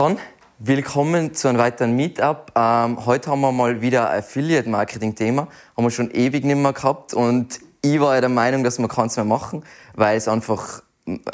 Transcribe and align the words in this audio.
Dann 0.00 0.16
willkommen 0.58 1.34
zu 1.34 1.48
einem 1.48 1.58
weiteren 1.58 1.94
Meetup. 1.94 2.52
Ähm, 2.56 3.04
heute 3.04 3.30
haben 3.30 3.42
wir 3.42 3.52
mal 3.52 3.82
wieder 3.82 4.08
ein 4.08 4.20
Affiliate-Marketing-Thema. 4.20 5.46
Haben 5.76 5.84
wir 5.84 5.90
schon 5.90 6.10
ewig 6.10 6.42
nicht 6.42 6.56
mehr 6.56 6.72
gehabt 6.72 7.12
und 7.12 7.60
ich 7.82 8.00
war 8.00 8.14
ja 8.14 8.22
der 8.22 8.30
Meinung, 8.30 8.64
dass 8.64 8.78
wir 8.78 8.88
keins 8.88 9.16
mehr 9.16 9.26
machen, 9.26 9.62
weil 9.94 10.16
es 10.16 10.26
einfach 10.26 10.82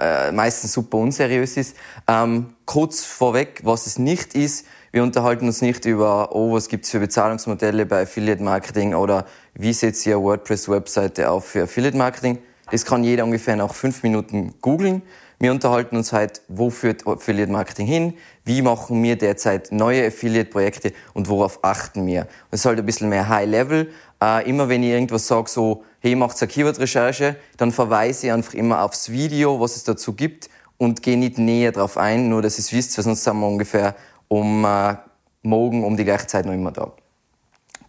äh, 0.01 0.33
meistens 0.33 0.73
super 0.73 0.99
unseriös 0.99 1.57
ist. 1.57 1.77
Ähm, 2.09 2.55
kurz 2.65 3.05
vorweg, 3.05 3.61
was 3.63 3.87
es 3.87 4.01
nicht 4.01 4.35
ist. 4.35 4.67
Wir 4.91 5.05
unterhalten 5.05 5.47
uns 5.47 5.63
nicht 5.63 5.85
über, 5.85 6.35
oh, 6.35 6.53
was 6.53 6.69
gibt's 6.69 6.91
für 6.91 6.99
Bezahlungsmodelle 6.99 7.87
bei 7.87 8.03
Affiliate 8.03 8.43
Marketing 8.43 8.97
oder 8.97 9.27
wie 9.55 9.75
setzt 9.75 10.05
ihr 10.07 10.21
WordPress-Webseite 10.21 11.31
auf 11.31 11.45
für 11.45 11.63
Affiliate 11.63 11.97
Marketing. 11.97 12.39
Das 12.73 12.85
kann 12.85 13.05
jeder 13.05 13.23
ungefähr 13.23 13.55
nach 13.55 13.73
fünf 13.73 14.03
Minuten 14.03 14.55
googeln. 14.61 15.03
Wir 15.39 15.51
unterhalten 15.51 15.97
uns 15.97 16.13
halt, 16.13 16.41
wo 16.49 16.71
führt 16.71 17.07
Affiliate 17.07 17.53
Marketing 17.53 17.87
hin, 17.87 18.15
wie 18.45 18.63
machen 18.63 19.03
wir 19.03 19.17
derzeit 19.17 19.71
neue 19.71 20.07
Affiliate-Projekte 20.07 20.93
und 21.13 21.29
worauf 21.29 21.63
achten 21.63 22.07
wir. 22.07 22.27
Das 22.51 22.61
ist 22.61 22.67
halt 22.67 22.79
ein 22.79 22.87
bisschen 22.87 23.11
mehr 23.11 23.29
High-Level. 23.29 23.93
Äh, 24.23 24.49
immer 24.49 24.71
wenn 24.71 24.83
ich 24.83 24.91
irgendwas 24.91 25.27
sage, 25.27 25.51
so, 25.51 25.85
hey, 26.01 26.15
macht 26.15 26.41
eine 26.41 26.49
Keyword-Recherche, 26.49 27.37
dann 27.59 27.71
verweise 27.71 28.29
ich 28.29 28.33
einfach 28.33 28.55
immer 28.55 28.83
aufs 28.83 29.11
Video, 29.11 29.61
was 29.61 29.77
es 29.77 29.85
dazu 29.85 30.15
gibt 30.15 30.49
und 30.79 31.03
gehe 31.03 31.19
nicht 31.19 31.37
näher 31.37 31.73
drauf 31.73 31.99
ein, 31.99 32.31
nur 32.31 32.41
dass 32.41 32.57
ihr 32.57 32.61
es 32.61 32.73
wisst, 32.73 32.97
weil 32.97 33.05
sonst 33.05 33.23
sind 33.23 33.39
wir 33.39 33.47
ungefähr 33.47 33.95
um 34.29 34.65
äh, 34.65 34.97
morgen 35.43 35.85
um 35.85 35.99
die 35.99 36.05
gleiche 36.05 36.27
Zeit 36.27 36.47
noch 36.47 36.55
immer 36.55 36.73
da. 36.73 36.93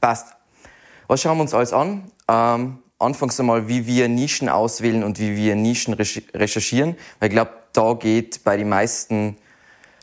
Passt. 0.01 0.33
Was 1.07 1.21
schauen 1.21 1.37
wir 1.37 1.43
uns 1.43 1.53
alles 1.53 1.71
an? 1.71 2.11
Ähm, 2.27 2.79
anfangs 2.99 3.39
einmal, 3.39 3.67
wie 3.67 3.85
wir 3.85 4.07
Nischen 4.09 4.49
auswählen 4.49 5.03
und 5.03 5.19
wie 5.19 5.35
wir 5.35 5.55
Nischen 5.55 5.93
recherchieren. 5.93 6.95
Weil 7.19 7.29
ich 7.29 7.33
glaube, 7.33 7.51
da 7.73 7.93
geht 7.93 8.43
bei 8.43 8.57
den 8.57 8.69
meisten 8.69 9.37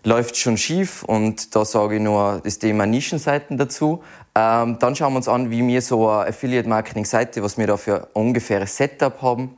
läuft 0.04 0.36
schon 0.36 0.58
schief 0.58 1.02
und 1.02 1.56
da 1.56 1.64
sage 1.64 1.96
ich 1.96 2.02
nur 2.02 2.42
das 2.44 2.58
Thema 2.58 2.86
Nischenseiten 2.86 3.56
dazu. 3.56 4.04
Ähm, 4.34 4.78
dann 4.78 4.94
schauen 4.94 5.14
wir 5.14 5.16
uns 5.16 5.28
an, 5.28 5.50
wie 5.50 5.66
wir 5.66 5.80
so 5.80 6.08
eine 6.08 6.28
Affiliate-Marketing-Seite, 6.28 7.42
was 7.42 7.56
wir 7.56 7.66
da 7.66 7.77
für 7.77 8.08
ungefähres 8.12 8.77
Setup 8.77 9.22
haben. 9.22 9.56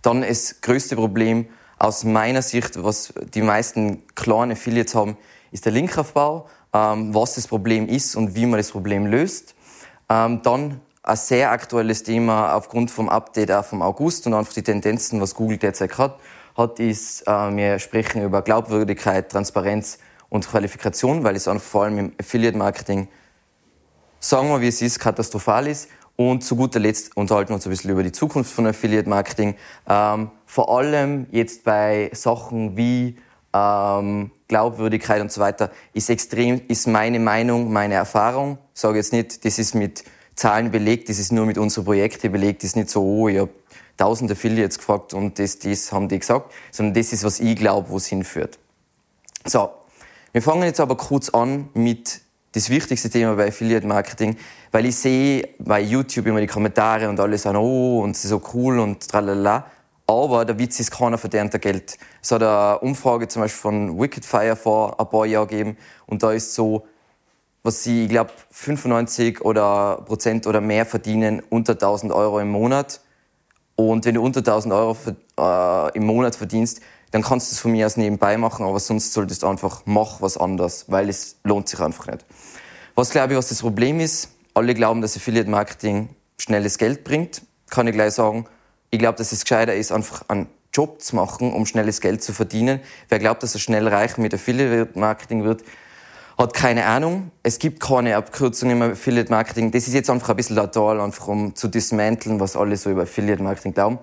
Dann 0.00 0.22
das 0.22 0.60
größte 0.60 0.94
Problem 0.94 1.48
aus 1.78 2.04
meiner 2.04 2.42
Sicht, 2.42 2.82
was 2.82 3.12
die 3.34 3.42
meisten 3.42 4.06
kleinen 4.14 4.52
Affiliates 4.52 4.94
haben, 4.94 5.16
ist 5.50 5.64
der 5.64 5.72
Linkaufbau, 5.72 6.48
ähm, 6.72 7.12
was 7.12 7.34
das 7.34 7.48
Problem 7.48 7.88
ist 7.88 8.14
und 8.14 8.36
wie 8.36 8.46
man 8.46 8.58
das 8.58 8.70
Problem 8.70 9.06
löst. 9.06 9.56
Ähm, 10.08 10.40
dann 10.42 10.80
ein 11.02 11.16
sehr 11.16 11.50
aktuelles 11.50 12.04
Thema 12.04 12.54
aufgrund 12.54 12.90
vom 12.90 13.08
Update 13.08 13.50
auch 13.50 13.64
vom 13.64 13.82
August 13.82 14.26
und 14.26 14.34
einfach 14.34 14.52
die 14.52 14.62
Tendenzen, 14.62 15.20
was 15.20 15.34
Google 15.34 15.58
derzeit 15.58 15.98
hat, 15.98 16.18
hat 16.56 16.78
ist, 16.78 17.26
äh, 17.26 17.56
wir 17.56 17.78
sprechen 17.78 18.22
über 18.22 18.42
Glaubwürdigkeit, 18.42 19.30
Transparenz 19.30 19.98
und 20.28 20.48
Qualifikation, 20.48 21.24
weil 21.24 21.36
es 21.36 21.48
vor 21.58 21.84
allem 21.84 21.98
im 21.98 22.12
Affiliate-Marketing, 22.20 23.08
sagen 24.20 24.48
wir, 24.48 24.60
wie 24.60 24.68
es 24.68 24.80
ist, 24.80 24.98
katastrophal 24.98 25.66
ist. 25.66 25.88
Und 26.14 26.44
zu 26.44 26.56
guter 26.56 26.78
Letzt 26.78 27.16
unterhalten 27.16 27.50
wir 27.50 27.54
uns 27.54 27.66
ein 27.66 27.70
bisschen 27.70 27.90
über 27.90 28.02
die 28.02 28.12
Zukunft 28.12 28.52
von 28.52 28.66
Affiliate-Marketing. 28.66 29.56
Ähm, 29.88 30.30
vor 30.46 30.76
allem 30.76 31.26
jetzt 31.32 31.64
bei 31.64 32.10
Sachen 32.12 32.76
wie 32.76 33.16
ähm, 33.52 34.30
Glaubwürdigkeit 34.46 35.20
und 35.20 35.32
so 35.32 35.40
weiter, 35.40 35.70
ist 35.94 36.10
extrem, 36.10 36.60
ist 36.68 36.86
meine 36.86 37.18
Meinung, 37.18 37.72
meine 37.72 37.94
Erfahrung. 37.94 38.58
Sage 38.72 38.98
jetzt 38.98 39.12
nicht, 39.12 39.44
das 39.44 39.58
ist 39.58 39.74
mit 39.74 40.04
Zahlen 40.42 40.72
belegt, 40.72 41.08
das 41.08 41.20
ist 41.20 41.30
nur 41.30 41.46
mit 41.46 41.56
unseren 41.56 41.84
Projekten 41.84 42.32
belegt, 42.32 42.64
das 42.64 42.70
ist 42.70 42.76
nicht 42.76 42.90
so, 42.90 43.00
oh, 43.00 43.28
ich 43.28 43.38
habe 43.38 43.50
tausende 43.96 44.32
Affiliates 44.32 44.76
gefragt 44.76 45.14
und 45.14 45.38
das, 45.38 45.60
das 45.60 45.92
haben 45.92 46.08
die 46.08 46.18
gesagt, 46.18 46.52
sondern 46.72 46.94
das 46.94 47.12
ist, 47.12 47.22
was 47.22 47.38
ich 47.38 47.54
glaube, 47.54 47.88
wo 47.90 47.96
es 47.96 48.06
hinführt. 48.06 48.58
So, 49.44 49.70
wir 50.32 50.42
fangen 50.42 50.64
jetzt 50.64 50.80
aber 50.80 50.96
kurz 50.96 51.28
an 51.28 51.68
mit 51.74 52.22
das 52.50 52.70
wichtigste 52.70 53.08
Thema 53.08 53.36
bei 53.36 53.46
Affiliate 53.46 53.86
Marketing, 53.86 54.36
weil 54.72 54.86
ich 54.86 54.96
sehe 54.96 55.48
bei 55.60 55.80
YouTube 55.80 56.26
immer 56.26 56.40
die 56.40 56.48
Kommentare 56.48 57.08
und 57.08 57.20
alle 57.20 57.38
sagen, 57.38 57.58
oh, 57.58 58.00
und 58.00 58.16
es 58.16 58.24
ist 58.24 58.30
so 58.30 58.42
cool 58.52 58.80
und 58.80 59.08
tralala. 59.08 59.66
Aber 60.08 60.44
der 60.44 60.58
Witz 60.58 60.80
ist, 60.80 60.90
keiner 60.90 61.18
verdient 61.18 61.58
Geld. 61.60 61.98
Es 62.20 62.32
hat 62.32 62.42
eine 62.42 62.80
Umfrage 62.80 63.28
zum 63.28 63.42
Beispiel 63.42 63.60
von 63.60 64.00
Wickedfire 64.00 64.56
vor 64.56 64.98
ein 64.98 65.08
paar 65.08 65.24
Jahren 65.24 65.46
gegeben 65.46 65.76
und 66.06 66.24
da 66.24 66.32
ist 66.32 66.52
so, 66.52 66.84
was 67.62 67.84
sie, 67.84 68.04
ich 68.04 68.10
glaube, 68.10 68.32
95 68.50 69.42
oder 69.42 70.02
Prozent 70.04 70.46
oder 70.46 70.60
mehr 70.60 70.86
verdienen 70.86 71.42
unter 71.48 71.74
1000 71.74 72.12
Euro 72.12 72.40
im 72.40 72.50
Monat. 72.50 73.00
Und 73.76 74.04
wenn 74.04 74.14
du 74.14 74.22
unter 74.22 74.40
1000 74.40 74.74
Euro 74.74 74.96
äh, 75.38 75.96
im 75.96 76.06
Monat 76.06 76.36
verdienst, 76.36 76.80
dann 77.12 77.22
kannst 77.22 77.50
du 77.50 77.54
es 77.54 77.60
von 77.60 77.72
mir 77.72 77.86
aus 77.86 77.96
nebenbei 77.96 78.36
machen, 78.36 78.64
aber 78.64 78.80
sonst 78.80 79.12
solltest 79.12 79.42
du 79.42 79.46
einfach 79.46 79.82
mach 79.84 80.20
was 80.20 80.36
anderes, 80.36 80.86
weil 80.88 81.08
es 81.08 81.36
lohnt 81.44 81.68
sich 81.68 81.78
einfach 81.80 82.06
nicht. 82.06 82.24
Was 82.94 83.10
glaube 83.10 83.32
ich, 83.32 83.38
was 83.38 83.48
das 83.48 83.60
Problem 83.60 84.00
ist? 84.00 84.30
Alle 84.54 84.74
glauben, 84.74 85.00
dass 85.00 85.16
Affiliate 85.16 85.48
Marketing 85.48 86.08
schnelles 86.38 86.78
Geld 86.78 87.04
bringt. 87.04 87.42
Kann 87.70 87.86
ich 87.86 87.94
gleich 87.94 88.14
sagen. 88.14 88.46
Ich 88.90 88.98
glaube, 88.98 89.16
dass 89.16 89.32
es 89.32 89.42
gescheiter 89.42 89.74
ist, 89.74 89.92
einfach 89.92 90.24
einen 90.28 90.48
Job 90.74 91.00
zu 91.00 91.16
machen, 91.16 91.52
um 91.52 91.66
schnelles 91.66 92.00
Geld 92.00 92.22
zu 92.22 92.32
verdienen. 92.32 92.80
Wer 93.08 93.18
glaubt, 93.18 93.42
dass 93.42 93.54
er 93.54 93.60
schnell 93.60 93.88
reich 93.88 94.16
mit 94.16 94.34
Affiliate 94.34 94.98
Marketing 94.98 95.44
wird, 95.44 95.62
hat 96.38 96.54
keine 96.54 96.86
Ahnung. 96.86 97.30
Es 97.42 97.58
gibt 97.58 97.80
keine 97.80 98.16
Abkürzung 98.16 98.70
im 98.70 98.82
Affiliate 98.82 99.30
Marketing. 99.30 99.70
Das 99.70 99.86
ist 99.86 99.94
jetzt 99.94 100.10
einfach 100.10 100.30
ein 100.30 100.36
bisschen 100.36 100.56
total, 100.56 101.00
einfach 101.00 101.28
um 101.28 101.54
zu 101.54 101.68
dismanteln, 101.68 102.40
was 102.40 102.56
alle 102.56 102.76
so 102.76 102.90
über 102.90 103.02
Affiliate 103.02 103.42
Marketing 103.42 103.74
glauben. 103.74 103.98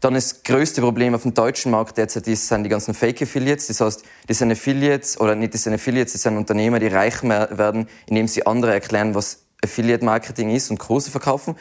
Dann 0.00 0.14
das 0.14 0.44
größte 0.44 0.80
Problem 0.80 1.14
auf 1.14 1.22
dem 1.22 1.34
deutschen 1.34 1.72
Markt 1.72 1.98
derzeit 1.98 2.28
ist, 2.28 2.46
sind 2.46 2.62
die 2.62 2.68
ganzen 2.68 2.94
Fake 2.94 3.20
Affiliates. 3.20 3.66
Das 3.66 3.80
heißt, 3.80 4.04
das 4.26 4.38
sind 4.38 4.52
Affiliates, 4.52 5.20
oder 5.20 5.34
nicht 5.34 5.54
das 5.54 5.64
sind 5.64 5.74
Affiliates, 5.74 6.12
das 6.12 6.22
sind 6.22 6.36
Unternehmer, 6.36 6.78
die 6.78 6.86
reich 6.86 7.22
werden, 7.24 7.88
indem 8.06 8.28
sie 8.28 8.46
andere 8.46 8.74
erklären, 8.74 9.14
was 9.14 9.42
Affiliate 9.62 10.04
Marketing 10.04 10.50
ist 10.50 10.70
und 10.70 10.78
Kurse 10.78 11.10
verkaufen. 11.10 11.56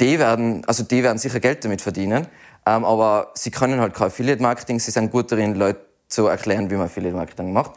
Die 0.00 0.18
werden, 0.18 0.64
also 0.66 0.82
die 0.82 1.02
werden 1.02 1.18
sicher 1.18 1.40
Geld 1.40 1.64
damit 1.64 1.82
verdienen. 1.82 2.26
Ähm, 2.66 2.84
aber 2.84 3.32
sie 3.34 3.50
können 3.50 3.80
halt 3.80 3.92
kein 3.92 4.06
Affiliate 4.06 4.40
Marketing. 4.40 4.80
Sie 4.80 4.90
sind 4.90 5.10
gut 5.10 5.30
darin, 5.30 5.54
Leute 5.54 5.80
zu 6.08 6.26
erklären, 6.26 6.70
wie 6.70 6.74
man 6.74 6.86
Affiliate 6.86 7.14
Marketing 7.14 7.52
macht 7.52 7.72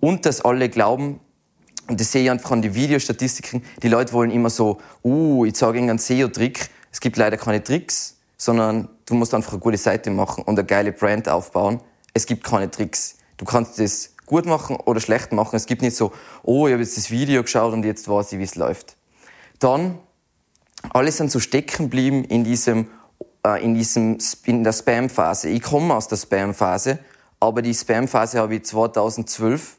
und 0.00 0.26
dass 0.26 0.40
alle 0.40 0.68
glauben, 0.68 1.20
und 1.88 2.00
das 2.00 2.12
sehe 2.12 2.24
ich 2.24 2.30
einfach 2.30 2.52
an 2.52 2.62
den 2.62 2.74
Videostatistiken, 2.74 3.62
die 3.82 3.88
Leute 3.88 4.12
wollen 4.12 4.30
immer 4.30 4.50
so, 4.50 4.78
uh, 5.04 5.44
ich 5.44 5.56
sage 5.56 5.78
ihnen 5.78 5.90
einen 5.90 5.98
SEO-Trick. 5.98 6.70
Es 6.92 7.00
gibt 7.00 7.16
leider 7.16 7.36
keine 7.36 7.62
Tricks, 7.62 8.16
sondern 8.36 8.88
du 9.06 9.14
musst 9.14 9.34
einfach 9.34 9.52
eine 9.52 9.60
gute 9.60 9.76
Seite 9.76 10.10
machen 10.10 10.44
und 10.44 10.58
eine 10.58 10.66
geile 10.66 10.92
Brand 10.92 11.28
aufbauen. 11.28 11.80
Es 12.14 12.26
gibt 12.26 12.44
keine 12.44 12.70
Tricks. 12.70 13.16
Du 13.36 13.44
kannst 13.44 13.78
das 13.78 14.14
gut 14.26 14.46
machen 14.46 14.76
oder 14.76 15.00
schlecht 15.00 15.32
machen. 15.32 15.56
Es 15.56 15.66
gibt 15.66 15.82
nicht 15.82 15.96
so, 15.96 16.12
oh, 16.44 16.68
ich 16.68 16.72
habe 16.72 16.82
jetzt 16.82 16.96
das 16.96 17.10
Video 17.10 17.42
geschaut 17.42 17.72
und 17.72 17.84
jetzt 17.84 18.08
weiß 18.08 18.32
ich, 18.32 18.38
wie 18.38 18.44
es 18.44 18.54
läuft. 18.54 18.96
Dann, 19.58 19.98
alle 20.90 21.10
sind 21.10 21.32
so 21.32 21.40
stecken 21.40 21.86
geblieben 21.86 22.24
in 22.24 22.44
diesem, 22.44 22.86
äh, 23.44 23.62
in 23.62 23.74
diesem, 23.74 24.18
in 24.44 24.62
der 24.62 24.72
Spam-Phase. 24.72 25.48
Ich 25.48 25.62
komme 25.62 25.94
aus 25.94 26.06
der 26.06 26.16
Spam-Phase, 26.16 27.00
aber 27.40 27.62
die 27.62 27.74
Spam-Phase 27.74 28.38
habe 28.38 28.54
ich 28.54 28.64
2012 28.64 29.78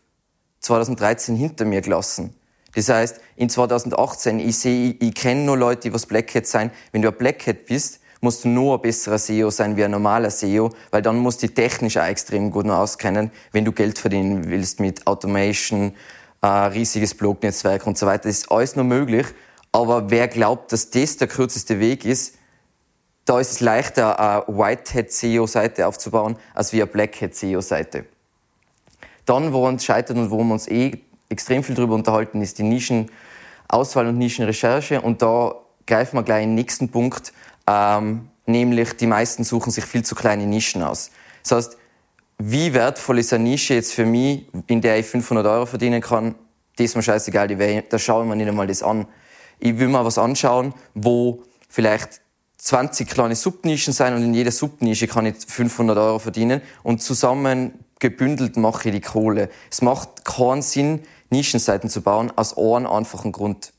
2013 0.62 1.36
hinter 1.36 1.66
mir 1.66 1.82
gelassen. 1.82 2.34
Das 2.74 2.88
heißt, 2.90 3.20
in 3.36 3.50
2018, 3.50 4.40
ich 4.40 4.58
sehe, 4.58 4.92
ich, 4.92 5.02
ich 5.02 5.14
kenne 5.14 5.42
nur 5.42 5.58
Leute, 5.58 5.82
die 5.82 5.94
was 5.94 6.06
Black 6.06 6.32
sein. 6.46 6.72
Wenn 6.92 7.02
du 7.02 7.10
ein 7.10 7.18
Black 7.18 7.46
Hat 7.48 7.66
bist, 7.66 8.00
musst 8.22 8.46
du 8.46 8.50
nur 8.50 8.76
ein 8.76 8.82
besserer 8.82 9.18
SEO 9.18 9.50
sein 9.50 9.76
wie 9.76 9.84
ein 9.84 9.92
normaler 9.92 10.30
SEO, 10.30 10.70
weil 10.92 11.02
dann 11.02 11.18
musst 11.18 11.42
du 11.42 11.48
dich 11.48 11.56
technisch 11.56 11.98
auch 11.98 12.06
extrem 12.06 12.52
gut 12.52 12.66
noch 12.66 12.78
auskennen, 12.78 13.32
wenn 13.52 13.66
du 13.66 13.72
Geld 13.72 13.98
verdienen 13.98 14.50
willst 14.50 14.80
mit 14.80 15.06
Automation, 15.08 15.94
äh, 16.42 16.48
riesiges 16.48 17.16
Blognetzwerk 17.16 17.86
und 17.88 17.98
so 17.98 18.06
weiter. 18.06 18.30
Das 18.30 18.38
ist 18.38 18.52
alles 18.52 18.76
nur 18.76 18.86
möglich. 18.86 19.26
Aber 19.72 20.10
wer 20.12 20.28
glaubt, 20.28 20.72
dass 20.72 20.92
das 20.92 21.18
der 21.18 21.28
kürzeste 21.28 21.80
Weg 21.80 22.06
ist, 22.06 22.36
da 23.26 23.40
ist 23.40 23.52
es 23.52 23.60
leichter, 23.60 24.20
eine 24.20 24.58
Whitehead 24.58 25.12
SEO-Seite 25.12 25.88
aufzubauen, 25.88 26.38
als 26.54 26.74
wie 26.74 26.82
eine 26.82 26.92
Blackhead 26.92 27.36
SEO-Seite. 27.36 28.06
Dann, 29.32 29.54
woran 29.54 29.76
es 29.76 29.86
scheitert 29.86 30.18
und 30.18 30.30
worum 30.30 30.50
wir 30.50 30.56
uns 30.56 30.68
eh 30.68 30.92
extrem 31.30 31.64
viel 31.64 31.74
darüber 31.74 31.96
unterhalten, 31.96 32.42
ist 32.42 32.58
die 32.58 32.64
Nischenauswahl 32.64 34.08
und 34.08 34.18
Nischenrecherche. 34.18 35.00
Und 35.00 35.22
da 35.22 35.56
greifen 35.88 36.18
wir 36.18 36.24
gleich 36.24 36.44
in 36.44 36.50
den 36.50 36.56
nächsten 36.56 36.90
Punkt, 36.90 37.32
ähm, 37.66 38.28
nämlich 38.46 38.98
die 38.98 39.08
meisten 39.08 39.46
suchen 39.46 39.72
sich 39.72 39.86
viel 39.86 40.04
zu 40.04 40.16
kleine 40.16 40.46
Nischen 40.46 40.84
aus. 40.84 41.12
Das 41.44 41.52
heißt, 41.54 41.78
wie 42.40 42.74
wertvoll 42.74 43.20
ist 43.20 43.32
eine 43.32 43.46
Nische 43.46 43.76
jetzt 43.76 43.94
für 43.94 44.06
mich, 44.06 44.48
in 44.68 44.82
der 44.82 45.00
ich 45.00 45.06
500 45.06 45.46
Euro 45.46 45.66
verdienen 45.66 46.02
kann, 46.02 46.36
das 46.76 46.88
ist 46.88 46.96
mir 46.98 47.04
scheißegal, 47.04 47.48
da 47.88 48.00
schauen 48.00 48.28
wir 48.28 48.36
nicht 48.36 48.50
einmal 48.50 48.68
das 48.68 48.84
an. 48.84 49.08
Ich 49.60 49.80
will 49.80 49.88
mal 49.88 50.04
was 50.04 50.18
anschauen, 50.18 50.74
wo 50.94 51.42
vielleicht 51.70 52.20
20 52.58 53.08
kleine 53.10 53.38
Subnischen 53.38 53.94
sein 53.94 54.14
und 54.14 54.24
in 54.24 54.34
jeder 54.34 54.52
Subnische 54.52 55.08
kann 55.08 55.26
ich 55.26 55.36
500 55.48 55.98
Euro 55.98 56.20
verdienen 56.20 56.62
und 56.84 57.02
zusammen 57.02 57.86
gebündelt 58.02 58.58
mache 58.58 58.90
ich 58.90 58.96
die 58.96 59.02
Kohle. 59.02 59.50
Es 59.72 59.82
macht 59.82 60.26
keinen 60.26 60.62
Sinn, 60.62 61.04
Nischenseiten 61.30 61.90
zu 61.90 62.02
bauen, 62.02 62.34
aus 62.36 62.58
einem 62.58 62.88
einfachen 62.88 63.32
Grund. 63.32 63.72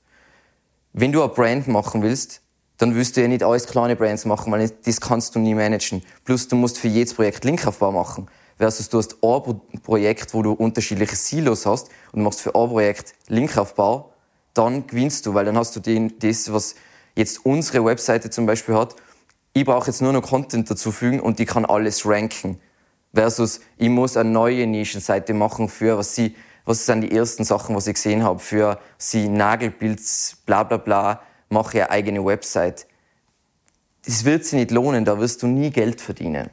Wenn 0.95 1.13
du 1.13 1.23
eine 1.23 1.33
Brand 1.33 1.69
machen 1.69 2.03
willst, 2.03 2.41
dann 2.79 2.95
wirst 2.95 3.17
du 3.17 3.21
ja 3.21 3.29
nicht 3.29 3.43
alles 3.43 3.67
kleine 3.67 3.97
Brands 3.97 4.25
machen, 4.25 4.51
weil 4.51 4.71
das 4.85 5.01
kannst 5.01 5.35
du 5.35 5.39
nie 5.39 5.55
managen. 5.55 6.03
Plus 6.25 6.49
du 6.49 6.57
musst 6.57 6.79
für 6.79 6.89
jedes 6.89 7.13
Projekt 7.13 7.45
Linkaufbau 7.45 7.93
machen. 7.93 8.29
versus 8.57 8.89
du 8.89 8.99
hast 8.99 9.17
ein 9.23 9.81
Projekt, 9.83 10.35
wo 10.35 10.43
du 10.43 10.53
unterschiedliche 10.53 11.17
Silos 11.17 11.67
hast 11.67 11.89
und 12.13 12.23
machst 12.23 12.41
für 12.41 12.55
ein 12.55 12.69
Projekt 12.69 13.15
Linkaufbau, 13.29 14.13
dann 14.55 14.87
gewinnst 14.87 15.27
du, 15.27 15.35
weil 15.35 15.45
dann 15.45 15.57
hast 15.57 15.75
du 15.77 15.81
den, 15.81 16.19
das, 16.21 16.53
was 16.53 16.75
jetzt 17.17 17.45
unsere 17.45 17.85
Webseite 17.85 18.31
zum 18.31 18.47
Beispiel 18.47 18.75
hat. 18.75 18.95
Ich 19.53 19.65
brauche 19.65 19.89
jetzt 19.89 20.01
nur 20.01 20.13
noch 20.13 20.23
Content 20.23 20.71
dazu 20.71 20.93
fügen 20.93 21.21
und 21.21 21.39
die 21.39 21.45
kann 21.45 21.65
alles 21.65 22.07
ranken. 22.07 22.61
Versus, 23.15 23.61
ich 23.77 23.89
muss 23.89 24.17
eine 24.17 24.31
neue 24.31 24.67
Nischenseite 24.67 25.35
machen 25.35 25.69
für, 25.69 25.99
was 25.99 26.15
sie, 26.15 26.35
was 26.65 26.87
sind 26.87 27.03
die 27.03 27.15
ersten 27.15 27.45
Sachen, 27.45 27.77
was 27.77 27.87
ich 27.87 27.95
gesehen 27.95 28.23
habe, 28.23 28.39
für 28.39 28.79
sie 28.97 29.29
Nagelbilds, 29.29 30.39
bla 30.47 30.63
bla 30.63 30.79
bla, 30.79 31.23
mache 31.51 31.79
eine 31.79 31.91
eigene 31.91 32.25
Website. 32.25 32.87
Das 34.05 34.25
wird 34.25 34.45
sich 34.45 34.55
nicht 34.55 34.71
lohnen, 34.71 35.05
da 35.05 35.19
wirst 35.19 35.43
du 35.43 35.47
nie 35.47 35.71
Geld 35.71 36.01
verdienen. 36.01 36.51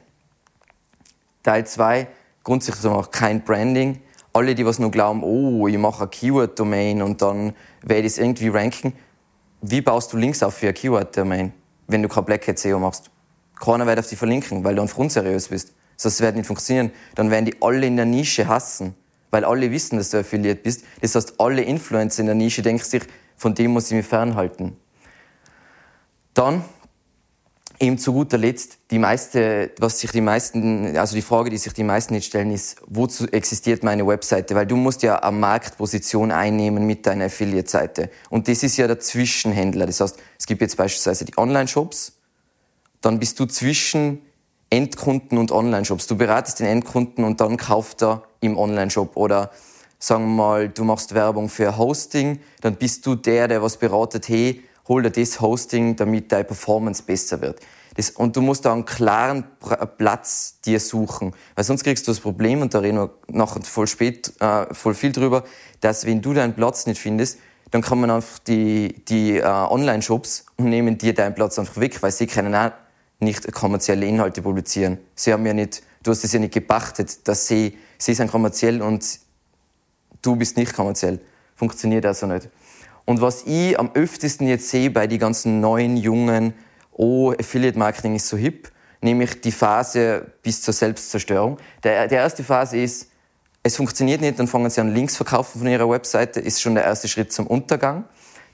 Teil 1.42 1.66
2, 1.66 2.06
grundsätzlich 2.44 2.92
auch 2.92 3.10
kein 3.10 3.42
Branding. 3.42 4.00
Alle, 4.32 4.54
die 4.54 4.64
was 4.64 4.78
nur 4.78 4.90
glauben, 4.90 5.22
oh, 5.24 5.66
ich 5.66 5.78
mache 5.78 6.02
eine 6.02 6.10
Keyword-Domain 6.10 7.02
und 7.02 7.22
dann 7.22 7.54
werde 7.82 8.02
ich 8.02 8.12
es 8.12 8.18
irgendwie 8.18 8.48
ranken. 8.48 8.92
Wie 9.62 9.80
baust 9.80 10.12
du 10.12 10.16
Links 10.16 10.42
auf 10.42 10.54
für 10.54 10.66
eine 10.66 10.74
Keyword-Domain, 10.74 11.52
wenn 11.88 12.02
du 12.02 12.08
kein 12.08 12.24
Black 12.24 12.46
Hat 12.46 12.58
SEO 12.58 12.78
machst? 12.78 13.10
Keiner 13.58 13.86
wird 13.86 13.98
auf 13.98 14.06
die 14.06 14.16
verlinken, 14.16 14.62
weil 14.62 14.74
du 14.76 14.82
einfach 14.82 14.98
unseriös 14.98 15.48
bist. 15.48 15.72
Das 16.02 16.20
wird 16.20 16.36
nicht 16.36 16.46
funktionieren. 16.46 16.90
Dann 17.14 17.30
werden 17.30 17.44
die 17.44 17.56
alle 17.60 17.86
in 17.86 17.96
der 17.96 18.06
Nische 18.06 18.48
hassen, 18.48 18.94
weil 19.30 19.44
alle 19.44 19.70
wissen, 19.70 19.98
dass 19.98 20.10
du 20.10 20.18
Affiliate 20.18 20.62
bist. 20.62 20.84
Das 21.00 21.14
heißt, 21.14 21.34
alle 21.38 21.62
Influencer 21.62 22.20
in 22.20 22.26
der 22.26 22.34
Nische 22.34 22.62
denken 22.62 22.84
sich, 22.84 23.02
von 23.36 23.54
dem 23.54 23.72
muss 23.72 23.86
ich 23.86 23.96
mich 23.96 24.06
fernhalten. 24.06 24.76
Dann 26.34 26.64
eben 27.80 27.96
zu 27.98 28.12
guter 28.12 28.36
Letzt, 28.36 28.78
die 28.90 28.98
meiste, 28.98 29.72
was 29.78 30.00
sich 30.00 30.10
die 30.12 30.20
meisten, 30.20 30.96
also 30.96 31.14
die 31.14 31.22
Frage, 31.22 31.48
die 31.48 31.56
sich 31.56 31.72
die 31.72 31.82
meisten 31.82 32.14
nicht 32.14 32.26
stellen, 32.26 32.50
ist, 32.50 32.76
wozu 32.86 33.26
existiert 33.28 33.82
meine 33.82 34.06
Webseite? 34.06 34.54
Weil 34.54 34.66
du 34.66 34.76
musst 34.76 35.02
ja 35.02 35.16
eine 35.16 35.36
Marktposition 35.36 36.30
einnehmen 36.30 36.86
mit 36.86 37.06
deiner 37.06 37.26
Affiliate-Seite. 37.26 38.10
Und 38.28 38.48
das 38.48 38.62
ist 38.62 38.76
ja 38.76 38.86
der 38.86 39.00
Zwischenhändler. 39.00 39.86
Das 39.86 40.00
heißt, 40.00 40.18
es 40.38 40.46
gibt 40.46 40.60
jetzt 40.60 40.76
beispielsweise 40.76 41.24
die 41.24 41.36
Online-Shops, 41.38 42.12
dann 43.00 43.18
bist 43.18 43.40
du 43.40 43.46
zwischen 43.46 44.20
Endkunden 44.70 45.36
und 45.36 45.50
Online-Shops. 45.50 46.06
Du 46.06 46.16
beratest 46.16 46.60
den 46.60 46.66
Endkunden 46.66 47.24
und 47.24 47.40
dann 47.40 47.56
kauft 47.56 48.02
er 48.02 48.22
im 48.40 48.56
Online-Shop. 48.56 49.16
Oder 49.16 49.50
sagen 49.98 50.24
wir 50.24 50.42
mal, 50.42 50.68
du 50.68 50.84
machst 50.84 51.14
Werbung 51.14 51.48
für 51.48 51.76
Hosting, 51.76 52.40
dann 52.60 52.76
bist 52.76 53.04
du 53.04 53.16
der, 53.16 53.48
der 53.48 53.62
was 53.62 53.76
beratet, 53.76 54.28
hey, 54.28 54.62
hol 54.88 55.02
dir 55.02 55.10
das 55.10 55.40
Hosting, 55.40 55.96
damit 55.96 56.32
deine 56.32 56.44
Performance 56.44 57.02
besser 57.02 57.40
wird. 57.40 57.60
Das, 57.96 58.10
und 58.10 58.36
du 58.36 58.40
musst 58.40 58.64
da 58.64 58.72
einen 58.72 58.84
klaren 58.84 59.44
Platz 59.98 60.60
dir 60.64 60.78
suchen. 60.78 61.32
Weil 61.54 61.64
sonst 61.64 61.82
kriegst 61.82 62.06
du 62.06 62.12
das 62.12 62.20
Problem, 62.20 62.62
und 62.62 62.72
da 62.72 62.78
reden 62.78 62.98
wir 62.98 63.10
nachher 63.28 63.62
voll 63.62 63.88
spät, 63.88 64.32
äh, 64.40 64.72
voll 64.72 64.94
viel 64.94 65.12
drüber, 65.12 65.44
dass 65.80 66.06
wenn 66.06 66.22
du 66.22 66.32
deinen 66.32 66.54
Platz 66.54 66.86
nicht 66.86 67.00
findest, 67.00 67.38
dann 67.72 67.82
man 68.00 68.10
einfach 68.10 68.38
die, 68.40 69.04
die 69.06 69.38
äh, 69.38 69.44
Online-Shops 69.44 70.46
und 70.56 70.66
nehmen 70.66 70.98
dir 70.98 71.14
deinen 71.14 71.34
Platz 71.34 71.58
einfach 71.58 71.78
weg, 71.78 72.02
weil 72.02 72.12
sie 72.12 72.26
auch 72.26 72.72
nicht 73.20 73.52
kommerzielle 73.52 74.06
Inhalte 74.06 74.42
publizieren. 74.42 74.98
Sie 75.14 75.32
haben 75.32 75.46
ja 75.46 75.52
nicht, 75.52 75.82
du 76.02 76.10
hast 76.10 76.24
es 76.24 76.32
ja 76.32 76.40
nicht 76.40 76.54
gepachtet, 76.54 77.26
dass 77.28 77.46
sie, 77.46 77.78
sie 77.98 78.14
sind 78.14 78.30
kommerziell 78.30 78.82
und 78.82 79.20
du 80.22 80.36
bist 80.36 80.56
nicht 80.56 80.74
kommerziell. 80.74 81.20
Funktioniert 81.56 82.06
also 82.06 82.26
nicht. 82.26 82.48
Und 83.04 83.20
was 83.20 83.42
ich 83.44 83.78
am 83.78 83.90
öftesten 83.94 84.46
jetzt 84.46 84.68
sehe 84.68 84.90
bei 84.90 85.06
den 85.06 85.18
ganzen 85.18 85.60
neuen, 85.60 85.96
jungen, 85.96 86.54
oh, 86.92 87.32
Affiliate 87.32 87.78
Marketing 87.78 88.14
ist 88.14 88.28
so 88.28 88.36
hip, 88.36 88.70
nämlich 89.00 89.40
die 89.40 89.52
Phase 89.52 90.32
bis 90.42 90.62
zur 90.62 90.74
Selbstzerstörung. 90.74 91.58
Der, 91.82 92.08
die 92.08 92.14
erste 92.14 92.44
Phase 92.44 92.78
ist, 92.78 93.10
es 93.62 93.76
funktioniert 93.76 94.20
nicht, 94.20 94.38
dann 94.38 94.46
fangen 94.46 94.70
sie 94.70 94.80
an 94.80 94.94
Links 94.94 95.16
verkaufen 95.16 95.58
von 95.58 95.68
ihrer 95.68 95.88
Webseite, 95.88 96.40
ist 96.40 96.62
schon 96.62 96.74
der 96.74 96.84
erste 96.84 97.08
Schritt 97.08 97.32
zum 97.32 97.46
Untergang. 97.46 98.04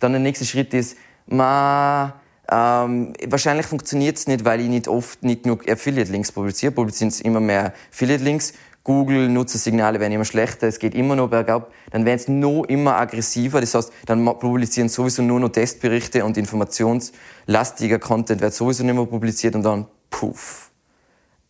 Dann 0.00 0.12
der 0.12 0.20
nächste 0.20 0.44
Schritt 0.44 0.74
ist, 0.74 0.96
ma, 1.26 2.20
ähm, 2.50 3.12
wahrscheinlich 3.26 3.66
funktioniert 3.66 4.16
es 4.16 4.26
nicht, 4.26 4.44
weil 4.44 4.60
ich 4.60 4.68
nicht 4.68 4.88
oft 4.88 5.22
nicht 5.22 5.46
nur 5.46 5.58
Affiliate-Links 5.68 6.32
publiziere, 6.32 6.72
publizieren 6.72 7.08
es 7.08 7.20
immer 7.20 7.40
mehr 7.40 7.72
Affiliate-Links 7.90 8.52
Google, 8.86 9.28
Nutzersignale 9.28 9.98
werden 9.98 10.12
immer 10.12 10.24
schlechter, 10.24 10.68
es 10.68 10.78
geht 10.78 10.94
immer 10.94 11.16
noch 11.16 11.28
bergab, 11.28 11.72
dann 11.90 12.04
werden 12.04 12.20
es 12.20 12.28
noch 12.28 12.62
immer 12.68 12.96
aggressiver. 12.96 13.60
Das 13.60 13.74
heißt, 13.74 13.92
dann 14.06 14.24
publizieren 14.24 14.88
sowieso 14.88 15.22
nur 15.22 15.40
noch 15.40 15.48
Testberichte 15.48 16.24
und 16.24 16.36
informationslastiger 16.36 17.98
Content 17.98 18.40
wird 18.40 18.54
sowieso 18.54 18.84
nicht 18.84 18.94
mehr 18.94 19.04
publiziert 19.04 19.56
und 19.56 19.64
dann 19.64 19.86
puff. 20.08 20.70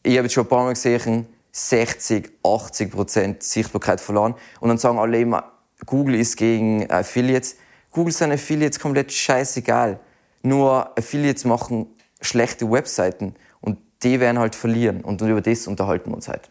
Ich 0.03 0.17
habe 0.17 0.23
jetzt 0.23 0.33
schon 0.33 0.47
ein 0.47 0.49
paar 0.49 0.65
Mal 0.65 0.73
gesehen, 0.73 1.27
60, 1.53 2.31
80 2.43 2.91
Prozent 2.91 3.43
Sichtbarkeit 3.43 4.01
verloren. 4.01 4.35
Und 4.61 4.71
dann 4.71 4.79
sagen 4.79 4.99
alle 4.99 5.21
immer, 5.21 5.53
Google 5.85 6.15
ist 6.15 6.39
gegen 6.39 6.91
Affiliates. 6.91 7.57
Google 7.91 8.15
sind 8.15 8.33
Affiliates 8.33 8.81
komplett 8.81 9.13
scheißegal. 9.13 10.01
Nur 10.47 10.97
Affiliates 10.97 11.45
machen 11.45 11.89
schlechte 12.21 12.71
Webseiten 12.71 13.35
und 13.61 13.79
die 14.05 14.21
werden 14.21 14.39
halt 14.39 14.55
verlieren. 14.55 15.01
Und 15.01 15.21
über 15.21 15.41
das 15.41 15.67
unterhalten 15.67 16.11
wir 16.11 16.15
uns 16.15 16.29
halt. 16.29 16.51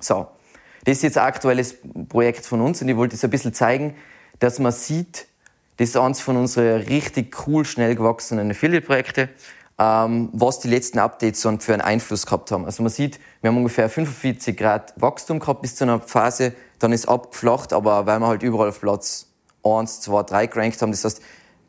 So, 0.00 0.26
das 0.84 0.96
ist 0.96 1.02
jetzt 1.02 1.18
ein 1.18 1.24
aktuelles 1.24 1.76
Projekt 2.08 2.46
von 2.46 2.60
uns 2.60 2.82
und 2.82 2.88
ich 2.88 2.96
wollte 2.96 3.14
es 3.14 3.22
ein 3.22 3.30
bisschen 3.30 3.54
zeigen, 3.54 3.94
dass 4.40 4.58
man 4.58 4.72
sieht, 4.72 5.28
das 5.76 5.90
ist 5.90 5.96
eines 5.96 6.20
von 6.20 6.36
unseren 6.36 6.80
richtig 6.82 7.46
cool, 7.46 7.64
schnell 7.64 7.94
gewachsenen 7.94 8.50
Affiliate-Projekte, 8.50 9.28
ähm, 9.78 10.30
was 10.32 10.58
die 10.58 10.68
letzten 10.68 10.98
Updates 10.98 11.40
so 11.40 11.56
für 11.58 11.74
einen 11.74 11.82
Einfluss 11.82 12.26
gehabt 12.26 12.50
haben. 12.50 12.64
Also 12.64 12.82
man 12.82 12.90
sieht, 12.90 13.20
wir 13.40 13.48
haben 13.48 13.56
ungefähr 13.56 13.88
45 13.88 14.56
Grad 14.56 15.00
Wachstum 15.00 15.38
gehabt 15.38 15.62
bis 15.62 15.76
zu 15.76 15.84
einer 15.84 16.00
Phase, 16.00 16.54
dann 16.80 16.92
ist 16.92 17.08
abgeflacht, 17.08 17.72
aber 17.72 18.04
weil 18.06 18.18
wir 18.18 18.26
halt 18.26 18.42
überall 18.42 18.70
auf 18.70 18.80
Platz 18.80 19.28
1, 19.62 20.00
2, 20.00 20.22
3 20.24 20.46
gerankt 20.46 20.82
haben, 20.82 20.90
das 20.90 21.04
heißt, 21.04 21.22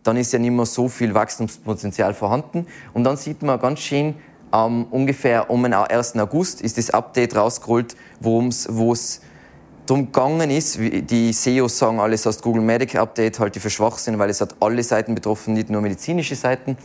dann 0.07 0.17
ist 0.17 0.31
ja 0.31 0.39
nicht 0.39 0.51
mehr 0.51 0.65
so 0.65 0.87
viel 0.87 1.13
Wachstumspotenzial 1.13 2.13
vorhanden. 2.13 2.65
Und 2.93 3.03
dann 3.03 3.17
sieht 3.17 3.43
man 3.43 3.59
ganz 3.59 3.79
schön, 3.79 4.15
ähm, 4.53 4.87
ungefähr 4.89 5.49
um 5.49 5.63
den 5.63 5.73
1. 5.73 6.15
August 6.15 6.61
ist 6.61 6.77
das 6.77 6.89
Update 6.91 7.35
rausgeholt, 7.35 7.95
wo 8.19 8.41
es 8.47 9.21
darum 9.85 10.05
gegangen 10.05 10.49
ist, 10.49 10.77
die 10.79 11.33
SEOs 11.33 11.77
sagen 11.77 11.99
alles 11.99 12.27
aus 12.27 12.41
Google 12.41 12.61
Medical 12.61 13.01
Update, 13.01 13.39
halt 13.39 13.55
die 13.55 13.59
für 13.59 13.69
schwach 13.69 13.97
sind, 13.97 14.19
weil 14.19 14.29
es 14.29 14.41
hat 14.41 14.55
alle 14.59 14.83
Seiten 14.83 15.15
betroffen, 15.15 15.53
nicht 15.53 15.69
nur 15.69 15.81
medizinische 15.81 16.35
Seiten. 16.35 16.77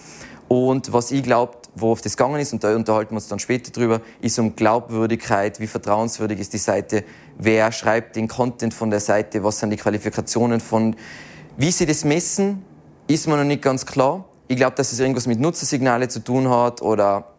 Und 0.48 0.92
was 0.92 1.10
ich 1.10 1.22
glaube, 1.22 1.56
worauf 1.74 2.00
das 2.00 2.16
gegangen 2.16 2.40
ist, 2.40 2.52
und 2.52 2.62
da 2.62 2.74
unterhalten 2.74 3.12
wir 3.12 3.16
uns 3.16 3.28
dann 3.28 3.38
später 3.38 3.70
drüber, 3.70 4.00
ist 4.20 4.38
um 4.38 4.54
Glaubwürdigkeit, 4.54 5.60
wie 5.60 5.66
vertrauenswürdig 5.66 6.38
ist 6.38 6.52
die 6.52 6.58
Seite, 6.58 7.04
wer 7.38 7.72
schreibt 7.72 8.16
den 8.16 8.28
Content 8.28 8.74
von 8.74 8.90
der 8.90 9.00
Seite, 9.00 9.42
was 9.42 9.58
sind 9.58 9.70
die 9.70 9.76
Qualifikationen 9.76 10.60
von, 10.60 10.96
wie 11.56 11.70
sie 11.70 11.86
das 11.86 12.04
messen, 12.04 12.64
ist 13.14 13.26
mir 13.26 13.36
noch 13.36 13.44
nicht 13.44 13.62
ganz 13.62 13.86
klar. 13.86 14.24
Ich 14.48 14.56
glaube, 14.56 14.76
dass 14.76 14.92
es 14.92 15.00
irgendwas 15.00 15.26
mit 15.26 15.40
Nutzersignale 15.40 16.08
zu 16.08 16.20
tun 16.20 16.48
hat 16.48 16.82
oder 16.82 17.32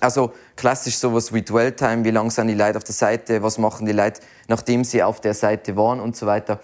also 0.00 0.32
klassisch 0.56 0.96
sowas 0.96 1.32
wie 1.32 1.42
Dwell-Time, 1.42 2.04
wie 2.04 2.10
lang 2.10 2.30
sind 2.30 2.48
die 2.48 2.54
Leute 2.54 2.76
auf 2.76 2.84
der 2.84 2.94
Seite, 2.94 3.42
was 3.42 3.58
machen 3.58 3.86
die 3.86 3.92
Leute, 3.92 4.20
nachdem 4.48 4.84
sie 4.84 5.02
auf 5.02 5.20
der 5.20 5.34
Seite 5.34 5.76
waren 5.76 6.00
und 6.00 6.16
so 6.16 6.26
weiter. 6.26 6.60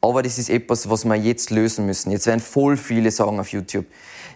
Aber 0.00 0.22
das 0.22 0.38
ist 0.38 0.50
etwas, 0.50 0.90
was 0.90 1.04
wir 1.04 1.14
jetzt 1.14 1.50
lösen 1.50 1.86
müssen. 1.86 2.10
Jetzt 2.10 2.26
werden 2.26 2.40
voll 2.40 2.76
viele 2.76 3.10
sagen 3.10 3.38
auf 3.38 3.48
YouTube, 3.48 3.86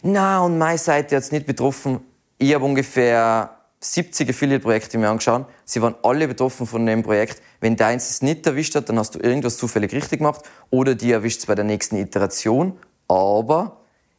na, 0.02 0.40
und 0.40 0.58
meine 0.58 0.78
Seite 0.78 1.16
hat 1.16 1.24
es 1.24 1.32
nicht 1.32 1.46
betroffen. 1.46 2.00
Ich 2.38 2.54
habe 2.54 2.64
ungefähr 2.64 3.56
70 3.80 4.30
Affiliate-Projekte 4.30 4.98
mir 4.98 5.08
angeschaut. 5.08 5.46
Sie 5.64 5.82
waren 5.82 5.94
alle 6.02 6.28
betroffen 6.28 6.66
von 6.66 6.86
dem 6.86 7.02
Projekt. 7.02 7.42
Wenn 7.60 7.76
deins 7.76 8.08
es 8.10 8.22
nicht 8.22 8.46
erwischt 8.46 8.74
hat, 8.74 8.88
dann 8.88 8.98
hast 8.98 9.14
du 9.14 9.18
irgendwas 9.18 9.56
zufällig 9.56 9.92
richtig 9.92 10.18
gemacht 10.18 10.42
oder 10.70 10.94
die 10.94 11.12
erwischt 11.12 11.40
es 11.40 11.46
bei 11.46 11.54
der 11.54 11.64
nächsten 11.64 11.96
Iteration. 11.96 12.78
Aber 13.08 13.78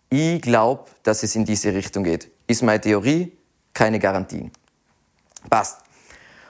ich 0.09 0.41
glaube, 0.41 0.85
dass 1.03 1.23
es 1.23 1.35
in 1.35 1.45
diese 1.45 1.73
Richtung 1.73 2.03
geht. 2.03 2.29
Ist 2.47 2.63
meine 2.63 2.79
Theorie, 2.79 3.33
keine 3.73 3.99
Garantien. 3.99 4.51
Passt. 5.49 5.79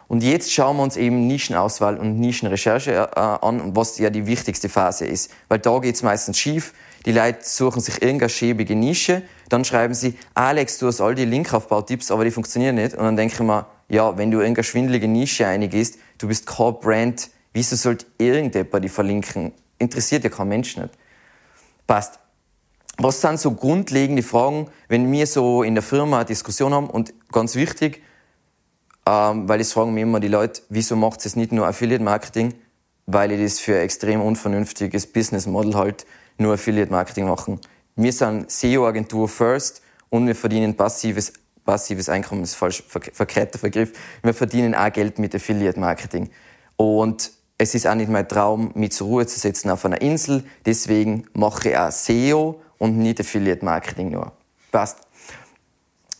Und 0.07 0.23
jetzt 0.23 0.53
schauen 0.53 0.77
wir 0.77 0.83
uns 0.83 0.95
eben 0.95 1.27
Nischenauswahl 1.27 1.97
und 1.97 2.19
Nischenrecherche 2.19 3.09
äh, 3.13 3.19
an, 3.19 3.75
was 3.75 3.97
ja 3.97 4.09
die 4.09 4.25
wichtigste 4.25 4.69
Phase 4.69 5.05
ist. 5.05 5.31
Weil 5.49 5.59
da 5.59 5.79
geht's 5.79 6.01
meistens 6.01 6.39
schief. 6.39 6.73
Die 7.05 7.11
Leute 7.11 7.39
suchen 7.41 7.81
sich 7.81 8.01
irgendeine 8.01 8.29
schäbige 8.29 8.75
Nische, 8.75 9.21
dann 9.49 9.63
schreiben 9.63 9.93
sie, 9.93 10.17
Alex, 10.33 10.77
du 10.77 10.87
hast 10.87 10.99
all 10.99 11.15
die 11.15 11.25
Linkaufbautipps, 11.25 12.11
aber 12.11 12.25
die 12.25 12.31
funktionieren 12.31 12.75
nicht. 12.75 12.95
Und 12.95 13.03
dann 13.03 13.15
denke 13.15 13.33
ich 13.33 13.39
mir, 13.39 13.65
ja, 13.87 14.17
wenn 14.17 14.31
du 14.31 14.39
irgendeine 14.39 14.63
schwindelige 14.63 15.07
Nische 15.07 15.47
eingehst, 15.47 15.99
du 16.17 16.27
bist 16.27 16.45
kein 16.45 16.79
Brand, 16.79 17.29
wieso 17.53 17.75
sollte 17.75 18.05
irgendjemand 18.17 18.83
die 18.83 18.89
verlinken? 18.89 19.53
Interessiert 19.79 20.23
ja 20.23 20.29
kein 20.29 20.49
Mensch 20.49 20.75
nicht. 20.75 20.89
Passt 21.85 22.19
was 22.97 23.21
sind 23.21 23.39
so 23.39 23.51
grundlegende 23.51 24.23
Fragen, 24.23 24.67
wenn 24.87 25.11
wir 25.11 25.27
so 25.27 25.63
in 25.63 25.75
der 25.75 25.83
Firma 25.83 26.17
eine 26.17 26.25
Diskussion 26.25 26.73
haben? 26.73 26.89
Und 26.89 27.13
ganz 27.31 27.55
wichtig, 27.55 28.01
ähm, 29.05 29.47
weil 29.47 29.59
das 29.59 29.73
fragen 29.73 29.93
mir 29.93 30.01
immer 30.01 30.19
die 30.19 30.27
Leute, 30.27 30.61
wieso 30.69 30.95
macht 30.95 31.25
es 31.25 31.35
nicht 31.35 31.51
nur 31.51 31.67
Affiliate 31.67 32.03
Marketing? 32.03 32.53
Weil 33.05 33.31
ich 33.31 33.41
das 33.41 33.59
für 33.59 33.75
ein 33.75 33.81
extrem 33.81 34.21
unvernünftiges 34.21 35.07
Business 35.07 35.45
Model 35.45 35.75
halt 35.75 36.05
nur 36.37 36.53
Affiliate 36.53 36.91
Marketing 36.91 37.27
machen. 37.27 37.59
Wir 37.95 38.11
sind 38.11 38.51
SEO-Agentur 38.51 39.29
first 39.29 39.81
und 40.09 40.27
wir 40.27 40.35
verdienen 40.35 40.75
passives 40.75 41.33
passives 41.67 42.09
Einkommen 42.09 42.41
ist 42.43 42.55
falsch 42.55 42.81
verkehrter 42.87 43.59
Begriff. 43.59 43.91
Wir 44.23 44.33
verdienen 44.33 44.73
auch 44.73 44.91
Geld 44.91 45.19
mit 45.19 45.35
Affiliate 45.35 45.79
Marketing. 45.79 46.29
Und 46.77 47.31
es 47.59 47.75
ist 47.75 47.85
auch 47.85 47.95
nicht 47.95 48.09
mein 48.09 48.27
Traum, 48.27 48.71
mich 48.73 48.93
zur 48.93 49.07
Ruhe 49.07 49.27
zu 49.27 49.37
setzen 49.37 49.69
auf 49.69 49.85
einer 49.85 50.01
Insel. 50.01 50.43
Deswegen 50.65 51.25
mache 51.33 51.69
ich 51.69 51.77
auch 51.77 51.91
SEO 51.91 52.61
und 52.77 52.97
nicht 52.97 53.19
Affiliate 53.19 53.63
Marketing 53.63 54.11
nur. 54.11 54.31
Passt. 54.71 54.99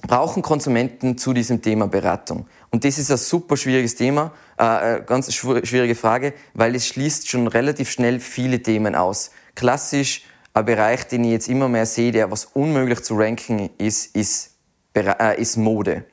Brauchen 0.08 0.42
Konsumenten 0.42 1.18
zu 1.18 1.34
diesem 1.34 1.62
Thema 1.62 1.88
Beratung? 1.88 2.48
Und 2.70 2.86
das 2.86 2.98
ist 2.98 3.12
ein 3.12 3.18
super 3.18 3.58
schwieriges 3.58 3.96
Thema, 3.96 4.32
äh, 4.58 5.02
ganz 5.06 5.34
schwierige 5.34 5.96
Frage, 5.96 6.34
weil 6.54 6.76
es 6.76 6.88
schließt 6.88 7.28
schon 7.28 7.48
relativ 7.48 7.90
schnell 7.90 8.20
viele 8.20 8.62
Themen 8.62 8.96
aus. 8.96 9.32
Klassisch 9.56 10.24
ein 10.54 10.66
Bereich, 10.66 11.08
den 11.08 11.24
ich 11.24 11.32
jetzt 11.32 11.50
immer 11.50 11.68
mehr 11.70 11.86
sehe, 11.86 12.12
der 12.12 12.32
was 12.32 12.46
unmöglich 12.46 13.02
zu 13.04 13.16
ranken 13.16 13.70
ist, 13.78 14.16
ist, 14.16 14.56
äh, 14.96 15.40
ist 15.42 15.58
Mode. 15.58 16.06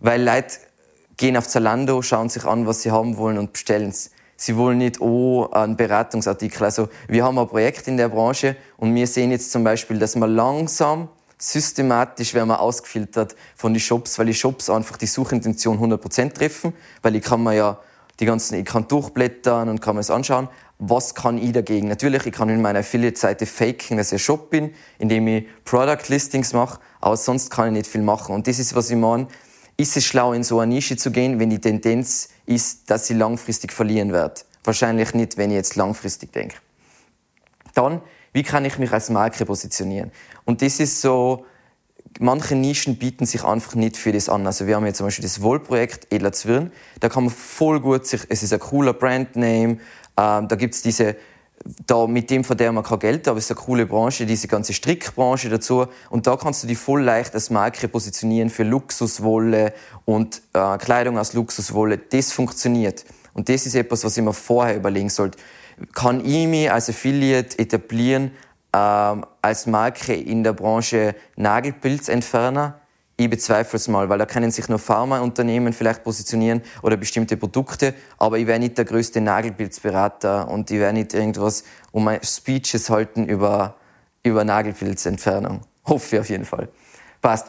Weil 0.00 0.22
Leute 0.22 0.56
gehen 1.16 1.36
auf 1.36 1.48
Zalando, 1.48 2.02
schauen 2.02 2.28
sich 2.28 2.44
an, 2.44 2.66
was 2.66 2.82
sie 2.82 2.90
haben 2.90 3.16
wollen 3.16 3.38
und 3.38 3.52
bestellen 3.52 3.88
es. 3.88 4.10
Sie 4.36 4.56
wollen 4.56 4.78
nicht, 4.78 5.00
oh, 5.00 5.48
einen 5.50 5.76
Beratungsartikel. 5.76 6.64
Also, 6.64 6.88
wir 7.08 7.24
haben 7.24 7.38
ein 7.38 7.48
Projekt 7.48 7.88
in 7.88 7.96
der 7.96 8.08
Branche 8.08 8.56
und 8.76 8.94
wir 8.94 9.06
sehen 9.06 9.30
jetzt 9.30 9.50
zum 9.50 9.64
Beispiel, 9.64 9.98
dass 9.98 10.14
man 10.16 10.34
langsam, 10.34 11.08
systematisch 11.38 12.34
werden 12.34 12.48
wir 12.48 12.60
ausgefiltert 12.60 13.36
von 13.54 13.74
den 13.74 13.80
Shops, 13.80 14.18
weil 14.18 14.26
die 14.26 14.34
Shops 14.34 14.70
einfach 14.70 14.96
die 14.96 15.06
Suchintention 15.06 15.78
100% 15.78 16.32
treffen, 16.32 16.72
weil 17.02 17.16
ich 17.16 17.22
kann 17.22 17.42
man 17.42 17.56
ja 17.56 17.78
die 18.20 18.24
ganzen, 18.24 18.58
ich 18.58 18.64
kann 18.64 18.88
durchblättern 18.88 19.68
und 19.68 19.80
kann 19.80 19.96
mir 19.96 20.00
es 20.00 20.10
anschauen. 20.10 20.48
Was 20.78 21.14
kann 21.14 21.38
ich 21.38 21.52
dagegen? 21.52 21.88
Natürlich, 21.88 22.26
ich 22.26 22.32
kann 22.32 22.48
in 22.48 22.62
meiner 22.62 22.80
Affiliate-Seite 22.80 23.46
faken, 23.46 23.98
dass 23.98 24.08
ich 24.08 24.14
ein 24.14 24.18
Shop 24.18 24.50
bin, 24.50 24.72
indem 24.98 25.26
ich 25.28 25.46
Product 25.64 26.08
Listings 26.08 26.52
mache, 26.52 26.80
aber 27.00 27.16
sonst 27.16 27.50
kann 27.50 27.68
ich 27.68 27.72
nicht 27.72 27.86
viel 27.86 28.02
machen. 28.02 28.34
Und 28.34 28.46
das 28.46 28.58
ist, 28.58 28.74
was 28.74 28.90
ich 28.90 28.96
meine. 28.96 29.26
Ist 29.76 29.96
es 29.96 30.04
schlau, 30.04 30.32
in 30.32 30.42
so 30.42 30.60
eine 30.60 30.74
Nische 30.74 30.96
zu 30.96 31.10
gehen, 31.10 31.38
wenn 31.38 31.50
die 31.50 31.60
Tendenz 31.60 32.30
ist, 32.46 32.90
dass 32.90 33.10
ich 33.10 33.16
langfristig 33.16 33.72
verlieren 33.72 34.12
werde? 34.12 34.40
Wahrscheinlich 34.64 35.14
nicht, 35.14 35.36
wenn 35.36 35.50
ich 35.50 35.56
jetzt 35.56 35.76
langfristig 35.76 36.32
denke. 36.32 36.56
Dann, 37.74 38.00
wie 38.32 38.42
kann 38.42 38.64
ich 38.64 38.78
mich 38.78 38.90
als 38.90 39.10
Marke 39.10 39.44
positionieren? 39.44 40.10
Und 40.44 40.62
das 40.62 40.80
ist 40.80 41.00
so, 41.02 41.44
manche 42.18 42.54
Nischen 42.54 42.96
bieten 42.96 43.26
sich 43.26 43.44
einfach 43.44 43.74
nicht 43.74 43.96
für 43.96 44.12
das 44.12 44.28
an. 44.28 44.46
Also 44.46 44.66
wir 44.66 44.76
haben 44.76 44.86
jetzt 44.86 44.98
zum 44.98 45.06
Beispiel 45.06 45.24
das 45.24 45.42
Wohlprojekt 45.42 46.12
Edler 46.12 46.32
Zwirn. 46.32 46.72
Da 47.00 47.08
kann 47.08 47.24
man 47.24 47.32
voll 47.32 47.80
gut 47.80 48.06
sich, 48.06 48.22
es 48.28 48.42
ist 48.42 48.52
ein 48.52 48.60
cooler 48.60 48.94
Brandname, 48.94 49.78
ähm, 50.18 50.48
da 50.48 50.56
gibt's 50.56 50.82
diese, 50.82 51.16
da, 51.86 52.06
mit 52.06 52.30
dem 52.30 52.44
verdienen 52.44 52.74
wir 52.74 52.82
kein 52.82 52.98
Geld, 52.98 53.28
aber 53.28 53.38
es 53.38 53.44
ist 53.44 53.56
eine 53.56 53.64
coole 53.64 53.86
Branche, 53.86 54.26
diese 54.26 54.48
ganze 54.48 54.72
Strickbranche 54.72 55.48
dazu. 55.48 55.86
Und 56.10 56.26
da 56.26 56.36
kannst 56.36 56.62
du 56.62 56.66
dich 56.66 56.78
voll 56.78 57.02
leicht 57.02 57.34
als 57.34 57.50
Marke 57.50 57.88
positionieren 57.88 58.50
für 58.50 58.62
Luxuswolle 58.62 59.72
und 60.04 60.42
äh, 60.52 60.78
Kleidung 60.78 61.18
aus 61.18 61.32
Luxuswolle. 61.32 61.98
Das 61.98 62.32
funktioniert. 62.32 63.04
Und 63.32 63.48
das 63.48 63.66
ist 63.66 63.74
etwas, 63.74 64.04
was 64.04 64.16
ich 64.16 64.22
mir 64.22 64.32
vorher 64.32 64.76
überlegen 64.76 65.08
sollte. 65.08 65.38
Kann 65.92 66.24
ich 66.24 66.46
mich 66.46 66.70
als 66.70 66.88
Affiliate 66.88 67.58
etablieren 67.58 68.30
ähm, 68.72 69.26
als 69.42 69.66
Marke 69.66 70.14
in 70.14 70.42
der 70.42 70.52
Branche 70.52 71.14
Nagelpilzentferner? 71.36 72.80
Ich 73.18 73.30
bezweifle 73.30 73.78
es 73.78 73.88
mal, 73.88 74.10
weil 74.10 74.18
da 74.18 74.26
können 74.26 74.50
sich 74.50 74.68
nur 74.68 74.78
Pharmaunternehmen 74.78 75.72
vielleicht 75.72 76.04
positionieren 76.04 76.60
oder 76.82 76.98
bestimmte 76.98 77.38
Produkte, 77.38 77.94
aber 78.18 78.38
ich 78.38 78.46
wäre 78.46 78.58
nicht 78.58 78.76
der 78.76 78.84
größte 78.84 79.22
Nagelpilzberater 79.22 80.48
und 80.48 80.70
ich 80.70 80.78
wäre 80.78 80.92
nicht 80.92 81.14
irgendwas 81.14 81.64
um 81.92 82.04
meine 82.04 82.22
Speeches 82.22 82.90
halten 82.90 83.26
über, 83.26 83.76
über 84.22 84.44
Nagelpilzentfernung. 84.44 85.62
Hoffe 85.86 86.16
ich 86.16 86.20
auf 86.20 86.28
jeden 86.28 86.44
Fall. 86.44 86.68
Passt. 87.22 87.46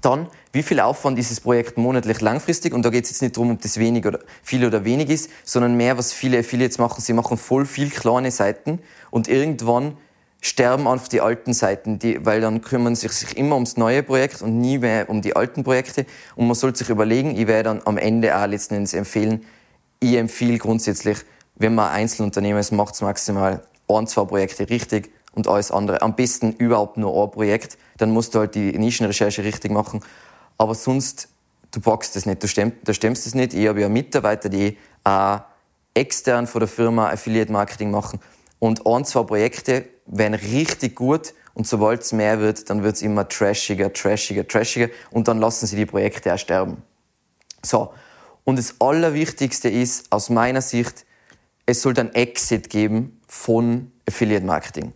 Dann, 0.00 0.28
wie 0.52 0.62
viel 0.62 0.78
Aufwand 0.78 1.18
ist 1.18 1.32
das 1.32 1.40
Projekt 1.40 1.76
monatlich 1.76 2.20
langfristig? 2.20 2.72
Und 2.72 2.84
da 2.84 2.90
geht 2.90 3.02
es 3.02 3.10
jetzt 3.10 3.22
nicht 3.22 3.36
darum, 3.36 3.50
ob 3.50 3.60
das 3.60 3.78
wenig 3.78 4.06
oder 4.06 4.20
viel 4.44 4.64
oder 4.64 4.84
wenig 4.84 5.10
ist, 5.10 5.28
sondern 5.42 5.76
mehr, 5.76 5.98
was 5.98 6.12
viele 6.12 6.38
Affiliates 6.38 6.78
machen. 6.78 7.00
Sie 7.00 7.14
machen 7.14 7.36
voll 7.36 7.66
viel 7.66 7.90
kleine 7.90 8.30
Seiten 8.30 8.78
und 9.10 9.26
irgendwann 9.26 9.96
sterben 10.40 10.86
einfach 10.86 11.08
die 11.08 11.20
alten 11.20 11.52
Seiten, 11.52 11.98
die, 11.98 12.24
weil 12.24 12.40
dann 12.40 12.60
kümmern 12.60 12.94
sich, 12.94 13.12
sich 13.12 13.36
immer 13.36 13.56
ums 13.56 13.76
neue 13.76 14.02
Projekt 14.02 14.40
und 14.40 14.60
nie 14.60 14.78
mehr 14.78 15.10
um 15.10 15.20
die 15.20 15.34
alten 15.34 15.64
Projekte. 15.64 16.06
Und 16.36 16.46
man 16.46 16.54
sollte 16.54 16.78
sich 16.78 16.90
überlegen, 16.90 17.36
ich 17.36 17.46
werde 17.46 17.64
dann 17.64 17.82
am 17.84 17.98
Ende 17.98 18.36
auch 18.36 18.46
letzten 18.46 18.74
Endes 18.74 18.94
empfehlen, 18.94 19.44
ich 20.00 20.14
empfehle 20.14 20.58
grundsätzlich, 20.58 21.18
wenn 21.56 21.74
man 21.74 21.90
Einzelunternehmen 21.90 22.60
ist, 22.60 22.70
macht 22.70 22.94
es 22.94 23.00
maximal 23.00 23.64
ein, 23.88 24.06
zwei 24.06 24.24
Projekte 24.24 24.68
richtig 24.70 25.10
und 25.32 25.48
alles 25.48 25.72
andere. 25.72 26.02
Am 26.02 26.14
besten 26.14 26.52
überhaupt 26.52 26.98
nur 26.98 27.24
ein 27.24 27.30
Projekt, 27.32 27.78
dann 27.96 28.10
musst 28.10 28.34
du 28.34 28.38
halt 28.38 28.54
die 28.54 28.78
Nischenrecherche 28.78 29.42
richtig 29.42 29.72
machen. 29.72 30.00
Aber 30.56 30.76
sonst, 30.76 31.28
du 31.72 31.80
packst 31.80 32.14
das 32.14 32.26
nicht, 32.26 32.40
du 32.40 32.46
stemmst, 32.46 32.76
du 32.84 32.94
stemmst 32.94 33.26
das 33.26 33.34
nicht. 33.34 33.54
Ich 33.54 33.66
habe 33.66 33.80
ja 33.80 33.88
Mitarbeiter, 33.88 34.48
die 34.48 34.78
äh, 35.04 35.38
extern 35.94 36.46
von 36.46 36.60
der 36.60 36.68
Firma 36.68 37.10
Affiliate 37.10 37.50
Marketing 37.50 37.90
machen 37.90 38.20
und 38.58 38.86
ein, 38.86 39.04
zwei 39.04 39.22
Projekte 39.22 39.88
werden 40.06 40.34
richtig 40.34 40.96
gut 40.96 41.34
und 41.54 41.66
sobald 41.66 42.02
es 42.02 42.12
mehr 42.12 42.40
wird, 42.40 42.70
dann 42.70 42.82
wird 42.82 42.96
es 42.96 43.02
immer 43.02 43.28
trashiger, 43.28 43.92
trashiger, 43.92 44.46
trashiger 44.46 44.88
und 45.10 45.28
dann 45.28 45.38
lassen 45.38 45.66
sie 45.66 45.76
die 45.76 45.86
Projekte 45.86 46.32
auch 46.32 46.38
sterben. 46.38 46.82
So. 47.62 47.92
Und 48.44 48.58
das 48.58 48.76
Allerwichtigste 48.80 49.68
ist, 49.68 50.10
aus 50.10 50.30
meiner 50.30 50.62
Sicht, 50.62 51.04
es 51.66 51.82
sollte 51.82 52.00
ein 52.00 52.14
Exit 52.14 52.70
geben 52.70 53.20
von 53.26 53.92
Affiliate 54.08 54.46
Marketing. 54.46 54.92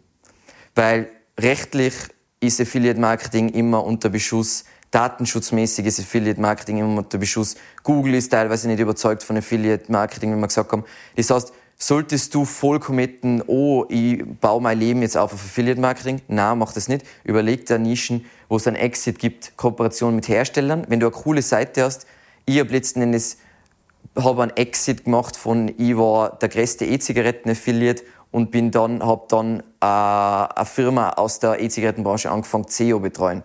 Weil 0.75 1.11
rechtlich 1.39 1.93
ist 2.41 2.61
Affiliate 2.61 2.99
Marketing 2.99 3.51
immer 3.51 3.85
unter 3.85 4.09
Beschuss, 4.09 4.65
datenschutzmäßig 4.91 5.85
ist 5.87 6.01
Affiliate 6.01 6.41
Marketing 6.41 6.79
immer 6.79 6.99
unter 6.99 7.19
Beschuss. 7.19 7.57
Google 7.83 8.15
ist 8.15 8.31
teilweise 8.31 8.69
nicht 8.69 8.81
überzeugt 8.81 9.23
von 9.23 9.37
Affiliate 9.37 9.91
Marketing, 9.93 10.35
wie 10.35 10.41
wir 10.41 10.47
gesagt 10.47 10.73
haben. 10.73 10.85
Das 11.17 11.29
heißt, 11.29 11.53
Solltest 11.85 12.33
du 12.37 12.45
voll 12.45 12.79
committen, 12.79 13.43
oh, 13.49 13.87
ich 13.89 14.23
baue 14.41 14.63
mein 14.63 14.79
Leben 14.79 15.03
jetzt 15.03 15.17
auf 15.17 15.33
auf 15.33 15.45
Affiliate 15.45 15.81
Marketing? 15.81 16.23
Nein, 16.29 16.59
mach 16.59 16.73
das 16.73 16.87
nicht. 16.87 17.05
Überleg 17.25 17.67
dir 17.67 17.81
Nischen, 17.81 18.25
wo 18.49 18.55
es 18.55 18.69
einen 18.69 18.77
Exit 18.77 19.19
gibt, 19.19 19.57
Kooperation 19.57 20.15
mit 20.15 20.29
Herstellern. 20.29 20.85
Wenn 20.87 21.01
du 21.01 21.07
eine 21.07 21.13
coole 21.13 21.43
Seite 21.43 21.83
hast, 21.83 22.07
ich 22.47 22.61
habe 22.61 22.71
letzten 22.71 23.03
Endes 23.03 23.39
habe 24.17 24.45
einen 24.45 24.57
Exit 24.57 25.07
gemacht 25.07 25.37
von, 25.37 25.75
ich 25.77 25.97
war 25.97 26.39
der 26.39 26.51
größte 26.51 26.85
E-Zigaretten-Affiliate 26.85 28.05
und 28.31 28.53
bin 28.53 28.71
dann, 28.71 29.05
habe 29.05 29.25
dann 29.29 29.65
äh, 29.81 29.85
eine 29.85 30.65
Firma 30.65 31.11
aus 31.11 31.41
der 31.41 31.61
E-Zigarettenbranche 31.61 32.31
angefangen, 32.31 32.69
CEO 32.69 33.01
betreuen. 33.01 33.43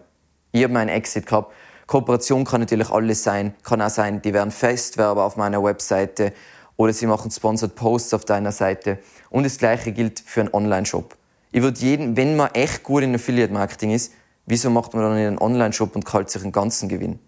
Ich 0.51 0.63
habe 0.63 0.74
meinen 0.74 0.89
Exit 0.89 1.25
gehabt. 1.25 1.56
Kooperation 1.88 2.46
kann 2.46 2.62
natürlich 2.62 2.91
alles 2.91 3.24
sein. 3.24 3.56
Kann 3.63 3.82
auch 3.82 3.89
sein, 3.89 4.22
die 4.22 4.36
werden 4.36 4.51
Festwerber 4.51 5.24
auf 5.24 5.38
meiner 5.38 5.63
Webseite 5.63 6.34
oder 6.77 6.93
sie 6.93 7.07
machen 7.07 7.29
Sponsored 7.29 7.75
Posts 7.75 8.13
auf 8.13 8.25
deiner 8.25 8.51
Seite. 8.51 9.00
Und 9.29 9.43
das 9.43 9.57
Gleiche 9.57 9.91
gilt 9.91 10.19
für 10.19 10.41
einen 10.41 10.53
Online-Shop. 10.53 11.15
Ich 11.51 11.62
würde 11.62 11.79
jeden, 11.79 12.15
wenn 12.15 12.36
man 12.36 12.51
echt 12.53 12.84
gut 12.84 13.03
in 13.03 13.13
Affiliate-Marketing 13.15 13.91
ist, 13.91 14.13
wieso 14.46 14.69
macht 14.69 14.93
man 14.93 15.03
dann 15.03 15.15
nicht 15.15 15.27
einen 15.27 15.39
Online-Shop 15.39 15.96
und 15.96 16.05
kalt 16.05 16.29
sich 16.29 16.43
einen 16.43 16.51
ganzen 16.51 16.88
Gewinn? 16.88 17.19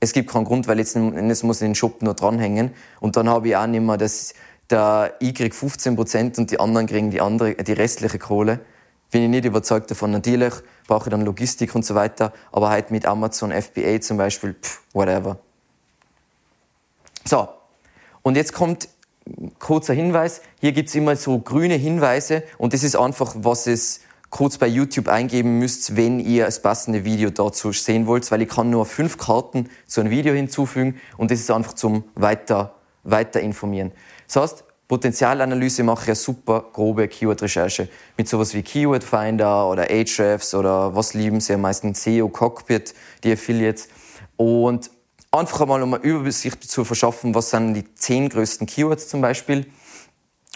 Es 0.00 0.12
gibt 0.12 0.30
keinen 0.30 0.44
Grund, 0.44 0.68
weil 0.68 0.78
jetzt, 0.78 0.96
muss 0.96 1.60
ich 1.60 1.66
den 1.66 1.74
Shop 1.74 2.02
nur 2.02 2.14
dranhängen 2.14 2.72
und 3.00 3.16
dann 3.16 3.28
habe 3.28 3.48
ich 3.48 3.56
auch 3.56 3.66
nicht 3.66 3.80
mehr, 3.80 3.96
dass 3.96 4.34
der 4.70 5.14
ich 5.18 5.34
krieg 5.34 5.54
15% 5.54 6.38
und 6.38 6.50
die 6.50 6.60
anderen 6.60 6.86
kriegen 6.86 7.10
die 7.10 7.20
andere, 7.20 7.54
die 7.54 7.72
restliche 7.72 8.18
Kohle. 8.18 8.60
Bin 9.10 9.22
ich 9.22 9.30
nicht 9.30 9.46
überzeugt 9.46 9.90
davon. 9.90 10.10
Natürlich 10.10 10.52
brauche 10.86 11.08
ich 11.08 11.10
dann 11.10 11.22
Logistik 11.22 11.74
und 11.74 11.84
so 11.84 11.94
weiter, 11.94 12.32
aber 12.52 12.68
halt 12.68 12.90
mit 12.90 13.06
Amazon 13.06 13.50
FBA 13.50 14.00
zum 14.00 14.18
Beispiel, 14.18 14.54
pff, 14.54 14.82
whatever. 14.92 15.38
So, 17.24 17.48
und 18.28 18.36
jetzt 18.36 18.52
kommt 18.52 18.88
kurzer 19.58 19.94
Hinweis. 19.94 20.42
Hier 20.60 20.72
gibt's 20.72 20.94
immer 20.94 21.16
so 21.16 21.38
grüne 21.38 21.76
Hinweise 21.76 22.42
und 22.58 22.74
das 22.74 22.82
ist 22.82 22.94
einfach, 22.94 23.34
was 23.38 23.66
es 23.66 24.00
kurz 24.28 24.58
bei 24.58 24.66
YouTube 24.66 25.08
eingeben 25.08 25.58
müsst, 25.58 25.96
wenn 25.96 26.20
ihr 26.20 26.44
das 26.44 26.60
passende 26.60 27.06
Video 27.06 27.30
dazu 27.30 27.72
sehen 27.72 28.06
wollt, 28.06 28.30
weil 28.30 28.42
ich 28.42 28.50
kann 28.50 28.68
nur 28.68 28.84
fünf 28.84 29.16
Karten 29.16 29.70
zu 29.86 30.02
einem 30.02 30.10
Video 30.10 30.34
hinzufügen 30.34 31.00
und 31.16 31.30
das 31.30 31.40
ist 31.40 31.50
einfach 31.50 31.72
zum 31.72 32.04
weiter, 32.16 32.74
weiter 33.02 33.40
informieren. 33.40 33.92
Das 34.26 34.36
heißt, 34.36 34.64
Potenzialanalyse 34.88 35.82
mache 35.82 36.02
ich 36.02 36.08
eine 36.08 36.14
super 36.16 36.66
grobe 36.70 37.08
Keyword-Recherche 37.08 37.88
mit 38.18 38.28
sowas 38.28 38.52
wie 38.52 38.62
Keyword 38.62 39.04
Finder 39.04 39.70
oder 39.70 39.84
Ahrefs 39.90 40.54
oder 40.54 40.94
was 40.94 41.14
lieben 41.14 41.40
sie 41.40 41.54
am 41.54 41.62
meisten 41.62 41.94
SEO 41.94 42.28
Cockpit, 42.28 42.94
die 43.24 43.32
Affiliates. 43.32 43.88
Und 44.36 44.90
einfach 45.32 45.60
einmal 45.60 45.82
um 45.82 45.94
eine 45.94 46.02
Übersicht 46.02 46.64
zu 46.64 46.84
verschaffen, 46.84 47.34
was 47.34 47.50
sind 47.50 47.74
die 47.74 47.94
zehn 47.94 48.28
größten 48.28 48.66
Keywords 48.66 49.08
zum 49.08 49.20
Beispiel. 49.20 49.66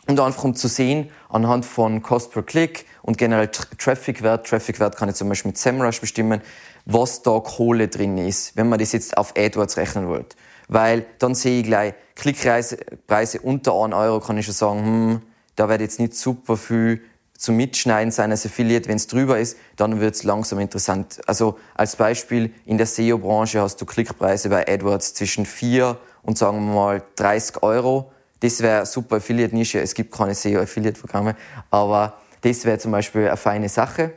Und 0.09 0.19
einfach 0.19 0.43
um 0.43 0.57
zu 0.57 0.67
sehen, 0.67 1.11
anhand 1.29 1.64
von 1.64 2.02
Cost 2.02 2.33
per 2.33 2.43
Click 2.43 2.87
und 3.02 3.19
generell 3.19 3.49
Traffic-Wert, 3.49 4.49
Traffic-Wert 4.49 4.97
kann 4.97 5.09
ich 5.09 5.14
zum 5.14 5.29
Beispiel 5.29 5.50
mit 5.50 5.59
SEMrush 5.59 6.00
bestimmen, 6.00 6.43
was 6.87 7.23
da 7.23 7.38
Kohle 7.38 7.87
drin 7.87 8.19
ist, 8.19 8.57
wenn 8.57 8.69
man 8.69 8.81
das 8.81 8.91
jetzt 8.91 9.17
auf 9.17 9.35
AdWords 9.37 9.76
rechnen 9.76 10.09
wollt. 10.09 10.35
Weil 10.67 11.07
dann 11.21 11.37
sehe 11.37 11.61
ich 11.61 11.67
gleich, 11.67 11.95
Klickpreise 12.17 13.41
unter 13.43 13.75
1 13.81 13.95
Euro 13.95 14.19
kann 14.19 14.38
ich 14.38 14.47
schon 14.47 14.55
sagen, 14.55 14.85
hm, 14.85 15.23
da 15.55 15.69
wird 15.69 15.83
jetzt 15.83 16.00
nicht 16.00 16.17
super 16.17 16.57
viel 16.57 17.02
zum 17.43 17.57
Mitschneiden 17.57 18.13
sein 18.13 18.31
als 18.31 18.47
Affiliate. 18.47 18.89
Wenn 18.89 18.97
es 18.97 19.09
drüber 19.09 19.41
ist, 19.41 19.59
dann 19.75 19.99
wird 19.99 20.15
es 20.15 20.23
langsam 20.23 20.61
interessant. 20.61 21.21
Also 21.27 21.59
als 21.75 21.97
Beispiel, 21.97 22.55
in 22.67 22.79
der 22.79 22.87
SEO-Branche 22.87 23.61
hast 23.61 23.81
du 23.81 23.85
Klickpreise 23.85 24.49
bei 24.49 24.65
AdWords 24.69 25.15
zwischen 25.15 25.45
4 25.45 25.99
und 26.23 26.39
sagen 26.39 26.65
wir 26.65 26.73
mal 26.73 27.03
30 27.17 27.65
Euro. 27.65 28.13
Das 28.39 28.61
wäre 28.61 28.87
super 28.87 29.17
Affiliate-Nische. 29.17 29.81
Es 29.81 29.95
gibt 29.95 30.15
keine 30.15 30.37
SEO-Affiliate-Programme, 30.37 31.35
aber 31.69 32.15
das 32.43 32.65
wäre 32.65 32.79
zum 32.79 32.93
Beispiel 32.93 33.27
eine 33.27 33.37
feine 33.37 33.69
Sache. 33.69 34.13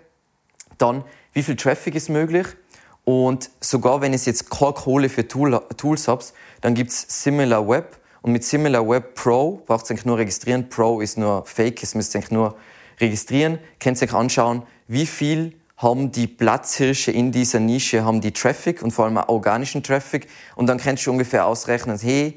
Dann, 0.78 1.04
wie 1.34 1.42
viel 1.42 1.56
Traffic 1.56 1.96
ist 1.96 2.10
möglich? 2.10 2.46
Und 3.06 3.50
sogar 3.60 4.02
wenn 4.02 4.14
es 4.14 4.26
jetzt 4.26 4.52
keine 4.52 4.74
Kohle 4.74 5.10
für 5.10 5.28
Tool, 5.28 5.60
Tools 5.78 6.08
habt, 6.08 6.32
dann 6.62 6.76
gibt's 6.76 7.24
Similar 7.24 7.68
Web. 7.68 7.98
Und 8.22 8.34
mit 8.34 8.44
Similar 8.44 8.88
Web 8.88 9.16
Pro 9.16 9.64
braucht 9.66 9.86
ihr 9.86 9.92
eigentlich 9.92 10.06
nur 10.06 10.20
registrieren. 10.20 10.70
Pro 10.70 11.02
ist 11.02 11.18
nur 11.18 11.44
Fake, 11.48 11.82
es 11.82 11.96
müsst 11.96 12.14
ihr 12.14 12.20
eigentlich 12.20 12.32
nur 12.32 12.56
registrieren. 13.00 13.60
Könnt 13.80 14.02
ihr 14.02 14.08
euch 14.08 14.14
anschauen, 14.14 14.64
wie 14.88 15.06
viel 15.06 15.54
haben 15.78 16.12
die 16.12 16.28
Platzhirsche 16.28 17.12
in 17.12 17.32
dieser 17.32 17.60
Nische, 17.60 18.06
haben 18.06 18.22
die 18.22 18.32
Traffic 18.32 18.82
und 18.82 18.92
vor 18.92 19.06
allem 19.06 19.18
auch 19.18 19.28
organischen 19.28 19.84
Traffic. 19.84 20.28
Und 20.56 20.68
dann 20.68 20.78
kannst 20.78 21.06
du 21.06 21.12
ungefähr 21.12 21.46
ausrechnen, 21.46 21.98
hey, 22.00 22.36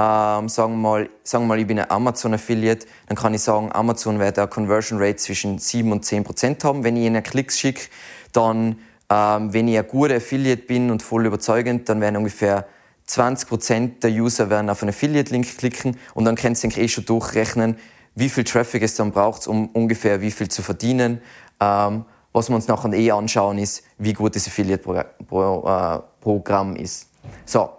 ähm, 0.00 0.48
sagen, 0.48 0.74
wir 0.74 0.76
mal, 0.76 1.10
sagen 1.24 1.48
mal, 1.48 1.58
ich 1.58 1.66
bin 1.66 1.80
ein 1.80 1.90
Amazon-Affiliate, 1.90 2.86
dann 3.08 3.16
kann 3.16 3.34
ich 3.34 3.42
sagen, 3.42 3.70
Amazon 3.72 4.20
wird 4.20 4.38
eine 4.38 4.46
Conversion 4.46 5.00
Rate 5.00 5.16
zwischen 5.16 5.58
7 5.58 5.90
und 5.90 6.04
10 6.04 6.22
Prozent 6.22 6.62
haben, 6.62 6.84
wenn 6.84 6.96
ich 6.96 7.04
ihnen 7.04 7.22
Klicks 7.22 7.58
schicke. 7.58 7.88
Dann, 8.32 8.78
ähm, 9.10 9.52
wenn 9.52 9.66
ich 9.66 9.76
ein 9.76 9.88
guter 9.88 10.16
Affiliate 10.16 10.62
bin 10.62 10.92
und 10.92 11.02
voll 11.02 11.26
überzeugend, 11.26 11.88
dann 11.88 12.00
werden 12.00 12.16
ungefähr 12.16 12.68
20 13.06 13.48
Prozent 13.48 14.04
der 14.04 14.10
User 14.12 14.50
werden 14.50 14.70
auf 14.70 14.82
einen 14.82 14.90
Affiliate-Link 14.90 15.58
klicken 15.58 15.96
und 16.14 16.26
dann 16.26 16.36
kannst 16.36 16.62
du 16.62 16.68
eh 16.68 16.88
schon 16.88 17.06
durchrechnen, 17.06 17.76
wie 18.18 18.28
viel 18.28 18.44
Traffic 18.44 18.82
es 18.82 18.96
dann 18.96 19.12
braucht, 19.12 19.46
um 19.46 19.68
ungefähr 19.68 20.20
wie 20.20 20.30
viel 20.30 20.48
zu 20.48 20.60
verdienen. 20.62 21.22
Ähm, 21.60 22.04
was 22.32 22.48
wir 22.48 22.56
uns 22.56 22.66
nachher 22.68 22.92
eh 22.92 23.10
anschauen, 23.10 23.56
ist, 23.58 23.82
wie 23.98 24.12
gut 24.12 24.36
das 24.36 24.46
Affiliate-Programm 24.46 26.76
äh, 26.76 26.82
ist. 26.82 27.08
So, 27.44 27.70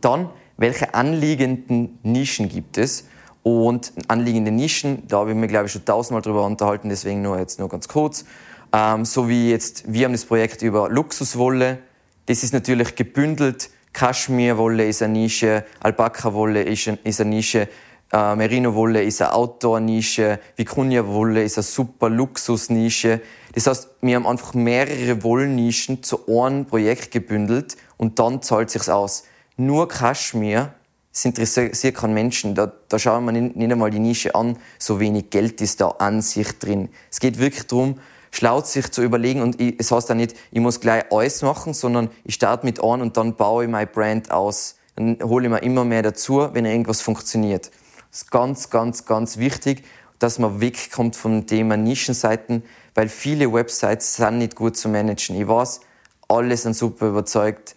dann 0.00 0.30
welche 0.56 0.94
anliegenden 0.94 1.98
Nischen 2.02 2.48
gibt 2.48 2.78
es. 2.78 3.04
Und 3.42 3.92
anliegende 4.08 4.50
Nischen, 4.50 5.06
da 5.08 5.18
habe 5.20 5.30
ich 5.30 5.36
mir, 5.36 5.46
glaube 5.46 5.66
ich, 5.66 5.72
schon 5.72 5.84
tausendmal 5.84 6.20
drüber 6.20 6.44
unterhalten, 6.44 6.88
deswegen 6.90 7.22
nur 7.22 7.38
jetzt 7.38 7.58
nur 7.58 7.68
ganz 7.68 7.88
kurz. 7.88 8.26
Ähm, 8.72 9.06
so 9.06 9.28
wie 9.28 9.50
jetzt, 9.50 9.90
wir 9.90 10.04
haben 10.04 10.12
das 10.12 10.26
Projekt 10.26 10.62
über 10.62 10.90
Luxuswolle. 10.90 11.78
Das 12.26 12.42
ist 12.42 12.52
natürlich 12.52 12.96
gebündelt. 12.96 13.70
Kaschmirwolle 13.94 14.86
ist 14.86 15.02
eine 15.02 15.14
Nische, 15.14 15.64
Alpaka-Wolle 15.80 16.62
ist, 16.62 16.86
ist 17.04 17.20
eine 17.20 17.30
Nische, 17.30 17.68
äh, 18.12 18.36
Merino-Wolle 18.36 19.02
ist 19.02 19.20
eine 19.22 19.34
Outdoor-Nische, 19.34 20.40
Vicuña-Wolle 20.56 21.42
ist 21.42 21.58
eine 21.58 21.62
super 21.62 22.08
Luxus-Nische. 22.08 23.20
Das 23.54 23.66
heißt, 23.66 23.88
wir 24.00 24.16
haben 24.16 24.26
einfach 24.26 24.54
mehrere 24.54 25.22
Wollnischen 25.22 26.02
zu 26.02 26.26
einem 26.28 26.66
Projekt 26.66 27.10
gebündelt 27.10 27.76
und 27.96 28.18
dann 28.18 28.42
zahlt 28.42 28.70
sich's 28.70 28.88
aus 28.88 29.24
nur 29.58 29.88
Kaschmir, 29.88 30.72
das 31.12 31.24
interessiert 31.24 31.96
keinen 31.96 32.14
Menschen. 32.14 32.54
Da, 32.54 32.72
da 32.88 32.98
schauen 32.98 33.24
wir 33.24 33.32
nicht, 33.32 33.56
nicht 33.56 33.72
einmal 33.72 33.90
die 33.90 33.98
Nische 33.98 34.34
an, 34.34 34.56
so 34.78 35.00
wenig 35.00 35.30
Geld 35.30 35.60
ist 35.60 35.80
da 35.80 35.88
an 35.88 36.22
sich 36.22 36.58
drin. 36.58 36.88
Es 37.10 37.20
geht 37.20 37.38
wirklich 37.38 37.66
darum, 37.66 37.98
schlau 38.30 38.62
sich 38.62 38.90
zu 38.90 39.02
überlegen 39.02 39.42
und 39.42 39.60
ich, 39.60 39.74
es 39.78 39.90
heißt 39.90 40.10
auch 40.10 40.14
nicht, 40.14 40.36
ich 40.52 40.60
muss 40.60 40.80
gleich 40.80 41.10
alles 41.10 41.42
machen, 41.42 41.74
sondern 41.74 42.08
ich 42.24 42.34
starte 42.34 42.64
mit 42.64 42.82
an 42.82 43.02
und 43.02 43.16
dann 43.16 43.34
baue 43.34 43.64
ich 43.64 43.70
mein 43.70 43.88
Brand 43.88 44.30
aus. 44.30 44.76
Dann 44.94 45.18
hole 45.22 45.46
ich 45.46 45.50
mir 45.50 45.62
immer 45.62 45.84
mehr 45.84 46.02
dazu, 46.02 46.48
wenn 46.52 46.64
irgendwas 46.64 47.00
funktioniert. 47.00 47.70
Ist 48.10 48.30
ganz, 48.30 48.70
ganz, 48.70 49.04
ganz 49.04 49.36
wichtig, 49.36 49.84
dass 50.18 50.38
man 50.38 50.60
wegkommt 50.60 51.16
vom 51.16 51.46
Thema 51.46 51.76
Nischenseiten, 51.76 52.64
weil 52.94 53.08
viele 53.08 53.52
Websites 53.52 54.16
sind 54.16 54.38
nicht 54.38 54.56
gut 54.56 54.76
zu 54.76 54.88
managen. 54.88 55.40
Ich 55.40 55.46
weiß, 55.46 55.80
alle 56.28 56.56
sind 56.56 56.74
super 56.74 57.08
überzeugt, 57.08 57.76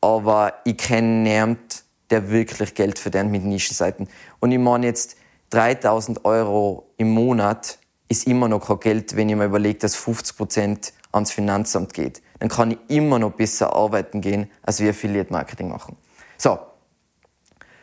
aber 0.00 0.54
ich 0.64 0.76
kenne 0.76 1.22
niemand, 1.22 1.84
der 2.10 2.30
wirklich 2.30 2.74
Geld 2.74 2.98
verdient 2.98 3.30
mit 3.30 3.44
Nischenseiten. 3.44 4.08
Und 4.40 4.52
ich 4.52 4.58
meine 4.58 4.86
jetzt 4.86 5.16
3000 5.50 6.24
Euro 6.24 6.90
im 6.96 7.10
Monat 7.10 7.78
ist 8.08 8.26
immer 8.26 8.48
noch 8.48 8.66
kein 8.66 8.80
Geld, 8.80 9.16
wenn 9.16 9.28
ich 9.28 9.36
mir 9.36 9.46
überlege, 9.46 9.78
dass 9.78 9.96
50 9.96 10.36
Prozent 10.36 10.92
ans 11.12 11.30
Finanzamt 11.30 11.94
geht. 11.94 12.22
Dann 12.38 12.48
kann 12.48 12.72
ich 12.72 12.78
immer 12.88 13.18
noch 13.18 13.32
besser 13.32 13.74
arbeiten 13.74 14.20
gehen, 14.20 14.50
als 14.62 14.80
wir 14.80 14.90
Affiliate 14.90 15.32
Marketing 15.32 15.68
machen. 15.68 15.96
So. 16.38 16.58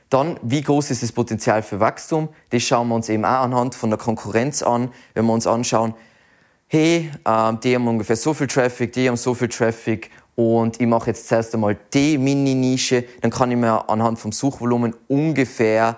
Dann, 0.09 0.39
wie 0.41 0.61
groß 0.61 0.89
ist 0.89 1.03
das 1.03 1.11
Potenzial 1.11 1.61
für 1.61 1.79
Wachstum? 1.79 2.29
Das 2.49 2.63
schauen 2.63 2.87
wir 2.87 2.95
uns 2.95 3.09
eben 3.09 3.25
auch 3.25 3.41
anhand 3.41 3.75
von 3.75 3.91
der 3.91 3.99
Konkurrenz 3.99 4.63
an. 4.63 4.91
Wenn 5.13 5.25
wir 5.25 5.33
uns 5.33 5.45
anschauen, 5.45 5.93
hey, 6.67 7.11
äh, 7.25 7.53
die 7.63 7.75
haben 7.75 7.87
ungefähr 7.87 8.15
so 8.15 8.33
viel 8.33 8.47
Traffic, 8.47 8.91
die 8.93 9.07
haben 9.07 9.17
so 9.17 9.35
viel 9.35 9.49
Traffic 9.49 10.09
und 10.35 10.79
ich 10.79 10.87
mache 10.87 11.07
jetzt 11.07 11.27
zuerst 11.27 11.53
einmal 11.53 11.77
die 11.93 12.17
Mini-Nische, 12.17 13.03
dann 13.21 13.29
kann 13.29 13.51
ich 13.51 13.57
mir 13.57 13.87
anhand 13.89 14.17
vom 14.17 14.31
Suchvolumen 14.31 14.95
ungefähr 15.07 15.97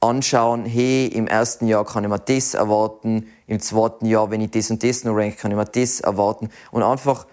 anschauen, 0.00 0.64
hey, 0.64 1.06
im 1.06 1.26
ersten 1.26 1.66
Jahr 1.66 1.84
kann 1.84 2.04
ich 2.04 2.10
mir 2.10 2.18
das 2.18 2.54
erwarten, 2.54 3.26
im 3.46 3.58
zweiten 3.60 4.06
Jahr, 4.06 4.30
wenn 4.30 4.40
ich 4.40 4.50
das 4.50 4.70
und 4.70 4.82
das 4.82 5.04
noch 5.04 5.16
rank, 5.16 5.38
kann 5.38 5.50
ich 5.50 5.56
mir 5.56 5.64
das 5.64 6.00
erwarten 6.00 6.50
und 6.70 6.82
einfach, 6.82 7.26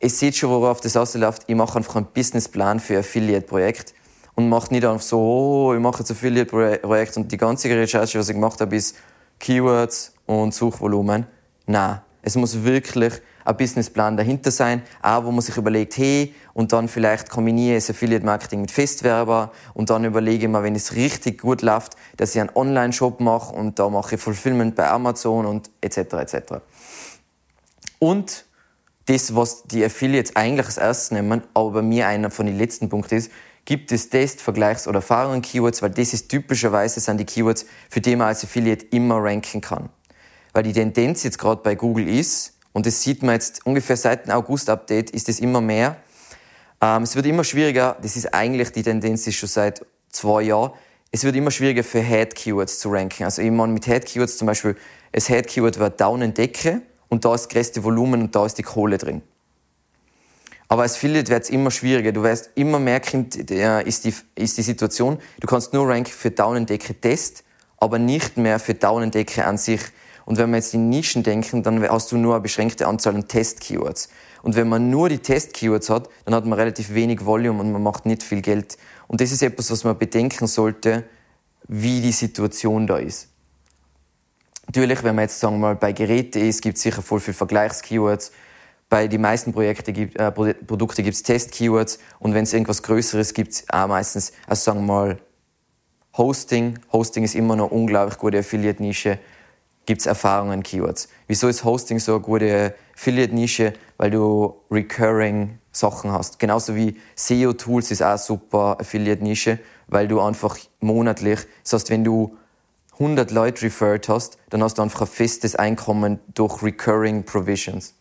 ihr 0.00 0.10
seht 0.10 0.36
schon, 0.36 0.50
worauf 0.50 0.80
das 0.80 0.96
ausläuft, 0.96 1.42
ich 1.48 1.56
mache 1.56 1.76
einfach 1.76 1.96
einen 1.96 2.06
Businessplan 2.06 2.80
für 2.80 3.00
Affiliate-Projekt 3.00 3.94
und 4.38 4.48
mache 4.48 4.72
nicht 4.72 4.84
einfach 4.84 5.02
so, 5.02 5.18
oh, 5.18 5.74
ich 5.74 5.80
mache 5.80 5.98
jetzt 5.98 6.12
Affiliate-Projekt 6.12 7.16
und 7.16 7.32
die 7.32 7.36
ganze 7.36 7.68
Recherche, 7.70 8.20
was 8.20 8.28
ich 8.28 8.36
gemacht 8.36 8.60
habe, 8.60 8.76
ist 8.76 8.94
Keywords 9.40 10.14
und 10.26 10.54
Suchvolumen. 10.54 11.26
Nein, 11.66 12.00
es 12.22 12.36
muss 12.36 12.62
wirklich 12.62 13.14
ein 13.44 13.56
Businessplan 13.56 14.16
dahinter 14.16 14.52
sein, 14.52 14.82
auch 15.02 15.24
wo 15.24 15.32
man 15.32 15.40
sich 15.40 15.56
überlegt, 15.56 15.96
hey, 15.96 16.36
und 16.54 16.72
dann 16.72 16.86
vielleicht 16.86 17.30
kombiniere 17.30 17.78
ich 17.78 17.86
das 17.86 17.96
Affiliate 17.96 18.24
Marketing 18.24 18.60
mit 18.60 18.70
Festwerber 18.70 19.50
und 19.74 19.90
dann 19.90 20.04
überlege 20.04 20.46
ich 20.46 20.52
mir, 20.52 20.62
wenn 20.62 20.76
es 20.76 20.94
richtig 20.94 21.40
gut 21.40 21.62
läuft, 21.62 21.96
dass 22.16 22.32
ich 22.36 22.40
einen 22.40 22.50
Online-Shop 22.54 23.18
mache 23.18 23.52
und 23.52 23.80
da 23.80 23.88
mache 23.88 24.14
ich 24.14 24.20
Fulfillment 24.20 24.76
bei 24.76 24.88
Amazon 24.88 25.46
und 25.46 25.68
etc. 25.80 25.96
etc. 26.12 26.36
Und 27.98 28.44
das, 29.06 29.34
was 29.34 29.64
die 29.64 29.84
Affiliates 29.84 30.36
eigentlich 30.36 30.66
als 30.66 30.76
erstes 30.76 31.10
nehmen, 31.10 31.42
aber 31.54 31.72
bei 31.72 31.82
mir 31.82 32.06
einer 32.06 32.30
von 32.30 32.46
den 32.46 32.56
letzten 32.56 32.88
Punkten 32.88 33.16
ist, 33.16 33.32
gibt 33.68 33.92
es 33.92 34.08
Test, 34.08 34.40
Vergleichs- 34.40 34.88
oder 34.88 35.00
Erfahrungen-Keywords, 35.00 35.82
weil 35.82 35.90
das 35.90 36.14
ist 36.14 36.30
typischerweise 36.30 37.00
sind 37.00 37.18
die 37.18 37.26
Keywords, 37.26 37.66
für 37.90 38.00
die 38.00 38.16
man 38.16 38.28
als 38.28 38.42
Affiliate 38.42 38.86
immer 38.92 39.22
ranken 39.22 39.60
kann. 39.60 39.90
Weil 40.54 40.62
die 40.62 40.72
Tendenz 40.72 41.22
jetzt 41.22 41.38
gerade 41.38 41.60
bei 41.62 41.74
Google 41.74 42.08
ist, 42.08 42.54
und 42.72 42.86
das 42.86 43.02
sieht 43.02 43.22
man 43.22 43.34
jetzt 43.34 43.66
ungefähr 43.66 43.98
seit 43.98 44.24
dem 44.24 44.32
August-Update, 44.32 45.10
ist 45.10 45.28
es 45.28 45.38
immer 45.40 45.60
mehr. 45.60 45.98
Ähm, 46.80 47.02
es 47.02 47.14
wird 47.14 47.26
immer 47.26 47.44
schwieriger, 47.44 47.98
das 48.00 48.16
ist 48.16 48.32
eigentlich 48.32 48.72
die 48.72 48.82
Tendenz 48.82 49.26
ist 49.26 49.36
schon 49.36 49.50
seit 49.50 49.84
zwei 50.08 50.44
Jahren, 50.44 50.72
es 51.10 51.24
wird 51.24 51.36
immer 51.36 51.50
schwieriger 51.50 51.84
für 51.84 52.00
Head-Keywords 52.00 52.78
zu 52.78 52.88
ranken. 52.88 53.24
Also 53.24 53.42
ich 53.42 53.50
meine 53.50 53.74
mit 53.74 53.84
Head-Keywords 53.84 54.38
zum 54.38 54.46
Beispiel, 54.46 54.76
das 55.12 55.26
Head-Keyword 55.26 55.78
war 55.78 55.90
Decke 55.90 56.80
und 57.10 57.26
da 57.26 57.34
ist 57.34 57.42
das 57.42 57.48
größte 57.50 57.84
Volumen 57.84 58.22
und 58.22 58.34
da 58.34 58.46
ist 58.46 58.56
die 58.56 58.62
Kohle 58.62 58.96
drin. 58.96 59.20
Aber 60.68 60.82
als 60.82 60.96
Affiliate 60.96 61.30
wird 61.30 61.44
es 61.44 61.50
immer 61.50 61.70
schwieriger. 61.70 62.12
Du 62.12 62.22
weißt, 62.22 62.50
immer 62.54 62.78
mehr 62.78 63.00
kommt, 63.00 63.50
äh, 63.50 63.82
ist, 63.82 64.04
die, 64.04 64.14
ist 64.34 64.58
die 64.58 64.62
Situation, 64.62 65.18
du 65.40 65.46
kannst 65.46 65.72
nur 65.72 65.88
ranken 65.88 66.12
für 66.12 66.30
Decke 66.30 66.94
Test, 66.94 67.42
aber 67.78 67.98
nicht 67.98 68.36
mehr 68.36 68.58
für 68.58 68.74
Decke 68.74 69.46
an 69.46 69.56
sich. 69.56 69.80
Und 70.26 70.36
wenn 70.36 70.50
wir 70.50 70.56
jetzt 70.56 70.74
in 70.74 70.90
Nischen 70.90 71.22
denken, 71.22 71.62
dann 71.62 71.82
hast 71.88 72.12
du 72.12 72.18
nur 72.18 72.34
eine 72.34 72.42
beschränkte 72.42 72.86
Anzahl 72.86 73.14
an 73.14 73.26
Test-Keywords. 73.26 74.10
Und 74.42 74.56
wenn 74.56 74.68
man 74.68 74.90
nur 74.90 75.08
die 75.08 75.20
Test-Keywords 75.20 75.88
hat, 75.88 76.10
dann 76.26 76.34
hat 76.34 76.44
man 76.44 76.58
relativ 76.58 76.92
wenig 76.92 77.24
Volume 77.24 77.60
und 77.60 77.72
man 77.72 77.82
macht 77.82 78.04
nicht 78.04 78.22
viel 78.22 78.42
Geld. 78.42 78.76
Und 79.06 79.22
das 79.22 79.32
ist 79.32 79.42
etwas, 79.42 79.70
was 79.70 79.84
man 79.84 79.96
bedenken 79.96 80.46
sollte, 80.46 81.04
wie 81.66 82.02
die 82.02 82.12
Situation 82.12 82.86
da 82.86 82.98
ist. 82.98 83.28
Natürlich, 84.66 85.02
wenn 85.02 85.14
man 85.14 85.22
jetzt 85.22 85.40
sagen 85.40 85.54
wir 85.54 85.60
mal 85.60 85.76
bei 85.76 85.92
Geräten 85.92 86.46
ist, 86.46 86.60
gibt 86.60 86.76
es 86.76 86.82
sicher 86.82 87.00
voll 87.00 87.20
viel 87.20 87.32
Vergleichs-Keywords. 87.32 88.32
Bei 88.88 89.06
den 89.06 89.20
meisten 89.20 89.52
Projekte 89.52 89.92
gibt, 89.92 90.16
äh, 90.18 90.30
Produkte 90.30 91.02
gibt 91.02 91.14
es 91.14 91.22
Test-Keywords 91.22 91.98
und 92.20 92.34
wenn 92.34 92.44
es 92.44 92.52
irgendwas 92.52 92.82
Größeres 92.82 93.34
gibt, 93.34 93.64
auch 93.70 93.86
meistens, 93.86 94.32
also 94.46 94.62
sagen 94.62 94.80
wir 94.80 94.86
mal 94.86 95.18
Hosting. 96.16 96.78
Hosting 96.92 97.24
ist 97.24 97.34
immer 97.34 97.54
noch 97.54 97.70
unglaublich 97.70 98.18
gute 98.18 98.38
Affiliate-Nische 98.38 99.18
gibt 99.88 100.02
es 100.02 100.06
Erfahrungen 100.06 100.62
Keywords. 100.62 101.08
Wieso 101.28 101.48
ist 101.48 101.64
Hosting 101.64 101.98
so 101.98 102.16
eine 102.16 102.20
gute 102.20 102.74
Affiliate-Nische? 102.94 103.72
Weil 103.96 104.10
du 104.10 104.54
recurring 104.70 105.58
Sachen 105.72 106.12
hast. 106.12 106.38
Genauso 106.38 106.76
wie 106.76 107.00
SEO-Tools 107.14 107.90
ist 107.90 108.02
auch 108.02 108.18
super 108.18 108.76
Affiliate-Nische, 108.80 109.58
weil 109.86 110.06
du 110.06 110.20
einfach 110.20 110.58
monatlich, 110.80 111.40
das 111.62 111.72
heißt, 111.72 111.90
wenn 111.90 112.04
du 112.04 112.36
100 112.92 113.30
Leute 113.30 113.62
referred 113.62 114.10
hast, 114.10 114.36
dann 114.50 114.62
hast 114.62 114.76
du 114.76 114.82
einfach 114.82 115.00
ein 115.00 115.06
festes 115.06 115.56
Einkommen 115.56 116.18
durch 116.34 116.62
recurring 116.62 117.24
Provisions. 117.24 117.94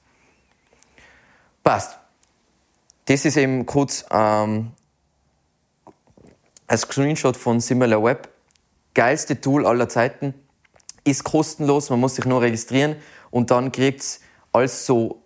Passt. 1.67 1.99
Das 3.07 3.25
ist 3.25 3.35
eben 3.35 3.65
kurz 3.65 4.05
ähm, 4.09 4.71
ein 6.65 6.77
Screenshot 6.77 7.35
von 7.35 7.59
SimilarWeb. 7.59 8.29
Geilste 8.93 9.41
Tool 9.41 9.65
aller 9.65 9.89
Zeiten. 9.89 10.33
Ist 11.03 11.25
kostenlos, 11.25 11.89
man 11.89 11.99
muss 11.99 12.15
sich 12.15 12.23
nur 12.23 12.41
registrieren 12.41 12.95
und 13.31 13.51
dann 13.51 13.73
kriegt 13.73 13.99
es 13.99 14.21
alles 14.53 14.85
so 14.85 15.21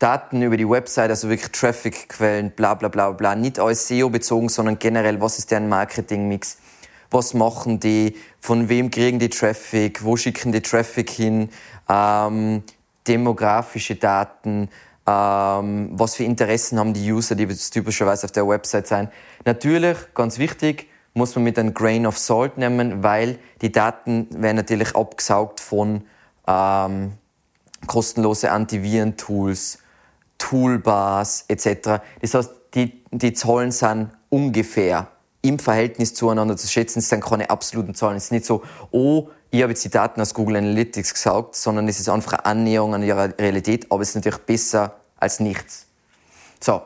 Daten 0.00 0.42
über 0.42 0.56
die 0.56 0.68
Website, 0.68 1.10
also 1.10 1.28
wirklich 1.28 1.52
Traffic-Quellen, 1.52 2.50
bla 2.50 2.74
bla 2.74 2.88
bla 2.88 3.12
bla, 3.12 3.36
nicht 3.36 3.60
alles 3.60 3.86
SEO 3.86 4.10
bezogen, 4.10 4.48
sondern 4.48 4.80
generell, 4.80 5.20
was 5.20 5.38
ist 5.38 5.52
deren 5.52 5.68
Marketing-Mix, 5.68 6.58
was 7.12 7.32
machen 7.32 7.78
die, 7.78 8.16
von 8.40 8.68
wem 8.68 8.90
kriegen 8.90 9.20
die 9.20 9.30
Traffic, 9.30 10.02
wo 10.02 10.16
schicken 10.16 10.50
die 10.50 10.62
Traffic 10.62 11.10
hin, 11.10 11.48
ähm, 11.88 12.64
demografische 13.06 13.94
Daten, 13.94 14.68
ähm, 15.06 15.90
was 15.92 16.14
für 16.16 16.24
Interessen 16.24 16.78
haben 16.78 16.94
die 16.94 17.12
User, 17.12 17.34
die 17.34 17.46
typischerweise 17.46 18.24
auf 18.24 18.32
der 18.32 18.48
Website 18.48 18.86
sein. 18.86 19.10
Natürlich, 19.44 19.96
ganz 20.14 20.38
wichtig, 20.38 20.88
muss 21.12 21.34
man 21.34 21.44
mit 21.44 21.58
einem 21.58 21.74
Grain 21.74 22.06
of 22.06 22.18
Salt 22.18 22.58
nehmen, 22.58 23.02
weil 23.02 23.38
die 23.60 23.70
Daten 23.70 24.28
werden 24.30 24.56
natürlich 24.56 24.96
abgesaugt 24.96 25.60
von 25.60 26.04
ähm, 26.46 27.12
kostenlose 27.86 28.50
Antiviren-Tools, 28.50 29.78
Toolbars 30.38 31.44
etc. 31.48 32.02
Das 32.20 32.34
heißt, 32.34 32.50
die, 32.74 33.04
die 33.12 33.32
Zahlen 33.32 33.70
sind 33.70 34.10
ungefähr 34.30 35.08
im 35.42 35.58
Verhältnis 35.58 36.14
zueinander 36.14 36.56
zu 36.56 36.66
schätzen. 36.66 37.00
Es 37.00 37.08
sind 37.08 37.22
keine 37.22 37.50
absoluten 37.50 37.94
Zahlen. 37.94 38.16
Es 38.16 38.24
ist 38.24 38.32
nicht 38.32 38.46
so, 38.46 38.62
oh, 38.90 39.28
ich 39.54 39.62
habe 39.62 39.70
jetzt 39.70 39.84
die 39.84 39.90
Daten 39.90 40.20
aus 40.20 40.34
Google 40.34 40.56
Analytics 40.56 41.14
gesaugt, 41.14 41.54
sondern 41.54 41.86
es 41.86 42.00
ist 42.00 42.08
einfach 42.08 42.32
eine 42.32 42.44
Annäherung 42.44 42.92
an 42.92 43.04
ihre 43.04 43.38
Realität, 43.38 43.86
aber 43.88 44.02
es 44.02 44.08
ist 44.08 44.16
natürlich 44.16 44.40
besser 44.40 44.96
als 45.16 45.38
nichts. 45.38 45.86
So, 46.60 46.82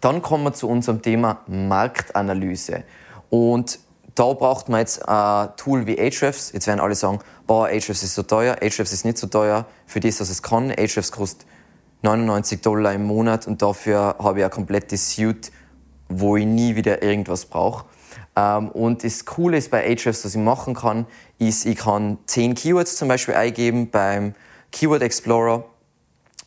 dann 0.00 0.22
kommen 0.22 0.44
wir 0.44 0.52
zu 0.52 0.68
unserem 0.68 1.02
Thema 1.02 1.40
Marktanalyse. 1.48 2.84
Und 3.30 3.80
da 4.14 4.32
braucht 4.32 4.68
man 4.68 4.78
jetzt 4.78 5.08
ein 5.08 5.48
Tool 5.56 5.84
wie 5.88 5.98
Ahrefs. 5.98 6.52
Jetzt 6.52 6.68
werden 6.68 6.78
alle 6.78 6.94
sagen, 6.94 7.18
boah, 7.48 7.66
Ahrefs 7.66 8.04
ist 8.04 8.14
so 8.14 8.22
teuer, 8.22 8.58
Ahrefs 8.62 8.92
ist 8.92 9.04
nicht 9.04 9.18
so 9.18 9.26
teuer 9.26 9.66
für 9.84 9.98
das, 9.98 10.20
was 10.20 10.30
es 10.30 10.40
kann. 10.40 10.70
Ahrefs 10.70 11.10
kostet 11.10 11.48
99 12.02 12.60
Dollar 12.60 12.92
im 12.92 13.02
Monat 13.02 13.48
und 13.48 13.60
dafür 13.60 14.14
habe 14.20 14.38
ich 14.38 14.44
ein 14.44 14.52
komplettes 14.52 15.16
Suite, 15.16 15.50
wo 16.08 16.36
ich 16.36 16.46
nie 16.46 16.76
wieder 16.76 17.02
irgendwas 17.02 17.46
brauche. 17.46 17.86
Ähm, 18.36 18.68
und 18.70 19.04
das 19.04 19.24
Coole 19.24 19.58
ist 19.58 19.70
bei 19.70 19.84
Ahrefs, 19.84 20.24
was 20.24 20.34
ich 20.34 20.40
machen 20.40 20.74
kann, 20.74 21.06
ist, 21.38 21.66
ich 21.66 21.76
kann 21.76 22.18
10 22.26 22.54
Keywords 22.54 22.96
zum 22.96 23.08
Beispiel 23.08 23.34
eingeben 23.34 23.90
beim 23.90 24.34
Keyword 24.70 25.02
Explorer 25.02 25.64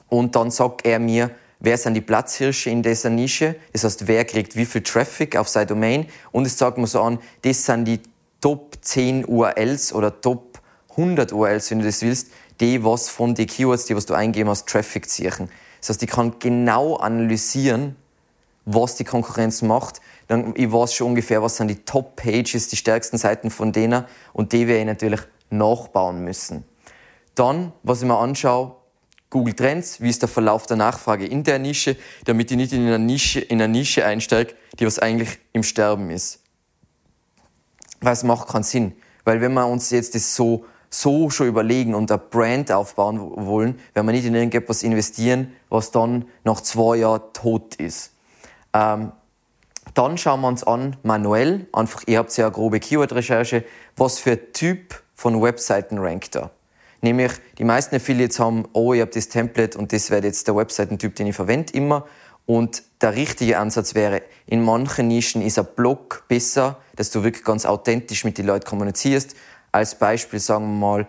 und 0.09 0.35
dann 0.35 0.51
sagt 0.51 0.85
er 0.85 0.99
mir, 0.99 1.31
wer 1.59 1.77
sind 1.77 1.93
die 1.93 2.01
Platzhirsche 2.01 2.69
in 2.69 2.81
dieser 2.81 3.09
Nische, 3.09 3.55
das 3.73 3.83
heißt, 3.83 4.07
wer 4.07 4.25
kriegt 4.25 4.55
wie 4.55 4.65
viel 4.65 4.81
Traffic 4.81 5.35
auf 5.35 5.47
seine 5.47 5.67
Domain 5.67 6.07
und 6.31 6.45
es 6.45 6.57
sagt 6.57 6.77
mir 6.77 6.87
so 6.87 7.01
an, 7.01 7.19
das 7.43 7.65
sind 7.65 7.85
die 7.85 7.99
Top 8.41 8.77
10 8.81 9.25
URLs 9.25 9.93
oder 9.93 10.21
Top 10.21 10.59
100 10.91 11.33
URLs, 11.33 11.71
wenn 11.71 11.79
du 11.79 11.85
das 11.85 12.01
willst, 12.01 12.31
die 12.59 12.83
was 12.83 13.09
von 13.09 13.35
den 13.35 13.47
Keywords, 13.47 13.85
die 13.85 13.95
was 13.95 14.05
du 14.05 14.13
eingeben 14.13 14.49
hast, 14.49 14.67
Traffic 14.67 15.09
ziehen. 15.09 15.49
Das 15.79 15.89
heißt, 15.89 16.03
ich 16.03 16.09
kann 16.09 16.39
genau 16.39 16.95
analysieren, 16.95 17.95
was 18.65 18.95
die 18.95 19.03
Konkurrenz 19.03 19.61
macht. 19.61 20.01
Dann, 20.27 20.53
ich 20.55 20.71
weiß 20.71 20.93
schon 20.93 21.07
ungefähr, 21.07 21.41
was 21.41 21.57
sind 21.57 21.67
die 21.67 21.85
Top-Pages, 21.85 22.67
die 22.67 22.75
stärksten 22.75 23.17
Seiten 23.17 23.49
von 23.49 23.71
denen 23.71 24.05
und 24.33 24.51
die 24.51 24.67
werde 24.67 24.81
ich 24.81 24.85
natürlich 24.85 25.21
nachbauen 25.49 26.23
müssen. 26.23 26.65
Dann, 27.35 27.71
was 27.83 28.01
ich 28.01 28.07
mir 28.07 28.17
anschaue, 28.17 28.75
Google 29.29 29.53
Trends, 29.53 30.01
wie 30.01 30.09
ist 30.09 30.21
der 30.21 30.29
Verlauf 30.29 30.65
der 30.65 30.77
Nachfrage 30.77 31.25
in 31.25 31.43
der 31.43 31.59
Nische, 31.59 31.97
damit 32.25 32.51
ich 32.51 32.57
nicht 32.57 32.73
in 32.73 32.87
eine 32.87 32.99
Nische, 32.99 33.39
in 33.39 33.61
eine 33.61 33.71
Nische 33.71 34.05
einsteige, 34.05 34.55
die 34.79 34.85
was 34.85 34.99
eigentlich 34.99 35.39
im 35.51 35.63
Sterben 35.63 36.09
ist. 36.09 36.39
Weil 38.01 38.13
es 38.13 38.23
macht 38.23 38.47
keinen 38.47 38.63
Sinn. 38.63 38.93
Weil 39.25 39.41
wenn 39.41 39.53
wir 39.53 39.67
uns 39.67 39.89
jetzt 39.89 40.15
das 40.15 40.35
so, 40.35 40.65
so 40.89 41.29
schon 41.29 41.47
überlegen 41.47 41.95
und 41.95 42.11
eine 42.11 42.19
Brand 42.19 42.71
aufbauen 42.71 43.19
wollen, 43.19 43.79
werden 43.93 44.07
wir 44.07 44.13
nicht 44.13 44.25
in 44.25 44.35
irgendetwas 44.35 44.83
investieren, 44.83 45.53
was 45.69 45.91
dann 45.91 46.25
nach 46.43 46.61
zwei 46.61 46.97
Jahren 46.97 47.21
tot 47.33 47.75
ist. 47.75 48.11
Ähm, 48.75 49.13
dann 49.93 50.17
schauen 50.17 50.41
wir 50.41 50.49
uns 50.49 50.63
an, 50.63 50.97
manuell, 51.03 51.67
einfach, 51.71 52.03
ihr 52.07 52.17
habt 52.17 52.35
ja 52.35 52.47
eine 52.47 52.53
grobe 52.53 52.79
Keyword-Recherche, 52.79 53.63
was 53.95 54.19
für 54.19 54.51
Typ 54.51 55.01
von 55.13 55.41
Webseiten 55.41 55.97
rankt 55.99 56.35
da. 56.35 56.51
Nämlich, 57.01 57.31
die 57.57 57.63
meisten 57.63 57.95
Affiliates 57.95 58.39
haben, 58.39 58.67
oh, 58.73 58.93
ich 58.93 59.01
habe 59.01 59.11
das 59.11 59.29
Template 59.29 59.77
und 59.77 59.93
das 59.93 60.09
wäre 60.09 60.23
jetzt 60.23 60.47
der 60.47 60.55
Webseitentyp, 60.55 61.15
den 61.15 61.27
ich 61.27 61.35
verwende 61.35 61.71
immer. 61.73 62.05
Und 62.45 62.83
der 63.01 63.15
richtige 63.15 63.57
Ansatz 63.57 63.95
wäre, 63.95 64.21
in 64.45 64.63
manchen 64.63 65.07
Nischen 65.07 65.41
ist 65.41 65.57
ein 65.57 65.67
Blog 65.75 66.25
besser, 66.27 66.77
dass 66.95 67.11
du 67.11 67.23
wirklich 67.23 67.45
ganz 67.45 67.65
authentisch 67.65 68.25
mit 68.25 68.37
den 68.37 68.47
Leuten 68.47 68.65
kommunizierst. 68.65 69.35
Als 69.71 69.95
Beispiel 69.95 70.39
sagen 70.39 70.65
wir 70.65 70.87
mal, 70.87 71.01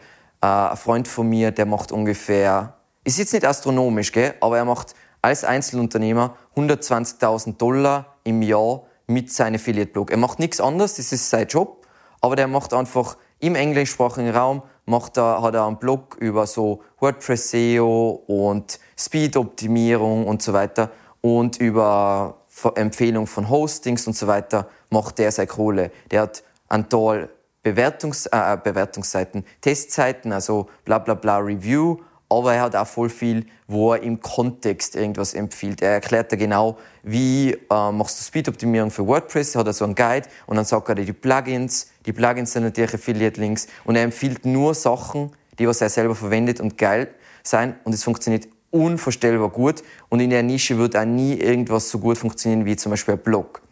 äh, 0.42 0.70
ein 0.70 0.76
Freund 0.76 1.08
von 1.08 1.28
mir, 1.28 1.50
der 1.50 1.66
macht 1.66 1.92
ungefähr, 1.92 2.74
ist 3.04 3.18
jetzt 3.18 3.32
nicht 3.32 3.46
astronomisch, 3.46 4.12
gell, 4.12 4.34
aber 4.40 4.58
er 4.58 4.64
macht 4.64 4.94
als 5.26 5.42
Einzelunternehmer 5.42 6.36
120.000 6.54 7.56
Dollar 7.56 8.14
im 8.22 8.42
Jahr 8.42 8.82
mit 9.08 9.32
seinem 9.32 9.56
Affiliate-Blog. 9.56 10.12
Er 10.12 10.18
macht 10.18 10.38
nichts 10.38 10.60
anderes, 10.60 10.94
das 10.94 11.10
ist 11.10 11.28
sein 11.28 11.48
Job, 11.48 11.84
aber 12.20 12.36
der 12.36 12.46
macht 12.46 12.72
einfach 12.72 13.16
im 13.40 13.56
englischsprachigen 13.56 14.30
Raum 14.30 14.62
macht 14.84 15.18
er, 15.18 15.42
hat 15.42 15.56
er 15.56 15.66
einen 15.66 15.78
Blog 15.78 16.16
über 16.20 16.46
so 16.46 16.80
WordPress 17.00 17.50
SEO 17.50 18.22
und 18.28 18.78
Speed-Optimierung 18.96 20.28
und 20.28 20.42
so 20.42 20.52
weiter 20.52 20.92
und 21.22 21.56
über 21.56 22.36
Empfehlung 22.76 23.26
von 23.26 23.50
Hostings 23.50 24.06
und 24.06 24.16
so 24.16 24.28
weiter 24.28 24.68
macht 24.90 25.18
der 25.18 25.32
seine 25.32 25.48
Kohle. 25.48 25.90
Der 26.12 26.22
hat 26.22 26.44
ein 26.68 26.88
Toll 26.88 27.28
Bewertungs, 27.64 28.26
äh, 28.26 28.56
Bewertungsseiten, 28.62 29.44
Testseiten, 29.60 30.32
also 30.32 30.68
bla 30.84 31.00
bla 31.00 31.14
bla 31.14 31.38
Review 31.38 31.96
aber 32.28 32.54
er 32.54 32.62
hat 32.62 32.76
auch 32.76 32.86
voll 32.86 33.08
viel, 33.08 33.46
wo 33.68 33.92
er 33.92 34.02
im 34.02 34.20
Kontext 34.20 34.96
irgendwas 34.96 35.34
empfiehlt. 35.34 35.82
Er 35.82 35.92
erklärt 35.92 36.32
da 36.32 36.36
genau, 36.36 36.78
wie 37.02 37.52
äh, 37.52 37.92
machst 37.92 38.18
du 38.18 38.24
Speed-Optimierung 38.24 38.90
für 38.90 39.06
WordPress, 39.06 39.54
er 39.54 39.60
hat 39.60 39.66
er 39.66 39.72
so 39.72 39.84
einen 39.84 39.94
Guide 39.94 40.28
und 40.46 40.56
dann 40.56 40.64
sagt 40.64 40.88
er 40.88 40.94
dir 40.94 41.04
die 41.04 41.12
Plugins, 41.12 41.90
die 42.04 42.12
Plugins 42.12 42.52
sind 42.52 42.64
natürlich 42.64 42.94
Affiliate-Links 42.94 43.68
und 43.84 43.96
er 43.96 44.02
empfiehlt 44.02 44.44
nur 44.44 44.74
Sachen, 44.74 45.30
die 45.58 45.66
was 45.66 45.80
er 45.80 45.88
selber 45.88 46.14
verwendet 46.14 46.60
und 46.60 46.76
geil 46.76 47.08
sein 47.42 47.76
und 47.84 47.92
es 47.92 48.04
funktioniert 48.04 48.48
unvorstellbar 48.70 49.50
gut 49.50 49.82
und 50.08 50.20
in 50.20 50.30
der 50.30 50.42
Nische 50.42 50.76
wird 50.78 50.96
auch 50.96 51.04
nie 51.04 51.34
irgendwas 51.34 51.88
so 51.88 51.98
gut 51.98 52.18
funktionieren 52.18 52.64
wie 52.64 52.76
zum 52.76 52.90
Beispiel 52.90 53.14
ein 53.14 53.20
Blog. 53.20 53.62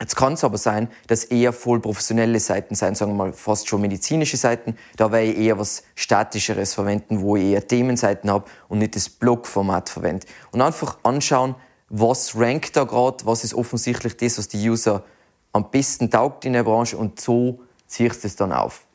Jetzt 0.00 0.16
kann 0.16 0.32
es 0.32 0.44
aber 0.44 0.56
sein, 0.56 0.88
dass 1.08 1.24
eher 1.24 1.52
voll 1.52 1.78
professionelle 1.78 2.40
Seiten 2.40 2.74
sein, 2.74 2.94
sagen 2.94 3.12
wir 3.12 3.16
mal 3.16 3.32
fast 3.34 3.68
schon 3.68 3.82
medizinische 3.82 4.38
Seiten. 4.38 4.76
Da 4.96 5.12
werde 5.12 5.26
ich 5.26 5.38
eher 5.38 5.58
was 5.58 5.82
Statischeres 5.94 6.72
verwenden, 6.72 7.20
wo 7.20 7.36
ich 7.36 7.44
eher 7.44 7.66
Themenseiten 7.66 8.30
habe 8.30 8.46
und 8.68 8.78
nicht 8.78 8.96
das 8.96 9.10
Blogformat 9.10 9.90
verwende. 9.90 10.26
Und 10.52 10.62
einfach 10.62 10.96
anschauen, 11.02 11.54
was 11.90 12.34
rankt 12.34 12.76
da 12.76 12.84
gerade, 12.84 13.26
was 13.26 13.44
ist 13.44 13.52
offensichtlich 13.52 14.16
das, 14.16 14.38
was 14.38 14.48
die 14.48 14.70
User 14.70 15.04
am 15.52 15.70
besten 15.70 16.10
taugt 16.10 16.46
in 16.46 16.54
der 16.54 16.62
Branche 16.62 16.96
und 16.96 17.20
so 17.20 17.60
ziehst 17.86 18.22
du 18.22 18.28
es 18.28 18.36
dann 18.36 18.52
auf. 18.52 18.86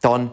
Dann 0.00 0.32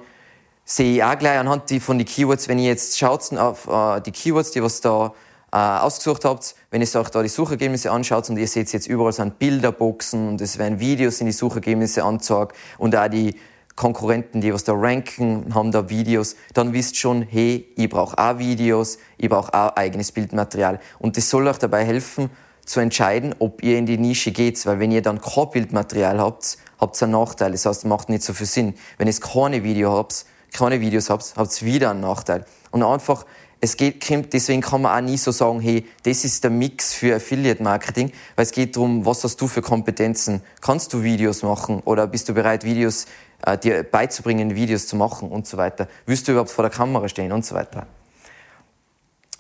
sehe 0.65 0.95
ich 0.95 1.03
auch 1.03 1.19
gleich 1.19 1.38
anhand 1.38 1.69
von 1.82 1.97
den 1.99 2.08
Keywords, 2.08 2.47
wenn 2.47 2.58
ihr 2.58 2.69
jetzt 2.69 2.97
schaut 2.97 3.32
auf 3.38 3.67
äh, 3.67 4.01
die 4.01 4.12
Keywords, 4.12 4.51
die 4.51 4.63
was 4.63 4.82
da 4.82 5.13
äh, 5.54 5.56
ausgesucht 5.56 6.26
habt, 6.26 6.56
wenn 6.72 6.82
ihr 6.82 6.96
euch 6.96 7.10
da 7.10 7.22
die 7.22 7.30
Suchergebnisse 7.30 7.92
anschaut 7.92 8.28
und 8.28 8.38
ihr 8.38 8.48
seht 8.48 8.74
jetzt 8.74 8.88
überall 8.88 9.13
sind 9.13 9.38
Bilderboxen 9.38 10.30
und 10.30 10.42
es 10.42 10.58
werden 10.58 10.80
Videos 10.80 11.20
in 11.20 11.28
die 11.28 11.32
Suchergebnisse 11.32 12.04
angezeigt 12.04 12.56
und 12.80 12.96
auch 12.96 13.08
die 13.08 13.36
Konkurrenten, 13.76 14.42
die 14.42 14.52
was 14.52 14.63
da 14.63 14.74
ranken, 14.74 15.54
haben 15.54 15.72
da 15.72 15.89
Videos, 15.89 16.36
dann 16.56 16.74
wisst 16.74 16.98
schon, 16.98 17.22
hey, 17.22 17.72
ich 17.76 17.88
brauche 17.88 18.18
auch 18.18 18.39
Videos, 18.39 18.98
ich 19.18 19.30
brauche 19.30 19.54
auch 19.54 19.76
eigenes 19.76 20.12
Bildmaterial. 20.12 20.80
Und 20.98 21.18
das 21.18 21.30
soll 21.30 21.48
euch 21.48 21.58
dabei 21.60 21.86
helfen, 21.86 22.32
zu 22.66 22.80
entscheiden, 22.80 23.36
ob 23.39 23.62
ihr 23.62 23.78
in 23.78 23.86
die 23.86 23.98
Nische 23.98 24.32
geht, 24.32 24.66
weil 24.66 24.80
wenn 24.80 24.92
ihr 24.92 25.02
dann 25.02 25.22
kein 25.22 25.50
Bildmaterial 25.52 26.20
habt, 26.20 26.58
habt 26.80 27.00
ihr 27.02 27.06
einen 27.06 27.12
Nachteil. 27.13 27.52
Das 27.52 27.66
heißt, 27.66 27.86
macht 27.86 28.10
nicht 28.10 28.24
so 28.24 28.34
viel 28.34 28.48
Sinn. 28.48 28.74
Wenn 28.98 29.08
ihr 29.08 29.13
keine 29.20 29.63
Video 29.63 29.92
habt, 29.92 30.26
keine 30.54 30.80
Videos 30.80 31.10
habt, 31.10 31.34
habt 31.36 31.62
ihr 31.62 31.68
wieder 31.68 31.92
einen 31.92 32.02
Nachteil. 32.02 32.46
Und 32.72 32.84
einfach 32.84 33.26
es 33.63 33.78
geht, 33.78 34.04
deswegen 34.34 34.60
kann 34.60 34.82
man 34.82 34.93
auch 34.93 35.10
nie 35.10 35.15
so 35.15 35.32
sagen, 35.32 35.62
hey, 35.62 35.86
das 36.04 36.26
ist 36.26 36.43
der 36.43 36.52
Mix 36.52 36.93
für 36.93 37.15
Affiliate 37.15 37.63
Marketing, 37.63 38.12
weil 38.36 38.43
es 38.43 38.52
geht 38.52 38.76
darum, 38.76 39.06
was 39.06 39.23
hast 39.23 39.39
du 39.39 39.47
für 39.47 39.62
Kompetenzen? 39.62 40.41
Kannst 40.60 40.91
du 40.91 41.02
Videos 41.02 41.43
machen 41.43 41.82
oder 41.86 42.06
bist 42.08 42.28
du 42.28 42.34
bereit, 42.34 42.65
Videos 42.65 43.06
äh, 43.45 43.58
dir 43.58 43.84
beizubringen, 43.84 44.54
Videos 44.54 44.86
zu 44.88 44.97
machen 44.97 45.30
und 45.30 45.47
so 45.47 45.56
weiter? 45.56 45.88
Willst 46.06 46.28
du 46.28 46.34
überhaupt 46.34 46.52
vor 46.52 46.63
der 46.63 46.71
Kamera 46.71 47.08
stehen 47.08 47.32
und 47.32 47.45
so 47.45 47.56
weiter? 47.56 47.88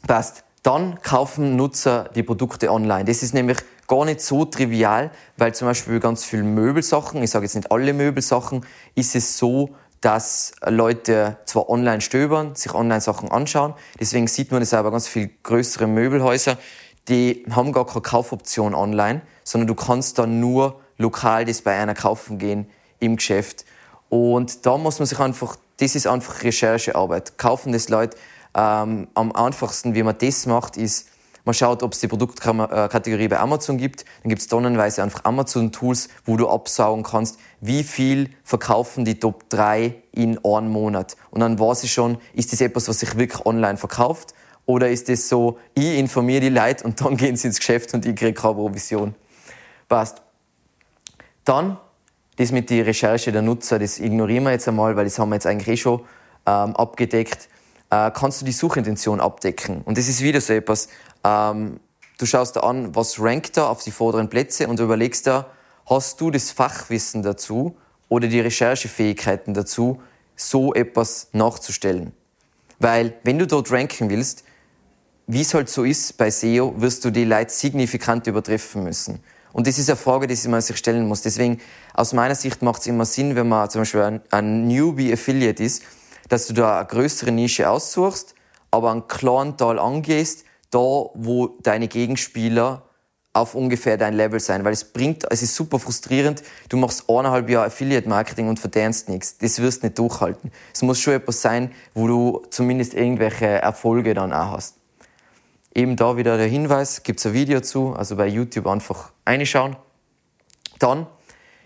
Passt. 0.07 0.45
Dann 0.61 1.01
kaufen 1.01 1.57
Nutzer 1.57 2.09
die 2.15 2.23
Produkte 2.23 2.71
online. 2.71 3.03
Das 3.03 3.23
ist 3.23 3.33
nämlich 3.33 3.57
gar 3.89 4.05
nicht 4.05 4.21
so 4.21 4.45
trivial, 4.45 5.11
weil 5.35 5.53
zum 5.53 5.67
Beispiel 5.67 5.99
ganz 5.99 6.23
viele 6.23 6.43
Möbelsachen, 6.43 7.21
ich 7.21 7.29
sage 7.29 7.43
jetzt 7.43 7.55
nicht 7.55 7.69
alle 7.73 7.91
Möbelsachen, 7.91 8.65
ist 8.95 9.17
es 9.17 9.37
so, 9.37 9.75
dass 10.03 10.51
Leute 10.65 11.37
zwar 11.45 11.69
online 11.69 12.01
stöbern, 12.01 12.55
sich 12.55 12.73
online 12.73 12.99
Sachen 12.99 13.31
anschauen, 13.31 13.73
deswegen 14.01 14.27
sieht 14.27 14.51
man 14.51 14.59
das 14.59 14.73
aber 14.73 14.91
ganz 14.91 15.07
viel 15.07 15.29
größere 15.43 15.87
Möbelhäuser, 15.87 16.57
die 17.07 17.45
haben 17.49 17.71
gar 17.71 17.85
keine 17.85 18.01
Kaufoption 18.01 18.75
online, 18.75 19.21
sondern 19.45 19.67
du 19.67 19.75
kannst 19.75 20.19
dann 20.19 20.41
nur 20.41 20.81
lokal 20.97 21.45
das 21.45 21.61
bei 21.61 21.79
einer 21.79 21.93
kaufen 21.93 22.37
gehen 22.37 22.69
im 22.99 23.15
Geschäft. 23.15 23.63
Und 24.09 24.65
da 24.65 24.77
muss 24.77 24.99
man 24.99 25.05
sich 25.05 25.19
einfach, 25.19 25.55
das 25.77 25.95
ist 25.95 26.05
einfach 26.05 26.43
Recherchearbeit. 26.43 27.37
Kaufen 27.37 27.71
das 27.71 27.87
Leute 27.87 28.17
ähm, 28.55 29.07
am 29.13 29.31
einfachsten, 29.31 29.95
wie 29.95 30.03
man 30.03 30.17
das 30.17 30.45
macht, 30.45 30.75
ist, 30.75 31.07
man 31.45 31.53
schaut, 31.53 31.83
ob 31.83 31.93
es 31.93 31.99
die 31.99 32.07
Produktkategorie 32.07 33.27
bei 33.27 33.39
Amazon 33.39 33.77
gibt. 33.77 34.05
Dann 34.21 34.29
gibt 34.29 34.41
es 34.41 34.47
tonnenweise 34.47 35.03
einfach 35.03 35.25
Amazon-Tools, 35.25 36.09
wo 36.25 36.37
du 36.37 36.47
absaugen 36.47 37.03
kannst, 37.03 37.37
wie 37.59 37.83
viel 37.83 38.29
verkaufen 38.43 39.03
die 39.03 39.19
Top 39.19 39.49
3 39.49 39.93
in 40.13 40.43
einem 40.45 40.69
Monat. 40.69 41.17
Und 41.31 41.41
dann 41.41 41.59
weiß 41.59 41.83
ich 41.83 41.91
schon, 41.91 42.17
ist 42.33 42.53
das 42.53 42.61
etwas, 42.61 42.87
was 42.87 42.99
sich 42.99 43.17
wirklich 43.17 43.45
online 43.45 43.77
verkauft? 43.77 44.33
Oder 44.65 44.89
ist 44.89 45.09
das 45.09 45.27
so, 45.27 45.57
ich 45.73 45.97
informiere 45.97 46.41
die 46.41 46.49
Leute 46.49 46.85
und 46.85 47.01
dann 47.01 47.17
gehen 47.17 47.35
sie 47.35 47.47
ins 47.47 47.57
Geschäft 47.57 47.93
und 47.93 48.05
ich 48.05 48.15
kriege 48.15 48.33
keine 48.33 48.55
Provision? 48.55 49.13
Passt. 49.89 50.21
Dann, 51.43 51.77
das 52.37 52.51
mit 52.51 52.69
der 52.69 52.85
Recherche 52.85 53.31
der 53.31 53.41
Nutzer, 53.41 53.79
das 53.79 53.99
ignorieren 53.99 54.45
wir 54.45 54.51
jetzt 54.51 54.67
einmal, 54.67 54.95
weil 54.95 55.03
das 55.03 55.19
haben 55.19 55.29
wir 55.29 55.35
jetzt 55.35 55.45
eigentlich 55.45 55.67
eh 55.67 55.77
schon 55.77 55.99
ähm, 56.45 56.75
abgedeckt. 56.75 57.49
Äh, 57.89 58.11
kannst 58.11 58.41
du 58.41 58.45
die 58.45 58.53
Suchintention 58.53 59.19
abdecken? 59.19 59.81
Und 59.81 59.97
das 59.97 60.07
ist 60.07 60.21
wieder 60.21 60.39
so 60.39 60.53
etwas, 60.53 60.87
ähm, 61.23 61.79
du 62.17 62.25
schaust 62.25 62.55
da 62.55 62.61
an, 62.61 62.95
was 62.95 63.19
rankt 63.19 63.57
da 63.57 63.67
auf 63.67 63.83
die 63.83 63.91
vorderen 63.91 64.29
Plätze 64.29 64.67
und 64.67 64.79
überlegst 64.79 65.27
da, 65.27 65.47
hast 65.85 66.21
du 66.21 66.31
das 66.31 66.51
Fachwissen 66.51 67.23
dazu 67.23 67.75
oder 68.09 68.27
die 68.27 68.39
Recherchefähigkeiten 68.39 69.53
dazu, 69.53 70.01
so 70.35 70.73
etwas 70.73 71.29
nachzustellen? 71.33 72.13
Weil, 72.79 73.13
wenn 73.23 73.39
du 73.39 73.47
dort 73.47 73.71
ranken 73.71 74.09
willst, 74.09 74.43
wie 75.27 75.41
es 75.41 75.53
halt 75.53 75.69
so 75.69 75.83
ist 75.83 76.17
bei 76.17 76.29
SEO, 76.29 76.73
wirst 76.77 77.05
du 77.05 77.09
die 77.09 77.23
Leute 77.23 77.51
signifikant 77.51 78.27
übertreffen 78.27 78.83
müssen. 78.83 79.23
Und 79.53 79.67
das 79.67 79.77
ist 79.77 79.89
eine 79.89 79.95
Frage, 79.95 80.27
die 80.27 80.47
man 80.47 80.61
sich 80.61 80.77
stellen 80.77 81.07
muss. 81.07 81.21
Deswegen, 81.21 81.61
aus 81.93 82.11
meiner 82.11 82.35
Sicht 82.35 82.61
macht 82.61 82.81
es 82.81 82.87
immer 82.87 83.05
Sinn, 83.05 83.35
wenn 83.35 83.47
man 83.47 83.69
zum 83.69 83.81
Beispiel 83.81 84.01
ein, 84.01 84.21
ein 84.31 84.67
Newbie-Affiliate 84.67 85.63
ist, 85.63 85.83
dass 86.27 86.47
du 86.47 86.53
da 86.53 86.79
eine 86.79 86.87
größere 86.87 87.31
Nische 87.31 87.69
aussuchst, 87.69 88.33
aber 88.71 88.91
einen 88.91 89.07
kleinen 89.07 89.55
Teil 89.55 89.77
angehst, 89.77 90.45
da, 90.73 90.77
wo 90.77 91.57
deine 91.61 91.87
Gegenspieler 91.87 92.83
auf 93.33 93.55
ungefähr 93.55 93.97
dein 93.97 94.13
Level 94.13 94.39
sein, 94.39 94.63
weil 94.63 94.73
es 94.73 94.83
bringt, 94.83 95.25
es 95.31 95.41
ist 95.41 95.55
super 95.55 95.79
frustrierend. 95.79 96.43
Du 96.69 96.77
machst 96.77 97.09
eineinhalb 97.09 97.49
Jahre 97.49 97.65
Affiliate 97.65 98.07
Marketing 98.07 98.47
und 98.47 98.59
verdienst 98.59 99.09
nichts. 99.09 99.39
Das 99.39 99.59
wirst 99.59 99.81
du 99.81 99.87
nicht 99.87 99.97
durchhalten. 99.97 100.51
Es 100.71 100.83
muss 100.83 100.99
schon 100.99 101.13
etwas 101.13 101.41
sein, 101.41 101.71
wo 101.95 102.07
du 102.07 102.43
zumindest 102.51 102.93
irgendwelche 102.93 103.47
Erfolge 103.47 104.13
dann 104.13 104.31
auch 104.31 104.51
hast. 104.51 104.75
Eben 105.73 105.95
da 105.95 106.15
wieder 106.15 106.37
der 106.37 106.47
Hinweis, 106.47 107.01
gibt's 107.01 107.25
ein 107.25 107.33
Video 107.33 107.59
zu, 107.61 107.93
also 107.93 108.15
bei 108.15 108.27
YouTube 108.27 108.67
einfach 108.67 109.11
reinschauen. 109.25 109.75
Dann, 110.77 111.07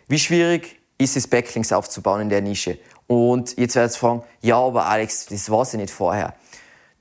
wie 0.08 0.20
schwierig 0.20 0.80
ist 0.98 1.18
es, 1.18 1.28
Backlinks 1.28 1.74
aufzubauen 1.74 2.22
in 2.22 2.30
der 2.30 2.42
Nische? 2.42 2.80
Und 3.08 3.58
jetzt 3.58 3.76
werdet 3.76 3.94
ihr 3.94 4.00
fragen, 4.00 4.24
ja, 4.42 4.58
aber 4.58 4.86
Alex, 4.86 5.26
das 5.26 5.50
weiß 5.50 5.74
ich 5.74 5.80
nicht 5.82 5.92
vorher. 5.92 6.36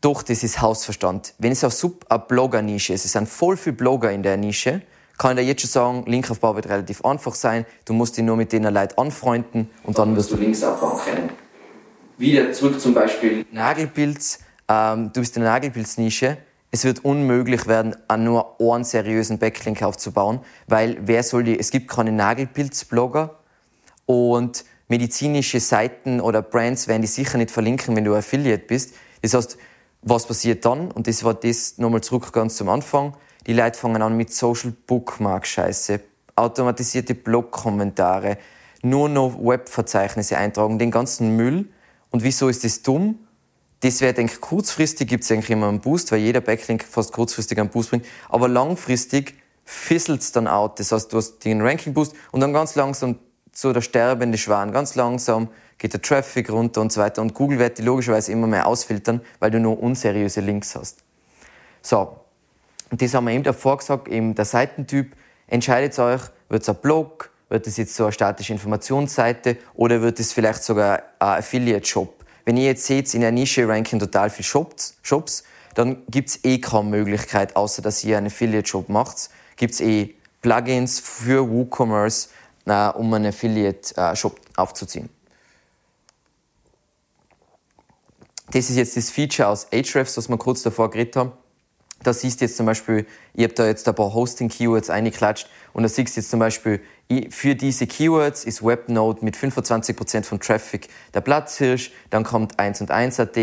Doch, 0.07 0.23
das 0.23 0.45
ist 0.45 0.61
Hausverstand. 0.61 1.35
Wenn 1.39 1.51
es 1.51 1.65
auf 1.65 1.75
eine 2.09 2.21
Blogger-Nische 2.21 2.93
ist, 2.93 3.05
es 3.05 3.11
sind 3.11 3.29
voll 3.29 3.57
viele 3.57 3.75
Blogger 3.75 4.13
in 4.13 4.23
der 4.23 4.37
Nische, 4.37 4.83
kann 5.19 5.37
ich 5.37 5.43
dir 5.43 5.49
jetzt 5.49 5.63
schon 5.63 5.71
sagen, 5.71 6.05
Linkaufbau 6.07 6.55
wird 6.55 6.69
relativ 6.69 7.05
einfach 7.05 7.35
sein. 7.35 7.67
Du 7.85 7.93
musst 7.93 8.17
dich 8.17 8.23
nur 8.23 8.37
mit 8.37 8.53
denen 8.53 8.73
Leuten 8.73 8.97
anfreunden 9.01 9.69
und 9.83 9.99
dann 9.99 10.15
wirst 10.15 10.31
du 10.31 10.37
Links 10.37 10.63
aufbauen 10.63 11.01
können. 11.05 11.31
Wieder 12.19 12.53
zurück 12.53 12.81
zum 12.81 12.95
Beispiel 12.95 13.47
Nagelpilz. 13.51 14.39
Ähm, 14.69 15.11
du 15.13 15.19
bist 15.19 15.37
in 15.37 15.43
der 15.43 15.51
Nagelpilz-Nische. 15.51 16.37
Es 16.71 16.85
wird 16.85 17.05
unmöglich 17.05 17.67
werden, 17.67 17.97
an 18.07 18.23
nur 18.23 18.61
einen 18.61 18.85
seriösen 18.85 19.41
Backlink 19.41 19.83
aufzubauen, 19.83 20.39
weil 20.69 20.99
wer 21.01 21.25
soll 21.25 21.43
die, 21.43 21.59
es 21.59 21.73
gibt 21.73 21.91
keine 21.91 22.13
Nagelpilz-Blogger 22.13 23.41
und 24.05 24.65
medizinische 24.87 25.59
Seiten 25.59 26.21
oder 26.21 26.43
Brands 26.43 26.87
werden 26.87 27.03
die 27.03 27.09
sicher 27.09 27.39
nicht 27.39 27.51
verlinken, 27.51 27.97
wenn 27.97 28.05
du 28.05 28.15
Affiliate 28.15 28.67
bist. 28.69 28.95
Das 29.23 29.35
heißt, 29.35 29.59
was 30.03 30.27
passiert 30.27 30.65
dann? 30.65 30.91
Und 30.91 31.07
das 31.07 31.25
war 31.25 31.35
das 31.35 31.79
nochmal 31.79 32.03
zurück 32.03 32.33
ganz 32.33 32.57
zum 32.57 32.69
Anfang. 32.69 33.17
Die 33.47 33.53
Leute 33.53 33.79
fangen 33.79 34.03
an 34.03 34.17
mit 34.17 34.33
Social 34.33 34.73
Bookmark 34.87 35.47
Scheiße, 35.47 36.01
automatisierte 36.35 37.15
Blog-Kommentare, 37.15 38.39
nur 38.83 39.09
noch 39.09 39.39
Webverzeichnisse 39.39 40.37
eintragen, 40.37 40.79
den 40.79 40.91
ganzen 40.91 41.37
Müll. 41.37 41.69
Und 42.11 42.23
wieso 42.23 42.49
ist 42.49 42.65
das 42.65 42.83
dumm? 42.83 43.21
Das 43.81 44.01
wäre, 44.01 44.15
denke 44.15 44.33
ich, 44.35 44.41
kurzfristig 44.41 45.09
gibt 45.09 45.25
es 45.25 45.31
eigentlich 45.31 45.51
immer 45.51 45.69
einen 45.69 45.81
Boost, 45.81 46.11
weil 46.11 46.21
jeder 46.21 46.41
Backlink 46.41 46.83
fast 46.83 47.13
kurzfristig 47.13 47.59
einen 47.59 47.69
Boost 47.69 47.91
bringt. 47.91 48.07
Aber 48.29 48.49
langfristig 48.49 49.35
fisselt 49.65 50.23
es 50.23 50.33
dann 50.33 50.49
out. 50.49 50.81
Das 50.81 50.93
heißt, 50.93 51.13
du 51.13 51.19
hast 51.19 51.45
den 51.45 51.61
Ranking-Boost 51.61 52.15
und 52.33 52.41
dann 52.41 52.53
ganz 52.53 52.75
langsam 52.75 53.19
so 53.53 53.73
der 53.73 53.81
sterbende 53.81 54.39
Schwan. 54.39 54.73
Ganz 54.73 54.95
langsam 54.95 55.49
geht 55.79 55.93
der 55.93 56.03
Traffic 56.03 56.51
runter 56.51 56.81
und 56.81 56.93
so 56.93 57.01
weiter. 57.01 57.23
Und 57.23 57.35
Google 57.35 57.59
wird 57.59 57.79
die 57.79 57.83
logischerweise 57.83 58.33
immer 58.33 58.47
mehr 58.47 58.67
ausfiltern, 58.67 59.21
weil 59.39 59.51
du 59.51 59.61
nur 59.61 59.83
unseriöse 59.83 60.41
Links 60.41 60.75
hast. 60.75 60.99
So. 61.83 62.17
Und 62.91 63.03
das 63.03 63.15
haben 63.15 63.27
wir 63.27 63.33
eben 63.33 63.45
davor 63.45 63.79
gesagt, 63.79 64.09
eben 64.09 64.35
der 64.35 64.45
Seitentyp. 64.45 65.17
Entscheidet 65.49 65.99
euch, 65.99 66.23
wird 66.49 66.63
es 66.63 66.69
ein 66.69 66.77
Blog, 66.77 67.31
wird 67.49 67.67
es 67.67 67.77
jetzt 67.77 67.95
so 67.95 68.05
eine 68.05 68.13
statische 68.13 68.53
Informationsseite 68.53 69.57
oder 69.75 70.03
wird 70.03 70.21
es 70.21 70.33
vielleicht 70.33 70.63
sogar 70.63 71.03
ein 71.19 71.39
Affiliate-Shop? 71.39 72.25
Wenn 72.45 72.57
ihr 72.57 72.65
jetzt 72.65 72.85
seht, 72.85 73.13
in 73.15 73.21
der 73.21 73.33
Nische 73.33 73.69
ranken 73.69 73.99
total 73.99 74.31
viele 74.31 74.45
Shops, 74.45 74.99
Shops 75.03 75.45
dann 75.75 76.05
gibt's 76.09 76.41
eh 76.43 76.59
kaum 76.59 76.91
Möglichkeit, 76.91 77.55
außer 77.55 77.83
dass 77.83 78.03
ihr 78.03 78.17
einen 78.17 78.29
Affiliate-Shop 78.29 78.89
macht, 78.89 79.31
gibt's 79.57 79.81
eh 79.81 80.15
Plugins 80.41 81.01
für 81.01 81.51
WooCommerce, 81.51 82.29
äh, 82.67 82.89
um 82.91 83.13
einen 83.13 83.27
Affiliate-Shop 83.27 84.41
aufzuziehen. 84.57 85.11
Das 88.51 88.71
ist 88.71 88.77
jetzt 88.77 88.97
das 88.97 89.11
Feature 89.11 89.49
aus 89.49 89.67
Ahrefs, 89.73 90.17
was 90.17 90.29
wir 90.29 90.39
kurz 90.39 90.63
davor 90.63 90.91
geredet 90.91 91.17
haben. 91.17 91.33
Da 92.03 92.13
siehst 92.13 92.41
du 92.41 92.45
jetzt 92.45 92.57
zum 92.57 92.67
Beispiel, 92.67 93.07
ich 93.35 93.45
habe 93.45 93.55
da 93.55 93.67
jetzt 93.67 93.89
ein 93.89 93.95
paar 93.95 94.13
Hosting-Keywords 94.13 94.91
eingeklatscht 94.91 95.49
und 95.73 95.83
da 95.83 95.89
siehst 95.89 96.17
du 96.17 96.21
jetzt 96.21 96.31
zum 96.31 96.41
Beispiel, 96.41 96.81
für 97.31 97.55
diese 97.55 97.87
Keywords 97.87 98.45
ist 98.45 98.65
Webnode 98.65 99.25
mit 99.25 99.37
25% 99.37 100.25
vom 100.25 100.39
Traffic 100.39 100.89
der 101.15 101.23
Platzhirsch, 101.23 101.93
dann 102.11 102.23
kommt 102.23 102.59
1 102.59 102.83
und 102.83 102.91
1 102.91 103.19
AT 103.21 103.37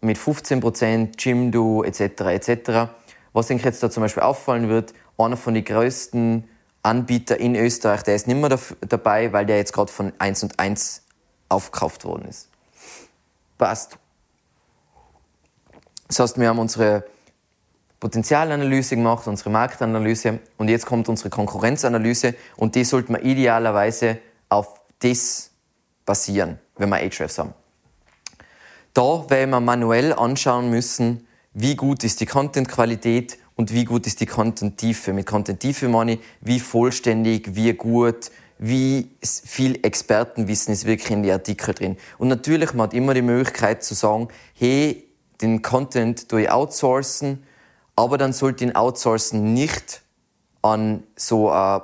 mit 0.00 0.18
15%, 0.18 1.10
Jimdo 1.18 1.84
etc. 1.84 2.00
etc. 2.00 2.90
Was 3.32 3.48
ich 3.50 3.62
jetzt 3.62 3.82
da 3.82 3.90
zum 3.90 4.02
Beispiel 4.02 4.22
auffallen 4.24 4.68
wird, 4.68 4.92
einer 5.16 5.36
von 5.36 5.54
den 5.54 5.64
größten 5.64 6.48
Anbieter 6.82 7.38
in 7.38 7.54
Österreich, 7.54 8.02
der 8.02 8.16
ist 8.16 8.26
nicht 8.26 8.40
mehr 8.40 8.58
dabei, 8.88 9.32
weil 9.32 9.46
der 9.46 9.56
jetzt 9.56 9.72
gerade 9.72 9.92
von 9.92 10.12
1 10.18 10.42
und 10.42 10.58
1 10.58 11.02
aufgekauft 11.48 12.04
worden 12.04 12.28
ist. 12.28 12.48
Passt. 13.56 13.98
Das 16.08 16.18
heißt, 16.18 16.40
wir 16.40 16.48
haben 16.48 16.58
unsere 16.58 17.04
Potenzialanalyse 18.00 18.96
gemacht, 18.96 19.26
unsere 19.26 19.50
Marktanalyse 19.50 20.40
und 20.56 20.68
jetzt 20.68 20.86
kommt 20.86 21.08
unsere 21.08 21.30
Konkurrenzanalyse 21.30 22.34
und 22.56 22.74
die 22.74 22.84
sollte 22.84 23.12
man 23.12 23.22
idealerweise 23.22 24.18
auf 24.48 24.80
das 25.00 25.50
basieren, 26.04 26.58
wenn 26.76 26.88
wir 26.88 26.96
Ahrefs 26.96 27.38
haben. 27.38 27.54
Da 28.94 29.28
werden 29.28 29.50
wir 29.50 29.60
manuell 29.60 30.12
anschauen 30.12 30.70
müssen, 30.70 31.26
wie 31.54 31.76
gut 31.76 32.04
ist 32.04 32.20
die 32.20 32.26
Content-Qualität 32.26 33.38
und 33.56 33.72
wie 33.72 33.84
gut 33.84 34.06
ist 34.06 34.20
die 34.20 34.26
Content-Tiefe. 34.26 35.12
Mit 35.12 35.26
Content-Tiefe 35.26 35.88
meine 35.88 36.12
ich, 36.14 36.20
wie 36.40 36.60
vollständig, 36.60 37.54
wie 37.54 37.72
gut, 37.74 38.30
wie 38.58 39.10
viel 39.22 39.78
Expertenwissen 39.84 40.72
ist 40.72 40.84
wirklich 40.84 41.10
in 41.10 41.22
die 41.22 41.32
Artikel 41.32 41.74
drin. 41.74 41.96
Und 42.18 42.28
natürlich, 42.28 42.72
man 42.74 42.84
hat 42.84 42.94
immer 42.94 43.14
die 43.14 43.22
Möglichkeit 43.22 43.82
zu 43.82 43.94
sagen, 43.94 44.28
hey, 44.54 45.07
den 45.40 45.62
Content 45.62 46.32
durch 46.32 46.50
outsourcen, 46.50 47.44
aber 47.96 48.18
dann 48.18 48.32
sollte 48.32 48.64
ihn 48.64 48.74
outsourcen 48.74 49.54
nicht 49.54 50.02
an 50.62 51.04
so 51.16 51.50
eine 51.50 51.82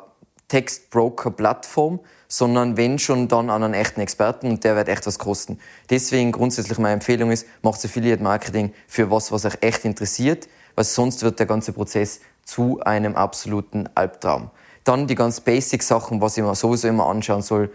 Textbroker-Plattform, 0.48 2.00
sondern 2.28 2.76
wenn 2.76 2.98
schon 2.98 3.28
dann 3.28 3.50
an 3.50 3.62
einen 3.62 3.74
echten 3.74 4.00
Experten 4.00 4.48
und 4.50 4.64
der 4.64 4.76
wird 4.76 4.88
echt 4.88 5.06
was 5.06 5.18
kosten. 5.18 5.58
Deswegen 5.90 6.32
grundsätzlich 6.32 6.78
meine 6.78 6.94
Empfehlung 6.94 7.30
ist, 7.30 7.46
macht 7.62 7.84
Affiliate 7.84 8.22
Marketing 8.22 8.72
für 8.88 9.10
was, 9.10 9.30
was 9.30 9.44
euch 9.44 9.58
echt 9.60 9.84
interessiert, 9.84 10.48
weil 10.74 10.84
sonst 10.84 11.22
wird 11.22 11.38
der 11.38 11.46
ganze 11.46 11.72
Prozess 11.72 12.20
zu 12.44 12.80
einem 12.80 13.16
absoluten 13.16 13.88
Albtraum. 13.94 14.50
Dann 14.82 15.06
die 15.06 15.14
ganz 15.14 15.40
basic 15.40 15.82
Sachen, 15.82 16.20
was 16.20 16.36
ich 16.36 16.42
mir 16.42 16.54
sowieso 16.54 16.88
immer 16.88 17.06
anschauen 17.06 17.42
soll. 17.42 17.72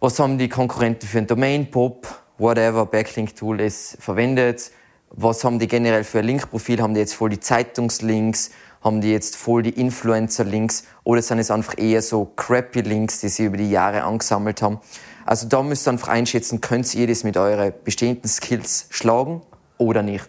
Was 0.00 0.18
haben 0.18 0.38
die 0.38 0.48
Konkurrenten 0.48 1.06
für 1.06 1.18
ein 1.18 1.26
Domain-Pop, 1.26 2.06
whatever 2.38 2.86
Backlink-Tool 2.86 3.60
es 3.60 3.96
verwendet? 4.00 4.70
Was 5.14 5.44
haben 5.44 5.58
die 5.58 5.68
generell 5.68 6.04
für 6.04 6.20
ein 6.20 6.24
Linkprofil? 6.24 6.80
Haben 6.80 6.94
die 6.94 7.00
jetzt 7.00 7.14
voll 7.14 7.30
die 7.30 7.40
Zeitungslinks? 7.40 8.50
Haben 8.82 9.00
die 9.00 9.12
jetzt 9.12 9.36
voll 9.36 9.62
die 9.62 9.70
Influencer-Links? 9.70 10.84
Oder 11.04 11.22
sind 11.22 11.38
es 11.38 11.50
einfach 11.50 11.78
eher 11.78 12.02
so 12.02 12.24
crappy 12.36 12.80
Links, 12.80 13.20
die 13.20 13.28
sie 13.28 13.44
über 13.44 13.56
die 13.56 13.70
Jahre 13.70 14.02
angesammelt 14.04 14.62
haben? 14.62 14.80
Also 15.24 15.46
da 15.46 15.62
müsst 15.62 15.86
ihr 15.86 15.92
einfach 15.92 16.08
einschätzen, 16.08 16.60
könnt 16.60 16.92
ihr 16.94 17.06
das 17.06 17.22
mit 17.22 17.36
euren 17.36 17.72
bestehenden 17.84 18.28
Skills 18.28 18.86
schlagen 18.90 19.42
oder 19.78 20.02
nicht? 20.02 20.28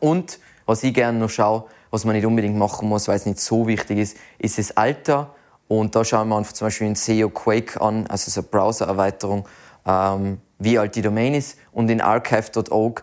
Und 0.00 0.38
was 0.66 0.82
ich 0.82 0.92
gerne 0.92 1.18
noch 1.18 1.30
schaue, 1.30 1.64
was 1.90 2.04
man 2.04 2.14
nicht 2.14 2.26
unbedingt 2.26 2.56
machen 2.56 2.88
muss, 2.88 3.08
weil 3.08 3.16
es 3.16 3.24
nicht 3.24 3.40
so 3.40 3.66
wichtig 3.66 3.98
ist, 3.98 4.16
ist 4.38 4.58
das 4.58 4.76
Alter 4.76 5.34
Und 5.68 5.96
da 5.96 6.04
schauen 6.04 6.28
wir 6.28 6.36
einfach 6.36 6.52
zum 6.52 6.66
Beispiel 6.66 6.88
in 6.88 6.94
SEO 6.94 7.30
Quake 7.30 7.80
an, 7.80 8.06
also 8.08 8.30
so 8.30 8.40
eine 8.40 8.48
Browser-Erweiterung, 8.48 9.48
ähm, 9.86 10.40
wie 10.58 10.78
alt 10.78 10.94
die 10.94 11.02
Domain 11.02 11.34
ist 11.34 11.58
und 11.72 11.90
in 11.90 12.00
archive.org, 12.00 13.02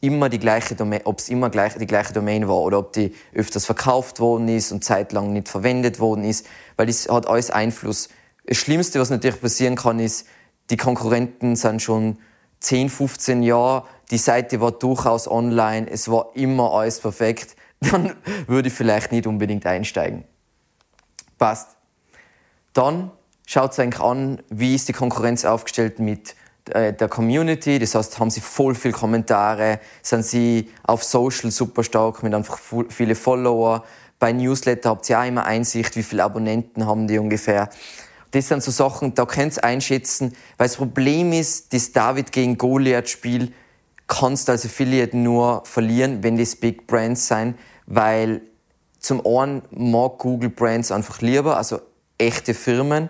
immer 0.00 0.28
die 0.28 0.38
gleiche 0.38 0.74
Domain, 0.74 1.00
ob 1.04 1.18
es 1.18 1.28
immer 1.28 1.50
gleich, 1.50 1.74
die 1.74 1.86
gleiche 1.86 2.12
Domain 2.12 2.48
war 2.48 2.58
oder 2.58 2.78
ob 2.78 2.92
die 2.92 3.14
öfters 3.34 3.66
verkauft 3.66 4.20
worden 4.20 4.48
ist 4.48 4.72
und 4.72 4.84
zeitlang 4.84 5.32
nicht 5.32 5.48
verwendet 5.48 6.00
worden 6.00 6.24
ist, 6.24 6.46
weil 6.76 6.86
das 6.86 7.08
hat 7.08 7.26
alles 7.26 7.50
Einfluss. 7.50 8.08
Das 8.44 8.56
Schlimmste, 8.56 9.00
was 9.00 9.10
natürlich 9.10 9.40
passieren 9.40 9.76
kann, 9.76 9.98
ist, 9.98 10.26
die 10.70 10.76
Konkurrenten 10.76 11.56
sind 11.56 11.82
schon 11.82 12.18
10, 12.60 12.88
15 12.88 13.42
Jahre, 13.42 13.84
die 14.10 14.18
Seite 14.18 14.60
war 14.60 14.72
durchaus 14.72 15.28
online, 15.28 15.88
es 15.90 16.08
war 16.10 16.30
immer 16.34 16.72
alles 16.72 17.00
perfekt, 17.00 17.56
dann 17.80 18.14
würde 18.46 18.68
ich 18.68 18.74
vielleicht 18.74 19.12
nicht 19.12 19.26
unbedingt 19.26 19.66
einsteigen. 19.66 20.24
Passt. 21.38 21.76
Dann 22.72 23.10
schaut 23.46 23.78
euch 23.78 24.00
an, 24.00 24.42
wie 24.48 24.74
ist 24.74 24.88
die 24.88 24.92
Konkurrenz 24.92 25.44
aufgestellt 25.44 25.98
mit 25.98 26.34
der 26.66 27.08
Community. 27.08 27.78
Das 27.78 27.94
heißt, 27.94 28.18
haben 28.18 28.30
sie 28.30 28.40
voll 28.40 28.74
viele 28.74 28.94
Kommentare, 28.94 29.80
sind 30.02 30.24
sie 30.24 30.70
auf 30.82 31.04
Social 31.04 31.50
super 31.50 31.82
stark 31.84 32.22
mit 32.22 32.34
einfach 32.34 32.58
viele 32.88 33.14
Follower. 33.14 33.84
Bei 34.18 34.32
Newsletter 34.32 34.90
habt 34.90 35.08
ihr 35.10 35.20
auch 35.20 35.26
immer 35.26 35.44
Einsicht, 35.44 35.96
wie 35.96 36.02
viele 36.02 36.24
Abonnenten 36.24 36.86
haben 36.86 37.06
die 37.06 37.18
ungefähr. 37.18 37.68
Das 38.30 38.48
sind 38.48 38.62
so 38.62 38.70
Sachen, 38.70 39.14
da 39.14 39.24
könnt 39.24 39.56
ihr 39.56 39.64
einschätzen, 39.64 40.34
weil 40.58 40.68
das 40.68 40.76
Problem 40.76 41.32
ist, 41.32 41.72
das 41.72 41.92
David 41.92 42.32
gegen 42.32 42.58
Goliath-Spiel 42.58 43.52
kannst 44.08 44.48
du 44.48 44.52
als 44.52 44.64
Affiliate 44.64 45.16
nur 45.16 45.62
verlieren, 45.64 46.22
wenn 46.22 46.36
das 46.36 46.56
Big 46.56 46.86
Brands 46.86 47.26
sein, 47.26 47.56
weil 47.86 48.42
zum 48.98 49.24
einen 49.26 49.62
mag 49.70 50.18
Google 50.18 50.50
Brands 50.50 50.90
einfach 50.90 51.20
lieber, 51.20 51.56
also 51.56 51.80
echte 52.18 52.54
Firmen, 52.54 53.08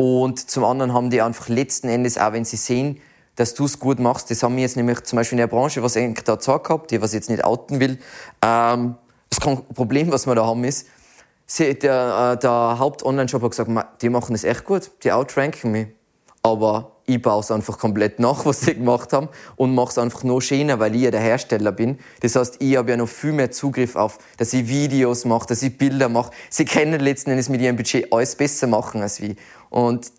und 0.00 0.48
zum 0.48 0.64
anderen 0.64 0.94
haben 0.94 1.10
die 1.10 1.20
einfach 1.20 1.50
letzten 1.50 1.90
Endes, 1.90 2.16
auch 2.16 2.32
wenn 2.32 2.46
sie 2.46 2.56
sehen, 2.56 3.02
dass 3.36 3.52
du 3.52 3.66
es 3.66 3.78
gut 3.78 4.00
machst, 4.00 4.30
das 4.30 4.42
haben 4.42 4.56
wir 4.56 4.62
jetzt 4.62 4.78
nämlich 4.78 5.02
zum 5.02 5.18
Beispiel 5.18 5.36
in 5.36 5.40
der 5.40 5.46
Branche, 5.46 5.82
was 5.82 5.94
ich 5.94 6.14
da 6.24 6.36
gesagt 6.36 6.70
habe, 6.70 6.86
die 6.86 7.02
was 7.02 7.10
ich 7.10 7.16
jetzt 7.16 7.28
nicht 7.28 7.44
outen 7.44 7.80
will, 7.80 7.98
ähm, 8.42 8.94
das 9.28 9.40
Problem, 9.74 10.10
was 10.10 10.26
wir 10.26 10.34
da 10.34 10.46
haben, 10.46 10.64
ist, 10.64 10.86
der, 11.58 11.74
äh, 11.74 12.38
der 12.38 12.76
Haupt-Online-Shop 12.78 13.42
hat 13.42 13.50
gesagt, 13.50 13.70
die 14.00 14.08
machen 14.08 14.32
das 14.32 14.44
echt 14.44 14.64
gut, 14.64 14.90
die 15.04 15.12
outranken 15.12 15.70
mich. 15.70 15.88
Aber 16.42 16.92
ich 17.04 17.20
baue 17.20 17.40
es 17.40 17.50
einfach 17.50 17.78
komplett 17.78 18.18
nach, 18.18 18.44
was 18.46 18.62
sie 18.62 18.74
gemacht 18.74 19.12
haben 19.12 19.28
und 19.56 19.74
mache 19.74 19.90
es 19.90 19.98
einfach 19.98 20.24
noch 20.24 20.40
schöner, 20.40 20.78
weil 20.78 20.94
ich 20.94 21.02
ja 21.02 21.10
der 21.10 21.20
Hersteller 21.20 21.72
bin. 21.72 21.98
Das 22.20 22.36
heißt, 22.36 22.56
ich 22.60 22.76
habe 22.76 22.90
ja 22.90 22.96
noch 22.96 23.08
viel 23.08 23.32
mehr 23.32 23.50
Zugriff 23.50 23.96
auf, 23.96 24.18
dass 24.38 24.52
ich 24.52 24.66
Videos 24.66 25.24
mache, 25.24 25.46
dass 25.46 25.62
ich 25.62 25.76
Bilder 25.76 26.08
mache. 26.08 26.32
Sie 26.48 26.64
können 26.64 27.00
letzten 27.00 27.30
Endes 27.30 27.48
mit 27.48 27.60
ihrem 27.60 27.76
Budget 27.76 28.12
alles 28.12 28.34
besser 28.36 28.66
machen 28.66 29.02
als 29.02 29.20
wir. 29.20 29.34
Und 29.70 30.12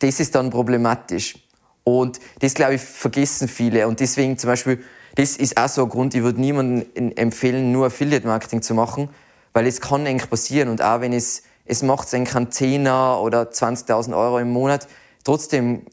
das 0.00 0.20
ist 0.20 0.34
dann 0.34 0.50
problematisch. 0.50 1.36
Und 1.84 2.20
das, 2.40 2.54
glaube 2.54 2.74
ich, 2.74 2.82
vergessen 2.82 3.48
viele. 3.48 3.86
Und 3.86 4.00
deswegen 4.00 4.36
zum 4.36 4.48
Beispiel, 4.48 4.82
das 5.14 5.36
ist 5.36 5.56
auch 5.56 5.68
so 5.68 5.84
ein 5.84 5.88
Grund, 5.88 6.14
ich 6.14 6.22
würde 6.22 6.40
niemandem 6.40 7.12
empfehlen, 7.16 7.72
nur 7.72 7.86
Affiliate-Marketing 7.86 8.62
zu 8.62 8.74
machen, 8.74 9.08
weil 9.52 9.66
es 9.66 9.80
kann 9.80 10.06
eigentlich 10.06 10.28
passieren. 10.28 10.68
Und 10.68 10.82
auch 10.82 11.00
wenn 11.00 11.12
es, 11.12 11.44
es 11.64 11.82
macht 11.82 12.12
eigentlich 12.12 12.36
einen 12.36 12.50
Zehner 12.50 13.20
oder 13.20 13.44
20.000 13.44 14.16
Euro 14.16 14.38
im 14.38 14.50
Monat, 14.50 14.86
trotzdem, 15.24 15.86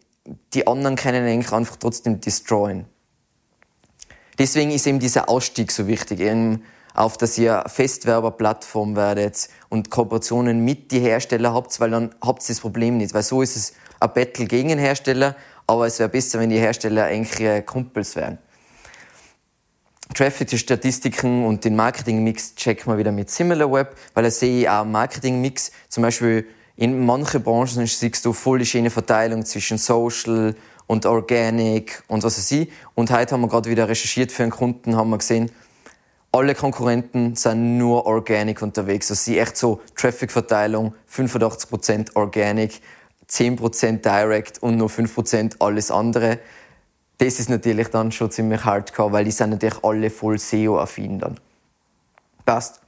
die 0.53 0.67
anderen 0.67 0.95
können 0.95 1.25
eigentlich 1.25 1.53
einfach 1.53 1.77
trotzdem 1.77 2.19
destroyen. 2.19 2.85
Deswegen 4.37 4.71
ist 4.71 4.85
eben 4.85 4.99
dieser 4.99 5.29
Ausstieg 5.29 5.71
so 5.71 5.87
wichtig, 5.87 6.19
eben 6.19 6.63
auf 6.95 7.17
dass 7.17 7.37
ihr 7.37 7.63
Festwerberplattform 7.67 8.95
werdet 8.95 9.49
und 9.69 9.91
Kooperationen 9.91 10.63
mit 10.63 10.91
die 10.91 10.99
Hersteller 10.99 11.53
habt, 11.53 11.79
weil 11.79 11.91
dann 11.91 12.15
habt 12.21 12.43
ihr 12.43 12.47
das 12.47 12.61
Problem 12.61 12.97
nicht, 12.97 13.13
weil 13.13 13.23
so 13.23 13.41
ist 13.41 13.55
es 13.55 13.73
ein 13.99 14.11
Battle 14.13 14.45
gegen 14.45 14.69
den 14.69 14.79
Hersteller, 14.79 15.35
aber 15.67 15.85
es 15.87 15.99
wäre 15.99 16.09
besser, 16.09 16.39
wenn 16.39 16.49
die 16.49 16.59
Hersteller 16.59 17.09
engere 17.09 17.61
Kumpels 17.63 18.15
wären. 18.15 18.37
Traffic-Statistiken 20.13 21.45
und 21.45 21.65
den 21.65 21.75
Marketing-Mix 21.75 22.55
checken 22.55 22.93
wir 22.93 22.97
wieder 22.97 23.11
mit 23.11 23.29
SimilarWeb, 23.29 23.95
weil 24.13 24.23
da 24.23 24.31
sehe 24.31 24.61
ich 24.61 24.69
auch 24.69 24.85
Marketing-Mix, 24.85 25.71
zum 25.89 26.03
Beispiel 26.03 26.47
in 26.77 27.05
manchen 27.05 27.41
Branchen 27.41 27.85
siehst 27.87 28.25
du 28.25 28.33
voll 28.33 28.59
die 28.59 28.65
schöne 28.65 28.89
Verteilung 28.89 29.45
zwischen 29.45 29.77
Social 29.77 30.55
und 30.87 31.05
Organic 31.05 32.03
und 32.07 32.23
was 32.23 32.37
weiß 32.37 32.51
ich. 32.51 32.69
Und 32.93 33.11
heute 33.11 33.33
haben 33.33 33.41
wir 33.41 33.47
gerade 33.47 33.69
wieder 33.69 33.87
recherchiert 33.87 34.31
für 34.31 34.43
einen 34.43 34.51
Kunden, 34.51 34.95
haben 34.95 35.09
wir 35.09 35.17
gesehen, 35.17 35.51
alle 36.35 36.53
Konkurrenten 36.53 37.35
sind 37.35 37.77
nur 37.77 38.05
Organic 38.05 38.61
unterwegs. 38.61 39.09
Also 39.09 39.23
sie 39.23 39.39
echt 39.39 39.55
so 39.55 39.79
Traffic-Verteilung, 39.95 40.93
85% 41.09 42.15
Organic, 42.15 42.81
10% 43.29 44.01
Direct 44.01 44.61
und 44.61 44.75
nur 44.75 44.89
5% 44.89 45.55
alles 45.59 45.91
andere. 45.91 46.39
Das 47.19 47.39
ist 47.39 47.49
natürlich 47.49 47.87
dann 47.87 48.11
schon 48.11 48.31
ziemlich 48.31 48.65
hardcore, 48.65 49.13
weil 49.13 49.23
die 49.23 49.31
sind 49.31 49.51
natürlich 49.51 49.81
alle 49.81 50.09
voll 50.09 50.37
SEO-affin 50.37 51.19
dann. 51.19 51.39
Passt. 52.45 52.81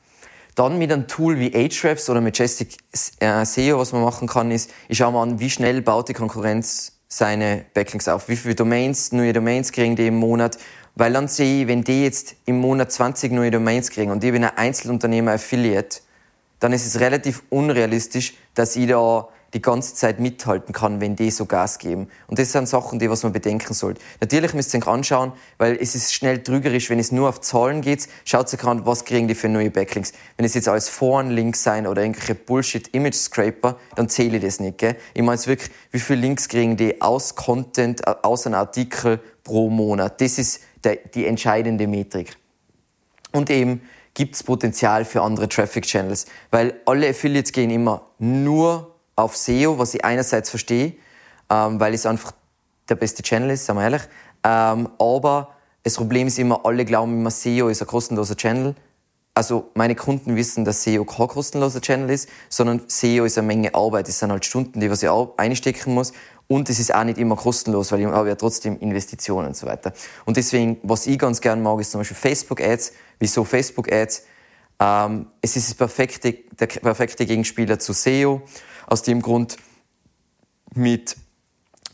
Dann 0.56 0.78
mit 0.78 0.92
einem 0.92 1.08
Tool 1.08 1.40
wie 1.40 1.56
Ahrefs 1.56 2.10
oder 2.10 2.20
Majestic 2.20 2.76
äh, 3.20 3.46
SEO, 3.46 3.80
was 3.80 3.94
man 3.94 4.02
machen 4.02 4.28
kann, 4.28 4.52
ist, 4.52 4.72
ich 4.90 4.98
schaue 4.98 5.14
mal 5.14 5.22
an, 5.22 5.40
wie 5.40 5.50
schnell 5.50 5.82
baut 5.82 6.10
die 6.10 6.14
Konkurrenz 6.14 6.97
seine 7.08 7.65
Backlinks 7.74 8.08
auf. 8.08 8.30
Wie 8.30 8.36
viele 8.36 8.56
Domains, 8.56 9.12
neue 9.12 9.34
Domains 9.34 9.72
kriegen 9.72 9.96
die 9.96 10.08
im 10.08 10.17
Monat? 10.17 10.58
Weil 10.96 11.13
dann 11.13 11.28
sehe 11.28 11.62
ich, 11.62 11.67
wenn 11.67 11.84
die 11.84 12.04
jetzt 12.04 12.36
im 12.46 12.60
Monat 12.60 12.91
20 12.91 13.32
neue 13.32 13.52
Domains 13.52 13.91
kriegen 13.91 14.12
und 14.12 14.24
ich 14.24 14.32
bin 14.32 14.43
ein 14.43 14.58
Einzelunternehmer 14.58 15.34
Affiliate, 15.34 16.00
dann 16.60 16.74
ist 16.74 16.86
es 16.88 17.00
relativ 17.00 17.43
unrealistisch, 17.50 18.34
dass 18.56 18.76
ich 18.76 18.88
da 18.88 19.28
die 19.54 19.62
ganze 19.62 19.96
Zeit 19.96 20.20
mithalten 20.20 20.74
kann, 20.74 21.00
wenn 21.00 21.16
die 21.16 21.32
so 21.32 21.46
Gas 21.46 21.80
geben. 21.80 22.10
Und 22.28 22.38
das 22.40 22.52
sind 22.52 22.68
Sachen, 22.68 23.00
die 23.00 23.10
was 23.10 23.24
man 23.24 23.32
bedenken 23.32 23.74
sollte. 23.74 24.02
Natürlich 24.20 24.54
müsst 24.54 24.74
ihr 24.74 24.82
euch 24.82 24.88
anschauen, 24.88 25.32
weil 25.58 25.78
es 25.80 25.96
ist 25.96 26.14
schnell 26.14 26.44
trügerisch, 26.44 26.90
wenn 26.90 27.00
es 27.00 27.12
nur 27.12 27.30
auf 27.30 27.42
Zahlen 27.42 27.82
geht. 27.82 28.08
Schaut 28.26 28.54
euch 28.54 28.64
an, 28.66 28.86
was 28.86 29.06
kriegen 29.06 29.28
die 29.28 29.36
für 29.36 29.50
neue 29.50 29.72
Backlinks. 29.72 30.14
Wenn 30.36 30.46
es 30.46 30.54
jetzt 30.54 30.68
alles 30.68 30.90
Foren-Links 30.90 31.64
sein 31.64 31.88
oder 31.88 32.02
irgendwelche 32.02 32.36
Bullshit-Image-Scraper, 32.36 33.78
dann 33.96 34.10
zähle 34.10 34.38
ich 34.38 34.44
das 34.44 34.60
nicht. 34.60 34.78
Gell? 34.78 34.96
Ich 35.14 35.22
meine 35.22 35.36
jetzt 35.36 35.48
wirklich, 35.48 35.72
wie 35.92 36.00
viele 36.00 36.22
Links 36.22 36.50
kriegen 36.50 36.78
die 36.78 37.02
aus 37.02 37.36
Content, 37.36 38.06
aus 38.24 38.46
einem 38.46 38.56
Artikel 38.56 39.20
pro 39.44 39.70
Monat. 39.70 40.20
Das 40.20 40.38
ist 40.38 40.62
der, 40.84 40.98
die 40.98 41.26
entscheidende 41.26 41.88
Metrik. 41.88 42.36
Und 43.32 43.50
eben, 43.50 43.82
gibt 44.18 44.34
es 44.34 44.42
Potenzial 44.42 45.06
für 45.06 45.22
andere 45.22 45.48
Traffic 45.48 45.86
Channels, 45.86 46.26
weil 46.50 46.74
alle 46.86 47.08
Affiliates 47.10 47.52
gehen 47.52 47.70
immer 47.70 48.08
nur 48.18 48.97
auf 49.18 49.36
SEO, 49.36 49.78
was 49.78 49.94
ich 49.94 50.06
einerseits 50.06 50.50
verstehe, 50.50 50.94
ähm, 51.50 51.80
weil 51.82 51.94
es 51.94 52.06
einfach 52.06 52.32
der 52.88 52.96
beste 52.96 53.24
Channel 53.24 53.50
ist, 53.50 53.66
sagen 53.66 53.80
wir 53.80 53.84
ehrlich. 53.84 54.04
Ähm, 54.44 54.88
aber 54.98 55.50
das 55.84 55.96
Problem 55.96 56.28
ist 56.28 56.40
immer, 56.40 56.66
alle 56.66 56.86
glauben 56.86 57.14
immer, 57.14 57.32
SEO 57.32 57.68
ist 57.68 57.82
ein 57.82 57.88
kostenloser 57.88 58.38
Channel. 58.38 58.76
Also 59.34 59.70
meine 59.74 59.96
Kunden 59.96 60.36
wissen, 60.36 60.66
dass 60.66 60.84
SEO 60.84 61.04
kein 61.06 61.28
kostenloser 61.28 61.82
Channel 61.82 62.10
ist, 62.10 62.30
sondern 62.50 62.84
SEO 62.88 63.26
ist 63.26 63.38
eine 63.38 63.48
Menge 63.48 63.74
Arbeit. 63.76 64.08
Es 64.08 64.20
sind 64.20 64.32
halt 64.32 64.46
Stunden, 64.46 64.80
die 64.80 64.90
was 64.90 65.04
ich 65.04 65.10
einstecken 65.38 65.94
muss. 65.94 66.14
Und 66.48 66.70
es 66.70 66.80
ist 66.80 66.96
auch 66.96 67.04
nicht 67.04 67.18
immer 67.18 67.36
kostenlos, 67.36 67.92
weil 67.92 68.00
ich 68.00 68.06
habe 68.06 68.30
ja 68.30 68.36
trotzdem 68.36 68.80
Investitionen 68.80 69.48
und 69.48 69.58
so 69.58 69.68
weiter. 69.68 69.94
Und 70.26 70.38
deswegen, 70.38 70.78
was 70.82 71.06
ich 71.06 71.20
ganz 71.20 71.42
gern 71.42 71.62
mag, 71.62 71.80
ist 71.80 71.92
zum 71.92 72.00
Beispiel 72.00 72.18
Facebook 72.18 72.62
Ads. 72.62 72.94
Wieso 73.20 73.44
Facebook 73.44 73.92
Ads? 73.92 74.24
Ähm, 74.80 75.28
es 75.42 75.56
ist 75.56 75.70
das 75.70 75.76
perfekte, 75.76 76.34
der 76.34 76.68
perfekte 76.68 77.26
Gegenspieler 77.26 77.80
zu 77.80 77.94
SEO. 77.94 78.42
Aus 78.88 79.04
dem 79.04 79.21
Grund 79.21 79.58
mit 80.73 81.17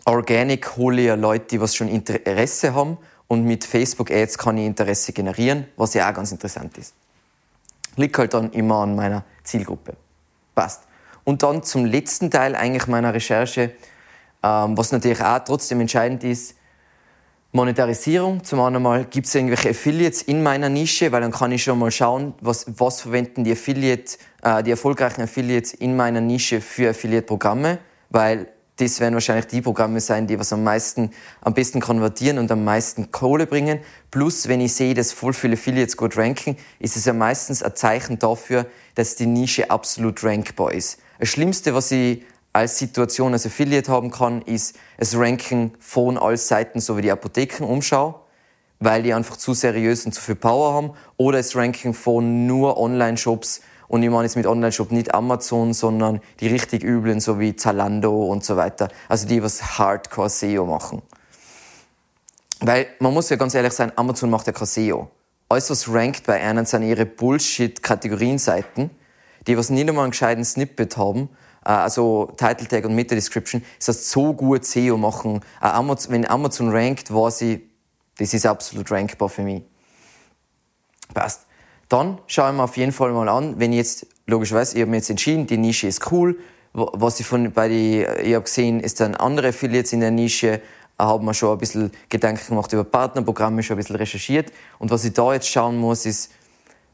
Organic 0.05 0.77
hole 0.77 1.01
ich 1.01 1.07
ja 1.07 1.15
Leute, 1.15 1.45
die 1.47 1.59
was 1.59 1.75
schon 1.75 1.87
Interesse 1.87 2.75
haben 2.75 2.97
und 3.27 3.45
mit 3.45 3.65
Facebook 3.65 4.11
Ads 4.11 4.37
kann 4.37 4.57
ich 4.59 4.65
Interesse 4.65 5.11
generieren, 5.11 5.65
was 5.75 5.95
ja 5.95 6.09
auch 6.09 6.13
ganz 6.13 6.31
interessant 6.31 6.77
ist. 6.77 6.93
Liegt 7.95 8.17
halt 8.17 8.33
dann 8.33 8.51
immer 8.51 8.77
an 8.77 8.95
meiner 8.95 9.23
Zielgruppe. 9.43 9.95
Passt. 10.53 10.83
Und 11.23 11.41
dann 11.41 11.63
zum 11.63 11.85
letzten 11.85 12.29
Teil 12.29 12.55
eigentlich 12.55 12.85
meiner 12.87 13.13
Recherche, 13.13 13.71
ähm, 14.43 14.77
was 14.77 14.91
natürlich 14.91 15.21
auch 15.21 15.39
trotzdem 15.39 15.81
entscheidend 15.81 16.23
ist, 16.23 16.55
Monetarisierung. 17.55 18.43
Zum 18.43 18.59
einen 18.61 18.81
mal, 18.81 19.05
gibt 19.05 19.27
es 19.27 19.35
irgendwelche 19.35 19.69
Affiliates 19.69 20.23
in 20.23 20.41
meiner 20.41 20.69
Nische, 20.69 21.11
weil 21.11 21.21
dann 21.21 21.31
kann 21.31 21.51
ich 21.51 21.63
schon 21.63 21.77
mal 21.77 21.91
schauen, 21.91 22.33
was, 22.41 22.65
was 22.79 23.01
verwenden 23.01 23.43
die 23.43 23.51
Affiliate, 23.51 24.17
äh, 24.41 24.63
die 24.63 24.71
erfolgreichen 24.71 25.21
Affiliates 25.21 25.71
in 25.73 25.95
meiner 25.95 26.19
Nische 26.19 26.61
für 26.61 26.89
Affiliate-Programme, 26.89 27.77
weil 28.09 28.47
das 28.77 28.99
werden 28.99 29.13
wahrscheinlich 29.13 29.45
die 29.45 29.61
Programme 29.61 29.99
sein, 29.99 30.25
die 30.25 30.39
was 30.39 30.51
am 30.51 30.63
meisten, 30.63 31.11
am 31.41 31.53
besten 31.53 31.79
konvertieren 31.79 32.39
und 32.39 32.51
am 32.51 32.63
meisten 32.63 33.11
Kohle 33.11 33.45
bringen. 33.45 33.79
Plus, 34.09 34.47
wenn 34.47 34.59
ich 34.59 34.73
sehe, 34.73 34.95
dass 34.95 35.11
voll 35.11 35.33
viele 35.33 35.53
Affiliates 35.53 35.95
gut 35.95 36.17
ranken, 36.17 36.57
ist 36.79 36.97
es 36.97 37.05
ja 37.05 37.13
meistens 37.13 37.61
ein 37.61 37.75
Zeichen 37.75 38.17
dafür, 38.17 38.65
dass 38.95 39.15
die 39.15 39.27
Nische 39.27 39.69
absolut 39.69 40.23
rankbar 40.23 40.73
ist. 40.73 40.99
Das 41.19 41.29
Schlimmste, 41.29 41.75
was 41.75 41.91
ich 41.91 42.23
als 42.53 42.77
Situation 42.77 43.33
als 43.33 43.45
Affiliate 43.45 43.91
haben 43.91 44.11
kann, 44.11 44.43
ist 44.43 44.75
das 44.97 45.17
Ranking 45.17 45.73
von 45.79 46.17
allen 46.17 46.37
Seiten, 46.37 46.79
so 46.79 46.95
wie 46.95 47.01
die 47.01 47.11
Apothekenumschau, 47.11 48.21
weil 48.79 49.01
die 49.01 49.13
einfach 49.13 49.37
zu 49.37 49.53
seriös 49.53 50.05
und 50.05 50.13
zu 50.13 50.21
viel 50.21 50.35
Power 50.35 50.73
haben, 50.73 50.91
oder 51.17 51.39
das 51.39 51.55
Ranking 51.55 51.93
von 51.93 52.45
nur 52.45 52.77
Online-Shops 52.77 53.61
Und 53.87 54.03
ich 54.03 54.09
meine 54.09 54.23
jetzt 54.23 54.35
mit 54.35 54.45
Online-Shop 54.45 54.91
nicht 54.91 55.13
Amazon, 55.13 55.73
sondern 55.73 56.21
die 56.39 56.47
richtig 56.47 56.83
üblen, 56.83 57.19
so 57.19 57.39
wie 57.39 57.55
Zalando 57.55 58.23
und 58.25 58.43
so 58.43 58.55
weiter. 58.55 58.87
Also 59.09 59.27
die, 59.27 59.43
was 59.43 59.77
Hardcore 59.77 60.29
SEO 60.29 60.65
machen. 60.65 61.01
Weil 62.59 62.87
man 62.99 63.13
muss 63.13 63.29
ja 63.29 63.35
ganz 63.35 63.55
ehrlich 63.55 63.73
sein, 63.73 63.91
Amazon 63.95 64.29
macht 64.29 64.47
ja 64.47 64.53
kein 64.53 64.67
SEO. 64.67 65.09
Alles, 65.49 65.69
was 65.69 65.91
rankt 65.91 66.25
bei 66.25 66.41
einem, 66.41 66.65
sind 66.65 66.83
ihre 66.83 67.05
Bullshit-Kategorienseiten, 67.05 68.89
die 69.47 69.57
was 69.57 69.69
nicht 69.69 69.87
einmal 69.87 70.05
einen 70.05 70.11
gescheiten 70.11 70.45
Snippet 70.45 70.97
haben, 70.97 71.29
also 71.69 72.31
Title 72.37 72.67
Tag 72.67 72.85
und 72.85 72.95
Meta 72.95 73.15
Description, 73.15 73.63
ist 73.79 73.87
das 73.87 74.09
so 74.09 74.33
gut 74.33 74.65
SEO 74.65 74.97
machen. 74.97 75.41
Äh, 75.61 75.69
wenn 76.09 76.29
Amazon 76.29 76.69
rankt, 76.69 77.13
weiß 77.13 77.41
ich, 77.41 77.61
das 78.17 78.33
ist 78.33 78.45
absolut 78.45 78.91
rankbar 78.91 79.29
für 79.29 79.41
mich. 79.41 79.63
Passt. 81.13 81.45
Dann 81.89 82.19
schaue 82.27 82.51
ich 82.51 82.57
mir 82.57 82.63
auf 82.63 82.77
jeden 82.77 82.91
Fall 82.91 83.11
mal 83.11 83.29
an, 83.29 83.59
wenn 83.59 83.71
ich 83.71 83.77
jetzt, 83.77 84.07
logischerweise, 84.25 84.75
ich 84.75 84.81
habe 84.81 84.91
mir 84.91 84.97
jetzt 84.97 85.09
entschieden, 85.09 85.47
die 85.47 85.57
Nische 85.57 85.87
ist 85.87 86.11
cool. 86.11 86.39
Was 86.73 87.19
ich 87.19 87.25
von, 87.25 87.51
bei 87.51 87.67
die, 87.67 88.05
ich 88.23 88.33
habe 88.33 88.45
gesehen, 88.45 88.79
ist 88.79 88.99
dann 88.99 89.15
andere 89.15 89.49
Affiliates 89.49 89.93
in 89.93 89.99
der 89.99 90.09
Nische, 90.11 90.61
haben 90.97 91.25
wir 91.25 91.33
schon 91.33 91.51
ein 91.51 91.57
bisschen 91.59 91.91
Gedanken 92.09 92.47
gemacht 92.47 92.71
über 92.73 92.83
Partnerprogramme, 92.83 93.61
schon 93.61 93.75
ein 93.75 93.77
bisschen 93.77 93.95
recherchiert. 93.95 94.51
Und 94.79 94.89
was 94.89 95.05
ich 95.05 95.13
da 95.13 95.33
jetzt 95.33 95.47
schauen 95.47 95.77
muss, 95.77 96.05
ist, 96.05 96.31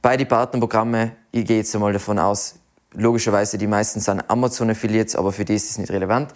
bei 0.02 0.16
den 0.16 0.28
Partnerprogrammen, 0.28 1.12
ich 1.32 1.46
gehe 1.46 1.58
jetzt 1.58 1.74
einmal 1.76 1.94
davon 1.94 2.20
aus, 2.20 2.56
logischerweise 2.94 3.58
die 3.58 3.68
meisten 3.68 4.00
sind 4.00 4.30
Amazon-Affiliates, 4.30 5.16
aber 5.16 5.32
für 5.32 5.46
die 5.46 5.56
ist 5.56 5.70
es 5.70 5.78
nicht 5.78 5.92
relevant. 5.92 6.34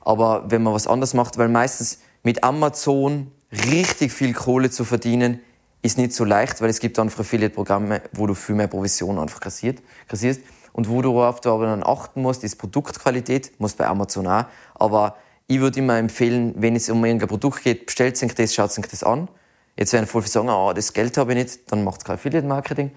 Aber 0.00 0.44
wenn 0.48 0.62
man 0.62 0.72
was 0.72 0.86
anderes 0.86 1.14
macht, 1.14 1.36
weil 1.38 1.48
meistens 1.48 2.00
mit 2.22 2.44
Amazon 2.44 3.32
richtig 3.52 4.12
viel 4.12 4.32
Kohle 4.32 4.70
zu 4.70 4.84
verdienen, 4.84 5.40
ist 5.82 5.98
nicht 5.98 6.12
so 6.12 6.24
leicht, 6.24 6.60
weil 6.60 6.70
es 6.70 6.80
gibt 6.80 6.98
einfach 6.98 7.20
Affiliate-Programme, 7.20 8.02
wo 8.12 8.26
du 8.26 8.34
viel 8.34 8.54
mehr 8.54 8.66
Provision 8.66 9.18
einfach 9.18 9.40
kassiert, 9.40 9.82
kassierst. 10.08 10.40
Und 10.72 10.90
wo 10.90 11.00
du 11.00 11.14
worauf 11.14 11.40
du 11.40 11.50
aber 11.50 11.66
dann 11.66 11.82
achten 11.82 12.20
musst, 12.20 12.44
ist 12.44 12.56
Produktqualität, 12.56 13.52
muss 13.58 13.74
bei 13.74 13.86
Amazon 13.86 14.26
auch. 14.26 14.44
Aber 14.74 15.16
ich 15.46 15.60
würde 15.60 15.78
immer 15.78 15.96
empfehlen, 15.96 16.54
wenn 16.56 16.76
es 16.76 16.90
um 16.90 17.02
irgendein 17.04 17.28
Produkt 17.28 17.62
geht, 17.62 17.86
bestellt 17.86 18.16
sich 18.16 18.34
das, 18.34 18.52
schaut 18.52 18.72
sich 18.72 18.86
das 18.86 19.02
an. 19.02 19.28
Jetzt 19.76 19.92
werden 19.92 20.06
voll 20.06 20.22
viele 20.22 20.32
sagen, 20.32 20.48
ah, 20.50 20.74
das 20.74 20.92
Geld 20.92 21.16
habe 21.16 21.32
ich 21.32 21.38
nicht, 21.38 21.72
dann 21.72 21.84
macht 21.84 22.04
kein 22.04 22.16
Affiliate-Marketing. 22.16 22.90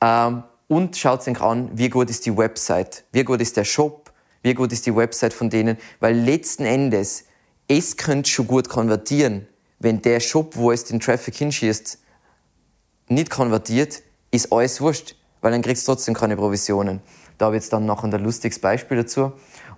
Ähm, 0.00 0.42
und 0.72 0.96
schaut 0.96 1.22
sich 1.22 1.38
an, 1.42 1.68
wie 1.74 1.90
gut 1.90 2.08
ist 2.08 2.24
die 2.24 2.34
Website, 2.34 3.04
wie 3.12 3.24
gut 3.24 3.42
ist 3.42 3.58
der 3.58 3.64
Shop, 3.64 4.10
wie 4.40 4.54
gut 4.54 4.72
ist 4.72 4.86
die 4.86 4.96
Website 4.96 5.34
von 5.34 5.50
denen, 5.50 5.76
weil 6.00 6.16
letzten 6.16 6.64
Endes, 6.64 7.24
es 7.68 7.98
könnte 7.98 8.30
schon 8.30 8.46
gut 8.46 8.70
konvertieren, 8.70 9.46
wenn 9.80 10.00
der 10.00 10.18
Shop, 10.18 10.56
wo 10.56 10.72
es 10.72 10.84
den 10.84 10.98
Traffic 10.98 11.34
hinschießt, 11.34 11.98
nicht 13.08 13.28
konvertiert, 13.28 14.02
ist 14.30 14.50
alles 14.50 14.80
wurscht, 14.80 15.14
weil 15.42 15.52
dann 15.52 15.60
kriegst 15.60 15.86
du 15.86 15.92
trotzdem 15.92 16.14
keine 16.14 16.36
Provisionen. 16.36 17.02
Da 17.36 17.46
habe 17.46 17.56
ich 17.56 17.64
jetzt 17.64 17.74
dann 17.74 17.84
noch 17.84 18.02
ein 18.02 18.10
lustiges 18.10 18.58
Beispiel 18.58 18.96
dazu. 18.96 19.32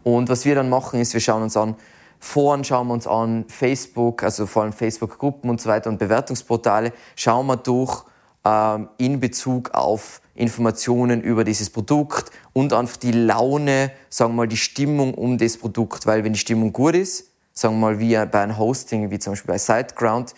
Und 0.04 0.28
was 0.28 0.44
wir 0.44 0.54
dann 0.54 0.68
machen, 0.68 1.00
ist, 1.00 1.12
wir 1.12 1.20
schauen 1.20 1.42
uns 1.42 1.56
an, 1.56 1.74
Foren 2.20 2.62
schauen 2.62 2.86
wir 2.86 2.94
uns 2.94 3.08
an, 3.08 3.46
Facebook, 3.48 4.22
also 4.22 4.46
vor 4.46 4.62
allem 4.62 4.72
Facebook-Gruppen 4.72 5.50
und 5.50 5.60
so 5.60 5.68
weiter 5.68 5.90
und 5.90 5.98
Bewertungsportale, 5.98 6.92
schauen 7.16 7.48
wir 7.48 7.56
durch 7.56 8.04
ähm, 8.44 8.90
in 8.98 9.18
Bezug 9.18 9.74
auf 9.74 10.20
Informationen 10.34 11.22
über 11.22 11.44
dieses 11.44 11.70
Produkt 11.70 12.30
und 12.52 12.72
einfach 12.72 12.96
die 12.96 13.12
Laune, 13.12 13.92
sagen 14.08 14.32
wir 14.32 14.36
mal, 14.36 14.48
die 14.48 14.56
Stimmung 14.56 15.14
um 15.14 15.38
das 15.38 15.56
Produkt, 15.56 16.06
weil 16.06 16.24
wenn 16.24 16.32
die 16.32 16.38
Stimmung 16.38 16.72
gut 16.72 16.94
ist, 16.94 17.30
sagen 17.52 17.76
wir 17.76 17.80
mal 17.92 17.98
wie 18.00 18.14
bei 18.14 18.40
einem 18.40 18.58
Hosting, 18.58 19.10
wie 19.10 19.18
zum 19.18 19.32
Beispiel 19.32 19.54
bei 19.54 19.58
SiteGround, 19.58 20.34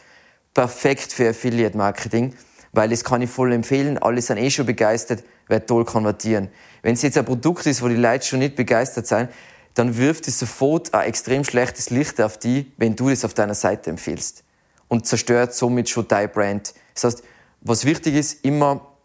perfekt 0.52 1.12
für 1.12 1.30
Affiliate 1.30 1.76
Marketing, 1.76 2.34
weil 2.72 2.90
das 2.90 3.04
kann 3.04 3.22
ich 3.22 3.30
voll 3.30 3.52
empfehlen. 3.52 3.98
Alle 3.98 4.20
sind 4.20 4.36
eh 4.36 4.50
schon 4.50 4.66
begeistert, 4.66 5.24
wird 5.48 5.68
toll 5.68 5.84
konvertieren. 5.84 6.48
Wenn 6.82 6.94
es 6.94 7.02
jetzt 7.02 7.16
ein 7.16 7.24
Produkt 7.24 7.66
ist, 7.66 7.82
wo 7.82 7.88
die 7.88 7.96
Leute 7.96 8.26
schon 8.26 8.40
nicht 8.40 8.54
begeistert 8.54 9.06
sind, 9.06 9.30
dann 9.74 9.96
wirft 9.96 10.28
es 10.28 10.38
sofort 10.38 10.94
ein 10.94 11.06
extrem 11.06 11.44
schlechtes 11.44 11.90
Licht 11.90 12.20
auf 12.20 12.38
die, 12.38 12.72
wenn 12.76 12.96
du 12.96 13.10
das 13.10 13.24
auf 13.24 13.34
deiner 13.34 13.54
Seite 13.54 13.90
empfiehlst. 13.90 14.42
Und 14.88 15.06
zerstört 15.06 15.54
somit 15.54 15.88
schon 15.88 16.06
dein 16.08 16.30
Brand. 16.30 16.74
Das 16.94 17.04
heißt, 17.04 17.22
was 17.60 17.84
wichtig 17.84 18.14
ist, 18.14 18.44
immer 18.44 18.95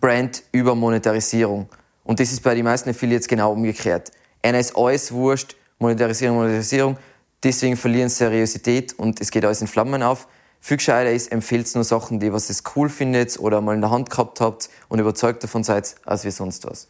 Brand 0.00 0.42
über 0.52 0.74
Monetarisierung. 0.74 1.68
Und 2.04 2.20
das 2.20 2.32
ist 2.32 2.42
bei 2.42 2.54
den 2.54 2.64
meisten 2.64 2.90
Affiliates 2.90 3.28
genau 3.28 3.52
umgekehrt. 3.52 4.10
Einer 4.42 4.58
ist 4.58 4.76
alles 4.76 5.12
wurscht, 5.12 5.56
Monetarisierung, 5.78 6.36
Monetarisierung. 6.36 6.96
Deswegen 7.42 7.76
verlieren 7.76 8.08
Seriosität 8.08 8.98
und 8.98 9.20
es 9.20 9.30
geht 9.30 9.44
alles 9.44 9.60
in 9.60 9.66
Flammen 9.66 10.02
auf. 10.02 10.28
Viel 10.60 10.76
gescheiter 10.76 11.10
ist, 11.10 11.32
empfehlt 11.32 11.72
nur 11.74 11.82
Sachen, 11.82 12.20
die 12.20 12.32
was 12.32 12.48
ihr 12.48 12.56
cool 12.76 12.88
findet 12.88 13.38
oder 13.38 13.60
mal 13.60 13.74
in 13.74 13.80
der 13.80 13.90
Hand 13.90 14.10
gehabt 14.10 14.40
habt 14.40 14.70
und 14.88 15.00
überzeugt 15.00 15.42
davon 15.42 15.64
seid, 15.64 15.96
als 16.04 16.24
wie 16.24 16.30
sonst 16.30 16.64
was. 16.70 16.88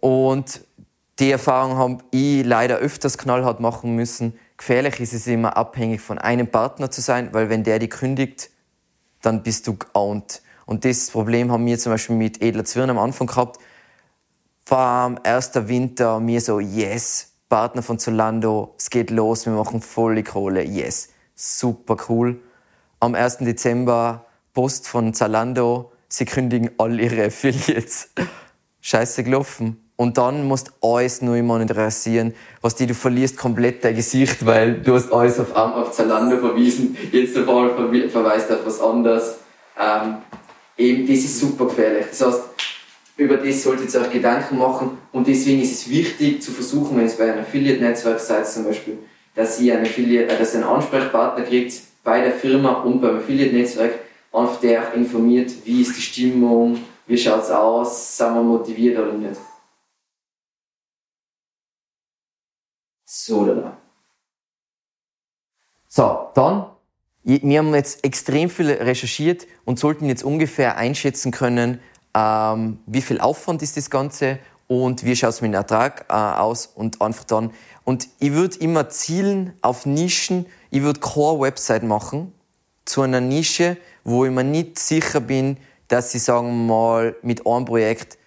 Und 0.00 0.60
die 1.18 1.30
Erfahrung 1.30 1.76
habe 1.76 1.98
ich 2.12 2.44
leider 2.44 2.76
öfters 2.76 3.18
knallhart 3.18 3.58
machen 3.58 3.96
müssen. 3.96 4.38
Gefährlich 4.56 5.00
ist 5.00 5.12
es 5.12 5.26
immer 5.26 5.56
abhängig 5.56 6.00
von 6.00 6.18
einem 6.18 6.46
Partner 6.46 6.90
zu 6.90 7.00
sein, 7.00 7.30
weil 7.32 7.50
wenn 7.50 7.64
der 7.64 7.80
die 7.80 7.88
kündigt, 7.88 8.50
dann 9.22 9.42
bist 9.42 9.66
du 9.66 9.76
geowned. 9.76 10.42
Und 10.66 10.84
das 10.84 11.10
Problem 11.10 11.52
haben 11.52 11.66
wir 11.66 11.78
zum 11.78 11.92
Beispiel 11.92 12.16
mit 12.16 12.42
Edler 12.42 12.64
Zwirn 12.64 12.90
am 12.90 12.98
Anfang 12.98 13.26
gehabt. 13.26 13.58
Warm, 14.66 15.18
erster 15.22 15.68
Winter, 15.68 16.20
mir 16.20 16.40
so, 16.40 16.58
yes, 16.60 17.32
Partner 17.48 17.82
von 17.82 17.98
Zolando, 17.98 18.74
es 18.78 18.88
geht 18.88 19.10
los, 19.10 19.46
wir 19.46 19.52
machen 19.52 19.82
volle 19.82 20.22
Kohle, 20.22 20.64
yes, 20.64 21.10
super 21.34 21.96
cool. 22.08 22.40
Am 23.00 23.14
1. 23.14 23.38
Dezember 23.38 24.24
Post 24.54 24.86
von 24.86 25.12
Zalando, 25.12 25.92
sie 26.08 26.24
kündigen 26.24 26.70
all 26.78 26.98
ihre 26.98 27.26
Affiliates. 27.26 28.10
Scheiße 28.80 29.24
gelaufen. 29.24 29.80
Und 29.96 30.18
dann 30.18 30.46
musst 30.46 30.68
du 30.80 30.94
alles 30.94 31.22
neu 31.22 31.42
monetarisieren, 31.42 32.34
was 32.60 32.74
die 32.74 32.86
du 32.86 32.94
verlierst 32.94 33.36
komplett 33.36 33.84
dein 33.84 33.94
Gesicht, 33.94 34.44
weil 34.44 34.80
du 34.80 34.94
hast 34.94 35.12
alles 35.12 35.38
auf, 35.38 35.54
auf 35.54 35.92
Zalando 35.92 36.38
verwiesen, 36.38 36.96
jetzt 37.12 37.36
der 37.36 37.44
Fall 37.44 38.08
verweist 38.08 38.50
auf 38.50 38.66
was 38.66 38.80
anderes. 38.80 39.38
Ähm, 39.78 40.16
eben, 40.76 41.06
das 41.06 41.18
ist 41.18 41.38
super 41.38 41.66
gefährlich. 41.66 42.06
Das 42.10 42.20
heißt, 42.22 42.42
über 43.16 43.36
das 43.36 43.62
solltet 43.62 43.94
ihr 43.94 44.00
euch 44.00 44.10
Gedanken 44.10 44.58
machen 44.58 44.98
und 45.12 45.26
deswegen 45.26 45.62
ist 45.62 45.72
es 45.72 45.88
wichtig 45.88 46.42
zu 46.42 46.50
versuchen, 46.50 46.96
wenn 46.96 47.06
es 47.06 47.16
bei 47.16 47.30
einem 47.30 47.42
Affiliate-Netzwerk 47.42 48.18
seid 48.18 48.48
zum 48.48 48.64
Beispiel, 48.64 48.98
dass 49.34 49.60
ihr 49.60 49.74
einen, 49.76 49.86
Affiliate, 49.86 50.34
äh, 50.34 50.38
dass 50.38 50.54
ihr 50.54 50.60
einen 50.60 50.68
Ansprechpartner 50.68 51.44
kriegt 51.44 51.80
bei 52.02 52.20
der 52.20 52.32
Firma 52.32 52.82
und 52.82 53.00
beim 53.00 53.18
Affiliate-Netzwerk, 53.18 54.00
einfach 54.32 54.60
der 54.60 54.88
auch 54.88 54.94
informiert, 54.94 55.52
wie 55.64 55.82
ist 55.82 55.96
die 55.96 56.02
Stimmung, 56.02 56.78
wie 57.06 57.16
schaut 57.16 57.42
es 57.42 57.50
aus, 57.50 58.16
sind 58.16 58.34
wir 58.34 58.42
motiviert 58.42 58.98
oder 58.98 59.12
nicht. 59.12 59.40
So, 63.04 63.46
da. 63.46 63.78
So, 65.86 66.30
dann, 66.34 66.73
wir 67.24 67.58
haben 67.58 67.74
jetzt 67.74 68.04
extrem 68.04 68.50
viel 68.50 68.70
recherchiert 68.70 69.46
und 69.64 69.78
sollten 69.78 70.06
jetzt 70.06 70.22
ungefähr 70.22 70.76
einschätzen 70.76 71.32
können, 71.32 71.80
ähm, 72.14 72.78
wie 72.86 73.02
viel 73.02 73.20
Aufwand 73.20 73.62
ist 73.62 73.76
das 73.76 73.90
Ganze 73.90 74.38
und 74.68 75.04
wie 75.04 75.16
schaut 75.16 75.30
es 75.30 75.40
mit 75.40 75.52
dem 75.52 75.54
Ertrag 75.54 76.06
äh, 76.08 76.12
aus 76.12 76.66
und 76.66 77.00
einfach 77.00 77.24
dann. 77.24 77.50
Und 77.84 78.08
ich 78.18 78.32
würde 78.32 78.58
immer 78.58 78.88
zielen 78.88 79.54
auf 79.62 79.86
Nischen. 79.86 80.46
Ich 80.70 80.82
würde 80.82 81.00
Core-Website 81.00 81.82
machen 81.82 82.32
zu 82.84 83.02
einer 83.02 83.20
Nische, 83.20 83.76
wo 84.04 84.24
ich 84.24 84.30
mir 84.30 84.44
nicht 84.44 84.78
sicher 84.78 85.20
bin, 85.20 85.56
dass 85.88 86.14
ich, 86.14 86.22
sagen 86.22 86.66
mal, 86.66 87.16
mit 87.22 87.46
einem 87.46 87.64
Projekt 87.64 88.18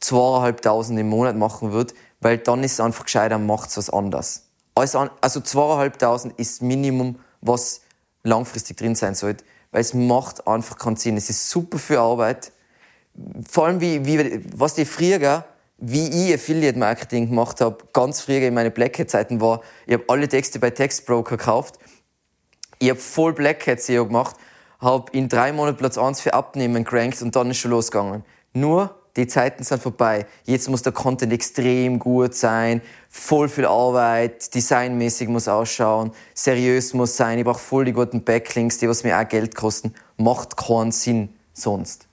zweieinhalbtausend 0.00 0.98
im 0.98 1.08
Monat 1.08 1.36
machen 1.36 1.72
würde, 1.72 1.94
weil 2.20 2.38
dann 2.38 2.64
ist 2.64 2.72
es 2.72 2.80
einfach 2.80 3.04
gescheiter, 3.04 3.38
macht 3.38 3.74
was 3.76 3.90
anderes. 3.90 4.46
Also, 4.74 5.40
zweieinhalbtausend 5.40 6.38
ist 6.38 6.62
Minimum, 6.62 7.18
was 7.40 7.82
langfristig 8.22 8.76
drin 8.76 8.94
sein 8.94 9.14
sollte, 9.14 9.44
weil 9.70 9.80
es 9.80 9.94
macht 9.94 10.46
einfach 10.46 10.78
keinen 10.78 10.96
Sinn. 10.96 11.16
Es 11.16 11.30
ist 11.30 11.50
super 11.50 11.78
für 11.78 12.00
Arbeit, 12.00 12.52
vor 13.48 13.66
allem 13.66 13.80
wie, 13.80 14.04
wie 14.06 14.40
was 14.56 14.74
die 14.74 14.84
früher, 14.84 15.44
wie 15.78 16.08
ich 16.08 16.34
Affiliate 16.34 16.78
Marketing 16.78 17.28
gemacht 17.28 17.60
habe, 17.60 17.78
ganz 17.92 18.20
früher 18.20 18.46
in 18.46 18.54
meine 18.54 18.70
Black 18.70 18.98
Hat 18.98 19.10
Zeiten 19.10 19.40
war, 19.40 19.62
ich 19.86 19.94
habe 19.94 20.04
alle 20.08 20.28
Texte 20.28 20.58
bei 20.58 20.70
Textbroker 20.70 21.36
gekauft, 21.36 21.78
ich 22.78 22.90
habe 22.90 23.00
voll 23.00 23.32
Black 23.32 23.66
Hat 23.66 23.80
SEO 23.80 24.06
gemacht, 24.06 24.36
habe 24.80 25.10
in 25.12 25.28
drei 25.28 25.52
Monaten 25.52 25.76
Platz 25.76 25.98
1 25.98 26.20
für 26.20 26.34
Abnehmen 26.34 26.84
gerankt 26.84 27.20
und 27.22 27.34
dann 27.36 27.50
ist 27.50 27.58
schon 27.58 27.70
losgegangen. 27.70 28.24
Nur, 28.52 29.01
die 29.16 29.26
Zeiten 29.26 29.62
sind 29.62 29.82
vorbei. 29.82 30.26
Jetzt 30.44 30.68
muss 30.68 30.82
der 30.82 30.92
Content 30.92 31.32
extrem 31.32 31.98
gut 31.98 32.34
sein, 32.34 32.80
voll 33.08 33.48
viel 33.48 33.66
Arbeit, 33.66 34.54
designmäßig 34.54 35.28
muss 35.28 35.48
ausschauen, 35.48 36.12
seriös 36.34 36.94
muss 36.94 37.16
sein, 37.16 37.38
ich 37.38 37.44
brauche 37.44 37.58
voll 37.58 37.84
die 37.84 37.92
guten 37.92 38.24
Backlinks, 38.24 38.78
die 38.78 38.88
was 38.88 39.04
mir 39.04 39.18
auch 39.18 39.28
Geld 39.28 39.54
kosten. 39.54 39.94
Macht 40.16 40.56
keinen 40.56 40.92
Sinn 40.92 41.28
sonst. 41.52 42.06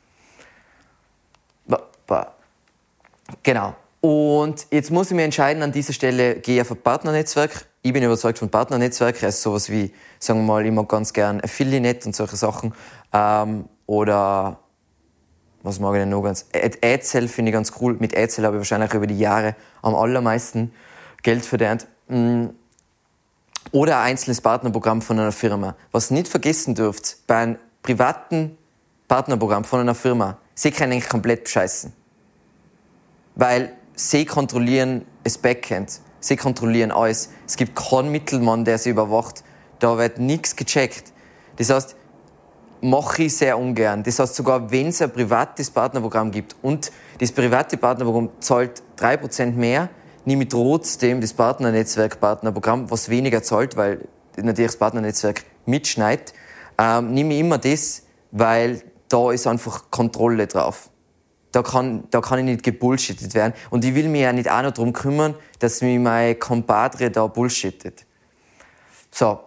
Genau. 3.43 3.75
Und 4.01 4.67
jetzt 4.71 4.91
muss 4.91 5.11
ich 5.11 5.15
mir 5.15 5.23
entscheiden, 5.23 5.61
an 5.61 5.71
dieser 5.71 5.93
Stelle 5.93 6.35
gehe 6.35 6.55
ich 6.55 6.61
auf 6.61 6.71
ein 6.71 6.81
Partnernetzwerk. 6.81 7.65
Ich 7.81 7.93
bin 7.93 8.03
überzeugt 8.03 8.39
von 8.39 8.49
Partnernetzwerken, 8.49 9.25
also 9.25 9.51
sowas 9.51 9.69
wie, 9.69 9.93
sagen 10.19 10.45
wir 10.45 10.53
mal, 10.53 10.71
mag 10.71 10.87
ganz 10.87 11.13
gern 11.13 11.41
Affiliate 11.41 12.07
und 12.07 12.15
solche 12.15 12.35
Sachen. 12.35 12.73
Ähm, 13.13 13.65
oder 13.85 14.59
was 15.63 15.79
mag 15.79 15.93
ich 15.95 16.01
denn 16.01 16.09
noch 16.09 16.21
ganz? 16.21 16.45
AdSell 16.53 17.27
finde 17.27 17.49
ich 17.49 17.53
ganz 17.53 17.73
cool. 17.81 17.97
Mit 17.99 18.17
AdSell 18.17 18.45
habe 18.45 18.57
ich 18.57 18.59
wahrscheinlich 18.59 18.93
über 18.93 19.07
die 19.07 19.19
Jahre 19.19 19.55
am 19.81 19.95
allermeisten 19.95 20.73
Geld 21.21 21.45
verdient. 21.45 21.87
Mm. 22.07 22.47
Oder 23.71 23.99
ein 23.99 24.11
einzelnes 24.11 24.41
Partnerprogramm 24.41 25.01
von 25.01 25.19
einer 25.19 25.31
Firma. 25.31 25.75
Was 25.91 26.11
nicht 26.11 26.27
vergessen 26.27 26.75
dürft, 26.75 27.17
bei 27.27 27.37
einem 27.37 27.57
privaten 27.83 28.57
Partnerprogramm 29.07 29.63
von 29.63 29.81
einer 29.81 29.95
Firma, 29.95 30.37
sie 30.55 30.71
können 30.71 30.93
eigentlich 30.93 31.09
komplett 31.09 31.43
bescheißen. 31.43 31.93
Weil 33.35 33.73
sie 33.95 34.25
kontrollieren 34.25 35.05
das 35.23 35.37
Backend. 35.37 35.99
Sie 36.19 36.35
kontrollieren 36.35 36.91
alles. 36.91 37.29
Es 37.45 37.57
gibt 37.57 37.75
keinen 37.75 38.11
Mittelmann, 38.11 38.65
der 38.65 38.77
sie 38.77 38.89
überwacht. 38.89 39.43
Da 39.79 39.97
wird 39.97 40.19
nichts 40.19 40.55
gecheckt. 40.55 41.13
Das 41.57 41.69
heißt, 41.69 41.95
mache 42.81 43.23
ich 43.23 43.35
sehr 43.35 43.57
ungern. 43.57 44.03
Das 44.03 44.19
heißt, 44.19 44.35
sogar 44.35 44.71
wenn 44.71 44.87
es 44.87 45.01
ein 45.01 45.11
privates 45.11 45.69
Partnerprogramm 45.69 46.31
gibt 46.31 46.55
und 46.61 46.91
das 47.19 47.31
private 47.31 47.77
Partnerprogramm 47.77 48.29
zahlt 48.39 48.81
3% 48.97 49.51
mehr, 49.53 49.89
nehme 50.25 50.43
ich 50.43 50.49
trotzdem 50.49 51.21
das 51.21 51.33
Partnernetzwerk-Partnerprogramm, 51.33 52.89
was 52.89 53.09
weniger 53.09 53.43
zahlt, 53.43 53.75
weil 53.75 54.07
natürlich 54.37 54.71
das 54.71 54.77
Partnernetzwerk 54.77 55.43
mitschneidet, 55.65 56.33
ähm, 56.77 57.13
nehme 57.13 57.33
ich 57.33 57.39
immer 57.41 57.57
das, 57.57 58.03
weil 58.31 58.81
da 59.09 59.31
ist 59.31 59.47
einfach 59.47 59.89
Kontrolle 59.89 60.47
drauf. 60.47 60.89
Da 61.51 61.63
kann, 61.63 62.03
da 62.11 62.21
kann 62.21 62.39
ich 62.39 62.45
nicht 62.45 62.63
gebullshittet 62.63 63.33
werden. 63.33 63.53
Und 63.71 63.83
ich 63.83 63.95
will 63.95 64.07
mich 64.07 64.21
ja 64.21 64.31
nicht 64.31 64.49
auch 64.49 64.61
noch 64.61 64.71
darum 64.71 64.93
kümmern, 64.93 65.35
dass 65.57 65.81
mich 65.81 65.97
mein 65.97 66.37
Compadre 66.37 67.09
da 67.09 67.25
bullshittet. 67.25 68.05
So, 69.11 69.39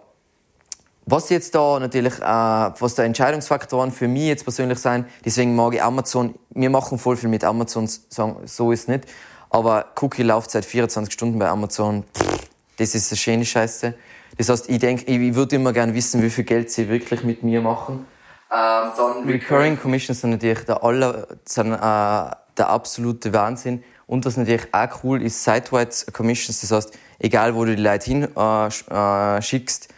was 1.05 1.29
jetzt 1.29 1.53
da 1.55 1.79
natürlich, 1.79 2.19
äh, 2.19 2.23
was 2.23 2.95
da 2.95 3.03
Entscheidungsfaktoren 3.03 3.91
für 3.91 4.07
mich 4.07 4.27
jetzt 4.27 4.43
persönlich 4.43 4.79
sein, 4.79 5.05
deswegen 5.25 5.55
mag 5.55 5.73
ich 5.73 5.83
Amazon, 5.83 6.35
wir 6.51 6.69
machen 6.69 6.97
voll 6.97 7.17
viel 7.17 7.29
mit 7.29 7.43
Amazon, 7.43 7.87
sagen, 7.87 8.37
so 8.45 8.71
ist 8.71 8.87
nicht. 8.87 9.05
Aber 9.49 9.87
Cookie-Laufzeit 10.01 10.65
24 10.65 11.13
Stunden 11.13 11.39
bei 11.39 11.47
Amazon, 11.47 12.03
das 12.77 12.95
ist 12.95 13.11
eine 13.11 13.17
schöne 13.17 13.45
Scheiße. 13.45 13.93
Das 14.37 14.49
heißt, 14.49 14.69
ich 14.69 14.79
denke, 14.79 15.05
ich 15.05 15.35
würde 15.35 15.57
immer 15.57 15.73
gerne 15.73 15.93
wissen, 15.93 16.23
wie 16.23 16.29
viel 16.29 16.43
Geld 16.43 16.71
sie 16.71 16.89
wirklich 16.89 17.23
mit 17.23 17.43
mir 17.43 17.61
machen. 17.61 18.05
Ähm, 18.51 18.91
dann 18.97 19.27
Recurring 19.27 19.79
Commissions 19.79 20.21
sind 20.21 20.31
natürlich 20.31 20.65
der, 20.65 20.83
aller, 20.83 21.27
sind, 21.45 21.71
äh, 21.71 21.77
der 21.77 22.69
absolute 22.69 23.31
Wahnsinn. 23.33 23.83
Und 24.07 24.25
was 24.25 24.37
natürlich 24.37 24.67
auch 24.71 25.03
cool 25.03 25.21
ist, 25.21 25.43
Site-wide 25.43 26.11
Commissions, 26.11 26.61
das 26.61 26.71
heißt, 26.71 26.97
egal 27.19 27.55
wo 27.55 27.65
du 27.65 27.75
die 27.75 27.81
Leute 27.81 28.05
hin 28.05 28.27
äh, 28.35 28.67
äh, 28.67 29.41
schickst, 29.41 29.92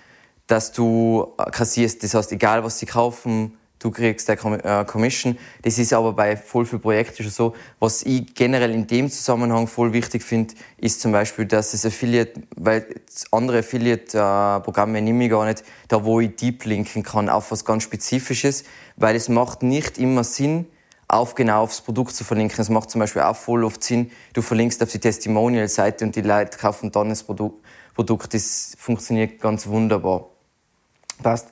dass 0.47 0.71
du 0.71 1.33
äh, 1.37 1.49
kassierst. 1.51 2.03
Das 2.03 2.13
heißt, 2.13 2.31
egal 2.31 2.63
was 2.63 2.79
sie 2.79 2.85
kaufen, 2.85 3.57
du 3.79 3.91
kriegst 3.91 4.27
der 4.27 4.43
äh, 4.43 4.85
Commission. 4.85 5.37
Das 5.61 5.77
ist 5.77 5.93
aber 5.93 6.13
bei 6.13 6.35
voll 6.35 6.65
vielen 6.65 6.81
Projekten 6.81 7.23
schon 7.23 7.31
so. 7.31 7.55
Was 7.79 8.03
ich 8.03 8.33
generell 8.33 8.71
in 8.71 8.87
dem 8.87 9.09
Zusammenhang 9.09 9.67
voll 9.67 9.93
wichtig 9.93 10.23
finde, 10.23 10.55
ist 10.77 11.01
zum 11.01 11.11
Beispiel, 11.11 11.45
dass 11.45 11.73
es 11.73 11.85
Affiliate, 11.85 12.41
weil 12.55 12.85
andere 13.31 13.59
Affiliate-Programme 13.59 15.01
nehme 15.01 15.25
ich 15.25 15.29
gar 15.29 15.45
nicht, 15.45 15.63
da 15.87 16.03
wo 16.03 16.19
ich 16.19 16.35
deep 16.35 16.65
linken 16.65 17.03
kann 17.03 17.29
auf 17.29 17.51
was 17.51 17.63
ganz 17.63 17.83
Spezifisches, 17.83 18.63
weil 18.95 19.15
es 19.15 19.29
macht 19.29 19.61
nicht 19.61 19.97
immer 19.97 20.23
Sinn, 20.23 20.65
auf 21.07 21.35
genau 21.35 21.61
aufs 21.61 21.81
Produkt 21.81 22.15
zu 22.15 22.23
verlinken. 22.23 22.59
Es 22.59 22.69
macht 22.69 22.89
zum 22.89 22.99
Beispiel 22.99 23.21
auch 23.21 23.35
voll 23.35 23.63
oft 23.63 23.83
Sinn, 23.83 24.11
du 24.33 24.41
verlinkst 24.41 24.81
auf 24.81 24.91
die 24.91 24.99
Testimonial-Seite 24.99 26.05
und 26.05 26.15
die 26.15 26.21
Leute 26.21 26.57
kaufen 26.57 26.91
dann 26.91 27.09
das 27.09 27.23
Produkt. 27.23 27.63
Das 28.33 28.73
funktioniert 28.77 29.39
ganz 29.39 29.67
wunderbar. 29.67 30.34
Passt. 31.21 31.49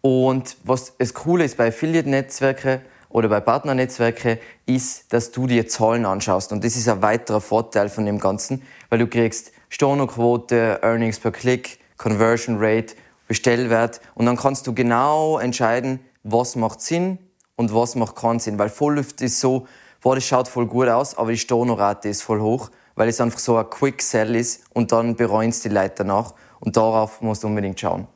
Und 0.00 0.56
was 0.64 0.96
das 0.98 1.14
Coole 1.14 1.44
ist 1.44 1.56
bei 1.56 1.68
Affiliate-Netzwerken 1.68 2.80
oder 3.08 3.28
bei 3.28 3.40
Partnernetzwerken, 3.40 4.38
ist, 4.66 5.12
dass 5.12 5.30
du 5.30 5.46
dir 5.46 5.68
Zahlen 5.68 6.04
anschaust. 6.06 6.52
Und 6.52 6.64
das 6.64 6.76
ist 6.76 6.88
ein 6.88 7.02
weiterer 7.02 7.40
Vorteil 7.40 7.88
von 7.88 8.04
dem 8.04 8.18
Ganzen, 8.18 8.62
weil 8.90 8.98
du 8.98 9.06
kriegst 9.06 9.52
Stornoquote, 9.68 10.80
Earnings 10.82 11.18
per 11.18 11.30
Click, 11.30 11.78
Conversion 11.96 12.56
Rate, 12.58 12.94
Bestellwert 13.28 14.00
und 14.14 14.26
dann 14.26 14.36
kannst 14.36 14.66
du 14.66 14.74
genau 14.74 15.38
entscheiden, 15.38 16.00
was 16.22 16.56
macht 16.56 16.80
Sinn 16.80 17.18
und 17.56 17.74
was 17.74 17.94
macht 17.94 18.16
keinen 18.16 18.40
Sinn. 18.40 18.58
Weil 18.58 18.68
voll 18.68 18.98
oft 18.98 19.20
ist 19.22 19.40
so, 19.40 19.66
boah, 20.02 20.14
das 20.14 20.24
schaut 20.24 20.48
voll 20.48 20.66
gut 20.66 20.88
aus, 20.88 21.16
aber 21.16 21.30
die 21.30 21.38
Stornorate 21.38 22.08
ist 22.08 22.22
voll 22.22 22.40
hoch, 22.40 22.70
weil 22.94 23.08
es 23.08 23.20
einfach 23.20 23.38
so 23.38 23.56
ein 23.56 23.70
Quick 23.70 24.02
Sell 24.02 24.34
ist 24.34 24.64
und 24.74 24.92
dann 24.92 25.16
bereuen 25.16 25.50
es 25.50 25.62
die 25.62 25.68
Leute 25.68 25.94
danach 25.98 26.34
und 26.60 26.76
darauf 26.76 27.22
musst 27.22 27.42
du 27.42 27.46
unbedingt 27.46 27.80
schauen. 27.80 28.06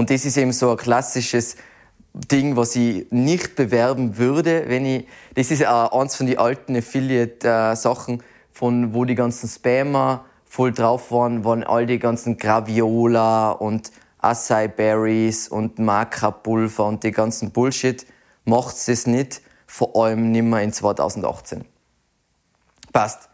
Und 0.00 0.08
das 0.08 0.24
ist 0.24 0.38
eben 0.38 0.50
so 0.50 0.70
ein 0.70 0.78
klassisches 0.78 1.56
Ding, 2.14 2.56
was 2.56 2.74
ich 2.74 3.06
nicht 3.10 3.54
bewerben 3.54 4.16
würde, 4.16 4.64
wenn 4.66 4.86
ich, 4.86 5.06
das 5.34 5.50
ist 5.50 5.66
auch 5.66 5.92
eins 5.92 6.16
von 6.16 6.26
den 6.26 6.38
alten 6.38 6.74
Affiliate-Sachen, 6.74 8.22
von 8.50 8.94
wo 8.94 9.04
die 9.04 9.14
ganzen 9.14 9.46
Spammer 9.46 10.24
voll 10.46 10.72
drauf 10.72 11.12
waren, 11.12 11.44
waren 11.44 11.64
all 11.64 11.84
die 11.84 11.98
ganzen 11.98 12.38
Graviola 12.38 13.50
und 13.50 13.92
Acai 14.16 14.68
Berries 14.68 15.48
und 15.48 15.78
Maca-Pulver 15.78 16.86
und 16.86 17.04
die 17.04 17.10
ganzen 17.10 17.50
Bullshit. 17.50 18.06
Macht's 18.46 18.86
das 18.86 19.06
nicht, 19.06 19.42
vor 19.66 20.02
allem 20.02 20.32
nimmer 20.32 20.62
in 20.62 20.72
2018. 20.72 21.66
Passt. 22.90 23.28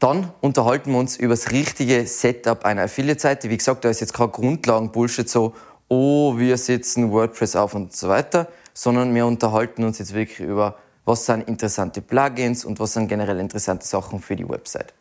Dann 0.00 0.32
unterhalten 0.42 0.92
wir 0.92 0.98
uns 0.98 1.16
über 1.16 1.32
das 1.32 1.50
richtige 1.50 2.06
Setup 2.06 2.64
einer 2.64 2.82
Affiliate-Seite. 2.82 3.50
Wie 3.50 3.56
gesagt, 3.56 3.84
da 3.84 3.88
ist 3.88 4.00
jetzt 4.00 4.14
kein 4.14 4.30
Grundlagen-Bullshit 4.30 5.28
so, 5.28 5.54
oh, 5.88 6.36
wir 6.36 6.56
setzen 6.56 7.10
WordPress 7.10 7.56
auf 7.56 7.74
und 7.74 7.94
so 7.94 8.08
weiter, 8.08 8.48
sondern 8.74 9.14
wir 9.14 9.26
unterhalten 9.26 9.84
uns 9.84 9.98
jetzt 9.98 10.14
wirklich 10.14 10.40
über, 10.40 10.76
was 11.04 11.26
sind 11.26 11.48
interessante 11.48 12.02
Plugins 12.02 12.64
und 12.64 12.78
was 12.78 12.92
sind 12.92 13.08
generell 13.08 13.40
interessante 13.40 13.86
Sachen 13.86 14.20
für 14.20 14.36
die 14.36 14.48
Website. 14.48 14.92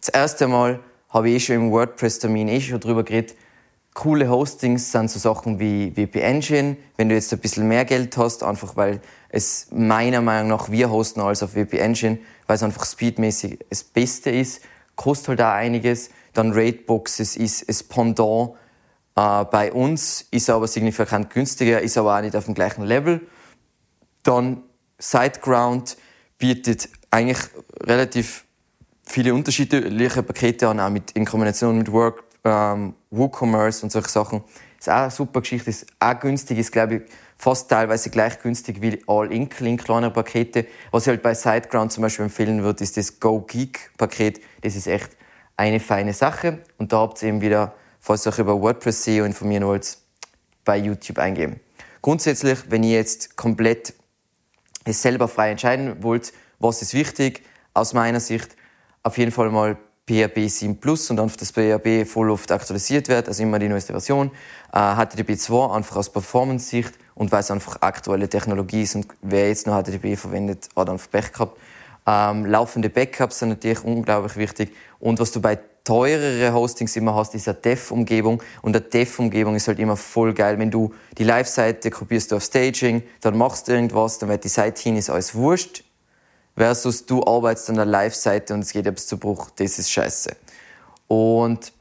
Das 0.00 0.10
erste 0.10 0.46
Mal 0.46 0.80
habe 1.08 1.28
ich 1.28 1.36
eh 1.36 1.40
schon 1.40 1.56
im 1.56 1.70
WordPress-Termin 1.72 2.48
eh 2.48 2.60
schon 2.60 2.80
drüber 2.80 3.02
geredet. 3.02 3.36
Coole 3.94 4.28
Hostings 4.28 4.92
sind 4.92 5.10
so 5.10 5.18
Sachen 5.18 5.58
wie 5.58 5.96
WP 5.96 6.20
Engine. 6.20 6.76
Wenn 6.96 7.08
du 7.08 7.16
jetzt 7.16 7.32
ein 7.32 7.40
bisschen 7.40 7.66
mehr 7.66 7.84
Geld 7.84 8.16
hast, 8.16 8.44
einfach 8.44 8.76
weil 8.76 9.00
es 9.30 9.66
meiner 9.72 10.20
Meinung 10.20 10.48
nach 10.48 10.70
wir 10.70 10.90
hosten 10.90 11.20
als 11.20 11.42
auf 11.42 11.56
WP 11.56 11.74
Engine, 11.78 12.18
weil 12.46 12.56
es 12.56 12.62
einfach 12.62 12.86
speedmäßig 12.86 13.58
das 13.68 13.82
Beste 13.82 14.30
ist, 14.30 14.62
kostet 14.94 15.28
halt 15.28 15.42
auch 15.42 15.54
einiges. 15.54 16.10
Dann 16.34 16.52
Rateboxes 16.52 17.36
ist 17.36 17.68
das 17.68 17.82
Pendant 17.82 18.52
äh, 19.16 19.44
bei 19.44 19.72
uns 19.72 20.26
ist 20.30 20.48
er 20.48 20.56
aber 20.56 20.68
signifikant 20.68 21.30
günstiger, 21.30 21.80
ist 21.80 21.98
aber 21.98 22.16
auch 22.16 22.20
nicht 22.20 22.36
auf 22.36 22.44
dem 22.44 22.54
gleichen 22.54 22.84
Level. 22.84 23.20
Dann 24.22 24.62
SiteGround 24.98 25.96
bietet 26.38 26.88
eigentlich 27.10 27.38
relativ 27.82 28.44
viele 29.04 29.34
unterschiedliche 29.34 30.22
Pakete 30.22 30.68
an, 30.68 30.80
auch 30.80 30.90
mit, 30.90 31.10
in 31.12 31.24
Kombination 31.24 31.78
mit 31.78 31.90
Work, 31.90 32.24
ähm, 32.44 32.94
WooCommerce 33.10 33.82
und 33.82 33.90
solche 33.90 34.08
Sachen. 34.08 34.44
Ist 34.78 34.88
auch 34.88 34.94
eine 34.94 35.10
super 35.10 35.40
Geschichte, 35.40 35.70
ist 35.70 35.86
auch 35.98 36.18
günstig, 36.20 36.58
ist 36.58 36.72
glaube 36.72 36.94
ich 36.96 37.02
fast 37.36 37.70
teilweise 37.70 38.10
gleich 38.10 38.40
günstig 38.40 38.80
wie 38.80 39.02
All-In-Clean 39.06 39.76
kleinere 39.76 40.10
Pakete. 40.10 40.66
Was 40.90 41.04
ich 41.04 41.08
halt 41.08 41.22
bei 41.22 41.34
SiteGround 41.34 41.90
zum 41.90 42.02
Beispiel 42.02 42.26
empfehlen 42.26 42.62
würde, 42.62 42.84
ist 42.84 42.96
das 42.96 43.18
Go 43.18 43.40
Geek 43.40 43.90
Paket. 43.96 44.40
Das 44.60 44.76
ist 44.76 44.86
echt 44.86 45.10
eine 45.56 45.80
feine 45.80 46.12
Sache. 46.12 46.58
Und 46.78 46.92
da 46.92 46.98
habt 46.98 47.22
ihr 47.22 47.30
eben 47.30 47.40
wieder 47.40 47.74
falls 48.00 48.26
ihr 48.26 48.32
euch 48.32 48.38
über 48.38 48.60
WordPress 48.60 49.04
SEO 49.04 49.24
informieren 49.24 49.66
wollt, 49.66 49.98
bei 50.64 50.76
YouTube 50.76 51.18
eingeben. 51.18 51.60
Grundsätzlich, 52.02 52.58
wenn 52.68 52.82
ihr 52.82 52.96
jetzt 52.96 53.36
komplett 53.36 53.94
es 54.84 55.02
selber 55.02 55.28
frei 55.28 55.50
entscheiden 55.50 56.02
wollt, 56.02 56.32
was 56.58 56.82
ist 56.82 56.94
wichtig, 56.94 57.42
aus 57.74 57.92
meiner 57.92 58.20
Sicht 58.20 58.56
auf 59.02 59.18
jeden 59.18 59.32
Fall 59.32 59.50
mal 59.50 59.76
PHP 60.10 60.48
7 60.48 60.80
Plus 60.80 61.08
und 61.10 61.16
dann 61.16 61.30
das 61.38 61.52
PHP 61.52 62.04
voll 62.04 62.30
oft 62.30 62.50
aktualisiert 62.50 63.08
wird, 63.08 63.28
also 63.28 63.42
immer 63.42 63.58
die 63.58 63.68
neueste 63.68 63.92
Version. 63.92 64.30
Äh, 64.72 64.96
HTTP 64.96 65.38
2 65.38 65.74
einfach 65.74 65.96
aus 65.96 66.10
Performance-Sicht 66.10 66.94
und 67.14 67.30
weil 67.30 67.40
es 67.40 67.50
einfach 67.50 67.80
aktuelle 67.82 68.28
Technologie 68.28 68.82
ist 68.82 68.96
und 68.96 69.06
wer 69.22 69.48
jetzt 69.48 69.66
noch 69.66 69.80
HTTP 69.80 70.16
verwendet, 70.16 70.68
hat 70.74 70.90
einfach 70.90 71.10
Pech 71.10 71.32
gehabt. 71.32 71.58
Ähm, 72.06 72.46
laufende 72.46 72.90
Backups 72.90 73.38
sind 73.38 73.50
natürlich 73.50 73.84
unglaublich 73.84 74.36
wichtig 74.36 74.74
und 74.98 75.20
was 75.20 75.30
du 75.30 75.40
bei 75.40 75.60
teurere 75.84 76.52
Hostings 76.52 76.96
immer 76.96 77.14
hast, 77.14 77.34
ist 77.34 77.48
eine 77.48 77.58
Dev-Umgebung. 77.58 78.42
Und 78.62 78.76
eine 78.76 78.84
Dev-Umgebung 78.84 79.56
ist 79.56 79.68
halt 79.68 79.78
immer 79.78 79.96
voll 79.96 80.34
geil. 80.34 80.58
Wenn 80.58 80.70
du 80.70 80.92
die 81.18 81.24
Live-Seite 81.24 81.90
kopierst 81.90 82.32
du 82.32 82.36
auf 82.36 82.44
Staging, 82.44 83.02
dann 83.20 83.36
machst 83.36 83.68
du 83.68 83.72
irgendwas, 83.72 84.18
dann 84.18 84.28
wird 84.28 84.44
die 84.44 84.48
Seite 84.48 84.82
hin, 84.82 84.96
ist 84.96 85.10
alles 85.10 85.34
wurscht. 85.34 85.84
Versus 86.56 87.06
du 87.06 87.24
arbeitest 87.24 87.70
an 87.70 87.76
der 87.76 87.86
Live-Seite 87.86 88.54
und 88.54 88.60
es 88.60 88.72
geht 88.72 88.86
etwas 88.86 89.06
zu 89.06 89.18
Bruch. 89.18 89.50
Das 89.56 89.78
ist 89.78 89.90
scheiße. 89.90 90.36
Und 91.06 91.72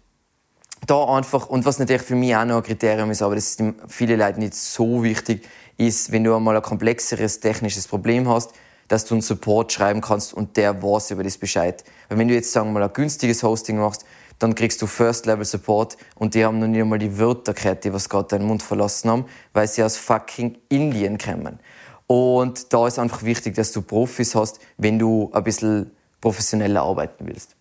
da 0.87 1.05
einfach, 1.05 1.49
und 1.49 1.65
was 1.65 1.79
natürlich 1.79 2.01
für 2.01 2.15
mich 2.15 2.35
auch 2.35 2.45
noch 2.45 2.57
ein 2.57 2.63
Kriterium 2.63 3.11
ist, 3.11 3.21
aber 3.21 3.35
das 3.35 3.55
ist 3.55 3.63
viele 3.87 4.15
Leute 4.15 4.39
nicht 4.39 4.55
so 4.55 5.03
wichtig, 5.03 5.47
ist, 5.77 6.11
wenn 6.11 6.23
du 6.23 6.35
einmal 6.35 6.55
ein 6.55 6.61
komplexeres 6.61 7.39
technisches 7.39 7.87
Problem 7.87 8.27
hast, 8.27 8.51
dass 8.89 9.05
du 9.05 9.15
einen 9.15 9.21
Support 9.21 9.71
schreiben 9.71 10.01
kannst 10.01 10.33
und 10.33 10.57
der 10.57 10.83
weiß 10.83 11.11
über 11.11 11.23
das 11.23 11.37
Bescheid. 11.37 11.85
Weil 12.09 12.17
wenn 12.17 12.27
du 12.27 12.33
jetzt, 12.33 12.51
sagen 12.51 12.67
wir 12.67 12.79
mal, 12.79 12.83
ein 12.83 12.93
günstiges 12.93 13.41
Hosting 13.43 13.77
machst, 13.77 14.03
dann 14.39 14.55
kriegst 14.55 14.81
du 14.81 14.87
First-Level-Support 14.87 15.97
und 16.15 16.33
die 16.33 16.43
haben 16.43 16.59
noch 16.59 16.67
nicht 16.67 16.81
einmal 16.81 16.99
die 16.99 17.17
Wörter 17.17 17.53
gehört, 17.53 17.83
die 17.83 17.93
was 17.93 18.09
gerade 18.09 18.27
deinen 18.29 18.47
Mund 18.47 18.63
verlassen 18.63 19.09
haben, 19.09 19.25
weil 19.53 19.67
sie 19.67 19.83
aus 19.83 19.97
fucking 19.97 20.57
Indien 20.69 21.17
kommen. 21.17 21.59
Und 22.07 22.73
da 22.73 22.87
ist 22.87 22.99
einfach 22.99 23.23
wichtig, 23.23 23.55
dass 23.55 23.71
du 23.71 23.81
Profis 23.81 24.33
hast, 24.33 24.59
wenn 24.77 24.97
du 24.97 25.29
ein 25.33 25.43
bisschen 25.43 25.91
professioneller 26.21 26.81
arbeiten 26.81 27.27
willst. 27.27 27.55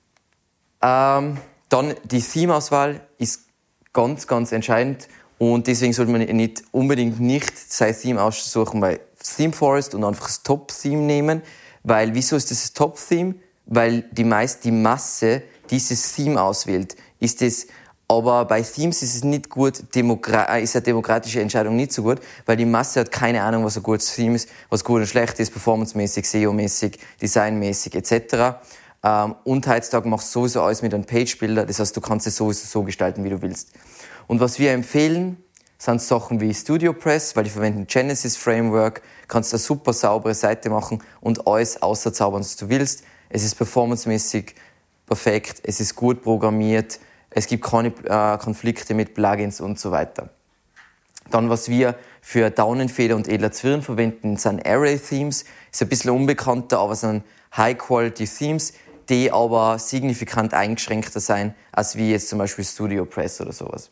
Ähm, 0.81 1.37
dann 1.69 1.95
die 2.05 2.23
Theme-Auswahl 2.23 3.01
ist 3.19 3.43
ganz, 3.93 4.27
ganz 4.27 4.53
entscheidend. 4.53 5.09
Und 5.39 5.67
deswegen 5.67 5.93
sollte 5.93 6.11
man 6.11 6.23
nicht 6.23 6.63
unbedingt 6.73 7.21
nicht 7.21 7.57
sein 7.73 7.95
Theme 7.97 8.23
aussuchen 8.23 8.81
bei 9.37 9.45
ThemeForest 9.45 9.95
und 9.95 10.05
einfach 10.05 10.27
das 10.27 10.43
Top-Theme 10.43 11.03
nehmen. 11.03 11.43
Weil, 11.83 12.15
wieso 12.15 12.37
ist 12.37 12.51
das 12.51 12.63
das 12.63 12.73
Top-Theme? 12.73 13.35
Weil 13.67 14.03
die 14.13 14.25
meist 14.25 14.65
die 14.65 14.73
Masse 14.73 15.43
dieses 15.71 16.15
Theme 16.15 16.41
auswählt. 16.41 16.97
Ist 17.21 17.43
es 17.43 17.67
aber 18.11 18.47
bei 18.47 18.63
Themes 18.63 19.03
ist 19.03 19.17
es 19.17 19.23
nicht 19.25 19.51
gut, 19.51 19.95
Demokra 19.95 20.57
äh, 20.57 20.63
ist 20.63 20.75
eine 20.75 20.83
demokratische 20.83 21.43
Entscheidung 21.43 21.77
nicht 21.77 21.93
so 21.93 22.03
gut, 22.03 22.21
weil 22.47 22.57
die 22.57 22.65
Masse 22.65 23.01
hat 23.01 23.13
keine 23.13 23.43
Ahnung, 23.43 23.67
was 23.67 23.77
ein 23.77 23.83
gutes 23.83 24.15
Theme 24.15 24.37
ist, 24.37 24.49
was 24.71 24.83
gut 24.83 25.03
und 25.03 25.07
schlecht 25.07 25.39
ist, 25.39 25.51
performancemäßig, 25.51 26.25
SEO-mäßig, 26.25 26.99
designmäßig 27.21 27.95
etc. 27.95 28.57
Ähm, 29.05 29.35
und 29.45 29.67
heutzutage 29.67 30.09
machst 30.09 30.35
du 30.35 30.41
sowieso 30.41 30.63
alles 30.63 30.81
mit 30.81 30.95
einem 30.95 31.05
Page-Builder, 31.05 31.67
das 31.67 31.81
heißt, 31.81 31.95
du 31.95 32.01
kannst 32.01 32.27
es 32.27 32.37
sowieso 32.37 32.67
so 32.67 32.83
gestalten, 32.83 33.25
wie 33.25 33.31
du 33.31 33.43
willst. 33.43 33.73
Und 34.27 34.41
was 34.41 34.59
wir 34.59 34.73
empfehlen, 34.73 35.37
sind 35.79 36.03
Sachen 36.03 36.41
wie 36.41 36.53
Studio 36.53 36.93
Press, 36.93 37.37
weil 37.37 37.45
die 37.45 37.51
verwenden 37.51 37.87
Genesis 37.87 38.37
Framework, 38.37 39.01
kannst 39.29 39.53
eine 39.53 39.61
super 39.61 39.93
saubere 39.93 40.35
Seite 40.35 40.71
machen 40.71 41.03
und 41.21 41.47
alles 41.47 41.81
auszaubern, 41.81 42.41
was 42.41 42.57
du 42.57 42.69
willst. 42.69 43.05
Es 43.29 43.45
ist 43.45 43.55
performancemäßig 43.55 44.57
perfekt, 45.07 45.61
es 45.63 45.81
ist 45.81 45.95
gut 45.95 46.23
programmiert, 46.23 46.99
es 47.31 47.47
gibt 47.47 47.65
keine 47.65 47.89
äh, 48.05 48.39
Konflikte 48.39 48.95
mit 48.95 49.15
Plugins 49.15 49.61
und 49.61 49.79
so 49.79 49.91
weiter. 49.91 50.31
Dann, 51.31 51.51
was 51.51 51.69
wir 51.69 51.95
für 52.23 52.51
Daunenfeder 52.51 53.15
und 53.15 53.29
edler 53.29 53.53
Zwirn 53.53 53.83
verwenden, 53.83 54.37
sind 54.37 54.67
Array-Themes. 54.67 55.45
Ist 55.71 55.83
ein 55.83 55.89
bisschen 55.89 56.11
unbekannter, 56.11 56.79
aber 56.79 56.97
sind 56.97 57.23
High-Quality-Themes, 57.57 58.73
die 59.09 59.31
aber 59.31 59.79
signifikant 59.79 60.55
eingeschränkter 60.55 61.21
sein, 61.21 61.55
als 61.71 61.97
wie 61.97 62.11
jetzt 62.11 62.31
zum 62.31 62.39
Beispiel 62.39 62.65
Studio 62.65 63.05
Press 63.05 63.41
oder 63.41 63.53
sowas. 63.53 63.91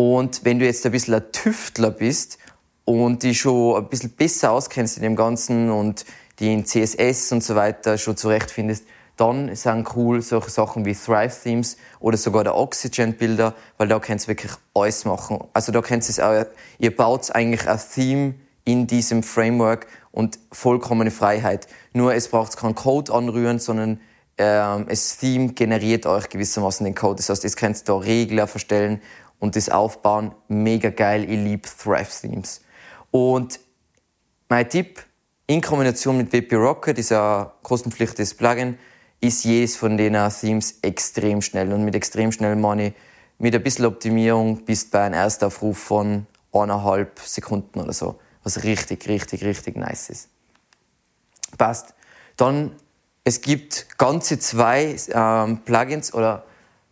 Und 0.00 0.46
wenn 0.46 0.58
du 0.58 0.64
jetzt 0.64 0.86
ein 0.86 0.92
bisschen 0.92 1.12
ein 1.12 1.30
Tüftler 1.30 1.90
bist 1.90 2.38
und 2.86 3.22
die 3.22 3.34
schon 3.34 3.76
ein 3.76 3.86
bisschen 3.90 4.08
besser 4.08 4.50
auskennst 4.50 4.96
in 4.96 5.02
dem 5.02 5.14
Ganzen 5.14 5.70
und 5.70 6.06
die 6.38 6.54
in 6.54 6.64
CSS 6.64 7.32
und 7.32 7.44
so 7.44 7.54
weiter 7.54 7.98
schon 7.98 8.16
zurechtfindest, 8.16 8.86
dann 9.18 9.54
sind 9.54 9.86
cool 9.94 10.22
solche 10.22 10.48
Sachen 10.48 10.86
wie 10.86 10.94
Thrive 10.94 11.34
Themes 11.42 11.76
oder 11.98 12.16
sogar 12.16 12.44
der 12.44 12.56
Oxygen 12.56 13.12
Bilder, 13.12 13.54
weil 13.76 13.88
da 13.88 13.98
könnt 13.98 14.22
ihr 14.22 14.28
wirklich 14.28 14.52
alles 14.72 15.04
machen. 15.04 15.44
Also 15.52 15.70
da 15.70 15.82
könnt 15.82 16.04
ihr 16.06 16.08
es 16.08 16.18
auch, 16.18 16.46
ihr 16.78 16.96
baut 16.96 17.30
eigentlich 17.34 17.68
ein 17.68 17.80
Theme 17.94 18.34
in 18.64 18.86
diesem 18.86 19.22
Framework 19.22 19.86
und 20.12 20.38
vollkommene 20.50 21.10
Freiheit. 21.10 21.66
Nur 21.92 22.14
es 22.14 22.28
braucht 22.28 22.56
keinen 22.56 22.74
Code 22.74 23.12
anrühren, 23.12 23.58
sondern 23.58 24.00
ähm, 24.38 24.86
das 24.88 25.18
Theme 25.18 25.52
generiert 25.52 26.06
euch 26.06 26.30
gewissermaßen 26.30 26.84
den 26.84 26.94
Code. 26.94 27.16
Das 27.16 27.28
heißt, 27.28 27.44
ihr 27.44 27.50
könnt 27.50 27.86
da 27.86 27.98
Regler 27.98 28.46
verstellen 28.46 29.02
und 29.40 29.56
das 29.56 29.68
aufbauen. 29.68 30.32
Mega 30.48 30.90
geil. 30.90 31.24
Ich 31.24 31.30
liebe 31.30 31.68
Thrive 31.68 32.08
Themes. 32.20 32.60
Und 33.10 33.58
mein 34.48 34.68
Tipp, 34.68 35.04
in 35.46 35.60
Kombination 35.60 36.16
mit 36.16 36.32
WP 36.32 36.54
Rocket, 36.54 36.96
dieser 36.96 37.54
kostenpflichtiges 37.62 38.34
Plugin, 38.34 38.78
ist 39.20 39.44
jedes 39.44 39.76
von 39.76 39.96
den 39.96 40.16
Themes 40.30 40.78
extrem 40.82 41.42
schnell. 41.42 41.72
Und 41.72 41.84
mit 41.84 41.96
extrem 41.96 42.30
schnell 42.30 42.54
meine 42.54 42.94
mit 43.38 43.54
ein 43.54 43.62
bisschen 43.62 43.86
Optimierung 43.86 44.64
bist 44.64 44.90
bei 44.90 45.00
einem 45.00 45.14
Erstaufruf 45.14 45.78
von 45.78 46.26
eineinhalb 46.52 47.18
Sekunden 47.20 47.80
oder 47.80 47.92
so. 47.92 48.20
Was 48.42 48.62
richtig, 48.64 49.08
richtig, 49.08 49.44
richtig 49.44 49.76
nice 49.76 50.10
ist. 50.10 50.28
Passt. 51.56 51.94
Dann, 52.36 52.72
es 53.24 53.40
gibt 53.40 53.98
ganze 53.98 54.38
zwei 54.38 54.96
ähm, 55.12 55.58
Plugins 55.64 56.12
oder 56.12 56.44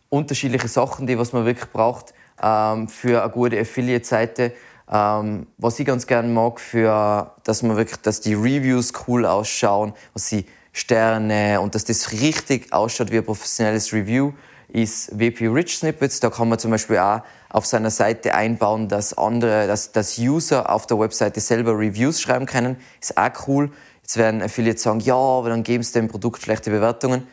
unterschiedliche 0.09 0.67
Sachen, 0.67 1.05
die 1.07 1.17
was 1.17 1.33
man 1.33 1.45
wirklich 1.45 1.71
braucht 1.71 2.13
ähm, 2.41 2.87
für 2.87 3.21
eine 3.21 3.31
gute 3.31 3.59
Affiliate-Seite. 3.59 4.53
Ähm, 4.91 5.47
was 5.57 5.79
ich 5.79 5.85
ganz 5.85 6.07
gerne 6.07 6.27
mag, 6.27 6.59
für, 6.59 7.31
dass 7.43 7.61
man 7.61 7.77
wirklich, 7.77 8.01
dass 8.01 8.21
die 8.21 8.33
Reviews 8.33 8.91
cool 9.07 9.25
ausschauen, 9.25 9.93
was 10.13 10.27
sie 10.27 10.45
Sterne 10.71 11.59
und 11.61 11.75
dass 11.75 11.85
das 11.85 12.11
richtig 12.11 12.71
ausschaut 12.73 13.11
wie 13.11 13.17
ein 13.17 13.25
professionelles 13.25 13.91
Review, 13.93 14.33
ist 14.69 15.17
WP 15.19 15.47
Rich 15.47 15.77
Snippets. 15.77 16.19
Da 16.19 16.29
kann 16.29 16.49
man 16.49 16.59
zum 16.59 16.71
Beispiel 16.71 16.97
auch 16.97 17.21
auf 17.49 17.65
seiner 17.65 17.89
Seite 17.89 18.35
einbauen, 18.35 18.87
dass 18.87 19.17
andere, 19.17 19.67
dass, 19.67 19.91
dass 19.91 20.17
User 20.17 20.71
auf 20.71 20.85
der 20.87 20.99
Webseite 20.99 21.39
selber 21.39 21.77
Reviews 21.77 22.21
schreiben 22.21 22.45
können. 22.45 22.77
Ist 23.01 23.17
auch 23.17 23.47
cool. 23.47 23.71
Jetzt 24.01 24.17
werden 24.17 24.41
Affiliates 24.41 24.83
sagen, 24.83 24.99
ja, 25.01 25.15
aber 25.15 25.49
dann 25.49 25.63
geben 25.63 25.83
sie 25.83 25.93
dem 25.93 26.07
Produkt 26.07 26.41
schlechte 26.41 26.69
Bewertungen. 26.69 27.27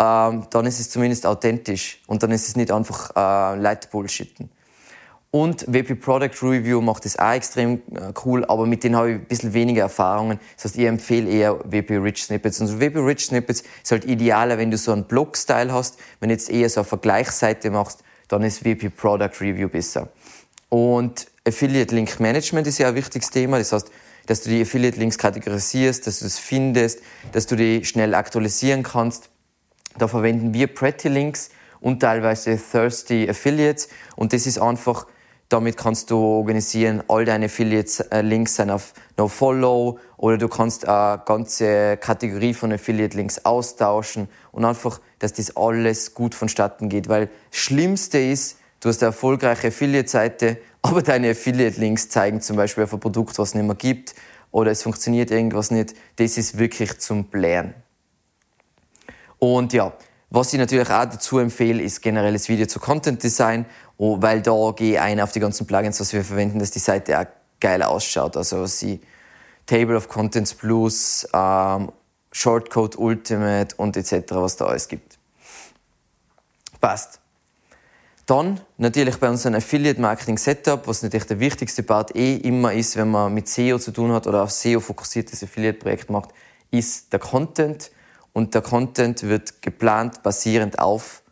Ähm, 0.00 0.46
dann 0.50 0.66
ist 0.66 0.78
es 0.78 0.90
zumindest 0.90 1.26
authentisch 1.26 2.00
und 2.06 2.22
dann 2.22 2.30
ist 2.30 2.48
es 2.48 2.56
nicht 2.56 2.70
einfach 2.70 3.10
äh, 3.16 3.60
Leute 3.60 3.88
bullshitten. 3.88 4.50
Und 5.30 5.66
WP 5.66 6.00
Product 6.00 6.42
Review 6.42 6.80
macht 6.80 7.04
das 7.04 7.18
auch 7.18 7.32
extrem 7.32 7.82
äh, 7.94 8.12
cool, 8.24 8.46
aber 8.46 8.64
mit 8.64 8.82
denen 8.82 8.96
habe 8.96 9.10
ich 9.10 9.16
ein 9.16 9.24
bisschen 9.26 9.52
weniger 9.52 9.82
Erfahrungen. 9.82 10.40
Das 10.56 10.64
heißt, 10.66 10.78
ich 10.78 10.86
empfehle 10.86 11.28
eher 11.28 11.58
WP 11.70 11.98
Rich 11.98 12.24
Snippets. 12.24 12.60
Und 12.60 12.68
so 12.68 12.80
WP 12.80 12.96
Rich 12.96 13.26
Snippets 13.26 13.62
ist 13.82 13.92
halt 13.92 14.06
idealer, 14.06 14.56
wenn 14.56 14.70
du 14.70 14.78
so 14.78 14.92
einen 14.92 15.04
Blog-Style 15.04 15.70
hast. 15.70 15.98
Wenn 16.20 16.30
du 16.30 16.34
jetzt 16.34 16.48
eher 16.48 16.70
so 16.70 16.80
eine 16.80 16.88
Vergleichsseite 16.88 17.70
machst, 17.70 18.02
dann 18.28 18.42
ist 18.42 18.64
WP 18.64 18.88
Product 18.96 19.40
Review 19.40 19.68
besser. 19.68 20.08
Und 20.70 21.26
Affiliate 21.46 21.94
Link 21.94 22.20
Management 22.20 22.66
ist 22.66 22.78
ja 22.78 22.88
ein 22.88 22.94
wichtiges 22.94 23.30
Thema. 23.30 23.58
Das 23.58 23.72
heißt, 23.72 23.90
dass 24.26 24.42
du 24.42 24.50
die 24.50 24.62
Affiliate 24.62 24.98
Links 24.98 25.18
kategorisierst, 25.18 26.06
dass 26.06 26.20
du 26.20 26.26
es 26.26 26.38
findest, 26.38 27.00
dass 27.32 27.46
du 27.46 27.56
die 27.56 27.84
schnell 27.84 28.14
aktualisieren 28.14 28.82
kannst. 28.82 29.30
Da 29.98 30.08
verwenden 30.08 30.54
wir 30.54 30.68
Pretty 30.68 31.08
Links 31.08 31.50
und 31.80 32.00
teilweise 32.00 32.58
Thirsty 32.58 33.28
Affiliates. 33.28 33.88
Und 34.16 34.32
das 34.32 34.46
ist 34.46 34.58
einfach, 34.58 35.06
damit 35.48 35.76
kannst 35.76 36.10
du 36.10 36.18
organisieren, 36.18 37.02
all 37.08 37.24
deine 37.24 37.46
Affiliate-Links 37.46 38.56
sind 38.56 38.70
auf 38.70 38.92
NoFollow 39.16 39.98
oder 40.18 40.36
du 40.36 40.48
kannst 40.48 40.86
eine 40.86 41.22
ganze 41.24 41.96
Kategorie 41.96 42.52
von 42.52 42.72
Affiliate-Links 42.72 43.44
austauschen 43.44 44.28
und 44.52 44.64
einfach, 44.64 45.00
dass 45.18 45.32
das 45.32 45.56
alles 45.56 46.14
gut 46.14 46.34
vonstatten 46.34 46.88
geht. 46.88 47.08
Weil 47.08 47.30
das 47.50 47.58
Schlimmste 47.58 48.18
ist, 48.18 48.58
du 48.80 48.90
hast 48.90 49.02
eine 49.02 49.08
erfolgreiche 49.08 49.68
Affiliate-Seite, 49.68 50.58
aber 50.82 51.02
deine 51.02 51.30
Affiliate-Links 51.30 52.10
zeigen 52.10 52.40
zum 52.40 52.56
Beispiel 52.56 52.84
auf 52.84 52.92
ein 52.92 53.00
Produkt, 53.00 53.38
was 53.38 53.48
es 53.48 53.54
nicht 53.54 53.66
mehr 53.66 53.74
gibt 53.74 54.14
oder 54.50 54.70
es 54.70 54.82
funktioniert 54.82 55.30
irgendwas 55.30 55.70
nicht. 55.70 55.94
Das 56.16 56.36
ist 56.36 56.58
wirklich 56.58 56.98
zum 56.98 57.24
Blären. 57.24 57.74
Und 59.38 59.72
ja, 59.72 59.92
was 60.30 60.52
ich 60.52 60.58
natürlich 60.58 60.90
auch 60.90 61.04
dazu 61.04 61.38
empfehle, 61.38 61.82
ist 61.82 62.02
generelles 62.02 62.48
Video 62.48 62.66
zu 62.66 62.80
Content 62.80 63.22
Design, 63.22 63.66
weil 63.96 64.42
da 64.42 64.72
gehe 64.76 64.92
ich 64.92 65.00
ein 65.00 65.20
auf 65.20 65.32
die 65.32 65.40
ganzen 65.40 65.66
Plugins, 65.66 66.00
was 66.00 66.12
wir 66.12 66.22
verwenden, 66.24 66.58
dass 66.58 66.70
die 66.70 66.78
Seite 66.78 67.18
auch 67.18 67.26
geil 67.60 67.82
ausschaut. 67.82 68.36
Also 68.36 68.66
sie 68.66 69.00
Table 69.66 69.96
of 69.96 70.08
Contents 70.08 70.54
Plus, 70.54 71.26
ähm, 71.32 71.90
Shortcode 72.30 72.96
Ultimate 72.96 73.74
und 73.76 73.96
etc., 73.96 74.24
was 74.30 74.56
da 74.56 74.66
alles 74.66 74.88
gibt. 74.88 75.18
Passt. 76.80 77.20
Dann 78.26 78.60
natürlich 78.76 79.16
bei 79.16 79.30
unserem 79.30 79.54
Affiliate 79.54 80.00
Marketing 80.00 80.36
Setup, 80.36 80.86
was 80.86 81.02
natürlich 81.02 81.26
der 81.26 81.40
wichtigste 81.40 81.82
Part 81.82 82.14
eh 82.14 82.36
immer 82.36 82.74
ist, 82.74 82.96
wenn 82.96 83.10
man 83.10 83.32
mit 83.32 83.48
SEO 83.48 83.78
zu 83.78 83.90
tun 83.90 84.12
hat 84.12 84.26
oder 84.26 84.42
auf 84.42 84.50
SEO 84.50 84.80
fokussiertes 84.80 85.42
Affiliate 85.42 85.78
Projekt 85.78 86.10
macht, 86.10 86.30
ist 86.70 87.10
der 87.12 87.20
Content 87.20 87.90
und 88.38 88.54
der 88.54 88.62
Content 88.62 89.24
wird 89.24 89.62
geplant 89.62 90.22
basierend 90.22 90.78
auf, 90.78 91.24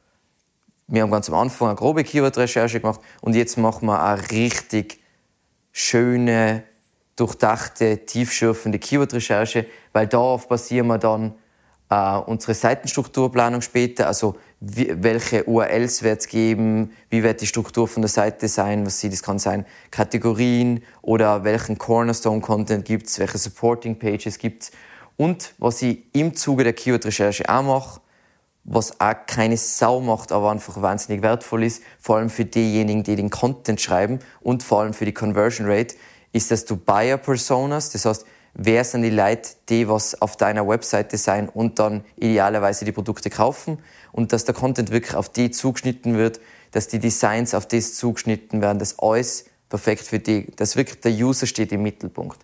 wir 0.88 1.02
haben 1.02 1.10
ganz 1.12 1.28
am 1.28 1.36
Anfang 1.36 1.68
eine 1.68 1.76
grobe 1.76 2.02
Keyword-Recherche 2.02 2.80
gemacht 2.80 3.00
und 3.20 3.36
jetzt 3.36 3.56
machen 3.58 3.86
wir 3.86 4.02
eine 4.02 4.28
richtig 4.32 5.00
schöne, 5.70 6.64
durchdachte, 7.14 8.04
tiefschürfende 8.06 8.80
Keyword-Recherche, 8.80 9.66
weil 9.92 10.08
darauf 10.08 10.48
basieren 10.48 10.88
wir 10.88 10.98
dann 10.98 11.34
äh, 11.90 12.16
unsere 12.18 12.54
Seitenstrukturplanung 12.54 13.60
später, 13.60 14.08
also 14.08 14.34
wie, 14.58 14.92
welche 15.00 15.44
URLs 15.44 16.02
wird 16.02 16.22
es 16.22 16.26
geben, 16.26 16.90
wie 17.08 17.22
wird 17.22 17.40
die 17.40 17.46
Struktur 17.46 17.86
von 17.86 18.02
der 18.02 18.08
Seite 18.08 18.48
sein, 18.48 18.84
was 18.84 18.98
sie, 18.98 19.10
das 19.10 19.22
kann 19.22 19.38
sein, 19.38 19.64
Kategorien 19.92 20.82
oder 21.02 21.44
welchen 21.44 21.78
Cornerstone-Content 21.78 22.84
gibt 22.84 23.06
es, 23.06 23.20
welche 23.20 23.38
Supporting-Pages 23.38 24.38
gibt 24.38 24.64
es 24.64 24.72
und 25.16 25.54
was 25.58 25.82
ich 25.82 26.04
im 26.12 26.34
Zuge 26.34 26.64
der 26.64 26.72
Keyword-Recherche 26.72 27.48
auch 27.48 27.62
mache, 27.62 28.00
was 28.64 29.00
auch 29.00 29.14
keine 29.26 29.56
Sau 29.56 30.00
macht, 30.00 30.32
aber 30.32 30.50
einfach 30.50 30.82
wahnsinnig 30.82 31.22
wertvoll 31.22 31.64
ist, 31.64 31.82
vor 32.00 32.16
allem 32.16 32.30
für 32.30 32.44
diejenigen, 32.44 33.04
die 33.04 33.16
den 33.16 33.30
Content 33.30 33.80
schreiben 33.80 34.18
und 34.40 34.62
vor 34.62 34.80
allem 34.80 34.92
für 34.92 35.04
die 35.04 35.14
Conversion 35.14 35.68
Rate, 35.70 35.94
ist, 36.32 36.50
dass 36.50 36.64
du 36.64 36.76
Buyer 36.76 37.16
Personas, 37.16 37.90
das 37.90 38.04
heißt, 38.04 38.26
wer 38.54 38.84
sind 38.84 39.02
die 39.02 39.10
Leute, 39.10 39.50
die 39.68 39.88
was 39.88 40.20
auf 40.20 40.36
deiner 40.36 40.66
Webseite 40.66 41.16
sein 41.16 41.48
und 41.48 41.78
dann 41.78 42.04
idealerweise 42.16 42.84
die 42.84 42.92
Produkte 42.92 43.30
kaufen 43.30 43.78
und 44.12 44.32
dass 44.32 44.44
der 44.44 44.54
Content 44.54 44.90
wirklich 44.90 45.14
auf 45.14 45.28
die 45.28 45.50
zugeschnitten 45.50 46.16
wird, 46.16 46.40
dass 46.72 46.88
die 46.88 46.98
Designs 46.98 47.54
auf 47.54 47.66
das 47.66 47.94
zugeschnitten 47.94 48.60
werden, 48.60 48.78
dass 48.78 48.98
alles 48.98 49.44
perfekt 49.68 50.02
für 50.02 50.18
die, 50.18 50.50
dass 50.56 50.76
wirklich 50.76 51.00
der 51.00 51.12
User 51.12 51.46
steht 51.46 51.70
im 51.72 51.82
Mittelpunkt. 51.82 52.38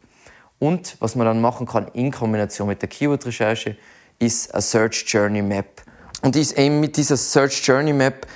Und 0.62 0.96
was 1.00 1.16
man 1.16 1.26
dann 1.26 1.40
machen 1.40 1.66
kann 1.66 1.88
in 1.88 2.12
Kombination 2.12 2.68
mit 2.68 2.82
der 2.82 2.88
Keyword-Recherche, 2.88 3.76
ist 4.20 4.54
eine 4.54 4.62
Search 4.62 5.04
Journey 5.08 5.42
Map. 5.42 5.82
Und 6.22 6.36
ist 6.36 6.56
eben 6.56 6.78
mit 6.78 6.96
dieser 6.96 7.16
Search 7.16 7.66
Journey 7.66 7.92
Map, 7.92 8.28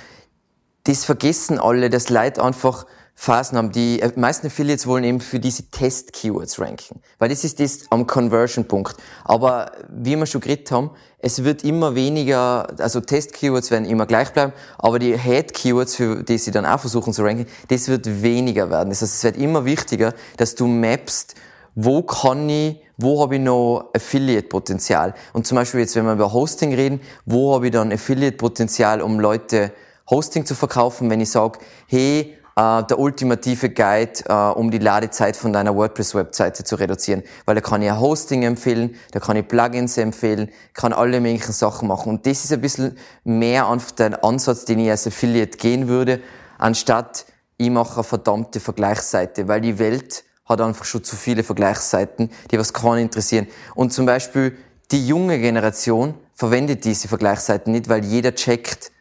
das 0.83 1.05
vergessen 1.05 1.57
alle, 1.57 1.89
dass 1.89 2.09
Leute 2.09 2.43
einfach 2.43 2.85
Phasen 3.15 3.57
haben. 3.57 3.71
Die 3.71 4.01
äh, 4.01 4.11
meisten 4.17 4.47
Affiliates 4.47 4.87
wollen 4.87 5.05
eben 5.05 5.21
für 5.21 5.39
diese 5.39 5.71
Test-Keywords 5.71 6.59
ranken, 6.59 6.99
weil 7.17 7.29
das 7.29 7.45
ist 7.45 7.61
das 7.61 7.89
am 7.91 8.05
Conversion-Punkt. 8.05 8.97
Aber 9.23 9.71
wie 9.87 10.17
wir 10.17 10.25
schon 10.25 10.41
geredet 10.41 10.69
haben, 10.69 10.91
es 11.19 11.45
wird 11.45 11.63
immer 11.63 11.95
weniger, 11.95 12.67
also 12.77 12.99
Test-Keywords 12.99 13.71
werden 13.71 13.85
immer 13.85 14.05
gleich 14.05 14.33
bleiben, 14.33 14.51
aber 14.77 14.99
die 14.99 15.17
Head-Keywords, 15.17 15.95
für 15.95 16.23
die 16.23 16.37
sie 16.37 16.51
dann 16.51 16.65
auch 16.65 16.81
versuchen 16.81 17.13
zu 17.13 17.23
ranken, 17.23 17.45
das 17.69 17.87
wird 17.87 18.21
weniger 18.21 18.69
werden. 18.69 18.89
Das 18.89 19.01
heißt, 19.01 19.13
es 19.15 19.23
wird 19.23 19.37
immer 19.37 19.63
wichtiger, 19.63 20.13
dass 20.35 20.55
du 20.55 20.67
mappst, 20.67 21.35
wo 21.79 22.01
kann 22.01 22.49
ich, 22.49 22.81
wo 22.97 23.21
habe 23.21 23.35
ich 23.35 23.41
noch 23.41 23.91
Affiliate-Potenzial? 23.95 25.13
Und 25.33 25.45
zum 25.45 25.57
Beispiel 25.57 25.81
jetzt, 25.81 25.95
wenn 25.95 26.05
wir 26.05 26.13
über 26.13 26.33
Hosting 26.33 26.73
reden, 26.73 26.99
wo 27.27 27.53
habe 27.53 27.67
ich 27.67 27.71
dann 27.71 27.91
Affiliate-Potenzial, 27.91 28.99
um 28.99 29.19
Leute 29.19 29.71
Hosting 30.09 30.47
zu 30.47 30.55
verkaufen, 30.55 31.07
wenn 31.11 31.21
ich 31.21 31.29
sage, 31.29 31.59
hey, 31.85 32.35
äh, 32.55 32.83
der 32.83 32.97
ultimative 32.97 33.69
Guide, 33.69 34.23
äh, 34.27 34.33
um 34.33 34.71
die 34.71 34.79
Ladezeit 34.79 35.37
von 35.37 35.53
deiner 35.53 35.75
WordPress-Webseite 35.75 36.63
zu 36.63 36.77
reduzieren. 36.77 37.21
Weil 37.45 37.53
da 37.53 37.61
kann 37.61 37.83
ich 37.83 37.91
ein 37.91 37.99
Hosting 37.99 38.41
empfehlen, 38.41 38.95
da 39.11 39.19
kann 39.19 39.37
ich 39.37 39.47
Plugins 39.47 39.99
empfehlen, 39.99 40.49
kann 40.73 40.93
alle 40.93 41.21
möglichen 41.21 41.53
Sachen 41.53 41.87
machen. 41.87 42.09
Und 42.09 42.25
das 42.25 42.43
ist 42.43 42.51
ein 42.51 42.61
bisschen 42.61 42.97
mehr 43.23 43.69
einfach 43.69 43.91
der 43.91 44.23
Ansatz, 44.23 44.65
den 44.65 44.79
ich 44.79 44.89
als 44.89 45.05
Affiliate 45.05 45.59
gehen 45.59 45.87
würde, 45.87 46.21
anstatt 46.57 47.27
ich 47.57 47.69
mache 47.69 47.97
eine 47.97 48.03
verdammte 48.03 48.59
Vergleichsseite, 48.59 49.47
weil 49.47 49.61
die 49.61 49.77
Welt 49.77 50.23
hat 50.47 50.61
einfach 50.61 50.85
schon 50.85 51.03
zu 51.03 51.15
viele 51.15 51.43
Vergleichsseiten, 51.43 52.29
die 52.51 52.57
was 52.57 52.73
keinen 52.73 52.99
interessieren. 52.99 53.47
Und 53.75 53.93
zum 53.93 54.05
Beispiel 54.05 54.57
die 54.91 55.05
junge 55.05 55.39
Generation 55.39 56.13
verwendet 56.33 56.85
diese 56.85 57.07
Vergleichsseiten 57.07 57.73
nicht, 57.73 57.89
weil 57.89 58.05
jeder 58.05 58.33
checkt, 58.33 58.91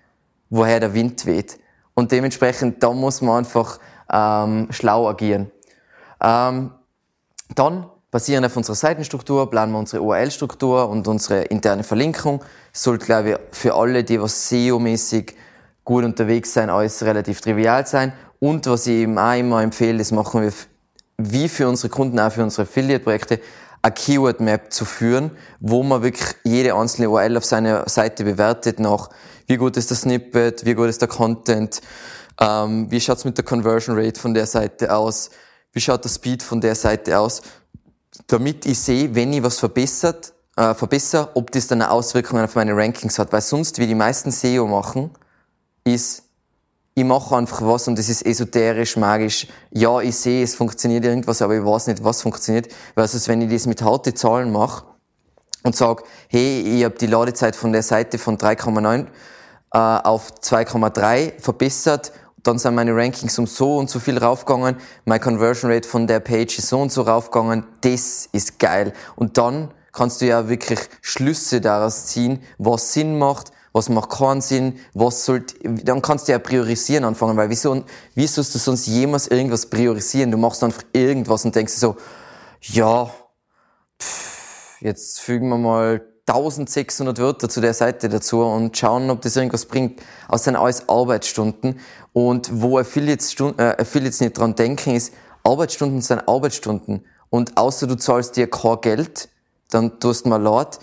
woher 0.51 0.81
der 0.81 0.95
Wind 0.95 1.27
weht. 1.27 1.59
Und 1.95 2.13
dementsprechend, 2.13 2.83
da 2.83 2.93
muss 2.93 3.21
man 3.21 3.39
einfach 3.39 3.79
ähm, 4.13 4.69
schlau 4.71 5.09
agieren. 5.09 5.51
Ähm, 6.21 6.73
dann, 7.55 7.87
basierend 8.11 8.47
auf 8.47 8.57
unserer 8.57 8.75
Seitenstruktur, 8.75 9.49
planen 9.51 9.73
wir 9.73 9.79
unsere 9.79 10.03
URL-Struktur 10.03 10.89
und 10.89 11.07
unsere 11.07 11.43
interne 11.43 11.85
Verlinkung. 11.85 12.43
Sollte, 12.73 13.07
glaube 13.07 13.31
ich, 13.31 13.37
für 13.53 13.75
alle, 13.75 14.03
die 14.05 14.21
was 14.21 14.49
SEO-mäßig 14.51 15.35
gut 15.85 16.05
unterwegs 16.05 16.53
sein, 16.53 16.69
alles 16.69 17.03
relativ 17.05 17.41
trivial 17.41 17.87
sein. 17.87 18.13
Und 18.41 18.67
was 18.67 18.87
ich 18.87 18.95
eben 18.95 19.19
auch 19.19 19.35
immer 19.35 19.63
empfehle, 19.63 19.99
das 19.99 20.11
machen 20.13 20.43
wir 20.43 20.53
wie 21.19 21.49
für 21.49 21.69
unsere 21.69 21.89
Kunden, 21.89 22.19
auch 22.21 22.33
für 22.33 22.43
unsere 22.43 22.63
Affiliate-Projekte, 22.63 23.41
eine 23.83 23.95
Keyword-Map 23.95 24.73
zu 24.73 24.85
führen, 24.85 25.31
wo 25.61 25.83
man 25.83 26.03
wirklich 26.03 26.29
jede 26.45 26.75
einzelne 26.75 27.09
URL 27.09 27.37
auf 27.37 27.45
seiner 27.45 27.89
Seite 27.89 28.25
bewertet 28.25 28.81
nach 28.81 29.11
wie 29.47 29.57
gut 29.57 29.77
ist 29.77 29.91
das 29.91 30.03
Snippet, 30.03 30.65
wie 30.65 30.75
gut 30.75 30.89
ist 30.89 31.01
der 31.01 31.09
Content, 31.09 31.81
ähm, 32.41 32.91
wie 32.91 33.01
schaut's 33.01 33.25
mit 33.25 33.39
der 33.39 33.45
Conversion 33.45 33.97
Rate 33.99 34.21
von 34.21 34.35
der 34.35 34.47
Seite 34.47 34.95
aus, 34.95 35.31
wie 35.73 35.81
schaut 35.81 36.05
der 36.05 36.11
Speed 36.11 36.43
von 36.43 36.61
der 36.61 36.75
Seite 36.75 37.19
aus, 37.19 37.43
damit 38.27 38.67
ich 38.67 38.79
sehe, 38.79 39.15
wenn 39.15 39.33
ich 39.33 39.43
was 39.43 39.59
verbessert, 39.59 40.33
äh, 40.57 40.75
verbessere, 40.75 41.31
ob 41.35 41.51
das 41.53 41.67
dann 41.67 41.83
eine 41.83 41.91
Auswirkung 41.91 42.41
auf 42.41 42.55
meine 42.55 42.77
Rankings 42.77 43.19
hat, 43.19 43.33
weil 43.33 43.41
sonst, 43.41 43.79
wie 43.79 43.87
die 43.87 43.95
meisten 43.95 44.31
SEO 44.31 44.67
machen, 44.67 45.11
ist, 45.85 46.25
ich 46.99 47.05
mache 47.05 47.37
einfach 47.37 47.61
was 47.61 47.89
und 47.89 47.99
das 47.99 48.09
ist 48.09 48.25
esoterisch, 48.25 48.97
magisch. 48.97 49.47
Ja, 49.71 50.01
ich 50.01 50.17
sehe, 50.17 50.43
es 50.43 50.55
funktioniert 50.55 51.05
irgendwas, 51.05 51.43
aber 51.43 51.55
ich 51.55 51.63
weiß 51.63 51.89
nicht, 51.89 52.03
was 52.03 52.23
funktioniert. 52.23 52.69
Versus 52.95 53.29
wenn 53.29 53.43
ich 53.43 53.53
das 53.53 53.67
mit 53.67 53.83
harte 53.83 54.15
Zahlen 54.15 54.51
mache 54.51 54.87
und 55.63 55.77
sage, 55.77 56.05
hey, 56.29 56.63
ich 56.63 56.85
habe 56.85 56.95
die 56.95 57.07
Ladezeit 57.07 57.55
von 57.55 57.73
der 57.73 57.83
Seite 57.83 58.17
von 58.17 58.39
3,9 58.39 59.05
äh, 59.75 59.79
auf 59.79 60.33
2,3 60.41 61.39
verbessert. 61.39 62.13
Dann 62.43 62.59
sind 62.59 62.75
meine 62.75 62.97
Rankings 62.97 63.39
um 63.39 63.47
so 63.47 63.77
und 63.77 63.91
so 63.91 64.01
viel 64.01 64.17
raufgegangen. 64.17 64.79
Meine 65.05 65.21
Conversion 65.21 65.71
Rate 65.71 65.87
von 65.87 66.07
der 66.07 66.21
Page 66.21 66.59
ist 66.59 66.69
so 66.69 66.81
und 66.81 66.91
so 66.91 67.03
raufgegangen. 67.03 67.67
Das 67.83 68.27
ist 68.33 68.59
geil. 68.59 68.95
Und 69.17 69.37
dann 69.37 69.71
kannst 69.93 70.23
du 70.23 70.27
ja 70.27 70.49
wirklich 70.49 70.81
Schlüsse 71.03 71.61
daraus 71.61 72.07
ziehen, 72.07 72.43
was 72.57 72.95
Sinn 72.95 73.19
macht, 73.19 73.53
was 73.77 73.91
macht 73.91 74.09
keinen 74.09 74.41
Sinn, 74.41 74.79
was 74.95 75.27
sollte, 75.27 75.55
dann 75.63 76.01
kannst 76.01 76.29
du 76.29 76.33
ja 76.33 76.39
priorisieren 76.39 77.05
anfangen, 77.05 77.37
weil 77.37 77.51
wieso, 77.51 77.85
wie 78.15 78.27
sollst 78.27 78.55
du 78.55 78.59
sonst 78.59 78.87
jemals 78.87 79.29
irgendwas 79.29 79.67
priorisieren? 79.67 80.31
Du 80.31 80.39
machst 80.39 80.65
einfach 80.65 80.83
irgendwas 80.95 81.45
und 81.45 81.55
denkst 81.55 81.75
so, 81.75 81.97
ja, 82.63 83.11
pff, 84.01 84.81
jetzt 84.81 85.21
fügen 85.21 85.51
wir 85.51 85.59
mal 85.59 86.01
1600 86.27 87.19
Wörter 87.19 87.51
zu 87.51 87.61
der 87.61 87.75
Seite 87.75 88.09
dazu 88.09 88.43
und 88.43 88.75
schauen, 88.79 89.11
ob 89.11 89.21
das 89.21 89.37
irgendwas 89.37 89.67
bringt. 89.67 90.01
Aus 90.27 90.45
sind 90.45 90.57
alles 90.57 90.89
Arbeitsstunden. 90.89 91.79
Und 92.15 92.49
wo 92.63 92.79
Affiliates, 92.79 93.39
äh, 93.59 93.77
Affiliates 93.79 94.23
nicht 94.23 94.39
dran 94.39 94.55
denken, 94.55 94.95
ist, 94.95 95.13
Arbeitsstunden 95.45 96.01
sind 96.01 96.27
Arbeitsstunden. 96.27 97.05
Und 97.29 97.59
außer 97.59 97.87
du 97.87 97.97
zahlst 97.97 98.37
dir 98.37 98.49
kein 98.49 98.81
Geld, 98.81 99.29
dann 99.71 100.01
tust 100.01 100.25
du 100.25 100.31
mal 100.31 100.41
laut, 100.41 100.79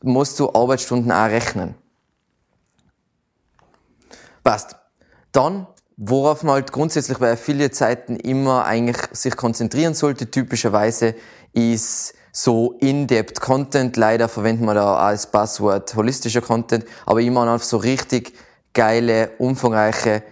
musst 0.00 0.38
du 0.38 0.54
Arbeitsstunden 0.54 1.10
auch 1.10 1.26
rechnen. 1.26 1.74
Passt. 4.46 4.76
Dann, 5.32 5.66
worauf 5.96 6.44
man 6.44 6.54
halt 6.54 6.70
grundsätzlich 6.70 7.18
bei 7.18 7.32
Affiliate-Seiten 7.32 8.14
immer 8.14 8.64
eigentlich 8.64 8.96
sich 9.10 9.34
konzentrieren 9.34 9.92
sollte, 9.92 10.30
typischerweise, 10.30 11.16
ist 11.52 12.14
so 12.30 12.76
in-depth 12.78 13.40
Content. 13.40 13.96
Leider 13.96 14.28
verwenden 14.28 14.66
wir 14.66 14.74
da 14.74 14.98
als 14.98 15.32
Passwort 15.32 15.96
holistischer 15.96 16.42
Content, 16.42 16.84
aber 17.06 17.22
immer 17.22 17.42
einfach 17.42 17.66
so 17.66 17.78
richtig 17.78 18.34
geile, 18.72 19.32
umfangreiche, 19.38 20.22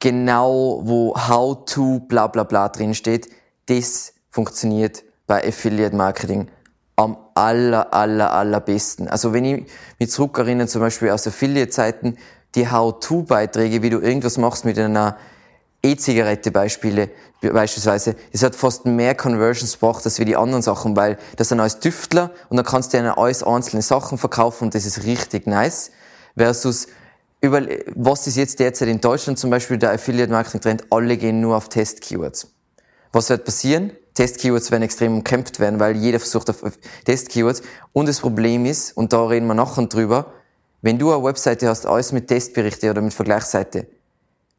genau 0.00 0.80
wo 0.82 1.14
how 1.14 1.64
to 1.64 2.00
bla 2.00 2.26
bla 2.26 2.42
bla 2.42 2.70
drin 2.70 2.92
steht. 2.92 3.28
Das 3.66 4.14
funktioniert 4.30 5.04
bei 5.28 5.46
Affiliate 5.46 5.94
Marketing 5.94 6.48
am 6.96 7.16
aller, 7.36 7.94
aller, 7.94 8.32
allerbesten. 8.32 9.06
Also 9.06 9.32
wenn 9.32 9.44
ich 9.44 9.66
mich 10.00 10.10
zurückerinnere, 10.10 10.66
zum 10.66 10.80
Beispiel 10.80 11.10
aus 11.10 11.24
Affiliate-Zeiten, 11.24 12.18
die 12.54 12.70
How-to-Beiträge, 12.70 13.82
wie 13.82 13.90
du 13.90 14.00
irgendwas 14.00 14.38
machst 14.38 14.64
mit 14.64 14.78
einer 14.78 15.16
E-Zigarette 15.82 16.50
Beispiele, 16.50 17.10
beispielsweise, 17.40 18.16
es 18.32 18.42
hat 18.42 18.54
fast 18.54 18.84
mehr 18.84 19.14
Conversions 19.14 19.74
gebracht 19.74 20.04
als 20.04 20.18
wie 20.18 20.26
die 20.26 20.36
anderen 20.36 20.62
Sachen, 20.62 20.94
weil 20.94 21.18
das 21.36 21.48
sind 21.48 21.60
alles 21.60 21.78
Düftler 21.78 22.30
und 22.50 22.56
dann 22.56 22.66
kannst 22.66 22.92
du 22.92 22.98
eine 22.98 23.16
alles 23.16 23.42
einzelne 23.42 23.82
Sachen 23.82 24.18
verkaufen 24.18 24.64
und 24.64 24.74
das 24.74 24.84
ist 24.84 25.04
richtig 25.04 25.46
nice. 25.46 25.90
Versus, 26.36 26.88
über, 27.40 27.62
was 27.94 28.26
ist 28.26 28.36
jetzt 28.36 28.60
derzeit 28.60 28.88
in 28.88 29.00
Deutschland 29.00 29.38
zum 29.38 29.48
Beispiel 29.48 29.78
der 29.78 29.92
Affiliate 29.92 30.30
Marketing 30.30 30.60
Trend? 30.60 30.84
Alle 30.90 31.16
gehen 31.16 31.40
nur 31.40 31.56
auf 31.56 31.70
Test 31.70 32.02
Keywords. 32.02 32.48
Was 33.12 33.30
wird 33.30 33.44
passieren? 33.44 33.92
Test 34.14 34.38
Keywords 34.38 34.70
werden 34.70 34.82
extrem 34.82 35.16
umkämpft 35.16 35.60
werden, 35.60 35.80
weil 35.80 35.96
jeder 35.96 36.20
versucht 36.20 36.50
auf 36.50 36.62
Test 37.06 37.30
Keywords. 37.30 37.62
Und 37.92 38.06
das 38.06 38.20
Problem 38.20 38.66
ist, 38.66 38.96
und 38.96 39.14
da 39.14 39.24
reden 39.24 39.46
wir 39.46 39.54
nachher 39.54 39.86
drüber, 39.86 40.34
wenn 40.82 40.98
du 40.98 41.12
eine 41.12 41.22
Webseite 41.22 41.68
hast, 41.68 41.86
alles 41.86 42.12
mit 42.12 42.28
Testberichte 42.28 42.90
oder 42.90 43.02
mit 43.02 43.14
Vergleichsseite, 43.14 43.86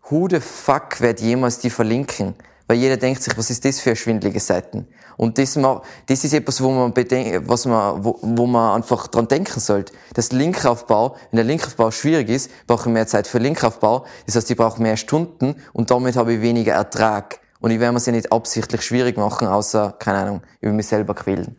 who 0.10 0.28
the 0.30 0.40
fuck 0.40 1.02
wird 1.02 1.20
jemals 1.22 1.60
die 1.60 1.70
verlinken? 1.70 2.36
Weil 2.68 2.78
jeder 2.78 2.96
denkt 2.96 3.22
sich, 3.22 3.38
was 3.38 3.50
ist 3.50 3.66
das 3.66 3.82
für 3.82 3.96
schwindelige 3.96 4.40
Seiten? 4.40 4.88
Und 5.18 5.38
das, 5.38 5.60
das 6.06 6.24
ist 6.24 6.34
etwas, 6.34 6.64
wo 6.64 6.72
man, 6.72 6.94
was 6.96 7.66
man, 7.66 8.06
wo, 8.06 8.18
wo 8.22 8.48
man 8.48 8.78
einfach 8.78 9.08
dran 9.08 9.28
denken 9.28 9.60
sollte. 9.60 9.94
Das 10.14 10.32
Linkaufbau, 10.32 11.18
wenn 11.32 11.38
der 11.38 11.44
Linkaufbau 11.44 11.92
schwierig 11.92 12.30
ist, 12.30 12.50
brauche 12.68 12.88
ich 12.88 12.94
mehr 12.94 13.08
Zeit 13.08 13.28
für 13.28 13.40
Linkaufbau. 13.40 14.06
Das 14.26 14.36
heißt, 14.38 14.50
ich 14.50 14.56
brauche 14.58 14.82
mehr 14.82 14.96
Stunden 14.96 15.56
und 15.74 15.92
damit 15.92 16.16
habe 16.16 16.34
ich 16.34 16.42
weniger 16.42 16.74
Ertrag. 16.74 17.42
Und 17.60 17.72
ich 17.72 17.80
werde 17.80 17.94
mir 17.94 18.00
ja 18.00 18.12
nicht 18.14 18.32
absichtlich 18.32 18.82
schwierig 18.84 19.18
machen, 19.18 19.48
außer, 19.48 19.96
keine 20.00 20.20
Ahnung, 20.20 20.42
über 20.62 20.74
mich 20.74 20.88
selber 20.88 21.14
quälen. 21.14 21.58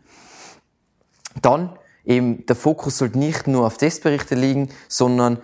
Dann, 1.41 1.77
eben, 2.05 2.45
der 2.45 2.55
Fokus 2.55 2.97
sollte 2.97 3.17
nicht 3.17 3.47
nur 3.47 3.65
auf 3.65 3.77
Testberichte 3.77 4.35
liegen, 4.35 4.69
sondern 4.87 5.39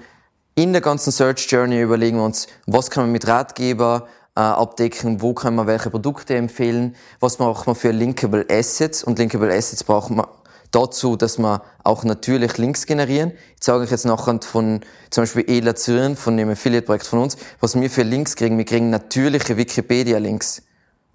in 0.56 0.74
der 0.74 0.82
ganzen 0.82 1.12
Search 1.12 1.48
Journey 1.50 1.82
überlegen 1.82 2.18
wir 2.18 2.26
uns, 2.26 2.48
was 2.66 2.90
kann 2.90 3.04
man 3.04 3.12
mit 3.12 3.28
Ratgeber 3.28 4.08
äh, 4.36 4.42
abdecken, 4.42 5.22
wo 5.22 5.34
kann 5.34 5.56
man 5.56 5.68
welche 5.68 5.90
Produkte 5.90 6.36
empfehlen, 6.36 6.96
was 7.20 7.38
braucht 7.38 7.68
man 7.68 7.76
für 7.76 7.92
Linkable 7.92 8.46
Assets 8.50 9.04
und 9.04 9.20
Linkable 9.20 9.54
Assets 9.54 9.84
braucht 9.84 10.10
man 10.10 10.28
dazu, 10.72 11.16
dass 11.16 11.38
man 11.38 11.62
auch 11.84 12.04
natürlich 12.04 12.58
Links 12.58 12.86
generieren. 12.86 13.32
Ich 13.56 13.62
zeige 13.62 13.80
euch 13.80 13.92
jetzt 13.92 14.06
nachher 14.06 14.40
von 14.42 14.82
zum 15.10 15.24
Beispiel 15.24 15.46
Ela 15.48 15.76
Zürn, 15.76 16.16
von 16.16 16.38
dem 16.38 16.50
Affiliate-Projekt 16.50 17.08
von 17.08 17.20
uns, 17.20 17.38
was 17.60 17.80
wir 17.80 17.90
für 17.90 18.04
Links 18.04 18.36
kriegen. 18.36 18.58
Wir 18.58 18.66
kriegen 18.66 18.90
natürliche 18.90 19.58
Wikipedia-Links. 19.58 20.62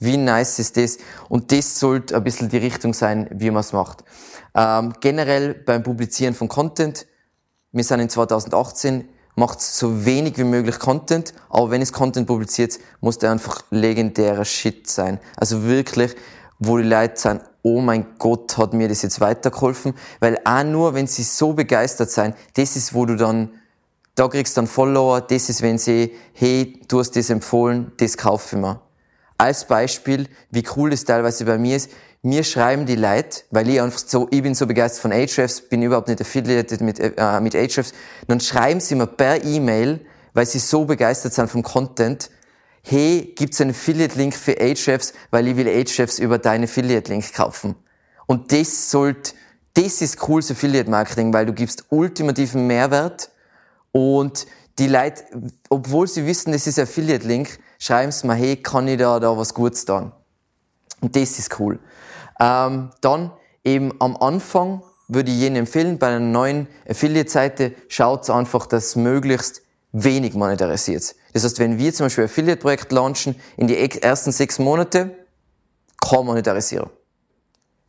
Wie 0.04 0.16
nice 0.16 0.58
ist 0.58 0.76
das? 0.76 0.98
Und 1.28 1.50
das 1.50 1.78
sollte 1.80 2.16
ein 2.16 2.24
bisschen 2.24 2.48
die 2.48 2.58
Richtung 2.58 2.94
sein, 2.94 3.28
wie 3.32 3.50
man 3.50 3.60
es 3.60 3.72
macht. 3.72 4.04
Ähm, 4.54 4.92
generell 5.00 5.54
beim 5.54 5.82
Publizieren 5.82 6.34
von 6.34 6.48
Content, 6.48 7.06
wir 7.72 7.82
sind 7.82 8.00
in 8.00 8.08
2018, 8.08 9.08
macht 9.36 9.60
so 9.60 10.04
wenig 10.04 10.38
wie 10.38 10.44
möglich 10.44 10.78
Content, 10.78 11.34
aber 11.48 11.70
wenn 11.70 11.82
es 11.82 11.92
Content 11.92 12.26
publiziert, 12.26 12.78
muss 13.00 13.18
der 13.18 13.32
einfach 13.32 13.64
legendärer 13.70 14.44
Shit 14.44 14.88
sein. 14.88 15.18
Also 15.36 15.64
wirklich, 15.64 16.14
wo 16.58 16.76
die 16.76 16.84
Leute 16.84 17.20
sagen, 17.20 17.40
oh 17.62 17.80
mein 17.80 18.06
Gott, 18.18 18.56
hat 18.58 18.74
mir 18.74 18.88
das 18.88 19.02
jetzt 19.02 19.20
weitergeholfen, 19.20 19.94
weil 20.20 20.38
auch 20.44 20.62
nur, 20.62 20.94
wenn 20.94 21.06
sie 21.06 21.22
so 21.22 21.54
begeistert 21.54 22.10
sein, 22.10 22.34
das 22.54 22.76
ist, 22.76 22.94
wo 22.94 23.06
du 23.06 23.16
dann, 23.16 23.50
da 24.14 24.28
kriegst 24.28 24.56
du 24.56 24.60
dann 24.60 24.68
Follower, 24.68 25.20
das 25.20 25.48
ist, 25.48 25.62
wenn 25.62 25.78
sie, 25.78 26.12
hey, 26.34 26.80
du 26.86 27.00
hast 27.00 27.16
das 27.16 27.30
empfohlen, 27.30 27.92
das 27.96 28.16
kaufe 28.16 28.56
ich 28.56 28.62
mir. 28.62 28.83
Als 29.36 29.66
Beispiel, 29.66 30.28
wie 30.50 30.64
cool 30.76 30.90
das 30.90 31.04
teilweise 31.04 31.44
bei 31.44 31.58
mir 31.58 31.76
ist, 31.76 31.90
mir 32.22 32.42
schreiben 32.42 32.86
die 32.86 32.96
Leute, 32.96 33.42
weil 33.50 33.68
ich 33.68 33.80
einfach 33.80 33.98
so, 33.98 34.28
ich 34.30 34.42
bin 34.42 34.54
so 34.54 34.66
begeistert 34.66 35.02
von 35.02 35.12
Ahrefs, 35.12 35.60
bin 35.60 35.82
überhaupt 35.82 36.08
nicht 36.08 36.20
affiliated 36.20 36.80
mit, 36.80 36.98
äh, 36.98 37.40
mit 37.40 37.54
Ahrefs, 37.54 37.92
dann 38.26 38.40
schreiben 38.40 38.80
sie 38.80 38.94
mir 38.94 39.06
per 39.06 39.44
E-Mail, 39.44 40.00
weil 40.32 40.46
sie 40.46 40.58
so 40.58 40.86
begeistert 40.86 41.34
sind 41.34 41.50
vom 41.50 41.62
Content, 41.62 42.30
hey, 42.82 43.32
gibt's 43.36 43.60
einen 43.60 43.70
Affiliate-Link 43.70 44.34
für 44.34 44.58
Ahrefs, 44.58 45.12
weil 45.30 45.48
ich 45.48 45.56
will 45.56 45.68
Ahrefs 45.68 46.18
über 46.18 46.38
deinen 46.38 46.64
Affiliate-Link 46.64 47.34
kaufen. 47.34 47.74
Und 48.26 48.52
das 48.52 48.90
sollte, 48.90 49.32
das 49.74 50.00
ist 50.00 50.18
cooles 50.18 50.50
Affiliate-Marketing, 50.50 51.32
weil 51.32 51.46
du 51.46 51.52
gibst 51.52 51.84
ultimativen 51.90 52.66
Mehrwert 52.66 53.30
und 53.92 54.46
die 54.78 54.88
Leute, 54.88 55.24
obwohl 55.68 56.08
sie 56.08 56.26
wissen, 56.26 56.52
das 56.52 56.66
ist 56.66 56.78
Affiliate-Link, 56.78 57.58
schreiben 57.78 58.12
sie 58.12 58.26
mir, 58.26 58.34
hey, 58.34 58.56
kann 58.56 58.88
ich 58.88 58.98
da, 58.98 59.20
da 59.20 59.36
was 59.36 59.54
Gutes 59.54 59.84
tun? 59.84 60.12
Und 61.00 61.16
das 61.16 61.38
ist 61.38 61.58
cool. 61.60 61.78
Ähm, 62.40 62.90
dann 63.00 63.32
eben 63.62 63.92
am 64.00 64.16
Anfang 64.16 64.82
würde 65.08 65.30
ich 65.30 65.42
Ihnen 65.42 65.56
empfehlen, 65.56 65.98
bei 65.98 66.08
einer 66.08 66.20
neuen 66.20 66.66
Affiliate-Seite 66.88 67.74
schaut 67.88 68.28
einfach, 68.30 68.66
dass 68.66 68.96
möglichst 68.96 69.62
wenig 69.92 70.34
monetarisiert. 70.34 71.14
Das 71.32 71.44
heißt, 71.44 71.58
wenn 71.58 71.78
wir 71.78 71.92
zum 71.92 72.06
Beispiel 72.06 72.24
ein 72.24 72.30
Affiliate-Projekt 72.30 72.92
launchen, 72.92 73.36
in 73.56 73.66
die 73.66 73.76
ersten 74.02 74.32
sechs 74.32 74.58
Monate, 74.58 75.10
kaum 76.00 76.26
monetarisieren. 76.26 76.90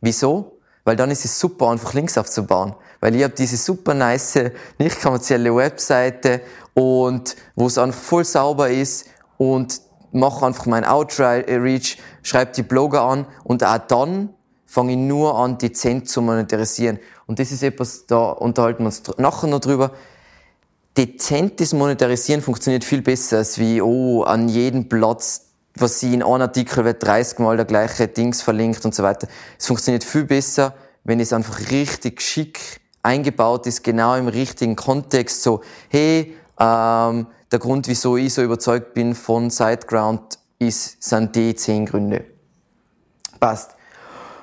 Wieso? 0.00 0.58
Weil 0.84 0.96
dann 0.96 1.10
ist 1.10 1.24
es 1.24 1.38
super, 1.38 1.70
einfach 1.70 1.94
Links 1.94 2.16
aufzubauen. 2.16 2.76
Weil 3.00 3.16
ich 3.16 3.24
habe 3.24 3.34
diese 3.34 3.56
super 3.56 3.92
nice, 3.92 4.38
nicht 4.78 5.00
kommerzielle 5.00 5.54
Webseite 5.54 6.42
und 6.74 7.34
wo 7.56 7.66
es 7.66 7.78
einfach 7.78 8.00
voll 8.00 8.24
sauber 8.24 8.70
ist 8.70 9.06
und 9.38 9.80
mache 10.12 10.46
einfach 10.46 10.66
mein 10.66 10.84
Outreach, 10.84 11.98
schreibe 12.22 12.52
die 12.52 12.62
Blogger 12.62 13.02
an 13.02 13.26
und 13.44 13.64
auch 13.64 13.78
dann 13.78 14.30
fange 14.66 14.92
ich 14.92 14.98
nur 14.98 15.38
an, 15.38 15.58
dezent 15.58 16.08
zu 16.08 16.22
monetarisieren. 16.22 16.98
Und 17.26 17.38
das 17.38 17.52
ist 17.52 17.62
etwas, 17.62 18.06
da 18.06 18.30
unterhalten 18.30 18.80
wir 18.80 18.86
uns 18.86 19.02
nachher 19.18 19.46
noch 19.46 19.60
drüber. 19.60 19.92
Dezentes 20.96 21.72
Monetarisieren 21.72 22.40
funktioniert 22.40 22.84
viel 22.84 23.02
besser 23.02 23.38
als 23.38 23.58
wie, 23.58 23.82
oh, 23.82 24.22
an 24.22 24.48
jedem 24.48 24.88
Platz, 24.88 25.46
was 25.74 26.00
sie 26.00 26.14
in 26.14 26.22
einem 26.22 26.42
Artikel 26.42 26.84
wird 26.84 27.02
30 27.02 27.38
Mal 27.38 27.56
der 27.56 27.66
gleiche 27.66 28.08
Dings 28.08 28.42
verlinkt 28.42 28.84
und 28.84 28.94
so 28.94 29.02
weiter. 29.02 29.28
Es 29.58 29.66
funktioniert 29.66 30.04
viel 30.04 30.24
besser, 30.24 30.74
wenn 31.04 31.20
es 31.20 31.32
einfach 31.32 31.70
richtig 31.70 32.22
schick 32.22 32.80
eingebaut 33.02 33.66
ist, 33.66 33.84
genau 33.84 34.16
im 34.16 34.28
richtigen 34.28 34.74
Kontext, 34.74 35.42
so, 35.42 35.60
hey, 35.90 36.34
ähm, 36.58 37.26
der 37.52 37.58
Grund, 37.58 37.88
wieso 37.88 38.16
ich 38.16 38.34
so 38.34 38.42
überzeugt 38.42 38.94
bin 38.94 39.14
von 39.14 39.50
SiteGround, 39.50 40.38
ist, 40.58 41.02
sind 41.02 41.36
die 41.36 41.54
zehn 41.54 41.86
Gründe. 41.86 42.24
Passt. 43.38 43.72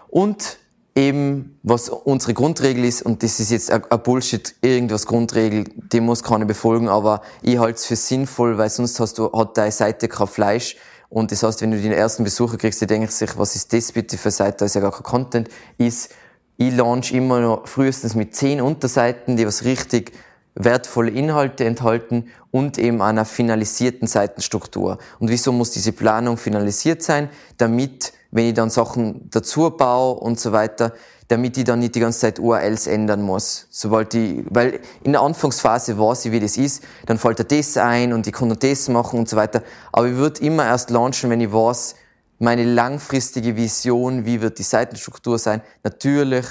Und 0.10 0.58
eben, 0.96 1.60
was 1.64 1.90
unsere 1.90 2.34
Grundregel 2.34 2.86
ist, 2.86 3.02
und 3.02 3.24
das 3.24 3.40
ist 3.40 3.52
jetzt 3.52 3.72
ein 3.72 4.04
Bullshit, 4.04 4.56
irgendwas 4.62 5.06
Grundregel, 5.06 5.66
die 5.92 6.00
muss 6.00 6.24
keiner 6.24 6.46
befolgen, 6.46 6.88
aber 6.88 7.22
ich 7.42 7.58
halte 7.58 7.78
es 7.78 7.86
für 7.86 7.96
sinnvoll, 7.96 8.58
weil 8.58 8.70
sonst 8.70 9.00
hast 9.00 9.18
du, 9.18 9.32
hat 9.34 9.58
deine 9.58 9.72
Seite 9.72 10.08
kein 10.08 10.28
Fleisch. 10.28 10.78
Und 11.10 11.32
das 11.32 11.44
heißt, 11.44 11.62
wenn 11.62 11.72
du 11.72 11.80
den 11.80 11.92
ersten 11.92 12.24
Besucher 12.24 12.58
kriegst, 12.58 12.82
die 12.82 12.88
denken 12.88 13.08
sich, 13.08 13.38
was 13.38 13.56
ist 13.56 13.74
das 13.74 13.92
bitte 13.92 14.18
für 14.18 14.32
Seite, 14.32 14.58
da 14.60 14.66
ist 14.66 14.76
ja 14.76 14.82
gar 14.82 14.92
kein 14.92 15.04
Content, 15.04 15.50
ist, 15.78 16.12
ich 16.58 16.76
launch 16.76 17.12
immer 17.12 17.40
noch 17.40 17.68
frühestens 17.68 18.16
mit 18.16 18.36
zehn 18.36 18.62
Unterseiten, 18.62 19.38
die 19.38 19.46
was 19.46 19.64
richtig 19.64 20.12
wertvolle 20.56 21.12
Inhalte 21.12 21.66
enthalten 21.66 22.30
und 22.52 22.78
eben 22.78 23.02
einer 23.02 23.26
finalisierten 23.26 24.08
Seitenstruktur. 24.08 24.98
Und 25.20 25.30
wieso 25.30 25.52
muss 25.52 25.72
diese 25.72 25.92
Planung 25.92 26.38
finalisiert 26.38 27.02
sein? 27.02 27.30
Damit 27.58 28.14
wenn 28.34 28.48
ich 28.48 28.54
dann 28.56 28.72
Sachen 28.72 29.30
dazu 29.30 29.70
baue 29.70 30.20
und 30.20 30.40
so 30.40 30.52
weiter, 30.52 30.94
damit 31.28 31.56
ich 31.58 31.64
dann 31.66 31.80
nicht 31.80 31.94
die 31.96 32.00
ganze 32.00 32.20
Zeit 32.20 32.40
URLs 32.40 32.88
ändern 32.88 33.22
muss. 33.22 33.68
Sobald 33.70 34.14
ich, 34.16 34.44
weil 34.50 34.80
in 35.04 35.12
der 35.12 35.22
Anfangsphase 35.22 35.98
weiß 35.98 36.26
ich, 36.26 36.32
wie 36.32 36.40
das 36.40 36.58
ist, 36.58 36.84
dann 37.06 37.20
fällt 37.20 37.40
da 37.40 37.44
das 37.44 37.78
ein 37.78 38.12
und 38.12 38.26
ich 38.26 38.34
kann 38.34 38.50
das 38.50 38.90
machen 38.90 39.20
und 39.20 39.30
so 39.30 39.38
weiter. 39.38 39.62
Aber 39.92 40.08
ich 40.08 40.16
würde 40.16 40.42
immer 40.44 40.66
erst 40.66 40.90
launchen, 40.90 41.30
wenn 41.30 41.42
ich 41.42 41.54
weiß, 41.54 41.96
meine 42.40 42.66
langfristige 42.66 43.56
Vision, 43.56 44.26
wie 44.26 44.42
wird 44.42 44.58
die 44.58 44.64
Seitenstruktur 44.64 45.38
sein. 45.38 45.62
Natürlich, 45.84 46.46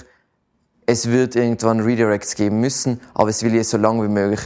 es 0.86 1.08
wird 1.08 1.36
irgendwann 1.36 1.80
Redirects 1.80 2.34
geben 2.34 2.60
müssen, 2.60 3.00
aber 3.14 3.30
es 3.30 3.42
will 3.42 3.54
ich 3.54 3.68
so 3.68 3.76
lange 3.76 4.04
wie 4.04 4.12
möglich 4.12 4.40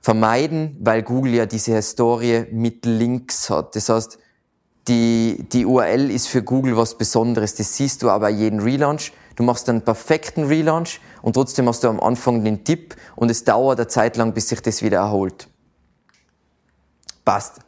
vermeiden, 0.00 0.76
weil 0.80 1.02
Google 1.02 1.34
ja 1.34 1.46
diese 1.46 1.74
Historie 1.74 2.46
mit 2.50 2.84
Links 2.84 3.48
hat. 3.50 3.76
Das 3.76 3.88
heißt, 3.88 4.18
die, 4.88 5.46
die 5.52 5.64
URL 5.64 6.10
ist 6.10 6.26
für 6.26 6.42
Google 6.42 6.76
was 6.76 6.98
Besonderes. 6.98 7.54
Das 7.54 7.76
siehst 7.76 8.02
du 8.02 8.10
aber 8.10 8.28
jeden 8.28 8.60
Relaunch. 8.60 9.12
Du 9.36 9.44
machst 9.44 9.68
einen 9.68 9.82
perfekten 9.82 10.44
Relaunch 10.44 11.00
und 11.22 11.34
trotzdem 11.34 11.68
hast 11.68 11.84
du 11.84 11.88
am 11.88 12.00
Anfang 12.00 12.44
den 12.44 12.64
Tipp 12.64 12.96
und 13.14 13.30
es 13.30 13.44
dauert 13.44 13.78
eine 13.78 13.86
Zeit 13.86 14.16
lang, 14.16 14.34
bis 14.34 14.48
sich 14.48 14.60
das 14.60 14.82
wieder 14.82 14.98
erholt. 14.98 15.48
Passt. 17.24 17.60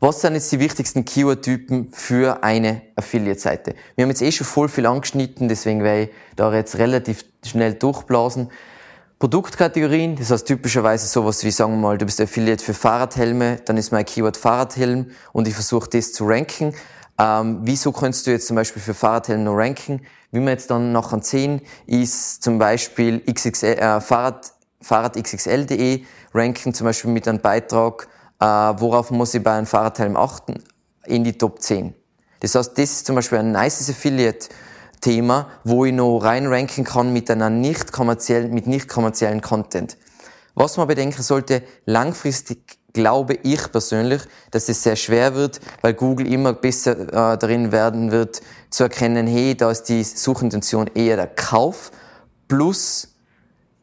Was 0.00 0.20
sind 0.20 0.34
jetzt 0.34 0.52
die 0.52 0.60
wichtigsten 0.60 1.04
Keyword-Typen 1.04 1.88
für 1.92 2.44
eine 2.44 2.82
Affiliate-Seite? 2.94 3.74
Wir 3.96 4.04
haben 4.04 4.10
jetzt 4.10 4.22
eh 4.22 4.30
schon 4.30 4.46
voll 4.46 4.68
viel 4.68 4.86
angeschnitten, 4.86 5.48
deswegen 5.48 5.82
werde 5.82 6.02
ich 6.02 6.10
da 6.36 6.54
jetzt 6.54 6.78
relativ 6.78 7.24
schnell 7.44 7.74
durchblasen. 7.74 8.48
Produktkategorien, 9.18 10.14
das 10.14 10.30
heißt 10.30 10.46
typischerweise 10.46 11.08
sowas 11.08 11.42
wie, 11.42 11.50
sagen 11.50 11.72
wir 11.72 11.78
mal, 11.78 11.98
du 11.98 12.04
bist 12.04 12.20
Affiliate 12.20 12.64
für 12.64 12.74
Fahrradhelme, 12.74 13.58
dann 13.64 13.76
ist 13.76 13.90
mein 13.90 14.04
Keyword 14.04 14.36
Fahrradhelm 14.36 15.10
und 15.32 15.48
ich 15.48 15.54
versuche 15.54 15.90
das 15.90 16.12
zu 16.12 16.28
ranken. 16.28 16.74
Ähm, 17.18 17.62
wieso 17.64 17.90
kannst 17.90 18.24
du 18.28 18.30
jetzt 18.30 18.46
zum 18.46 18.54
Beispiel 18.54 18.80
für 18.80 18.94
Fahrradhelm 18.94 19.42
noch 19.42 19.56
ranken? 19.56 20.02
Wie 20.30 20.38
wir 20.38 20.50
jetzt 20.50 20.70
dann 20.70 20.92
nachher 20.92 21.24
sehen, 21.24 21.60
ist 21.88 22.44
zum 22.44 22.60
Beispiel 22.60 23.20
XXL, 23.28 23.72
äh, 23.72 24.00
Fahrrad, 24.00 24.52
Fahrradxxl.de 24.80 26.04
ranken, 26.34 26.72
zum 26.72 26.84
Beispiel 26.84 27.10
mit 27.10 27.26
einem 27.26 27.40
Beitrag, 27.40 28.06
äh, 28.40 28.44
worauf 28.44 29.10
muss 29.10 29.34
ich 29.34 29.42
bei 29.42 29.52
einem 29.52 29.66
Fahrradhelm 29.66 30.16
achten, 30.16 30.62
in 31.06 31.24
die 31.24 31.36
Top 31.36 31.60
10. 31.60 31.94
Das 32.40 32.54
heißt, 32.54 32.78
das 32.78 32.90
ist 32.90 33.06
zum 33.06 33.16
Beispiel 33.16 33.38
ein 33.38 33.52
nices 33.52 33.90
Affiliate, 33.90 34.48
Thema, 35.00 35.48
wo 35.64 35.84
ich 35.84 35.92
noch 35.92 36.18
reinranken 36.18 36.84
kann 36.84 37.12
mit 37.12 37.30
einer 37.30 37.50
nicht 37.50 37.92
kommerziellen, 37.92 38.52
mit 38.52 38.66
nicht 38.66 38.88
kommerziellen 38.88 39.40
Content. 39.40 39.96
Was 40.54 40.76
man 40.76 40.88
bedenken 40.88 41.22
sollte, 41.22 41.62
langfristig 41.86 42.78
glaube 42.92 43.34
ich 43.34 43.70
persönlich, 43.70 44.22
dass 44.50 44.68
es 44.68 44.82
sehr 44.82 44.96
schwer 44.96 45.34
wird, 45.34 45.60
weil 45.82 45.94
Google 45.94 46.26
immer 46.32 46.52
besser 46.52 46.98
äh, 46.98 47.38
darin 47.38 47.70
werden 47.70 48.10
wird, 48.10 48.40
zu 48.70 48.84
erkennen, 48.84 49.26
hey, 49.26 49.56
da 49.56 49.70
ist 49.70 49.84
die 49.84 50.02
Suchintention 50.02 50.88
eher 50.94 51.16
der 51.16 51.28
Kauf, 51.28 51.92
plus 52.48 53.14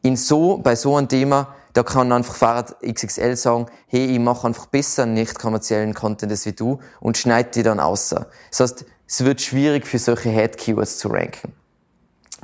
in 0.02 0.16
so, 0.16 0.58
bei 0.58 0.76
so 0.76 0.96
einem 0.96 1.08
Thema, 1.08 1.54
da 1.76 1.82
kann 1.82 2.10
einfach 2.10 2.34
Fahrrad 2.34 2.76
XXL 2.80 3.36
sagen, 3.36 3.66
hey, 3.86 4.06
ich 4.06 4.18
mache 4.18 4.46
einfach 4.46 4.64
besser 4.64 5.04
nicht 5.04 5.38
kommerziellen 5.38 5.92
Content 5.92 6.32
als 6.32 6.46
wie 6.46 6.54
du 6.54 6.78
und 7.00 7.18
schneid 7.18 7.54
die 7.54 7.62
dann 7.62 7.80
außer. 7.80 8.28
Das 8.50 8.60
heißt, 8.60 8.86
es 9.06 9.24
wird 9.26 9.42
schwierig 9.42 9.86
für 9.86 9.98
solche 9.98 10.30
Head-Keywords 10.30 10.96
zu 10.96 11.08
ranken. 11.08 11.52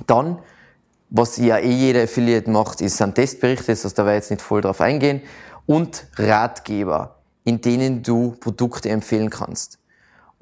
Dann, 0.07 0.39
was 1.09 1.39
ja 1.39 1.57
eh 1.57 1.70
jeder 1.70 2.03
Affiliate 2.03 2.51
macht, 2.51 2.83
ist 2.83 3.01
ein 3.01 3.14
Testbericht, 3.14 3.66
das 3.70 3.87
heißt, 3.87 3.99
da 3.99 4.05
werde 4.05 4.18
ich 4.18 4.24
jetzt 4.24 4.30
nicht 4.33 4.43
voll 4.43 4.61
drauf 4.61 4.83
eingehen, 4.83 5.22
und 5.64 6.07
Ratgeber, 6.16 7.22
in 7.45 7.62
denen 7.62 8.03
du 8.03 8.33
Produkte 8.33 8.91
empfehlen 8.91 9.30
kannst. 9.30 9.78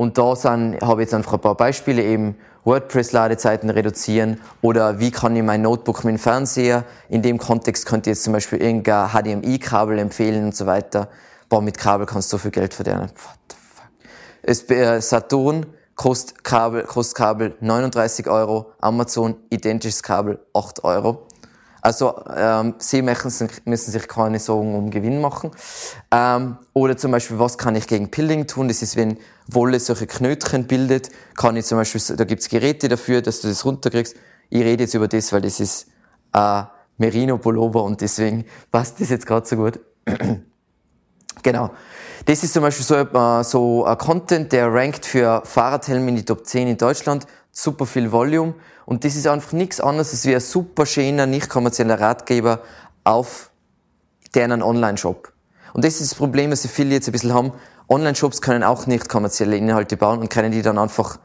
Und 0.01 0.17
da 0.17 0.35
sind, 0.35 0.81
habe 0.81 1.03
ich 1.03 1.09
jetzt 1.09 1.15
einfach 1.15 1.35
ein 1.35 1.41
paar 1.41 1.55
Beispiele 1.55 2.03
eben, 2.03 2.35
WordPress-Ladezeiten 2.65 3.69
reduzieren 3.69 4.41
oder 4.63 4.99
wie 4.99 5.11
kann 5.11 5.37
ich 5.37 5.43
mein 5.43 5.61
Notebook 5.61 6.05
mit 6.05 6.15
dem 6.15 6.19
Fernseher, 6.19 6.85
in 7.11 7.21
dem 7.21 7.37
Kontext 7.37 7.85
könnte 7.85 8.09
ich 8.09 8.17
jetzt 8.17 8.25
zum 8.25 8.33
Beispiel 8.33 8.63
irgendein 8.63 9.11
HDMI-Kabel 9.11 9.99
empfehlen 9.99 10.47
und 10.47 10.57
so 10.57 10.65
weiter. 10.65 11.09
Boah, 11.51 11.61
mit 11.61 11.77
Kabel 11.77 12.07
kannst 12.07 12.33
du 12.33 12.39
so 12.39 12.41
viel 12.41 12.51
Geld 12.51 12.73
verdienen. 12.73 13.11
What 13.11 13.39
the 13.51 13.57
fuck. 13.75 13.91
Es, 14.41 14.71
äh, 14.71 15.03
Saturn 15.03 15.67
kostet 15.97 16.45
Kabel, 16.45 16.85
kostet 16.85 17.19
Kabel 17.19 17.55
39 17.61 18.27
Euro, 18.27 18.73
Amazon 18.81 19.37
identisches 19.51 20.03
Kabel 20.03 20.39
8 20.55 20.83
Euro. 20.83 21.27
Also 21.83 22.23
ähm, 22.37 22.75
sie 22.79 23.03
müssen, 23.03 23.49
sich 23.67 24.09
keine 24.09 24.39
Sorgen 24.39 24.75
um 24.75 24.91
Gewinn 24.91 25.21
machen. 25.21 25.51
Ähm, 26.11 26.57
oder 26.73 26.97
zum 26.97 27.13
Beispiel, 27.13 27.39
was 27.39 27.59
kann 27.59 27.75
ich 27.77 27.87
gegen 27.87 28.11
Pilling 28.11 28.47
tun? 28.47 28.69
Das 28.69 28.83
ist, 28.83 28.97
wenn 28.97 29.19
Wolle 29.47 29.81
solche 29.81 30.07
Knötchen 30.07 30.67
bildet, 30.67 31.11
kann 31.37 31.57
ich 31.57 31.65
zum 31.65 31.79
Beispiel, 31.79 32.17
da 32.17 32.25
gibt's 32.25 32.49
Geräte 32.49 32.89
dafür, 32.89 33.23
dass 33.23 33.41
du 33.41 33.49
das 33.49 33.65
runterkriegst. 33.65 34.15
Ich 34.51 34.63
rede 34.63 34.85
jetzt 34.85 34.95
über 34.95 35.09
das, 35.09 35.33
weil 35.33 35.41
das 35.41 35.61
ist 35.61 35.89
äh, 36.35 36.63
Merino 36.99 37.39
Pullover 37.39 37.85
und 37.85 38.01
deswegen 38.01 38.45
passt 38.71 39.01
das 39.01 39.11
jetzt 39.11 39.27
gerade 39.27 39.47
so 39.47 39.57
gut. 39.57 39.81
Genau. 41.43 41.71
Das 42.27 42.43
ist 42.43 42.53
zum 42.53 42.63
Beispiel 42.63 42.85
so, 42.85 42.97
äh, 42.97 43.45
so 43.45 43.85
ein 43.87 43.97
Content, 43.97 44.53
der 44.53 44.71
rankt 44.73 45.07
für 45.07 45.43
Fahrradhelme 45.45 46.11
in 46.11 46.17
die 46.17 46.25
Top 46.25 46.47
10 46.47 46.69
in 46.69 46.77
Deutschland. 46.77 47.27
Super 47.51 47.87
viel 47.87 48.13
Volume. 48.13 48.55
Und 48.91 49.05
das 49.05 49.15
ist 49.15 49.29
einfach 49.29 49.53
nichts 49.53 49.81
anderes 49.81 50.11
als 50.11 50.27
wie 50.27 50.35
ein 50.35 50.41
super 50.41 50.85
schöner, 50.85 51.25
nicht 51.25 51.49
kommerzieller 51.49 52.01
Ratgeber 52.01 52.59
auf 53.05 53.53
deren 54.35 54.65
Online-Shop. 54.65 55.33
Und 55.73 55.85
das 55.85 56.01
ist 56.01 56.11
das 56.11 56.15
Problem, 56.17 56.51
was 56.51 56.67
viele 56.67 56.95
jetzt 56.95 57.09
ein 57.09 57.13
bisschen 57.13 57.33
haben. 57.33 57.53
Online-Shops 57.89 58.43
können 58.43 58.65
auch 58.65 58.89
nicht 58.89 59.09
kommerzielle 59.09 59.57
Inhalte 59.57 59.97
bauen 59.97 60.19
und 60.19 60.29
können 60.29 60.51
die 60.51 60.63
dann 60.63 60.77
einfach 60.77 61.21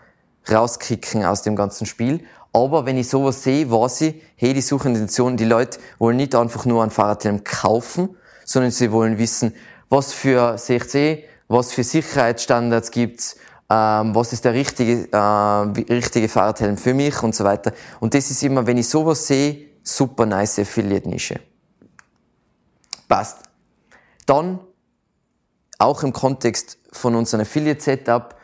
rauskicken 0.48 1.26
aus 1.26 1.42
dem 1.42 1.56
ganzen 1.56 1.88
Spiel. 1.88 2.24
Aber 2.54 2.86
wenn 2.86 2.98
ich 3.00 3.10
sowas 3.10 3.42
sehe, 3.42 3.72
weiß 3.72 4.02
ich, 4.02 4.22
hey, 4.36 4.54
die 4.54 4.62
Suchintention, 4.62 5.36
die 5.36 5.46
Leute 5.46 5.80
wollen 5.98 6.18
nicht 6.18 6.36
einfach 6.36 6.66
nur 6.66 6.84
ein 6.84 6.92
Fahrradhelm 6.92 7.44
kaufen, 7.44 8.16
sondern 8.46 8.70
sie 8.70 8.92
wollen 8.92 9.18
wissen, 9.18 9.56
was 9.90 10.14
für 10.14 10.56
CXC, 10.58 11.24
was 11.48 11.74
für 11.74 11.84
Sicherheitsstandards 11.84 12.92
gibt's, 12.92 13.38
ähm, 13.70 14.14
was 14.14 14.34
ist 14.34 14.46
der 14.46 14.54
richtige, 14.54 15.08
äh, 15.12 15.18
richtige 15.92 16.30
Fahrradhelm 16.30 16.78
für 16.78 16.94
mich 16.94 17.22
und 17.24 17.34
so 17.34 17.44
weiter. 17.44 17.72
Und 18.00 18.14
das 18.14 18.30
ist 18.30 18.44
immer, 18.44 18.66
wenn 18.68 18.78
ich 18.78 18.88
sowas 18.88 19.26
sehe, 19.26 19.70
super 19.84 20.26
nice 20.26 20.60
Affiliate-Nische. 20.60 21.40
Passt. 23.08 23.40
Dann, 24.26 24.60
auch 25.78 26.04
im 26.04 26.14
Kontext 26.14 26.78
von 26.92 27.16
unserem 27.16 27.42
Affiliate-Setup, 27.42 28.36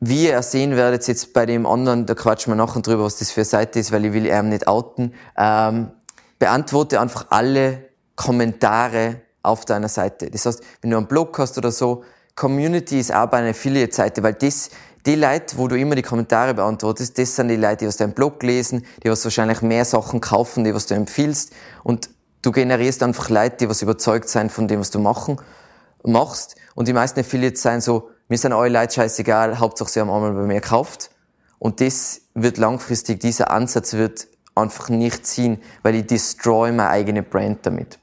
wie 0.00 0.28
ihr 0.28 0.42
sehen 0.42 0.76
werdet 0.76 1.06
jetzt 1.08 1.32
bei 1.32 1.44
dem 1.44 1.66
anderen, 1.66 2.06
da 2.06 2.14
quatschen 2.14 2.52
wir 2.52 2.56
nachher 2.56 2.82
drüber, 2.82 3.04
was 3.04 3.16
das 3.16 3.30
für 3.30 3.40
eine 3.40 3.46
Seite 3.46 3.80
ist, 3.80 3.90
weil 3.90 4.04
ich 4.04 4.12
will 4.12 4.26
ihm 4.26 4.48
nicht 4.48 4.68
outen, 4.68 5.14
ähm, 5.36 5.90
beantworte 6.38 7.00
einfach 7.00 7.26
alle 7.30 7.88
Kommentare 8.14 9.22
auf 9.42 9.64
deiner 9.64 9.88
Seite. 9.88 10.30
Das 10.30 10.46
heißt, 10.46 10.62
wenn 10.80 10.90
du 10.90 10.96
einen 10.96 11.08
Blog 11.08 11.38
hast 11.38 11.58
oder 11.58 11.72
so, 11.72 12.04
Community 12.38 13.00
ist 13.00 13.12
auch 13.12 13.26
bei 13.26 13.38
einer 13.38 13.50
Affiliate-Seite, 13.50 14.22
weil 14.22 14.34
das, 14.34 14.70
die 15.04 15.16
Leute, 15.16 15.58
wo 15.58 15.66
du 15.66 15.76
immer 15.76 15.96
die 15.96 16.02
Kommentare 16.02 16.54
beantwortest, 16.54 17.18
das 17.18 17.34
sind 17.34 17.48
die 17.48 17.56
Leute, 17.56 17.78
die 17.78 17.88
aus 17.88 17.96
deinem 17.96 18.12
Blog 18.12 18.40
lesen, 18.44 18.86
die 19.02 19.10
was 19.10 19.24
wahrscheinlich 19.24 19.60
mehr 19.60 19.84
Sachen 19.84 20.20
kaufen, 20.20 20.62
die 20.62 20.72
was 20.72 20.86
du 20.86 20.94
empfiehlst. 20.94 21.52
Und 21.82 22.10
du 22.42 22.52
generierst 22.52 23.02
einfach 23.02 23.28
Leute, 23.28 23.56
die 23.56 23.68
was 23.68 23.82
überzeugt 23.82 24.28
sein 24.28 24.50
von 24.50 24.68
dem, 24.68 24.78
was 24.78 24.90
du 24.90 25.00
machen, 25.00 25.40
machst. 26.04 26.54
Und 26.76 26.86
die 26.86 26.92
meisten 26.92 27.18
Affiliates 27.18 27.62
sind 27.62 27.82
so, 27.82 28.10
mir 28.28 28.38
sind 28.38 28.52
alle 28.52 28.68
Leute 28.68 28.94
scheißegal, 28.94 29.58
Hauptsache 29.58 29.90
sie 29.90 30.00
haben 30.00 30.10
einmal 30.10 30.32
bei 30.32 30.42
mir 30.42 30.60
gekauft. 30.60 31.10
Und 31.58 31.80
das 31.80 32.20
wird 32.34 32.56
langfristig, 32.56 33.18
dieser 33.18 33.50
Ansatz 33.50 33.94
wird 33.94 34.28
einfach 34.54 34.90
nicht 34.90 35.26
ziehen, 35.26 35.60
weil 35.82 35.96
ich 35.96 36.06
destroy 36.06 36.70
meine 36.70 36.90
eigene 36.90 37.24
Brand 37.24 37.66
damit. 37.66 37.98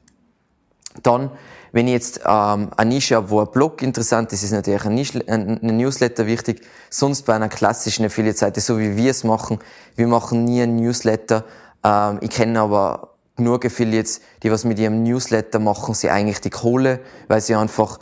Dann, 1.03 1.31
wenn 1.75 1.87
ich 1.87 1.93
jetzt 1.93 2.21
ähm, 2.25 2.69
eine 2.77 2.93
Nische 2.93 3.17
habe, 3.17 3.29
wo 3.29 3.41
ein 3.41 3.51
Blog 3.51 3.81
interessant 3.81 4.31
ist, 4.31 4.43
ist 4.43 4.53
natürlich 4.53 4.85
ein, 4.85 4.95
Nische, 4.95 5.21
ein, 5.27 5.59
Newsletter 5.61 6.25
wichtig. 6.25 6.61
Sonst 6.89 7.23
bei 7.23 7.35
einer 7.35 7.49
klassischen 7.49 8.05
Affiliate-Seite, 8.05 8.61
so 8.61 8.79
wie 8.79 8.95
wir 8.95 9.11
es 9.11 9.25
machen, 9.25 9.59
wir 9.97 10.07
machen 10.07 10.45
nie 10.45 10.61
ein 10.61 10.77
Newsletter. 10.77 11.43
Ähm, 11.83 12.19
ich 12.21 12.29
kenne 12.29 12.61
aber 12.61 13.15
genug 13.35 13.65
Affiliates, 13.65 14.21
die 14.41 14.51
was 14.51 14.63
mit 14.63 14.79
ihrem 14.79 15.03
Newsletter 15.03 15.59
machen, 15.59 15.93
sie 15.95 16.09
eigentlich 16.09 16.39
die 16.39 16.49
Kohle, 16.49 17.01
weil 17.27 17.41
sie 17.41 17.55
einfach, 17.55 17.99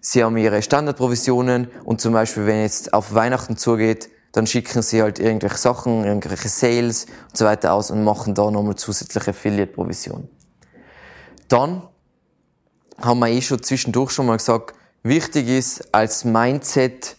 sie 0.00 0.24
haben 0.24 0.38
ihre 0.38 0.62
Standardprovisionen 0.62 1.70
und 1.84 2.00
zum 2.00 2.14
Beispiel, 2.14 2.46
wenn 2.46 2.62
jetzt 2.62 2.94
auf 2.94 3.12
Weihnachten 3.12 3.58
zugeht, 3.58 4.08
dann 4.32 4.46
schicken 4.46 4.80
sie 4.80 5.02
halt 5.02 5.18
irgendwelche 5.18 5.58
Sachen, 5.58 6.04
irgendwelche 6.04 6.48
Sales 6.48 7.04
und 7.04 7.36
so 7.36 7.44
weiter 7.44 7.74
aus 7.74 7.90
und 7.90 8.02
machen 8.02 8.34
da 8.34 8.50
nochmal 8.50 8.76
zusätzliche 8.76 9.32
Affiliate-Provision. 9.32 10.26
Dann 11.48 11.82
haben 13.00 13.20
wir 13.20 13.28
eh 13.28 13.40
schon 13.40 13.62
zwischendurch 13.62 14.10
schon 14.10 14.26
mal 14.26 14.36
gesagt, 14.36 14.74
wichtig 15.02 15.48
ist 15.48 15.94
als 15.94 16.24
Mindset, 16.24 17.16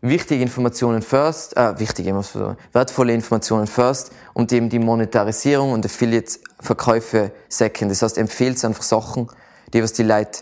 wichtige 0.00 0.42
Informationen 0.42 1.02
first, 1.02 1.56
äh, 1.56 1.78
wichtige, 1.78 2.14
wertvolle 2.72 3.14
Informationen 3.14 3.66
first 3.66 4.12
und 4.34 4.52
eben 4.52 4.68
die 4.68 4.78
Monetarisierung 4.78 5.72
und 5.72 5.84
Affiliate-Verkäufe 5.84 7.32
second. 7.48 7.90
Das 7.90 8.02
heißt, 8.02 8.18
empfehlt 8.18 8.64
einfach 8.64 8.82
Sachen, 8.82 9.28
die 9.72 9.82
was 9.82 9.92
die 9.92 10.04
Leute 10.04 10.40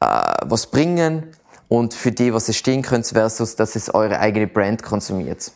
äh, 0.00 0.06
was 0.44 0.66
bringen 0.70 1.30
und 1.68 1.94
für 1.94 2.12
die, 2.12 2.32
was 2.32 2.48
es 2.48 2.56
stehen 2.56 2.82
könnt, 2.82 3.06
versus, 3.06 3.56
dass 3.56 3.74
es 3.74 3.92
eure 3.92 4.20
eigene 4.20 4.46
Brand 4.46 4.82
konsumiert. 4.82 5.52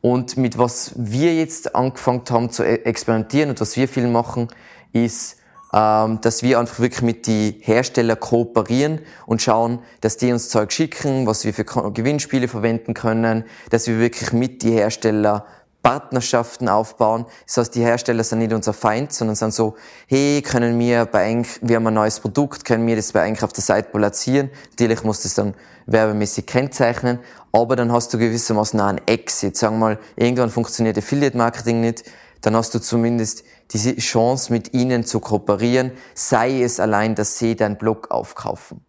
Und 0.00 0.36
mit 0.36 0.58
was 0.58 0.92
wir 0.96 1.34
jetzt 1.34 1.76
angefangen 1.76 2.22
haben 2.28 2.50
zu 2.50 2.64
e-, 2.64 2.82
experimentieren 2.84 3.50
und 3.50 3.60
was 3.60 3.76
wir 3.76 3.86
viel 3.86 4.08
machen, 4.08 4.48
ist, 4.92 5.36
ähm, 5.74 6.20
dass 6.20 6.42
wir 6.42 6.58
einfach 6.58 6.80
wirklich 6.80 7.02
mit 7.02 7.26
die 7.26 7.58
Hersteller 7.60 8.16
kooperieren 8.16 9.00
und 9.26 9.40
schauen, 9.40 9.78
dass 10.00 10.16
die 10.16 10.32
uns 10.32 10.48
Zeug 10.48 10.72
schicken, 10.72 11.26
was 11.26 11.44
wir 11.44 11.54
für 11.54 11.64
Gewinnspiele 11.64 12.48
verwenden 12.48 12.94
können, 12.94 13.44
dass 13.70 13.86
wir 13.86 13.98
wirklich 13.98 14.32
mit 14.32 14.62
die 14.62 14.72
Hersteller 14.72 15.46
Partnerschaften 15.82 16.68
aufbauen. 16.68 17.26
Das 17.46 17.56
heißt, 17.56 17.74
die 17.74 17.82
Hersteller 17.82 18.22
sind 18.22 18.38
nicht 18.38 18.52
unser 18.52 18.72
Feind, 18.72 19.12
sondern 19.12 19.34
sind 19.34 19.52
so, 19.52 19.74
hey, 20.06 20.42
können 20.42 20.78
wir 20.78 21.06
bei 21.06 21.24
Enk, 21.24 21.48
wir 21.60 21.76
haben 21.76 21.86
ein 21.86 21.94
neues 21.94 22.20
Produkt, 22.20 22.64
können 22.64 22.86
wir 22.86 22.96
das 22.96 23.12
bei 23.12 23.26
Enk 23.26 23.42
auf 23.42 23.52
der 23.52 23.64
Seite 23.64 23.90
platzieren? 23.90 24.50
Natürlich 24.70 25.02
muss 25.02 25.22
das 25.22 25.34
dann 25.34 25.54
werbemäßig 25.86 26.46
kennzeichnen, 26.46 27.18
aber 27.50 27.74
dann 27.74 27.90
hast 27.90 28.14
du 28.14 28.18
gewissermaßen 28.18 28.78
einen 28.80 29.00
Exit. 29.06 29.56
Sagen 29.56 29.76
wir 29.76 29.80
mal, 29.80 29.98
irgendwann 30.14 30.50
funktioniert 30.50 30.96
Affiliate 30.96 31.36
Marketing 31.36 31.80
nicht, 31.80 32.04
dann 32.42 32.56
hast 32.56 32.74
du 32.74 32.80
zumindest 32.80 33.44
diese 33.70 33.96
Chance, 33.96 34.52
mit 34.52 34.74
ihnen 34.74 35.04
zu 35.04 35.20
kooperieren, 35.20 35.92
sei 36.14 36.62
es 36.62 36.78
allein, 36.78 37.14
dass 37.14 37.38
sie 37.38 37.56
deinen 37.56 37.78
Blog 37.78 38.10
aufkaufen. 38.10 38.84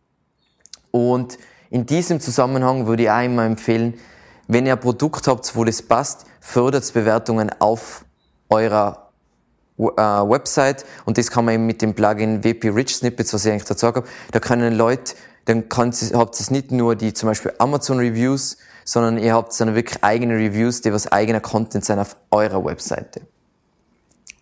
Und 0.92 1.38
in 1.70 1.86
diesem 1.86 2.20
Zusammenhang 2.20 2.86
würde 2.86 3.04
ich 3.04 3.10
immer 3.10 3.46
empfehlen, 3.46 3.94
wenn 4.48 4.66
ihr 4.66 4.74
ein 4.74 4.80
Produkt 4.80 5.28
habt, 5.28 5.56
wo 5.56 5.64
das 5.64 5.82
passt, 5.82 6.26
fördert 6.42 6.92
Bewertungen 6.94 7.52
auf 7.60 8.06
eurer 8.50 9.12
äh, 9.78 9.84
Website 9.84 10.86
und 11.06 11.18
das 11.18 11.32
kann 11.32 11.46
man 11.46 11.56
eben 11.56 11.66
mit 11.66 11.82
dem 11.82 11.94
Plugin 11.94 12.44
WP 12.44 12.70
Rich 12.70 12.98
Snippets, 12.98 13.34
was 13.34 13.46
ich 13.46 13.52
eigentlich 13.52 13.66
dazu 13.66 13.88
habe, 13.88 14.04
da 14.32 14.40
können 14.40 14.76
Leute, 14.76 15.16
dann 15.46 15.66
habt 15.72 16.40
ihr 16.40 16.52
nicht 16.52 16.72
nur 16.72 16.96
die 16.96 17.14
zum 17.14 17.30
Beispiel 17.30 17.54
Amazon 17.58 17.98
Reviews, 17.98 18.58
sondern 18.86 19.18
ihr 19.18 19.34
habt 19.34 19.60
dann 19.60 19.76
wirklich 19.76 20.04
eigene 20.04 20.36
Reviews, 20.36 20.82
die 20.82 20.94
was 20.94 21.12
eigener 21.12 21.40
Content 21.40 21.86
sein 21.86 22.00
auf 22.00 22.16
eurer 22.32 22.64
Webseite. 22.64 23.22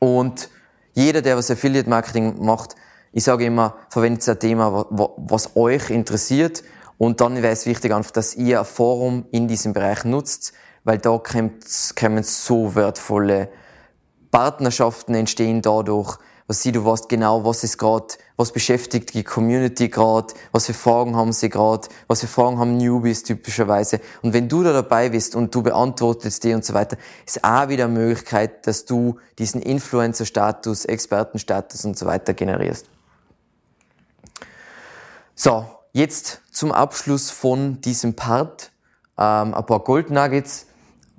Und 0.04 0.50
jeder, 0.94 1.22
der 1.22 1.38
was 1.38 1.52
Affiliate 1.52 1.88
Marketing 1.88 2.44
macht, 2.44 2.76
ich 3.14 3.24
sage 3.24 3.46
immer, 3.46 3.76
verwendet 3.90 4.28
ein 4.28 4.40
Thema, 4.40 4.88
was 4.90 5.56
euch 5.56 5.92
interessiert. 5.92 6.64
Und 6.98 7.22
dann 7.22 7.36
wäre 7.42 7.54
es 7.54 7.66
wichtig 7.66 7.94
einfach, 7.94 8.12
dass 8.12 8.36
ihr 8.36 8.60
ein 8.60 8.66
Forum 8.66 9.26
in 9.32 9.48
diesem 9.48 9.74
Bereich 9.74 10.04
nutzt, 10.04 10.54
weil 10.84 10.98
da 10.98 11.18
kommen 11.20 12.24
so 12.24 12.74
wertvolle 12.74 13.50
Partnerschaften 14.32 15.14
entstehen 15.14 15.62
dadurch, 15.62 16.18
was 16.52 16.62
sie, 16.62 16.74
du 16.74 16.84
weißt 16.84 17.08
genau, 17.08 17.46
was 17.46 17.64
ist 17.64 17.78
gerade, 17.78 18.08
was 18.36 18.52
beschäftigt 18.52 19.14
die 19.14 19.24
Community 19.24 19.88
gerade, 19.88 20.34
was 20.52 20.66
für 20.66 20.74
Fragen 20.74 21.16
haben 21.16 21.32
sie 21.32 21.48
gerade, 21.50 21.88
was 22.08 22.20
für 22.20 22.28
Fragen 22.28 22.60
haben 22.60 22.76
Newbies 22.76 23.24
typischerweise. 23.24 24.02
Und 24.22 24.34
wenn 24.34 24.50
du 24.50 24.62
da 24.62 24.74
dabei 24.74 25.08
bist 25.08 25.34
und 25.34 25.56
du 25.56 25.64
beantwortest 25.64 26.44
die 26.44 26.54
und 26.54 26.66
so 26.66 26.74
weiter, 26.74 26.98
ist 27.26 27.46
auch 27.46 27.70
wieder 27.70 27.86
eine 27.86 27.94
Möglichkeit, 27.94 28.68
dass 28.68 28.84
du 28.84 29.18
diesen 29.40 29.62
Influencer-Status, 29.62 30.84
Expertenstatus 30.84 31.86
und 31.86 31.98
so 31.98 32.06
weiter 32.06 32.34
generierst. 32.34 32.86
So, 35.34 35.66
jetzt 35.94 36.42
zum 36.52 36.74
Abschluss 36.74 37.32
von 37.32 37.80
diesem 37.80 38.14
Part 38.18 38.74
ähm, 39.18 39.54
ein 39.54 39.66
paar 39.66 39.80
Gold 39.80 40.10
Nuggets 40.12 40.66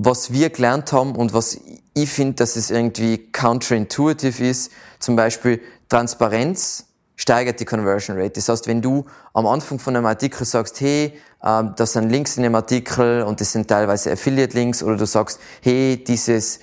was 0.04 0.32
wir 0.32 0.50
gelernt 0.50 0.92
haben 0.92 1.14
und 1.14 1.32
was 1.32 1.60
ich 1.94 2.10
finde, 2.10 2.34
dass 2.34 2.56
es 2.56 2.70
irgendwie 2.70 3.30
counterintuitive 3.32 4.46
ist, 4.46 4.72
zum 4.98 5.16
Beispiel 5.16 5.60
Transparenz 5.88 6.86
steigert 7.16 7.60
die 7.60 7.64
Conversion 7.64 8.16
Rate. 8.16 8.32
Das 8.32 8.48
heißt, 8.48 8.66
wenn 8.66 8.82
du 8.82 9.04
am 9.34 9.46
Anfang 9.46 9.78
von 9.78 9.94
einem 9.94 10.06
Artikel 10.06 10.44
sagst, 10.44 10.80
hey, 10.80 11.18
äh, 11.42 11.62
das 11.76 11.92
sind 11.92 12.10
Links 12.10 12.36
in 12.36 12.42
dem 12.42 12.54
Artikel 12.54 13.22
und 13.22 13.40
das 13.40 13.52
sind 13.52 13.68
teilweise 13.68 14.12
Affiliate-Links 14.12 14.82
oder 14.82 14.96
du 14.96 15.06
sagst, 15.06 15.38
hey, 15.60 16.02
dieses 16.02 16.60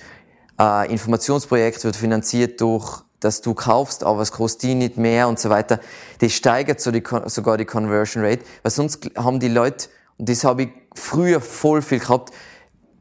äh, 0.58 0.90
Informationsprojekt 0.90 1.84
wird 1.84 1.96
finanziert 1.96 2.60
durch 2.60 3.02
dass 3.20 3.42
du 3.42 3.54
kaufst, 3.54 4.02
aber 4.02 4.22
es 4.22 4.32
kostet 4.32 4.62
die 4.62 4.74
nicht 4.74 4.96
mehr 4.96 5.28
und 5.28 5.38
so 5.38 5.50
weiter. 5.50 5.78
Das 6.20 6.32
steigert 6.32 6.80
so 6.80 6.90
die, 6.90 7.02
sogar 7.26 7.58
die 7.58 7.66
Conversion 7.66 8.24
Rate, 8.24 8.42
weil 8.62 8.72
sonst 8.72 9.10
haben 9.16 9.38
die 9.40 9.48
Leute, 9.48 9.88
und 10.16 10.28
das 10.28 10.42
habe 10.42 10.62
ich 10.62 10.68
früher 10.94 11.40
voll 11.40 11.82
viel 11.82 12.00
gehabt, 12.00 12.32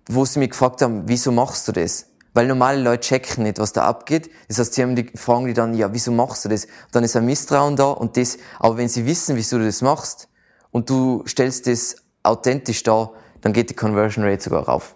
wo 0.10 0.26
sie 0.26 0.40
mich 0.40 0.52
gefragt 0.52 0.82
haben, 0.82 1.04
wieso 1.06 1.32
machst 1.32 1.68
du 1.68 1.72
das? 1.72 2.09
Weil 2.34 2.48
normale 2.48 2.82
Leute 2.82 3.02
checken 3.02 3.44
nicht, 3.44 3.60
was 3.60 3.74
da 3.74 3.84
abgeht. 3.84 4.30
Das 4.48 4.60
heißt, 4.60 4.74
sie 4.74 4.84
haben 4.84 4.96
die, 4.96 5.12
fragen 5.16 5.48
die 5.48 5.54
dann, 5.54 5.74
ja, 5.74 5.94
wieso 5.94 6.12
machst 6.12 6.46
du 6.46 6.50
das? 6.50 6.66
Und 6.66 6.72
dann 6.94 7.04
ist 7.04 7.16
ein 7.16 7.26
Misstrauen 7.26 7.76
da 7.76 7.86
und 7.86 8.18
das, 8.18 8.38
aber 8.60 8.78
wenn 8.78 8.90
sie 8.90 9.06
wissen, 9.06 9.36
wieso 9.36 9.58
du 9.58 9.66
das 9.66 9.82
machst 9.82 10.30
und 10.72 10.90
du 10.90 11.24
stellst 11.28 11.68
das 11.68 11.96
authentisch 12.24 12.84
dar, 12.84 13.14
dann 13.42 13.54
geht 13.54 13.70
die 13.70 13.76
Conversion 13.76 14.24
Rate 14.24 14.44
sogar 14.44 14.64
rauf. 14.64 14.96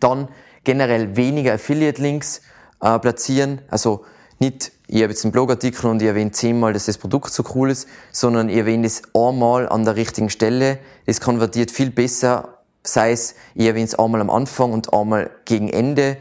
Dann 0.00 0.28
generell 0.64 1.16
weniger 1.16 1.54
Affiliate-Links 1.54 2.40
äh, 2.80 2.98
platzieren, 2.98 3.60
also 3.68 4.04
nicht, 4.38 4.72
ich 4.88 5.02
habe 5.02 5.12
jetzt 5.12 5.24
einen 5.24 5.30
Blogartikel 5.30 5.88
und 5.88 6.02
ich 6.02 6.08
erwähne 6.08 6.32
zehnmal, 6.32 6.72
dass 6.72 6.86
das 6.86 6.98
Produkt 6.98 7.32
so 7.32 7.44
cool 7.54 7.70
ist, 7.70 7.88
sondern 8.10 8.48
ich 8.48 8.56
erwähne 8.56 8.88
es 8.88 9.02
einmal 9.14 9.68
an 9.68 9.84
der 9.84 9.94
richtigen 9.94 10.30
Stelle. 10.30 10.80
Das 11.06 11.20
konvertiert 11.20 11.70
viel 11.70 11.90
besser, 11.90 12.61
sei 12.84 13.12
es, 13.12 13.34
ich 13.54 13.66
erwähne 13.66 13.86
es 13.86 13.94
einmal 13.94 14.20
am 14.20 14.30
Anfang 14.30 14.72
und 14.72 14.92
einmal 14.92 15.30
gegen 15.44 15.68
Ende, 15.68 16.16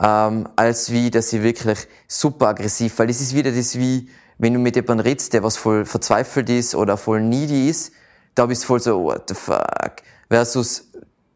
ähm, 0.00 0.48
als 0.56 0.90
wie, 0.92 1.10
dass 1.10 1.32
ich 1.32 1.42
wirklich 1.42 1.86
super 2.06 2.48
aggressiv, 2.48 2.98
weil 2.98 3.08
das 3.08 3.20
ist 3.20 3.34
wieder 3.34 3.52
das 3.52 3.76
wie, 3.78 4.08
wenn 4.38 4.54
du 4.54 4.60
mit 4.60 4.76
jemandem 4.76 5.06
redest, 5.06 5.32
der 5.32 5.42
was 5.42 5.56
voll 5.56 5.84
verzweifelt 5.84 6.48
ist 6.48 6.74
oder 6.74 6.96
voll 6.96 7.20
needy 7.20 7.68
ist, 7.68 7.92
da 8.34 8.46
bist 8.46 8.62
du 8.62 8.66
voll 8.68 8.80
so, 8.80 9.02
what 9.02 9.24
the 9.28 9.34
fuck, 9.34 9.96
versus 10.28 10.84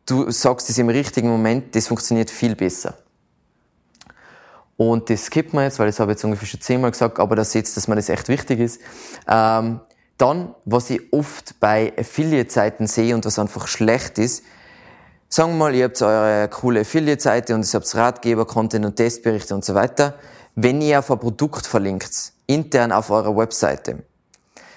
du 0.06 0.30
sagst 0.30 0.70
es 0.70 0.78
im 0.78 0.88
richtigen 0.88 1.28
Moment, 1.28 1.74
das 1.74 1.88
funktioniert 1.88 2.30
viel 2.30 2.54
besser. 2.54 2.94
Und 4.76 5.10
das 5.10 5.26
skippt 5.26 5.52
man 5.52 5.64
jetzt, 5.64 5.78
weil 5.78 5.86
das 5.86 6.00
habe 6.00 6.12
ich 6.12 6.16
jetzt 6.16 6.24
ungefähr 6.24 6.48
schon 6.48 6.60
zehnmal 6.60 6.90
gesagt, 6.90 7.18
aber 7.20 7.36
da 7.36 7.44
seht 7.44 7.68
ihr, 7.68 7.74
dass 7.74 7.88
mir 7.88 7.96
das 7.96 8.08
echt 8.08 8.28
wichtig 8.28 8.58
ist. 8.58 8.80
Ähm, 9.28 9.80
dann, 10.18 10.54
was 10.64 10.90
ich 10.90 11.12
oft 11.12 11.58
bei 11.60 11.92
Affiliate-Seiten 11.96 12.86
sehe 12.86 13.14
und 13.14 13.24
was 13.24 13.38
einfach 13.38 13.66
schlecht 13.66 14.18
ist, 14.18 14.44
sagen 15.32 15.52
wir 15.52 15.56
mal, 15.56 15.74
ihr 15.74 15.84
habt 15.84 16.02
eure 16.02 16.46
coole 16.48 16.80
Affiliate-Seite 16.80 17.54
und 17.54 17.64
ihr 17.64 17.80
habt 17.80 17.94
Ratgeber, 17.94 18.44
Content 18.44 18.84
und 18.84 18.96
Testberichte 18.96 19.54
und 19.54 19.64
so 19.64 19.74
weiter. 19.74 20.14
Wenn 20.56 20.82
ihr 20.82 20.98
auf 20.98 21.10
ein 21.10 21.18
Produkt 21.18 21.66
verlinkt, 21.66 22.34
intern 22.46 22.92
auf 22.92 23.08
eurer 23.08 23.34
Webseite, 23.34 24.02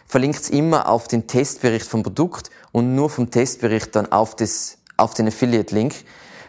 verlinkt 0.08 0.50
immer 0.50 0.88
auf 0.88 1.10
den 1.10 1.28
Testbericht 1.28 1.86
vom 1.86 2.04
Produkt 2.04 2.52
und 2.72 2.96
nur 2.96 3.10
vom 3.10 3.30
Testbericht 3.32 3.98
dann 3.98 4.10
auf, 4.14 4.38
das, 4.38 4.78
auf 4.96 5.14
den 5.14 5.28
Affiliate-Link. 5.28 5.94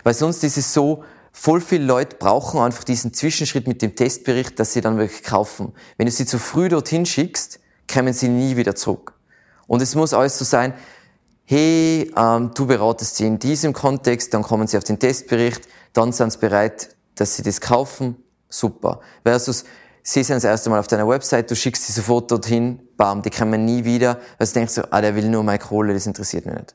Weil 0.04 0.14
sonst 0.14 0.44
ist 0.44 0.56
es 0.56 0.72
so, 0.72 1.02
voll 1.32 1.60
viele 1.60 1.84
Leute 1.84 2.14
brauchen 2.14 2.60
einfach 2.60 2.84
diesen 2.84 3.12
Zwischenschritt 3.12 3.66
mit 3.66 3.82
dem 3.82 3.96
Testbericht, 3.96 4.60
dass 4.60 4.72
sie 4.72 4.82
dann 4.82 4.98
wirklich 4.98 5.24
kaufen. 5.24 5.72
Wenn 5.96 6.06
du 6.06 6.12
sie 6.12 6.26
zu 6.26 6.38
früh 6.38 6.68
dorthin 6.68 7.06
schickst, 7.06 7.58
kommen 7.92 8.12
sie 8.12 8.28
nie 8.28 8.56
wieder 8.56 8.76
zurück. 8.76 9.14
Und 9.66 9.82
es 9.82 9.96
muss 9.96 10.14
alles 10.14 10.38
so 10.38 10.44
sein, 10.44 10.74
hey, 11.46 12.12
ähm, 12.16 12.50
du 12.54 12.66
beratest 12.66 13.16
sie 13.16 13.26
in 13.26 13.38
diesem 13.38 13.72
Kontext, 13.72 14.34
dann 14.34 14.42
kommen 14.42 14.66
sie 14.66 14.76
auf 14.76 14.84
den 14.84 14.98
Testbericht, 14.98 15.62
dann 15.92 16.12
sind 16.12 16.32
sie 16.32 16.38
bereit, 16.38 16.90
dass 17.14 17.36
sie 17.36 17.42
das 17.42 17.60
kaufen, 17.60 18.16
super. 18.48 19.00
Versus, 19.24 19.64
sie 20.02 20.22
sind 20.22 20.36
das 20.36 20.44
erste 20.44 20.70
Mal 20.70 20.80
auf 20.80 20.88
deiner 20.88 21.08
Website, 21.08 21.50
du 21.50 21.56
schickst 21.56 21.86
sie 21.86 21.92
sofort 21.92 22.30
dorthin, 22.30 22.80
bam, 22.96 23.22
die 23.22 23.30
kommen 23.30 23.64
nie 23.64 23.84
wieder, 23.84 24.18
weil 24.38 24.46
du 24.46 24.52
denkst 24.52 24.74
so, 24.74 24.82
ah, 24.90 25.00
der 25.00 25.14
will 25.14 25.28
nur 25.28 25.44
meine 25.44 25.60
Kohle, 25.60 25.94
das 25.94 26.06
interessiert 26.06 26.46
mich 26.46 26.56
nicht. 26.56 26.74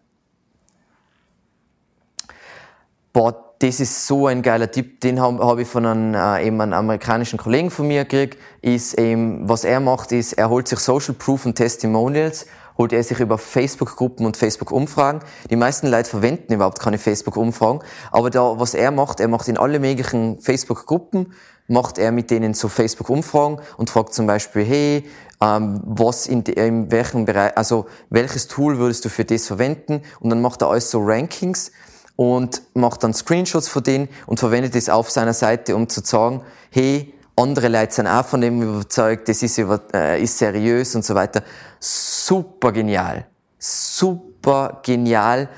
Boah, 3.13 3.53
das 3.59 3.81
ist 3.81 4.07
so 4.07 4.27
ein 4.27 4.41
geiler 4.41 4.71
Tipp, 4.71 5.01
den 5.01 5.19
habe 5.19 5.45
hab 5.45 5.59
ich 5.59 5.67
von 5.67 5.85
einem, 5.85 6.15
äh, 6.15 6.47
eben 6.47 6.59
einem 6.61 6.73
amerikanischen 6.73 7.37
Kollegen 7.37 7.69
von 7.69 7.87
mir 7.87 8.05
gekriegt, 8.05 8.39
ist 8.61 8.97
eben, 8.97 9.47
was 9.47 9.65
er 9.65 9.81
macht, 9.81 10.13
ist, 10.13 10.33
er 10.33 10.49
holt 10.49 10.69
sich 10.69 10.79
Social 10.79 11.13
Proof 11.13 11.45
und 11.45 11.55
Testimonials, 11.55 12.47
holt 12.81 12.93
er 12.93 13.03
sich 13.03 13.19
über 13.19 13.37
Facebook-Gruppen 13.37 14.25
und 14.25 14.37
Facebook-Umfragen. 14.37 15.21
Die 15.51 15.55
meisten 15.55 15.85
Leute 15.85 16.09
verwenden 16.09 16.53
überhaupt 16.53 16.79
keine 16.79 16.97
Facebook-Umfragen, 16.97 17.81
aber 18.11 18.31
da, 18.31 18.59
was 18.59 18.73
er 18.73 18.89
macht, 18.89 19.19
er 19.19 19.27
macht 19.27 19.47
in 19.47 19.57
alle 19.57 19.79
möglichen 19.79 20.41
Facebook-Gruppen, 20.41 21.33
macht 21.67 21.99
er 21.99 22.11
mit 22.11 22.31
denen 22.31 22.55
so 22.55 22.69
Facebook-Umfragen 22.69 23.59
und 23.77 23.91
fragt 23.91 24.15
zum 24.15 24.25
Beispiel, 24.25 24.65
hey, 24.65 25.09
ähm, 25.41 25.79
was 25.85 26.25
in, 26.25 26.41
in 26.41 26.89
welchem 26.89 27.25
Bereich, 27.25 27.55
also 27.55 27.85
welches 28.09 28.47
Tool 28.47 28.79
würdest 28.79 29.05
du 29.05 29.09
für 29.09 29.25
das 29.25 29.45
verwenden? 29.45 30.01
Und 30.19 30.31
dann 30.31 30.41
macht 30.41 30.63
er 30.63 30.69
alles 30.69 30.89
so 30.89 31.03
Rankings 31.03 31.71
und 32.15 32.63
macht 32.73 33.03
dann 33.03 33.13
Screenshots 33.13 33.67
von 33.67 33.83
denen 33.83 34.09
und 34.25 34.39
verwendet 34.39 34.75
es 34.75 34.89
auf 34.89 35.11
seiner 35.11 35.33
Seite, 35.33 35.75
um 35.75 35.87
zu 35.87 36.01
sagen, 36.03 36.41
hey, 36.71 37.13
andere 37.35 37.67
Leute 37.67 37.93
sind 37.93 38.07
auch 38.07 38.25
von 38.25 38.41
dem 38.41 38.61
überzeugt, 38.61 39.29
das 39.29 39.41
ist, 39.43 39.57
über, 39.57 39.81
äh, 39.93 40.21
ist 40.21 40.37
seriös 40.37 40.95
und 40.95 41.05
so 41.05 41.15
weiter. 41.15 41.43
Super 41.79 42.71
genial. 42.71 43.25
Super 43.57 44.81
genial, 44.83 45.49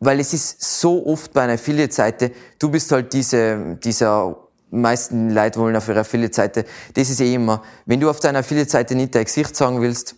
weil 0.00 0.20
es 0.20 0.32
ist 0.32 0.80
so 0.80 1.06
oft 1.06 1.32
bei 1.32 1.42
einer 1.42 1.54
Affiliate-Seite, 1.54 2.32
du 2.58 2.70
bist 2.70 2.90
halt 2.90 3.12
diese, 3.12 3.76
dieser 3.82 4.36
meisten 4.70 5.30
Leute 5.30 5.60
wollen 5.60 5.76
auf 5.76 5.88
ihrer 5.88 6.00
Affiliate-Seite, 6.00 6.64
das 6.94 7.10
ist 7.10 7.20
eh 7.20 7.34
immer, 7.34 7.62
wenn 7.86 8.00
du 8.00 8.10
auf 8.10 8.20
deiner 8.20 8.40
Affiliate-Seite 8.40 8.94
nicht 8.96 9.14
dein 9.14 9.24
Gesicht 9.24 9.54
sagen 9.54 9.80
willst, 9.80 10.16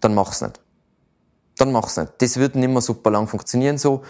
dann 0.00 0.14
mach's 0.14 0.40
nicht. 0.40 0.60
Dann 1.58 1.72
mach's 1.72 1.96
nicht. 1.96 2.12
Das 2.18 2.36
wird 2.38 2.54
nicht 2.54 2.70
mehr 2.70 2.80
super 2.80 3.10
lang 3.10 3.26
funktionieren 3.28 3.78
so 3.78 4.02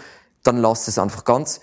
dann 0.43 0.57
lass 0.57 0.87
es 0.87 0.97
einfach 0.97 1.23
ganz. 1.23 1.61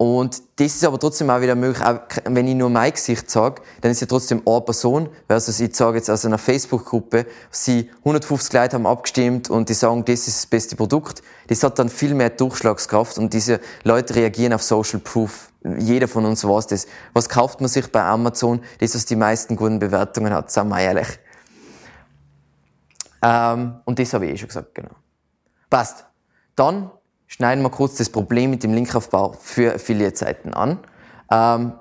Und 0.00 0.42
das 0.56 0.76
ist 0.76 0.84
aber 0.86 0.98
trotzdem 0.98 1.28
auch 1.28 1.42
wieder 1.42 1.54
möglich, 1.54 1.84
auch 1.84 2.00
wenn 2.24 2.48
ich 2.48 2.54
nur 2.54 2.70
mein 2.70 2.90
Gesicht 2.90 3.30
sage, 3.30 3.60
dann 3.82 3.90
ist 3.90 4.00
ja 4.00 4.06
trotzdem 4.06 4.40
eine 4.46 4.62
Person, 4.62 5.10
versus 5.26 5.60
ich 5.60 5.76
sage 5.76 5.98
jetzt 5.98 6.08
aus 6.08 6.24
einer 6.24 6.38
Facebook-Gruppe, 6.38 7.26
sie 7.50 7.90
150 7.98 8.50
Leute 8.54 8.76
haben 8.76 8.86
abgestimmt 8.86 9.50
und 9.50 9.68
die 9.68 9.74
sagen, 9.74 10.02
das 10.06 10.26
ist 10.26 10.38
das 10.38 10.46
beste 10.46 10.74
Produkt. 10.74 11.22
Das 11.48 11.62
hat 11.62 11.78
dann 11.78 11.90
viel 11.90 12.14
mehr 12.14 12.30
Durchschlagskraft 12.30 13.18
und 13.18 13.34
diese 13.34 13.60
Leute 13.84 14.14
reagieren 14.14 14.54
auf 14.54 14.62
Social 14.62 15.00
Proof. 15.00 15.52
Jeder 15.78 16.08
von 16.08 16.24
uns 16.24 16.44
weiß 16.44 16.68
das. 16.68 16.86
Was 17.12 17.28
kauft 17.28 17.60
man 17.60 17.68
sich 17.68 17.92
bei 17.92 18.02
Amazon? 18.02 18.62
Das, 18.78 18.94
was 18.94 19.04
die 19.04 19.16
meisten 19.16 19.54
guten 19.54 19.80
Bewertungen 19.80 20.32
hat, 20.32 20.50
sagen 20.50 20.70
wir 20.70 20.80
ehrlich. 20.80 21.08
Ähm, 23.20 23.80
und 23.84 23.98
das 23.98 24.14
habe 24.14 24.24
ich 24.24 24.32
eh 24.32 24.36
schon 24.38 24.48
gesagt, 24.48 24.74
genau. 24.74 24.92
Passt. 25.68 26.06
Dann 26.56 26.90
schneiden 27.30 27.62
wir 27.62 27.70
kurz 27.70 27.96
das 27.96 28.10
Problem 28.10 28.50
mit 28.50 28.64
dem 28.64 28.74
Linkaufbau 28.74 29.32
für 29.40 29.74
Affiliate-Seiten 29.76 30.52
an. 30.52 30.80
Ähm, 31.30 31.72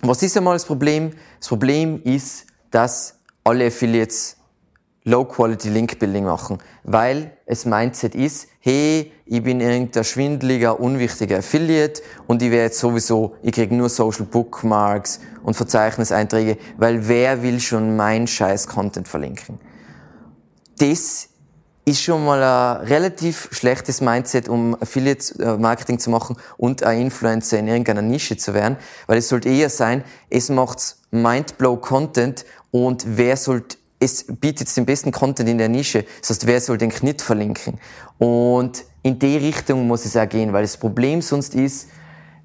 was 0.00 0.22
ist 0.22 0.36
einmal 0.36 0.54
das 0.54 0.64
Problem? 0.64 1.10
Das 1.38 1.48
Problem 1.48 2.00
ist, 2.04 2.46
dass 2.70 3.18
alle 3.44 3.66
Affiliates 3.66 4.36
Low-Quality 5.04 5.70
Link-Building 5.70 6.24
machen, 6.24 6.58
weil 6.84 7.36
es 7.46 7.64
Mindset 7.64 8.14
ist, 8.14 8.48
hey, 8.60 9.12
ich 9.24 9.42
bin 9.42 9.60
irgendein 9.60 10.04
schwindeliger, 10.04 10.80
unwichtiger 10.80 11.38
Affiliate 11.38 12.02
und 12.26 12.42
ich 12.42 12.50
werde 12.50 12.64
jetzt 12.64 12.78
sowieso, 12.78 13.34
ich 13.42 13.52
kriege 13.52 13.74
nur 13.74 13.88
Social 13.88 14.24
Bookmarks 14.24 15.20
und 15.42 15.54
Verzeichniseinträge, 15.54 16.58
weil 16.76 17.06
wer 17.08 17.42
will 17.42 17.60
schon 17.60 17.96
mein 17.96 18.26
scheiß 18.26 18.66
Content 18.66 19.06
verlinken? 19.06 19.60
Das 20.78 21.28
ist 21.88 22.02
schon 22.02 22.24
mal 22.24 22.42
ein 22.42 22.86
relativ 22.88 23.48
schlechtes 23.52 24.00
Mindset, 24.00 24.48
um 24.48 24.76
Affiliate-Marketing 24.80 26.00
zu 26.00 26.10
machen 26.10 26.36
und 26.56 26.82
ein 26.82 27.00
Influencer 27.00 27.60
in 27.60 27.68
irgendeiner 27.68 28.02
Nische 28.02 28.36
zu 28.36 28.54
werden, 28.54 28.76
weil 29.06 29.18
es 29.18 29.28
sollte 29.28 29.48
eher 29.48 29.70
sein, 29.70 30.02
es 30.28 30.48
macht 30.48 30.96
Mindblow-Content 31.12 32.44
und 32.72 33.04
wer 33.06 33.36
sollte 33.36 33.76
es 33.98 34.26
bietet 34.28 34.76
den 34.76 34.84
besten 34.84 35.10
Content 35.10 35.48
in 35.48 35.56
der 35.56 35.70
Nische. 35.70 36.04
Das 36.20 36.28
heißt, 36.28 36.46
wer 36.46 36.60
soll 36.60 36.76
den 36.76 36.90
Knitt 36.90 37.22
verlinken? 37.22 37.78
Und 38.18 38.84
in 39.02 39.18
die 39.18 39.38
Richtung 39.38 39.86
muss 39.86 40.04
es 40.04 40.18
auch 40.18 40.28
gehen, 40.28 40.52
weil 40.52 40.62
das 40.62 40.76
Problem 40.76 41.22
sonst 41.22 41.54
ist, 41.54 41.88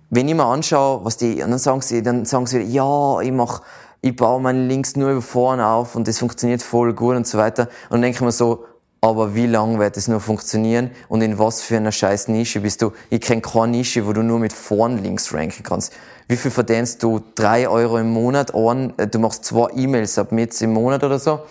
wenn 0.10 0.30
ich 0.30 0.36
mir 0.36 0.46
anschaue, 0.46 1.04
was 1.04 1.18
die, 1.18 1.44
und 1.44 1.52
dann 1.52 1.60
sagen 1.60 1.82
sie, 1.82 2.02
dann 2.02 2.24
sagen 2.24 2.46
sie, 2.46 2.62
ja, 2.62 3.20
ich 3.20 3.32
mach, 3.34 3.64
ich 4.02 4.16
baue 4.16 4.42
meine 4.42 4.66
Links 4.66 4.96
nur 4.96 5.12
über 5.12 5.22
vorne 5.22 5.66
auf 5.66 5.96
und 5.96 6.08
das 6.08 6.20
funktioniert 6.20 6.62
voll 6.62 6.94
gut 6.94 7.16
und 7.16 7.28
so 7.28 7.38
weiter. 7.38 7.64
Und 7.64 7.96
dann 7.96 8.02
denke 8.04 8.16
ich 8.16 8.22
mir 8.22 8.32
so, 8.32 8.66
aber 9.04 9.34
wie 9.34 9.48
lange 9.48 9.80
wird 9.80 9.98
es 9.98 10.08
nur 10.08 10.20
funktionieren 10.20 10.92
und 11.10 11.24
in 11.24 11.40
was 11.40 11.64
für 11.64 11.78
einer 11.78 11.92
scheiß 11.92 12.28
Nische 12.28 12.60
bist 12.60 12.84
du? 12.84 12.94
Ich 13.10 13.22
kenne 13.22 13.42
keine 13.42 13.70
Nische, 13.70 14.06
wo 14.06 14.14
du 14.14 14.22
nur 14.22 14.38
mit 14.38 14.54
vorn 14.54 15.00
links 15.00 15.34
ranken 15.34 15.64
kannst. 15.64 15.92
Wie 16.28 16.38
viel 16.38 16.52
verdienst 16.52 17.02
du? 17.02 17.20
Drei 17.34 17.68
Euro 17.68 17.98
im 17.98 18.12
Monat? 18.12 18.54
Ein, 18.54 18.98
äh, 19.00 19.08
du 19.08 19.18
machst 19.18 19.44
zwei 19.44 19.70
E-Mail-Submits 19.76 20.62
im 20.62 20.74
Monat 20.74 21.04
oder 21.04 21.18
so? 21.18 21.42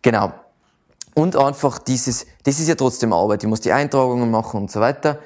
Genau. 0.00 0.32
Und 1.14 1.34
einfach 1.34 1.80
dieses, 1.80 2.24
das 2.44 2.60
ist 2.60 2.68
ja 2.68 2.76
trotzdem 2.76 3.12
Arbeit. 3.12 3.42
Ich 3.42 3.48
muss 3.48 3.60
die 3.60 3.72
Eintragungen 3.72 4.30
machen 4.30 4.60
und 4.60 4.70
so 4.70 4.80
weiter. 4.80 5.18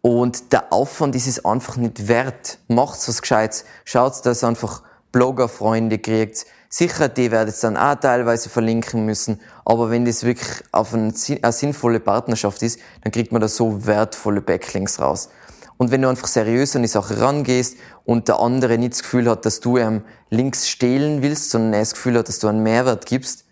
Und 0.00 0.54
der 0.54 0.72
Aufwand 0.72 1.14
ist 1.14 1.26
es 1.26 1.44
einfach 1.44 1.76
nicht 1.76 2.08
wert. 2.08 2.58
Macht's 2.66 3.06
was 3.08 3.20
Gescheites. 3.20 3.66
Schaut, 3.84 4.24
dass 4.24 4.42
ihr 4.42 4.48
einfach 4.48 4.82
Blogger-Freunde 5.12 5.98
kriegt 5.98 6.46
Sicher, 6.70 7.08
die 7.08 7.30
werden 7.30 7.48
es 7.48 7.60
dann 7.60 7.78
auch 7.78 7.94
teilweise 7.94 8.50
verlinken 8.50 9.06
müssen, 9.06 9.40
aber 9.64 9.90
wenn 9.90 10.04
das 10.04 10.24
wirklich 10.24 10.62
auf 10.70 10.92
eine, 10.92 11.14
eine 11.42 11.52
sinnvolle 11.52 11.98
Partnerschaft 11.98 12.62
ist, 12.62 12.78
dann 13.02 13.10
kriegt 13.10 13.32
man 13.32 13.40
da 13.40 13.48
so 13.48 13.86
wertvolle 13.86 14.42
Backlinks 14.42 15.00
raus. 15.00 15.30
Und 15.78 15.90
wenn 15.90 16.02
du 16.02 16.08
einfach 16.08 16.26
seriös 16.26 16.76
an 16.76 16.82
die 16.82 16.88
Sache 16.88 17.20
rangehst 17.20 17.76
und 18.04 18.28
der 18.28 18.40
andere 18.40 18.76
nicht 18.76 18.92
das 18.92 19.02
Gefühl 19.02 19.30
hat, 19.30 19.46
dass 19.46 19.60
du 19.60 19.78
ihm 19.78 20.02
Links 20.28 20.68
stehlen 20.68 21.22
willst, 21.22 21.50
sondern 21.50 21.72
er 21.72 21.80
das 21.80 21.94
Gefühl 21.94 22.18
hat, 22.18 22.28
dass 22.28 22.40
du 22.40 22.48
einen 22.48 22.62
Mehrwert 22.62 23.06
gibst, 23.06 23.44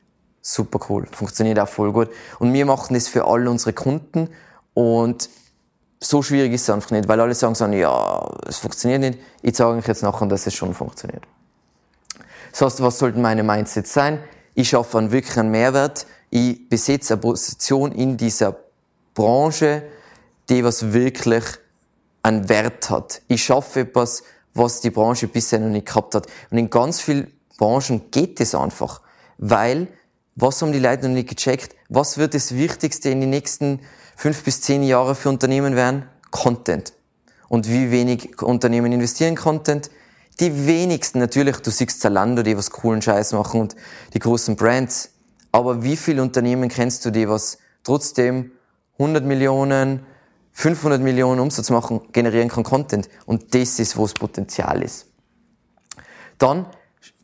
super 0.42 0.80
cool. 0.90 1.06
Funktioniert 1.12 1.58
auch 1.58 1.68
voll 1.68 1.92
gut. 1.92 2.10
Und 2.38 2.52
wir 2.52 2.66
machen 2.66 2.94
das 2.94 3.08
für 3.08 3.24
all 3.24 3.48
unsere 3.48 3.72
Kunden 3.72 4.28
und 4.74 5.30
so 6.00 6.20
schwierig 6.20 6.52
ist 6.52 6.62
es 6.62 6.70
einfach 6.70 6.90
nicht, 6.90 7.08
weil 7.08 7.20
alle 7.20 7.34
sagen 7.34 7.54
so, 7.54 7.64
ja, 7.66 8.28
es 8.46 8.58
funktioniert 8.58 9.00
nicht. 9.00 9.18
Ich 9.40 9.56
sage 9.56 9.78
euch 9.78 9.86
jetzt 9.86 10.02
nachher, 10.02 10.26
dass 10.26 10.46
es 10.46 10.54
schon 10.54 10.74
funktioniert. 10.74 11.22
Das 12.56 12.72
heißt, 12.72 12.82
was 12.82 12.98
sollten 12.98 13.20
meine 13.20 13.42
Mindset 13.42 13.86
sein? 13.86 14.18
Ich 14.54 14.70
schaffe 14.70 14.96
einen 14.96 15.12
wirklichen 15.12 15.50
Mehrwert. 15.50 16.06
Ich 16.30 16.66
besetze 16.70 17.12
eine 17.12 17.20
Position 17.20 17.92
in 17.92 18.16
dieser 18.16 18.56
Branche, 19.12 19.82
die 20.48 20.64
was 20.64 20.94
wirklich 20.94 21.44
einen 22.22 22.48
Wert 22.48 22.88
hat. 22.88 23.20
Ich 23.28 23.44
schaffe 23.44 23.80
etwas, 23.80 24.22
was 24.54 24.80
die 24.80 24.88
Branche 24.88 25.28
bisher 25.28 25.58
noch 25.58 25.68
nicht 25.68 25.86
gehabt 25.86 26.14
hat. 26.14 26.28
Und 26.50 26.56
in 26.56 26.70
ganz 26.70 27.02
vielen 27.02 27.30
Branchen 27.58 28.10
geht 28.10 28.40
das 28.40 28.54
einfach. 28.54 29.02
Weil, 29.36 29.88
was 30.34 30.62
haben 30.62 30.72
die 30.72 30.78
Leute 30.78 31.08
noch 31.08 31.14
nicht 31.14 31.28
gecheckt? 31.28 31.76
Was 31.90 32.16
wird 32.16 32.32
das 32.32 32.54
Wichtigste 32.54 33.10
in 33.10 33.20
den 33.20 33.28
nächsten 33.28 33.80
fünf 34.16 34.42
bis 34.44 34.62
zehn 34.62 34.82
Jahren 34.82 35.14
für 35.14 35.28
Unternehmen 35.28 35.76
werden? 35.76 36.08
Content. 36.30 36.94
Und 37.48 37.68
wie 37.68 37.90
wenig 37.90 38.40
Unternehmen 38.40 38.92
investieren 38.92 39.32
in 39.32 39.36
Content? 39.36 39.90
Die 40.38 40.66
wenigsten, 40.66 41.18
natürlich, 41.18 41.56
du 41.58 41.70
siehst 41.70 42.00
Zalando, 42.00 42.42
die 42.42 42.56
was 42.56 42.70
coolen 42.70 43.00
Scheiß 43.00 43.32
machen 43.32 43.60
und 43.60 43.76
die 44.12 44.18
großen 44.18 44.54
Brands. 44.56 45.10
Aber 45.50 45.82
wie 45.82 45.96
viele 45.96 46.20
Unternehmen 46.20 46.68
kennst 46.68 47.04
du, 47.06 47.10
die 47.10 47.26
was 47.28 47.58
trotzdem 47.84 48.52
100 48.98 49.24
Millionen, 49.24 50.04
500 50.52 51.00
Millionen 51.00 51.40
Umsatz 51.40 51.70
machen, 51.70 52.02
generieren 52.12 52.50
kann 52.50 52.64
Content? 52.64 53.08
Und 53.24 53.54
das 53.54 53.78
ist, 53.78 53.96
wo 53.96 54.02
das 54.02 54.12
Potenzial 54.12 54.82
ist. 54.82 55.06
Dann, 56.36 56.66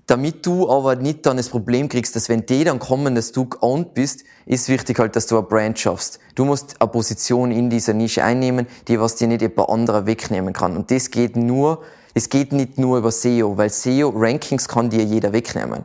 damit 0.06 0.46
du 0.46 0.70
aber 0.70 0.96
nicht 0.96 1.26
dann 1.26 1.36
das 1.36 1.50
Problem 1.50 1.90
kriegst, 1.90 2.16
dass 2.16 2.30
wenn 2.30 2.46
die 2.46 2.64
dann 2.64 2.78
kommen, 2.78 3.14
dass 3.14 3.32
du 3.32 3.44
geowned 3.44 3.92
bist, 3.92 4.24
ist 4.46 4.68
wichtig 4.68 4.98
halt, 4.98 5.16
dass 5.16 5.26
du 5.26 5.36
eine 5.36 5.46
Brand 5.46 5.78
schaffst. 5.78 6.18
Du 6.34 6.46
musst 6.46 6.80
eine 6.80 6.90
Position 6.90 7.50
in 7.50 7.68
dieser 7.68 7.92
Nische 7.92 8.24
einnehmen, 8.24 8.66
die 8.88 8.98
was 8.98 9.16
dir 9.16 9.28
nicht 9.28 9.42
jemand 9.42 9.68
anderer 9.68 10.06
wegnehmen 10.06 10.54
kann. 10.54 10.76
Und 10.78 10.90
das 10.90 11.10
geht 11.10 11.36
nur, 11.36 11.82
es 12.14 12.28
geht 12.28 12.52
nicht 12.52 12.78
nur 12.78 12.98
über 12.98 13.10
SEO, 13.10 13.56
weil 13.56 13.70
SEO-Rankings 13.70 14.68
kann 14.68 14.90
dir 14.90 15.04
jeder 15.04 15.32
wegnehmen. 15.32 15.84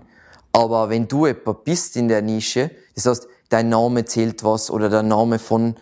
Aber 0.51 0.89
wenn 0.89 1.07
du 1.07 1.27
jemand 1.27 1.63
bist 1.63 1.95
in 1.95 2.07
der 2.07 2.21
Nische, 2.21 2.71
das 2.95 3.05
heißt, 3.05 3.27
dein 3.49 3.69
Name 3.69 4.05
zählt 4.05 4.43
was 4.43 4.69
oder 4.69 4.89
der 4.89 5.03
Name 5.03 5.39
von 5.39 5.75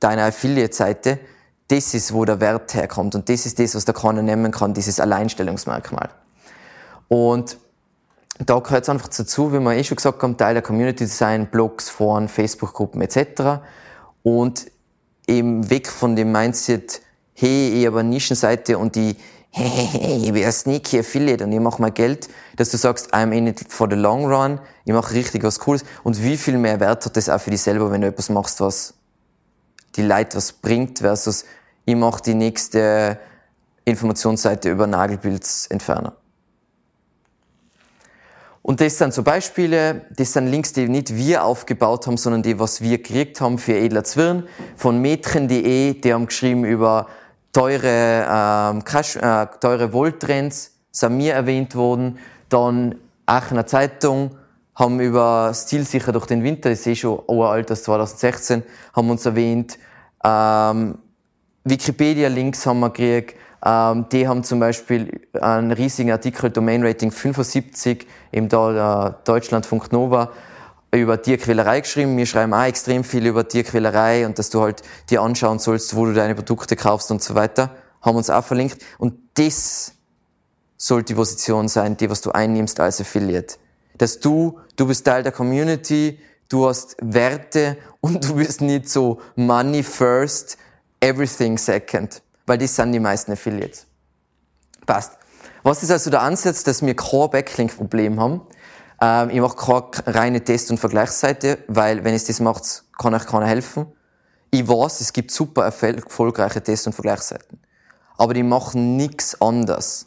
deiner 0.00 0.24
Affiliate-Seite, 0.24 1.18
das 1.68 1.94
ist, 1.94 2.12
wo 2.12 2.24
der 2.24 2.40
Wert 2.40 2.74
herkommt. 2.74 3.14
Und 3.14 3.28
das 3.28 3.46
ist 3.46 3.58
das, 3.58 3.74
was 3.74 3.84
der 3.84 3.94
keiner 3.94 4.22
nehmen 4.22 4.52
kann, 4.52 4.74
dieses 4.74 5.00
Alleinstellungsmerkmal. 5.00 6.10
Und 7.08 7.58
da 8.38 8.58
gehört 8.58 8.84
es 8.84 8.88
einfach 8.88 9.08
dazu, 9.08 9.52
wie 9.52 9.60
wir 9.60 9.74
eh 9.74 9.84
schon 9.84 9.96
gesagt 9.96 10.22
haben, 10.22 10.36
Teil 10.36 10.54
der 10.54 10.62
Community 10.62 11.04
Design, 11.04 11.48
Blogs, 11.48 11.90
Foren, 11.90 12.28
Facebook-Gruppen 12.28 13.02
etc. 13.02 13.62
Und 14.22 14.70
eben 15.26 15.68
weg 15.70 15.88
von 15.88 16.16
dem 16.16 16.32
Mindset, 16.32 17.00
hey, 17.34 17.80
ich 17.80 17.86
habe 17.86 18.00
eine 18.00 18.08
Nischenseite 18.08 18.78
und 18.78 18.96
die 18.96 19.16
hey, 19.54 19.68
hey, 19.68 19.86
hey, 19.86 20.16
ich 20.24 20.32
bin 20.32 20.44
ein 20.44 20.52
sneaky 20.52 21.00
Affiliate 21.00 21.44
und 21.44 21.52
ich 21.52 21.60
mache 21.60 21.80
mal 21.80 21.90
Geld, 21.90 22.28
dass 22.56 22.70
du 22.70 22.78
sagst, 22.78 23.14
I'm 23.14 23.32
in 23.32 23.46
it 23.46 23.60
for 23.68 23.86
the 23.88 23.96
long 23.96 24.24
run, 24.24 24.58
ich 24.84 24.94
mache 24.94 25.12
richtig 25.12 25.44
was 25.44 25.58
Cooles. 25.58 25.84
Und 26.02 26.22
wie 26.22 26.38
viel 26.38 26.56
mehr 26.56 26.80
Wert 26.80 27.04
hat 27.04 27.16
das 27.16 27.28
auch 27.28 27.40
für 27.40 27.50
dich 27.50 27.60
selber, 27.60 27.90
wenn 27.90 28.00
du 28.00 28.06
etwas 28.06 28.30
machst, 28.30 28.60
was 28.60 28.94
die 29.96 30.02
Leute 30.02 30.38
was 30.38 30.52
bringt, 30.52 31.00
versus 31.00 31.44
ich 31.84 31.94
mache 31.94 32.22
die 32.22 32.34
nächste 32.34 33.18
Informationsseite 33.84 34.70
über 34.70 34.86
Nagelbildsentferner. 34.86 36.16
Und 38.62 38.80
das 38.80 38.96
sind 38.96 39.12
so 39.12 39.24
Beispiele, 39.24 40.06
das 40.16 40.32
sind 40.32 40.46
Links, 40.46 40.72
die 40.72 40.88
nicht 40.88 41.14
wir 41.14 41.44
aufgebaut 41.44 42.06
haben, 42.06 42.16
sondern 42.16 42.42
die, 42.42 42.60
was 42.60 42.80
wir 42.80 42.98
gekriegt 42.98 43.40
haben 43.40 43.58
für 43.58 43.74
Edler 43.74 44.04
Zwirn. 44.04 44.44
Von 44.76 45.00
metren.de, 45.02 45.94
die 45.94 46.14
haben 46.14 46.26
geschrieben 46.26 46.64
über 46.64 47.08
teure, 47.52 48.26
ähm, 48.28 48.84
Crash, 48.84 49.16
äh, 49.16 49.46
teure 49.60 49.92
Volttrends, 49.92 50.72
sind 50.90 51.16
mir 51.16 51.34
erwähnt 51.34 51.74
worden. 51.74 52.18
Dann 52.48 52.96
Aachener 53.26 53.66
Zeitung 53.66 54.36
haben 54.74 55.00
über 55.00 55.52
Stilsicher 55.54 56.12
durch 56.12 56.26
den 56.26 56.42
Winter, 56.42 56.70
ist 56.70 56.86
eh 56.86 56.94
schon 56.94 57.20
uralt, 57.26 57.70
das 57.70 57.82
2016, 57.84 58.62
haben 58.94 59.10
uns 59.10 59.26
erwähnt. 59.26 59.78
Ähm, 60.24 60.98
Wikipedia-Links 61.64 62.66
haben 62.66 62.80
wir 62.80 62.90
gekriegt. 62.90 63.36
Ähm, 63.64 64.06
die 64.10 64.26
haben 64.26 64.42
zum 64.42 64.58
Beispiel 64.58 65.20
einen 65.40 65.72
riesigen 65.72 66.10
Artikel, 66.10 66.50
Domain 66.50 66.84
Rating 66.84 67.12
75, 67.12 68.06
eben 68.32 68.48
da 68.48 69.06
äh, 69.08 69.12
Deutschlandfunk 69.24 69.92
Nova, 69.92 70.30
über 71.00 71.20
Tierquälerei 71.20 71.80
geschrieben. 71.80 72.16
Wir 72.16 72.26
schreiben 72.26 72.52
auch 72.52 72.64
extrem 72.64 73.02
viel 73.02 73.26
über 73.26 73.48
Tierquälerei 73.48 74.26
und 74.26 74.38
dass 74.38 74.50
du 74.50 74.60
halt 74.60 74.82
dir 75.08 75.22
anschauen 75.22 75.58
sollst, 75.58 75.96
wo 75.96 76.04
du 76.04 76.12
deine 76.12 76.34
Produkte 76.34 76.76
kaufst 76.76 77.10
und 77.10 77.22
so 77.22 77.34
weiter. 77.34 77.70
Haben 78.02 78.16
uns 78.16 78.30
auch 78.30 78.44
verlinkt. 78.44 78.82
Und 78.98 79.14
das 79.34 79.94
sollte 80.76 81.06
die 81.06 81.14
Position 81.14 81.68
sein, 81.68 81.96
die 81.96 82.10
was 82.10 82.20
du 82.20 82.32
einnimmst 82.32 82.78
als 82.80 83.00
Affiliate. 83.00 83.56
Dass 83.96 84.20
du, 84.20 84.58
du 84.76 84.86
bist 84.86 85.06
Teil 85.06 85.22
der 85.22 85.32
Community, 85.32 86.18
du 86.48 86.68
hast 86.68 86.96
Werte 87.00 87.78
und 88.00 88.28
du 88.28 88.34
bist 88.34 88.60
nicht 88.60 88.88
so 88.88 89.20
money 89.36 89.82
first, 89.82 90.58
everything 91.00 91.56
second. 91.56 92.22
Weil 92.46 92.58
das 92.58 92.76
sind 92.76 92.92
die 92.92 93.00
meisten 93.00 93.32
Affiliates. 93.32 93.86
Passt. 94.84 95.12
Was 95.62 95.82
ist 95.82 95.90
also 95.90 96.10
der 96.10 96.22
Ansatz, 96.22 96.64
dass 96.64 96.84
wir 96.84 96.96
kein 96.96 97.30
Backlink-Problem 97.30 98.20
haben? 98.20 98.42
Ähm, 99.02 99.30
ich 99.30 99.40
mache 99.40 99.56
keine 99.56 100.16
reine 100.16 100.44
Test- 100.44 100.70
und 100.70 100.78
Vergleichsseite, 100.78 101.58
weil 101.66 102.04
wenn 102.04 102.14
es 102.14 102.24
das 102.24 102.38
macht, 102.38 102.84
kann 102.96 103.12
euch 103.14 103.26
keiner 103.26 103.46
helfen. 103.46 103.86
Ich 104.52 104.68
weiß, 104.68 105.00
es 105.00 105.12
gibt 105.12 105.32
super 105.32 105.64
erfolgreiche 105.64 106.62
Test- 106.62 106.86
und 106.86 106.92
Vergleichsseiten. 106.92 107.58
Aber 108.16 108.32
die 108.32 108.44
machen 108.44 108.96
nichts 108.96 109.40
anders 109.40 110.06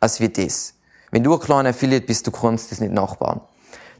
als 0.00 0.18
wie 0.20 0.28
das. 0.28 0.74
Wenn 1.12 1.22
du 1.22 1.34
ein 1.34 1.38
kleiner 1.38 1.68
Affiliate 1.68 2.06
bist, 2.06 2.26
du 2.26 2.32
kannst 2.32 2.72
das 2.72 2.80
nicht 2.80 2.92
nachbauen. 2.92 3.40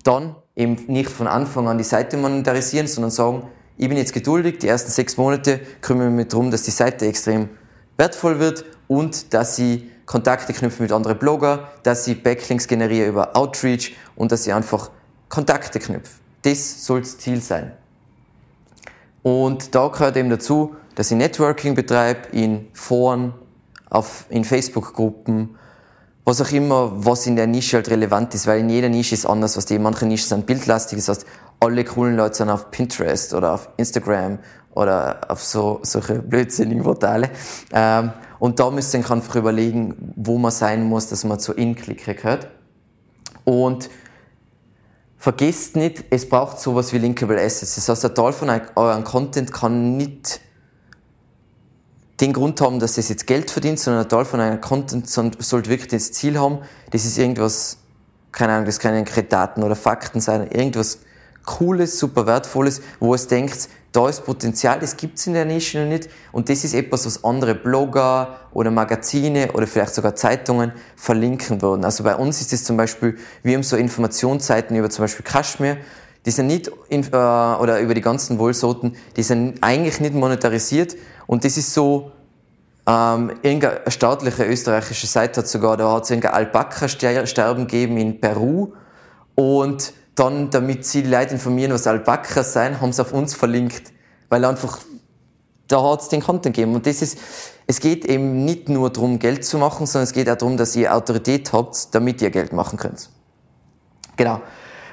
Dann 0.02 0.34
eben 0.56 0.74
nicht 0.88 1.10
von 1.10 1.28
Anfang 1.28 1.68
an 1.68 1.78
die 1.78 1.84
Seite 1.84 2.16
monetarisieren, 2.16 2.88
sondern 2.88 3.12
sagen, 3.12 3.48
ich 3.76 3.88
bin 3.88 3.96
jetzt 3.96 4.12
geduldig, 4.12 4.58
die 4.58 4.68
ersten 4.68 4.90
sechs 4.90 5.16
Monate 5.16 5.60
kümmere 5.80 6.08
ich 6.08 6.14
mich 6.14 6.28
darum, 6.28 6.50
dass 6.50 6.64
die 6.64 6.70
Seite 6.72 7.06
extrem 7.06 7.50
wertvoll 7.96 8.40
wird 8.40 8.64
und 8.88 9.32
dass 9.32 9.56
sie 9.56 9.90
Kontakte 10.06 10.52
knüpfen 10.52 10.82
mit 10.82 10.92
anderen 10.92 11.18
Blogger, 11.18 11.68
dass 11.82 12.04
sie 12.04 12.14
Backlinks 12.14 12.66
generiere 12.66 13.08
über 13.08 13.36
Outreach 13.36 13.96
und 14.16 14.32
dass 14.32 14.44
sie 14.44 14.52
einfach 14.52 14.90
Kontakte 15.28 15.78
knüpfen. 15.78 16.20
Das 16.42 16.84
soll 16.84 17.00
das 17.00 17.18
Ziel 17.18 17.40
sein. 17.40 17.72
Und 19.22 19.74
da 19.74 19.88
gehört 19.88 20.16
eben 20.16 20.28
dazu, 20.28 20.76
dass 20.94 21.10
ich 21.10 21.16
Networking 21.16 21.74
betreibe 21.74 22.28
in 22.32 22.68
Foren, 22.74 23.32
auf, 23.88 24.26
in 24.28 24.44
Facebook-Gruppen, 24.44 25.56
was 26.24 26.40
auch 26.40 26.52
immer, 26.52 26.92
was 26.94 27.26
in 27.26 27.36
der 27.36 27.46
Nische 27.46 27.76
halt 27.76 27.90
relevant 27.90 28.34
ist, 28.34 28.46
weil 28.46 28.60
in 28.60 28.68
jeder 28.68 28.88
Nische 28.88 29.14
ist 29.14 29.26
anders, 29.26 29.56
was 29.56 29.66
die, 29.66 29.78
manche 29.78 30.06
Nischen 30.06 30.28
sind 30.28 30.46
bildlastig, 30.46 30.98
das 30.98 31.08
heißt, 31.08 31.26
alle 31.60 31.84
coolen 31.84 32.16
Leute 32.16 32.34
sind 32.36 32.50
auf 32.50 32.70
Pinterest 32.70 33.34
oder 33.34 33.54
auf 33.54 33.68
Instagram 33.76 34.38
oder 34.74 35.20
auf 35.28 35.42
so, 35.42 35.80
solche 35.82 36.14
blödsinnigen 36.14 36.82
Portale. 36.82 37.30
Ähm, 37.72 38.12
und 38.44 38.60
da 38.60 38.70
müsst 38.70 38.92
ihr 38.92 39.10
einfach 39.10 39.36
überlegen, 39.36 40.12
wo 40.16 40.36
man 40.36 40.50
sein 40.50 40.84
muss, 40.84 41.06
dass 41.06 41.24
man 41.24 41.40
zu 41.40 41.54
In-Clicker 41.54 42.12
gehört. 42.12 42.50
Und 43.44 43.88
vergesst 45.16 45.76
nicht, 45.76 46.04
es 46.10 46.28
braucht 46.28 46.60
sowas 46.60 46.92
wie 46.92 46.98
Linkable 46.98 47.40
Assets. 47.40 47.76
Das 47.76 47.88
heißt, 47.88 48.04
ein 48.04 48.14
Teil 48.14 48.34
von 48.34 48.50
eurem 48.76 49.02
Content 49.02 49.50
kann 49.50 49.96
nicht 49.96 50.42
den 52.20 52.34
Grund 52.34 52.60
haben, 52.60 52.80
dass 52.80 52.98
es 52.98 53.08
jetzt 53.08 53.26
Geld 53.26 53.50
verdient, 53.50 53.78
sondern 53.78 54.02
ein 54.02 54.10
Teil 54.10 54.26
von 54.26 54.40
einem 54.40 54.60
Content 54.60 55.08
sollte 55.08 55.70
wirklich 55.70 55.88
das 55.88 56.12
Ziel 56.12 56.38
haben, 56.38 56.58
das 56.90 57.06
ist 57.06 57.16
irgendwas, 57.16 57.78
keine 58.30 58.52
Ahnung, 58.52 58.66
das 58.66 58.78
können 58.78 59.06
Daten 59.26 59.62
oder 59.62 59.74
Fakten 59.74 60.20
sein, 60.20 60.50
irgendwas 60.50 60.98
Cooles, 61.46 61.98
super 61.98 62.26
Wertvolles, 62.26 62.82
wo 63.00 63.14
es 63.14 63.26
denkt, 63.26 63.70
da 63.94 64.08
ist 64.08 64.24
Potenzial, 64.24 64.80
das 64.80 64.96
gibt's 64.96 65.24
in 65.28 65.34
der 65.34 65.44
Nische 65.44 65.78
noch 65.78 65.88
nicht. 65.88 66.10
Und 66.32 66.48
das 66.48 66.64
ist 66.64 66.74
etwas, 66.74 67.06
was 67.06 67.22
andere 67.22 67.54
Blogger 67.54 68.40
oder 68.52 68.72
Magazine 68.72 69.52
oder 69.52 69.68
vielleicht 69.68 69.94
sogar 69.94 70.16
Zeitungen 70.16 70.72
verlinken 70.96 71.62
würden. 71.62 71.84
Also 71.84 72.02
bei 72.02 72.16
uns 72.16 72.40
ist 72.40 72.52
es 72.52 72.64
zum 72.64 72.76
Beispiel, 72.76 73.16
wir 73.44 73.54
haben 73.54 73.62
so 73.62 73.76
Informationsseiten 73.76 74.76
über 74.76 74.90
zum 74.90 75.04
Beispiel 75.04 75.24
Kaschmir, 75.24 75.76
die 76.26 76.32
sind 76.32 76.48
nicht, 76.48 76.72
in, 76.88 77.04
äh, 77.04 77.06
oder 77.06 77.78
über 77.78 77.94
die 77.94 78.00
ganzen 78.00 78.40
Wohlsorten, 78.40 78.96
die 79.16 79.22
sind 79.22 79.58
eigentlich 79.62 80.00
nicht 80.00 80.14
monetarisiert. 80.14 80.96
Und 81.28 81.44
das 81.44 81.56
ist 81.56 81.72
so, 81.72 82.10
ähm, 82.88 83.30
irgendeine 83.42 83.88
staatliche 83.88 84.44
österreichische 84.44 85.06
Seite 85.06 85.42
hat 85.42 85.46
sogar, 85.46 85.76
da 85.76 85.92
hat 85.92 86.02
es 86.02 86.10
irgendein 86.10 86.34
Alpaka-Sterben 86.34 87.68
gegeben 87.68 87.96
in 87.98 88.20
Peru. 88.20 88.72
Und 89.36 89.92
dann, 90.14 90.50
damit 90.50 90.84
sie 90.86 91.02
die 91.02 91.08
Leute 91.08 91.34
informieren, 91.34 91.72
was 91.72 91.86
Alpaka 91.86 92.42
sein, 92.42 92.80
haben 92.80 92.92
sie 92.92 93.02
auf 93.02 93.12
uns 93.12 93.34
verlinkt. 93.34 93.92
Weil 94.28 94.44
einfach, 94.44 94.78
da 95.68 95.82
hat 95.82 96.02
es 96.02 96.08
den 96.08 96.22
Content 96.22 96.56
gegeben. 96.56 96.74
Und 96.74 96.86
das 96.86 97.02
ist, 97.02 97.18
es 97.66 97.80
geht 97.80 98.04
eben 98.04 98.44
nicht 98.44 98.68
nur 98.68 98.90
darum, 98.90 99.18
Geld 99.18 99.44
zu 99.44 99.58
machen, 99.58 99.86
sondern 99.86 100.04
es 100.04 100.12
geht 100.12 100.28
auch 100.28 100.36
darum, 100.36 100.56
dass 100.56 100.76
ihr 100.76 100.94
Autorität 100.94 101.52
habt, 101.52 101.94
damit 101.94 102.22
ihr 102.22 102.30
Geld 102.30 102.52
machen 102.52 102.78
könnt. 102.78 103.10
Genau. 104.16 104.40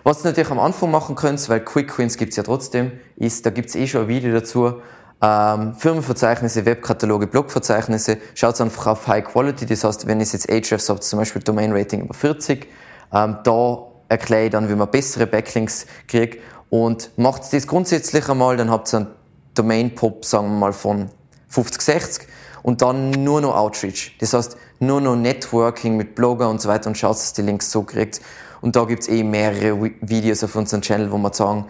Was 0.03 0.23
ihr 0.23 0.29
natürlich 0.29 0.49
am 0.49 0.59
Anfang 0.59 0.89
machen 0.89 1.15
könnt, 1.15 1.47
weil 1.49 1.59
Quick 1.63 1.95
Wins 1.99 2.17
gibt's 2.17 2.35
ja 2.35 2.43
trotzdem, 2.43 2.91
ist, 3.17 3.45
da 3.45 3.51
gibt's 3.51 3.75
eh 3.75 3.85
schon 3.85 4.03
ein 4.03 4.07
Video 4.07 4.33
dazu, 4.33 4.81
ähm, 5.21 5.75
Firmenverzeichnisse, 5.75 6.65
Webkataloge, 6.65 7.27
Blogverzeichnisse, 7.27 8.17
schaut 8.33 8.59
einfach 8.59 8.87
auf 8.87 9.07
High 9.07 9.23
Quality, 9.23 9.67
das 9.67 9.83
heißt, 9.83 10.07
wenn 10.07 10.19
ihr 10.19 10.25
jetzt 10.25 10.49
Ahrefs 10.49 10.89
habt, 10.89 11.03
zum 11.03 11.19
Beispiel 11.19 11.43
Domain 11.43 11.71
Rating 11.71 12.01
über 12.01 12.15
40, 12.15 12.67
ähm, 13.13 13.37
da 13.43 13.90
erkläre 14.11 14.49
dann, 14.49 14.69
wie 14.69 14.75
man 14.75 14.91
bessere 14.91 15.25
Backlinks 15.25 15.85
kriegt. 16.07 16.43
Und 16.69 17.11
macht 17.17 17.51
das 17.53 17.65
grundsätzlich 17.65 18.27
einmal, 18.29 18.57
dann 18.57 18.69
habt 18.69 18.93
ihr 18.93 18.97
einen 18.97 19.07
Domain-Pop, 19.55 20.25
sagen 20.25 20.49
wir 20.49 20.59
mal, 20.59 20.73
von 20.73 21.09
50, 21.47 21.81
60. 21.81 22.27
und 22.61 22.81
dann 22.81 23.11
nur 23.11 23.41
noch 23.41 23.55
Outreach. 23.55 24.15
Das 24.19 24.33
heißt, 24.33 24.57
nur 24.79 25.01
noch 25.01 25.15
Networking 25.15 25.95
mit 25.95 26.15
Blogger 26.15 26.49
und 26.49 26.61
so 26.61 26.69
weiter 26.69 26.87
und 26.87 26.97
schaut, 26.97 27.15
dass 27.15 27.33
die 27.33 27.41
Links 27.41 27.71
so 27.71 27.83
kriegt. 27.83 28.21
Und 28.61 28.75
da 28.75 28.83
gibt's 28.83 29.07
eh 29.07 29.23
mehrere 29.23 29.91
Videos 30.01 30.43
auf 30.43 30.55
unserem 30.55 30.81
Channel, 30.81 31.11
wo 31.11 31.17
wir 31.17 31.33
sagen, 31.33 31.65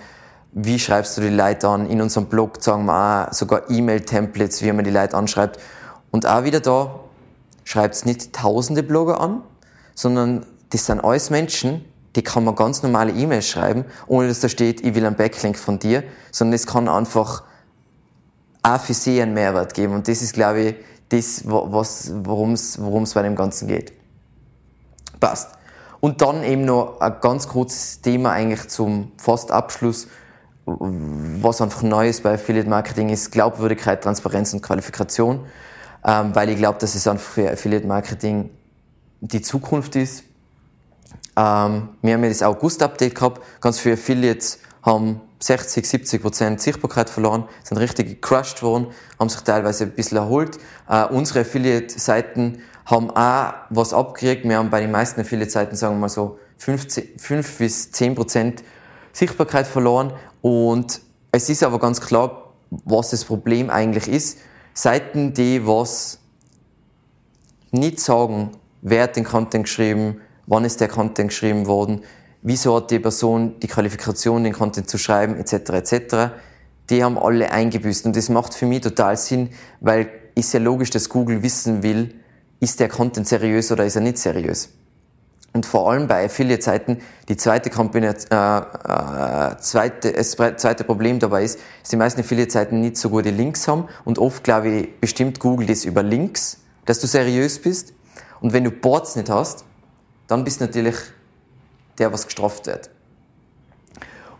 wie 0.51 0.79
schreibst 0.79 1.17
du 1.17 1.21
die 1.21 1.29
Leute 1.29 1.67
an? 1.67 1.89
In 1.89 2.01
unserem 2.01 2.25
Blog 2.25 2.61
sagen 2.61 2.85
wir 2.85 3.27
auch 3.29 3.33
sogar 3.33 3.69
E-Mail-Templates, 3.69 4.61
wie 4.61 4.71
man 4.71 4.83
die 4.83 4.91
Leute 4.91 5.15
anschreibt. 5.15 5.59
Und 6.11 6.25
auch 6.25 6.43
wieder 6.43 6.59
da, 6.59 6.99
schreibt's 7.63 8.03
nicht 8.05 8.33
tausende 8.33 8.83
Blogger 8.83 9.21
an, 9.21 9.43
sondern 9.95 10.45
das 10.71 10.87
sind 10.87 10.99
alles 10.99 11.29
Menschen, 11.29 11.85
die 12.15 12.23
kann 12.23 12.43
man 12.43 12.55
ganz 12.55 12.83
normale 12.83 13.11
E-Mails 13.11 13.47
schreiben, 13.47 13.85
ohne 14.07 14.27
dass 14.27 14.41
da 14.41 14.49
steht, 14.49 14.81
ich 14.81 14.95
will 14.95 15.05
einen 15.05 15.15
Backlink 15.15 15.57
von 15.57 15.79
dir, 15.79 16.03
sondern 16.31 16.55
es 16.55 16.67
kann 16.67 16.89
einfach 16.89 17.43
auch 18.63 18.79
für 18.79 18.93
sie 18.93 19.21
einen 19.21 19.33
Mehrwert 19.33 19.73
geben. 19.73 19.93
Und 19.93 20.07
das 20.07 20.21
ist, 20.21 20.33
glaube 20.33 20.61
ich, 20.61 20.75
das, 21.09 21.43
worum 21.45 22.53
es 22.53 23.13
bei 23.13 23.21
dem 23.21 23.35
Ganzen 23.35 23.67
geht. 23.67 23.93
Passt. 25.19 25.51
Und 25.99 26.21
dann 26.21 26.43
eben 26.43 26.65
noch 26.65 26.99
ein 26.99 27.15
ganz 27.21 27.47
kurzes 27.47 28.01
Thema 28.01 28.31
eigentlich 28.31 28.67
zum 28.69 29.11
fast 29.17 29.51
Abschluss, 29.51 30.07
was 30.65 31.61
einfach 31.61 31.83
Neues 31.83 32.21
bei 32.21 32.33
Affiliate 32.33 32.69
Marketing 32.69 33.09
ist, 33.09 33.31
Glaubwürdigkeit, 33.31 34.03
Transparenz 34.03 34.53
und 34.53 34.61
Qualifikation, 34.61 35.45
ähm, 36.05 36.33
weil 36.33 36.49
ich 36.49 36.57
glaube, 36.57 36.79
dass 36.79 36.95
es 36.95 37.07
einfach 37.07 37.25
für 37.25 37.51
Affiliate 37.51 37.85
Marketing 37.85 38.49
die 39.19 39.41
Zukunft 39.41 39.95
ist. 39.95 40.23
Ähm, 41.41 41.89
wir 42.01 42.13
haben 42.13 42.23
ja 42.23 42.29
das 42.29 42.43
August-Update 42.43 43.15
gehabt, 43.15 43.41
ganz 43.61 43.79
viele 43.79 43.95
Affiliates 43.95 44.59
haben 44.83 45.21
60, 45.39 45.87
70 45.87 46.21
Prozent 46.21 46.61
Sichtbarkeit 46.61 47.09
verloren, 47.09 47.45
sind 47.63 47.77
richtig 47.77 48.07
gecrushed 48.09 48.61
worden, 48.61 48.87
haben 49.19 49.29
sich 49.29 49.41
teilweise 49.41 49.85
ein 49.85 49.91
bisschen 49.91 50.17
erholt. 50.17 50.59
Äh, 50.87 51.05
unsere 51.05 51.41
Affiliate-Seiten 51.41 52.59
haben 52.85 53.09
auch 53.11 53.53
was 53.71 53.93
abgekriegt. 53.93 54.43
Wir 54.43 54.57
haben 54.57 54.69
bei 54.69 54.81
den 54.81 54.91
meisten 54.91 55.21
Affiliate-Seiten, 55.21 55.75
sagen 55.75 55.95
wir 55.95 56.01
mal 56.01 56.09
so, 56.09 56.37
5, 56.57 56.85
5 57.17 57.57
bis 57.57 57.91
10 57.91 58.15
Prozent 58.15 58.63
Sichtbarkeit 59.13 59.65
verloren. 59.65 60.13
Und 60.41 61.01
es 61.31 61.49
ist 61.49 61.63
aber 61.63 61.79
ganz 61.79 62.01
klar, 62.01 62.53
was 62.69 63.09
das 63.09 63.25
Problem 63.25 63.71
eigentlich 63.71 64.07
ist. 64.07 64.37
Seiten, 64.73 65.33
die 65.33 65.65
was 65.65 66.19
nicht 67.71 67.99
sagen, 67.99 68.51
wer 68.81 69.03
hat 69.03 69.15
den 69.15 69.23
Content 69.23 69.63
geschrieben, 69.63 70.21
wann 70.47 70.65
ist 70.65 70.81
der 70.81 70.87
Content 70.87 71.29
geschrieben 71.29 71.67
worden, 71.67 72.01
wieso 72.41 72.75
hat 72.75 72.91
die 72.91 72.99
Person 72.99 73.59
die 73.59 73.67
Qualifikation, 73.67 74.43
den 74.43 74.53
Content 74.53 74.89
zu 74.89 74.97
schreiben, 74.97 75.35
etc., 75.37 75.53
etc., 75.69 76.15
die 76.89 77.03
haben 77.03 77.17
alle 77.17 77.51
eingebüßt. 77.51 78.05
Und 78.05 78.15
das 78.15 78.29
macht 78.29 78.53
für 78.53 78.65
mich 78.65 78.81
total 78.81 79.15
Sinn, 79.15 79.49
weil 79.79 80.09
ist 80.35 80.53
ja 80.53 80.59
logisch, 80.59 80.89
dass 80.89 81.09
Google 81.09 81.43
wissen 81.43 81.83
will, 81.83 82.15
ist 82.59 82.79
der 82.79 82.89
Content 82.89 83.27
seriös 83.27 83.71
oder 83.71 83.85
ist 83.85 83.95
er 83.95 84.01
nicht 84.01 84.17
seriös. 84.17 84.69
Und 85.53 85.65
vor 85.65 85.91
allem 85.91 86.07
bei 86.07 86.25
Affiliate-Seiten, 86.25 86.99
die 87.27 87.35
zweite, 87.35 87.69
Kombination, 87.69 88.31
äh, 88.31 88.59
äh, 88.59 89.57
zweite, 89.57 90.13
das 90.13 90.31
zweite 90.31 90.85
Problem 90.85 91.19
dabei 91.19 91.43
ist, 91.43 91.59
dass 91.81 91.89
die 91.89 91.97
meisten 91.97 92.21
Affiliate-Seiten 92.21 92.79
nicht 92.79 92.95
so 92.95 93.09
gute 93.09 93.31
Links 93.31 93.67
haben 93.67 93.89
und 94.05 94.17
oft, 94.17 94.45
glaube 94.45 94.69
ich, 94.69 94.99
bestimmt 95.01 95.39
Google 95.39 95.67
das 95.67 95.83
über 95.83 96.03
Links, 96.03 96.59
dass 96.85 96.99
du 96.99 97.07
seriös 97.07 97.61
bist. 97.61 97.93
Und 98.39 98.53
wenn 98.53 98.63
du 98.63 98.71
Boards 98.71 99.17
nicht 99.17 99.29
hast, 99.29 99.65
dann 100.31 100.45
bist 100.45 100.61
du 100.61 100.65
natürlich 100.65 100.95
der, 101.97 102.13
was 102.13 102.25
gestraft 102.25 102.65
wird. 102.65 102.89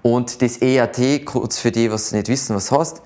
Und 0.01 0.41
das 0.41 0.61
EAT, 0.61 1.25
kurz 1.25 1.59
für 1.59 1.69
die, 1.69 1.91
was 1.91 2.13
nicht 2.13 2.29
wissen, 2.29 2.55
was 2.55 2.71
heißt, 2.71 3.01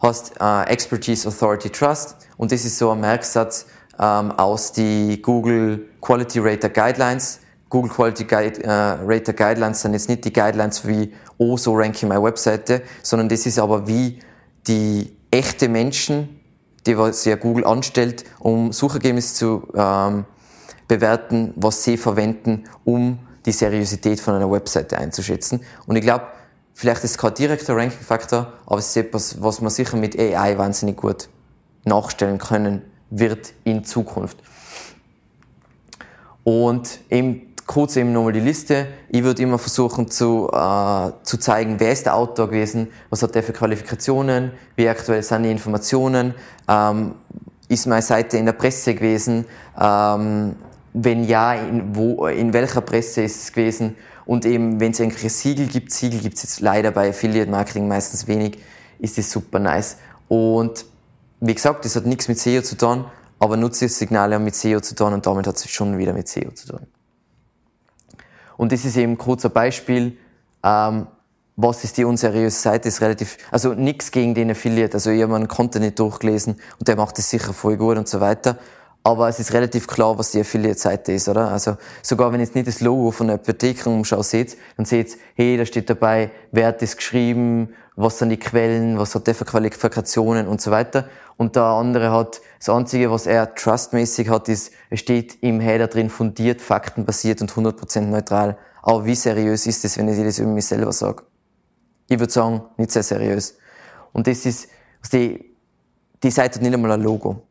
heißt 0.00 0.34
äh, 0.40 0.62
Expertise, 0.68 1.28
Authority, 1.28 1.70
Trust. 1.70 2.16
Und 2.36 2.52
das 2.52 2.64
ist 2.64 2.78
so 2.78 2.92
ein 2.92 3.00
Merksatz 3.00 3.66
ähm, 3.98 4.30
aus 4.30 4.72
die 4.72 5.20
Google 5.20 5.88
Quality 6.00 6.38
Rater 6.38 6.68
Guidelines. 6.68 7.40
Google 7.68 7.90
Quality 7.90 8.24
Guide, 8.24 8.62
äh, 8.62 8.70
Rater 8.70 9.32
Guidelines 9.32 9.82
sind 9.82 9.94
jetzt 9.94 10.08
nicht 10.08 10.24
die 10.24 10.32
Guidelines 10.32 10.86
wie, 10.86 11.12
oh, 11.36 11.56
so 11.56 11.74
ranke 11.74 11.96
ich 11.96 12.02
meine 12.04 12.22
Webseite, 12.22 12.82
sondern 13.02 13.28
das 13.28 13.44
ist 13.44 13.58
aber 13.58 13.88
wie 13.88 14.20
die 14.68 15.16
echte 15.32 15.68
Menschen, 15.68 16.40
die 16.86 16.96
was 16.96 17.24
ja 17.24 17.34
Google 17.34 17.64
anstellt, 17.66 18.24
um 18.38 18.72
Suchergebnisse 18.72 19.34
zu 19.34 19.68
ähm, 19.74 20.24
bewerten, 20.90 21.54
was 21.54 21.84
sie 21.84 21.96
verwenden, 21.96 22.64
um 22.84 23.20
die 23.46 23.52
Seriosität 23.52 24.20
von 24.20 24.34
einer 24.34 24.50
Webseite 24.50 24.98
einzuschätzen. 24.98 25.60
Und 25.86 25.94
ich 25.94 26.02
glaube, 26.02 26.24
vielleicht 26.74 27.04
ist 27.04 27.12
es 27.12 27.18
kein 27.18 27.32
direkter 27.34 27.76
Ranking-Faktor, 27.76 28.52
aber 28.66 28.78
es 28.78 28.88
ist 28.88 28.96
etwas, 28.96 29.40
was 29.40 29.60
man 29.60 29.70
sicher 29.70 29.96
mit 29.96 30.18
AI 30.18 30.58
wahnsinnig 30.58 30.96
gut 30.96 31.28
nachstellen 31.84 32.38
können 32.38 32.82
wird 33.10 33.54
in 33.62 33.84
Zukunft. 33.84 34.36
Und 36.42 36.98
eben 37.08 37.54
kurz 37.66 37.94
eben 37.94 38.12
nochmal 38.12 38.32
die 38.32 38.40
Liste. 38.40 38.88
Ich 39.10 39.22
würde 39.22 39.42
immer 39.42 39.58
versuchen 39.58 40.10
zu, 40.10 40.50
äh, 40.52 41.12
zu 41.22 41.38
zeigen, 41.38 41.78
wer 41.78 41.92
ist 41.92 42.06
der 42.06 42.16
Autor 42.16 42.48
gewesen, 42.48 42.88
was 43.10 43.22
hat 43.22 43.36
der 43.36 43.44
für 43.44 43.52
Qualifikationen, 43.52 44.50
wie 44.74 44.88
aktuell 44.88 45.22
sind 45.22 45.44
die 45.44 45.52
Informationen, 45.52 46.34
ähm, 46.66 47.14
ist 47.68 47.86
meine 47.86 48.02
Seite 48.02 48.38
in 48.38 48.46
der 48.46 48.54
Presse 48.54 48.96
gewesen, 48.96 49.44
ähm, 49.80 50.56
wenn 50.92 51.24
ja, 51.24 51.54
in, 51.54 51.94
wo, 51.94 52.26
in 52.26 52.52
welcher 52.52 52.80
Presse 52.80 53.22
ist 53.22 53.42
es 53.42 53.52
gewesen? 53.52 53.96
Und 54.26 54.44
eben, 54.44 54.80
wenn 54.80 54.92
es 54.92 55.00
irgendwelche 55.00 55.30
Siegel 55.30 55.66
gibt, 55.66 55.92
Siegel 55.92 56.20
gibt 56.20 56.36
es 56.36 56.42
jetzt 56.42 56.60
leider 56.60 56.90
bei 56.90 57.10
Affiliate 57.10 57.50
Marketing 57.50 57.88
meistens 57.88 58.26
wenig, 58.26 58.58
ist 58.98 59.18
das 59.18 59.30
super 59.30 59.58
nice. 59.58 59.96
Und 60.28 60.84
wie 61.40 61.54
gesagt, 61.54 61.84
das 61.84 61.96
hat 61.96 62.06
nichts 62.06 62.28
mit 62.28 62.38
SEO 62.38 62.62
zu 62.62 62.76
tun, 62.76 63.04
aber 63.38 63.56
Nutzersignale 63.56 64.34
haben 64.34 64.44
mit 64.44 64.54
SEO 64.54 64.80
zu 64.80 64.94
tun 64.94 65.14
und 65.14 65.26
damit 65.26 65.46
hat 65.46 65.56
es 65.56 65.70
schon 65.70 65.96
wieder 65.98 66.12
mit 66.12 66.28
SEO 66.28 66.50
zu 66.52 66.68
tun. 66.68 66.86
Und 68.56 68.72
das 68.72 68.84
ist 68.84 68.96
eben 68.96 69.18
ein 69.18 69.50
Beispiel, 69.52 70.18
ähm, 70.62 71.06
was 71.56 71.84
ist 71.84 71.96
die 71.96 72.04
unseriöse 72.04 72.58
Seite, 72.58 72.88
ist 72.88 73.00
relativ, 73.00 73.38
also 73.50 73.74
nichts 73.74 74.10
gegen 74.10 74.34
den 74.34 74.50
Affiliate, 74.50 74.94
also 74.94 75.10
ich 75.10 75.48
Content 75.48 75.84
nicht 75.84 75.98
durchgelesen 75.98 76.56
und 76.78 76.88
der 76.88 76.96
macht 76.96 77.18
das 77.18 77.30
sicher 77.30 77.52
voll 77.52 77.76
gut 77.76 77.96
und 77.96 78.08
so 78.08 78.20
weiter, 78.20 78.58
aber 79.02 79.28
es 79.28 79.38
ist 79.40 79.52
relativ 79.52 79.86
klar, 79.86 80.18
was 80.18 80.30
die 80.32 80.40
Affiliate-Seite 80.40 81.12
ist, 81.12 81.28
oder? 81.28 81.50
Also, 81.50 81.76
sogar 82.02 82.32
wenn 82.32 82.40
jetzt 82.40 82.54
nicht 82.54 82.68
das 82.68 82.80
Logo 82.80 83.10
von 83.10 83.28
der 83.28 83.36
Apothekenumschau 83.36 84.22
seht, 84.22 84.58
dann 84.76 84.84
seht 84.84 85.16
hey, 85.34 85.56
da 85.56 85.64
steht 85.64 85.88
dabei, 85.88 86.30
wer 86.52 86.68
hat 86.68 86.82
das 86.82 86.96
geschrieben, 86.96 87.74
was 87.96 88.18
sind 88.18 88.28
die 88.28 88.38
Quellen, 88.38 88.98
was 88.98 89.14
hat 89.14 89.26
der 89.26 89.34
für 89.34 89.46
Qualifikationen 89.46 90.48
und 90.48 90.60
so 90.60 90.70
weiter. 90.70 91.08
Und 91.38 91.56
der 91.56 91.64
andere 91.64 92.10
hat, 92.10 92.42
das 92.58 92.68
Einzige, 92.68 93.10
was 93.10 93.26
er 93.26 93.54
trustmäßig 93.54 94.28
hat, 94.28 94.48
ist, 94.48 94.72
es 94.90 95.00
steht 95.00 95.42
im 95.42 95.60
Header 95.60 95.86
drin, 95.86 96.10
fundiert, 96.10 96.60
faktenbasiert 96.60 97.40
und 97.40 97.50
100% 97.50 98.00
neutral. 98.02 98.58
Aber 98.82 99.06
wie 99.06 99.14
seriös 99.14 99.66
ist 99.66 99.82
das, 99.84 99.96
wenn 99.96 100.08
ich 100.08 100.22
das 100.22 100.38
über 100.38 100.50
mich 100.50 100.66
selber 100.66 100.92
sage? 100.92 101.22
Ich 102.08 102.18
würde 102.18 102.32
sagen, 102.32 102.62
nicht 102.76 102.90
sehr 102.90 103.02
seriös. 103.02 103.56
Und 104.12 104.26
das 104.26 104.44
ist, 104.44 104.68
die, 105.12 105.56
die 106.22 106.30
Seite 106.30 106.56
hat 106.56 106.62
nicht 106.62 106.74
einmal 106.74 106.92
ein 106.92 107.02
Logo. 107.02 107.46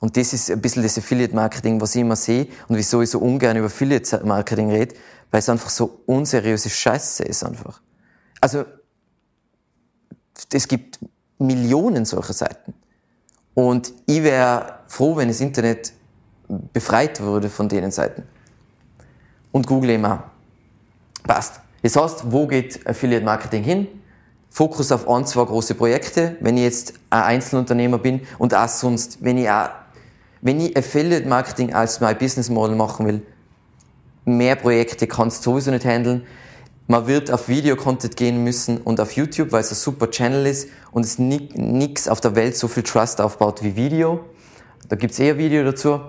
Und 0.00 0.16
das 0.16 0.32
ist 0.32 0.50
ein 0.50 0.60
bisschen 0.60 0.82
das 0.82 0.96
Affiliate-Marketing, 0.96 1.80
was 1.80 1.94
ich 1.94 2.02
immer 2.02 2.16
sehe 2.16 2.46
und 2.68 2.76
wieso 2.76 3.02
ich 3.02 3.10
so 3.10 3.18
ungern 3.18 3.56
über 3.56 3.66
Affiliate-Marketing 3.66 4.70
rede, 4.70 4.94
weil 5.30 5.40
es 5.40 5.48
einfach 5.48 5.70
so 5.70 6.00
unseriöse 6.06 6.70
Scheiße 6.70 7.24
ist 7.24 7.44
einfach. 7.44 7.80
Also, 8.40 8.64
es 10.52 10.68
gibt 10.68 11.00
Millionen 11.38 12.04
solcher 12.04 12.32
Seiten. 12.32 12.74
Und 13.54 13.92
ich 14.06 14.22
wäre 14.22 14.78
froh, 14.86 15.16
wenn 15.16 15.28
das 15.28 15.40
Internet 15.40 15.92
befreit 16.72 17.20
würde 17.20 17.50
von 17.50 17.68
denen 17.68 17.90
Seiten. 17.90 18.22
Und 19.50 19.66
Google 19.66 19.90
immer. 19.90 20.30
Passt. 21.24 21.60
Das 21.82 21.96
heißt, 21.96 22.30
wo 22.30 22.46
geht 22.46 22.86
Affiliate 22.86 23.24
Marketing 23.24 23.64
hin? 23.64 23.88
Fokus 24.50 24.90
auf 24.92 25.08
ein, 25.08 25.26
zwei 25.26 25.44
große 25.44 25.74
Projekte, 25.74 26.36
wenn 26.40 26.56
ich 26.56 26.62
jetzt 26.62 26.94
ein 27.10 27.22
Einzelunternehmer 27.22 27.98
bin 27.98 28.22
und 28.38 28.54
auch 28.54 28.68
sonst, 28.68 29.22
wenn 29.22 29.38
ich 29.38 29.48
auch 29.50 29.70
wenn 30.40 30.60
ich 30.60 30.76
Affiliate 30.76 31.28
Marketing 31.28 31.74
als 31.74 32.00
mein 32.00 32.16
Business 32.18 32.48
Model 32.48 32.76
machen 32.76 33.06
will, 33.06 33.22
mehr 34.24 34.56
Projekte 34.56 35.06
kannst 35.06 35.44
du 35.44 35.52
sowieso 35.52 35.70
nicht 35.70 35.84
handeln. 35.84 36.26
Man 36.86 37.06
wird 37.06 37.30
auf 37.30 37.48
Video-Content 37.48 38.16
gehen 38.16 38.44
müssen 38.44 38.78
und 38.78 39.00
auf 39.00 39.12
YouTube, 39.12 39.52
weil 39.52 39.60
es 39.60 39.70
ein 39.70 39.74
super 39.74 40.10
Channel 40.10 40.46
ist 40.46 40.68
und 40.90 41.04
es 41.04 41.18
nichts 41.18 42.08
auf 42.08 42.20
der 42.20 42.34
Welt 42.34 42.56
so 42.56 42.68
viel 42.68 42.82
Trust 42.82 43.20
aufbaut 43.20 43.62
wie 43.62 43.76
Video. 43.76 44.24
Da 44.88 44.96
gibt's 44.96 45.18
eher 45.18 45.36
Video 45.36 45.64
dazu. 45.64 46.00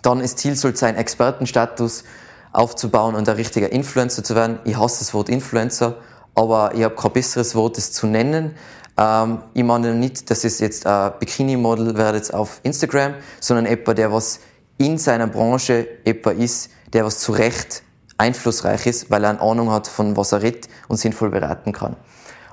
Dann 0.00 0.20
das 0.20 0.36
Ziel 0.36 0.56
soll 0.56 0.74
sein, 0.76 0.96
Expertenstatus 0.96 2.04
aufzubauen 2.52 3.14
und 3.14 3.28
ein 3.28 3.36
richtiger 3.36 3.70
Influencer 3.70 4.24
zu 4.24 4.34
werden. 4.34 4.58
Ich 4.64 4.76
hasse 4.76 5.00
das 5.00 5.14
Wort 5.14 5.28
Influencer, 5.28 5.96
aber 6.34 6.74
ich 6.74 6.84
habe 6.84 6.94
kein 6.94 7.12
besseres 7.12 7.54
Wort, 7.54 7.76
das 7.76 7.92
zu 7.92 8.06
nennen. 8.06 8.54
Ähm, 8.96 9.38
ich 9.54 9.64
meine 9.64 9.94
nicht, 9.94 10.30
dass 10.30 10.44
es 10.44 10.60
jetzt 10.60 10.86
ein 10.86 11.12
Bikini-Model 11.18 11.96
wird 11.96 12.34
auf 12.34 12.60
Instagram, 12.62 13.14
sondern 13.40 13.66
jemand, 13.66 13.98
der 13.98 14.12
was 14.12 14.40
in 14.78 14.98
seiner 14.98 15.26
Branche 15.26 15.88
jemand 16.04 16.38
ist, 16.38 16.70
der 16.92 17.04
was 17.04 17.18
zu 17.20 17.32
Recht 17.32 17.82
einflussreich 18.18 18.86
ist, 18.86 19.10
weil 19.10 19.24
er 19.24 19.30
eine 19.30 19.40
Ahnung 19.40 19.70
hat, 19.70 19.88
von 19.88 20.16
was 20.16 20.32
er 20.32 20.42
redet 20.42 20.68
und 20.88 20.98
sinnvoll 20.98 21.30
beraten 21.30 21.72
kann. 21.72 21.96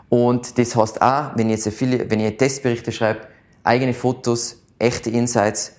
Und 0.10 0.57
das 0.57 0.76
heißt 0.76 1.02
auch, 1.02 1.32
wenn 1.36 1.49
ich 1.49 1.64
jetzt 1.64 1.78
viele, 1.78 2.10
wenn 2.10 2.20
ich 2.20 2.38
Testberichte 2.38 2.91
schreibe, 2.91 3.22
eigene 3.64 3.94
Fotos 3.94 4.57
echte 4.80 5.10
Insights 5.10 5.74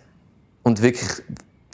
und 0.63 0.83
wirklich 0.83 1.09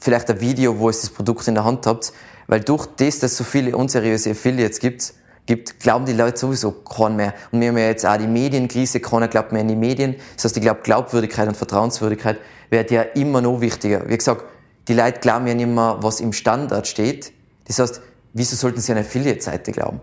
vielleicht 0.01 0.31
ein 0.31 0.41
Video, 0.41 0.79
wo 0.79 0.89
ihr 0.89 0.93
das 0.93 1.11
Produkt 1.11 1.47
in 1.49 1.55
der 1.55 1.65
Hand 1.65 1.87
habt, 1.87 2.13
weil 2.47 2.61
durch 2.61 2.87
das, 2.87 3.19
dass 3.19 3.33
es 3.33 3.39
so 3.39 3.45
viele 3.45 3.77
unseriöse 3.77 4.31
Affiliates 4.31 4.79
gibt, 4.79 5.13
gibt, 5.47 5.81
glauben 5.81 6.05
die 6.05 6.13
Leute 6.13 6.39
sowieso 6.39 6.73
keinen 6.73 7.17
mehr. 7.17 7.35
Und 7.53 7.61
wir 7.61 7.69
haben 7.69 7.79
ja 7.79 7.87
jetzt 7.87 8.05
auch 8.05 8.17
die 8.17 8.27
Medienkrise, 8.27 9.01
keiner 9.01 9.29
glaubt 9.29 9.53
mehr 9.53 9.63
in 9.63 9.69
die 9.69 9.77
Medien. 9.77 10.17
Das 10.35 10.45
heißt, 10.45 10.57
ich 10.57 10.63
glaube, 10.63 10.81
Glaubwürdigkeit 10.83 11.49
und 11.49 11.57
Vertrauenswürdigkeit 11.57 12.39
wird 12.71 12.91
ja 12.91 13.03
immer 13.03 13.41
noch 13.41 13.61
wichtiger. 13.61 14.09
Wie 14.09 14.17
gesagt, 14.17 14.45
die 14.89 14.95
Leute 14.95 15.21
glauben 15.21 15.47
ja 15.47 15.55
nicht 15.55 15.69
mehr, 15.69 15.99
was 16.01 16.21
im 16.21 16.33
Standard 16.33 16.87
steht. 16.87 17.33
Das 17.67 17.79
heißt, 17.79 18.01
wieso 18.35 18.57
sollten 18.57 18.81
sie 18.81 18.93
an 18.93 18.99
eine 18.99 19.07
Affiliate-Seite 19.07 19.73
glauben? 19.73 20.01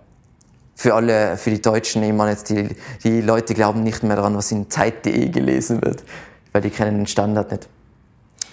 Für 0.76 0.96
alle, 0.96 1.38
für 1.38 1.52
die 1.52 1.62
Deutschen, 1.62 2.02
ich 2.04 2.14
meine 2.14 2.32
jetzt, 2.32 2.50
die, 2.50 2.70
die 3.04 3.22
Leute 3.22 3.54
glauben 3.54 3.84
nicht 3.84 4.02
mehr 4.04 4.16
daran, 4.16 4.36
was 4.36 4.52
in 4.52 4.70
Zeit.de 4.70 5.30
gelesen 5.30 5.82
wird, 5.82 6.04
weil 6.52 6.62
die 6.62 6.70
kennen 6.70 6.98
den 6.98 7.08
Standard 7.08 7.52
nicht. 7.52 7.70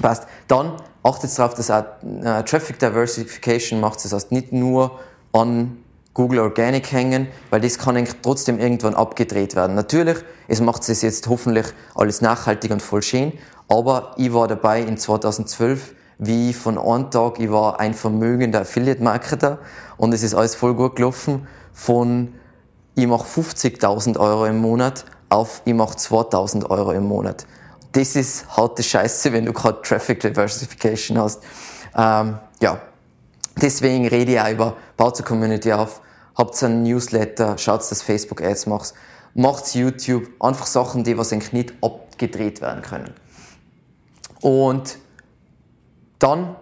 Passt. 0.00 0.26
Dann 0.48 0.72
achtet 1.02 1.36
darauf, 1.38 1.54
dass 1.54 1.70
auch 1.70 1.84
äh, 2.02 2.42
Traffic 2.44 2.78
Diversification 2.78 3.80
macht. 3.80 4.04
Das 4.04 4.12
heißt, 4.12 4.32
nicht 4.32 4.52
nur 4.52 4.98
an 5.32 5.78
Google 6.14 6.40
Organic 6.40 6.90
hängen, 6.92 7.28
weil 7.50 7.60
das 7.60 7.78
kann 7.78 8.04
trotzdem 8.22 8.58
irgendwann 8.58 8.94
abgedreht 8.94 9.54
werden. 9.54 9.76
Natürlich, 9.76 10.18
es 10.48 10.60
macht 10.60 10.88
es 10.88 11.02
jetzt 11.02 11.28
hoffentlich 11.28 11.66
alles 11.94 12.20
nachhaltig 12.20 12.72
und 12.72 12.82
voll 12.82 13.02
schön, 13.02 13.32
aber 13.68 14.14
ich 14.16 14.32
war 14.32 14.48
dabei 14.48 14.82
in 14.82 14.98
2012, 14.98 15.94
wie 16.18 16.52
von 16.52 16.76
einem 16.76 17.10
Tag, 17.10 17.38
ich 17.38 17.50
war 17.50 17.78
ein 17.80 17.94
vermögender 17.94 18.62
Affiliate-Marketer 18.62 19.58
und 19.96 20.12
es 20.12 20.22
ist 20.22 20.34
alles 20.34 20.54
voll 20.54 20.74
gut 20.74 20.96
gelaufen 20.96 21.46
von 21.72 22.34
ich 22.94 23.06
mache 23.06 23.26
50.000 23.26 24.18
Euro 24.18 24.46
im 24.46 24.58
Monat 24.58 25.04
auf 25.28 25.62
ich 25.64 25.74
mache 25.74 25.96
2.000 25.96 26.68
Euro 26.68 26.92
im 26.92 27.06
Monat. 27.06 27.46
Das 27.92 28.16
ist 28.16 28.56
harte 28.56 28.82
Scheiße, 28.82 29.32
wenn 29.32 29.46
du 29.46 29.52
gerade 29.52 29.80
Traffic 29.82 30.20
Diversification 30.20 31.18
hast. 31.18 31.42
Ähm, 31.96 32.38
ja, 32.60 32.80
deswegen 33.60 34.06
rede 34.06 34.32
ich 34.32 34.40
auch 34.40 34.50
über 34.50 34.76
baut 35.00 35.16
zur 35.16 35.24
Community 35.24 35.72
auf, 35.72 36.02
habt 36.36 36.62
einen 36.62 36.82
Newsletter, 36.82 37.56
schaut, 37.56 37.90
dass 37.90 38.02
Facebook 38.02 38.42
Ads 38.42 38.66
macht, 38.66 38.92
macht 39.32 39.74
YouTube, 39.74 40.28
einfach 40.38 40.66
Sachen, 40.66 41.04
die 41.04 41.16
was 41.16 41.32
eigentlich 41.32 41.54
nicht 41.54 41.72
abgedreht 41.80 42.60
werden 42.60 42.82
können. 42.82 43.14
Und 44.42 44.98
dann 46.18 46.54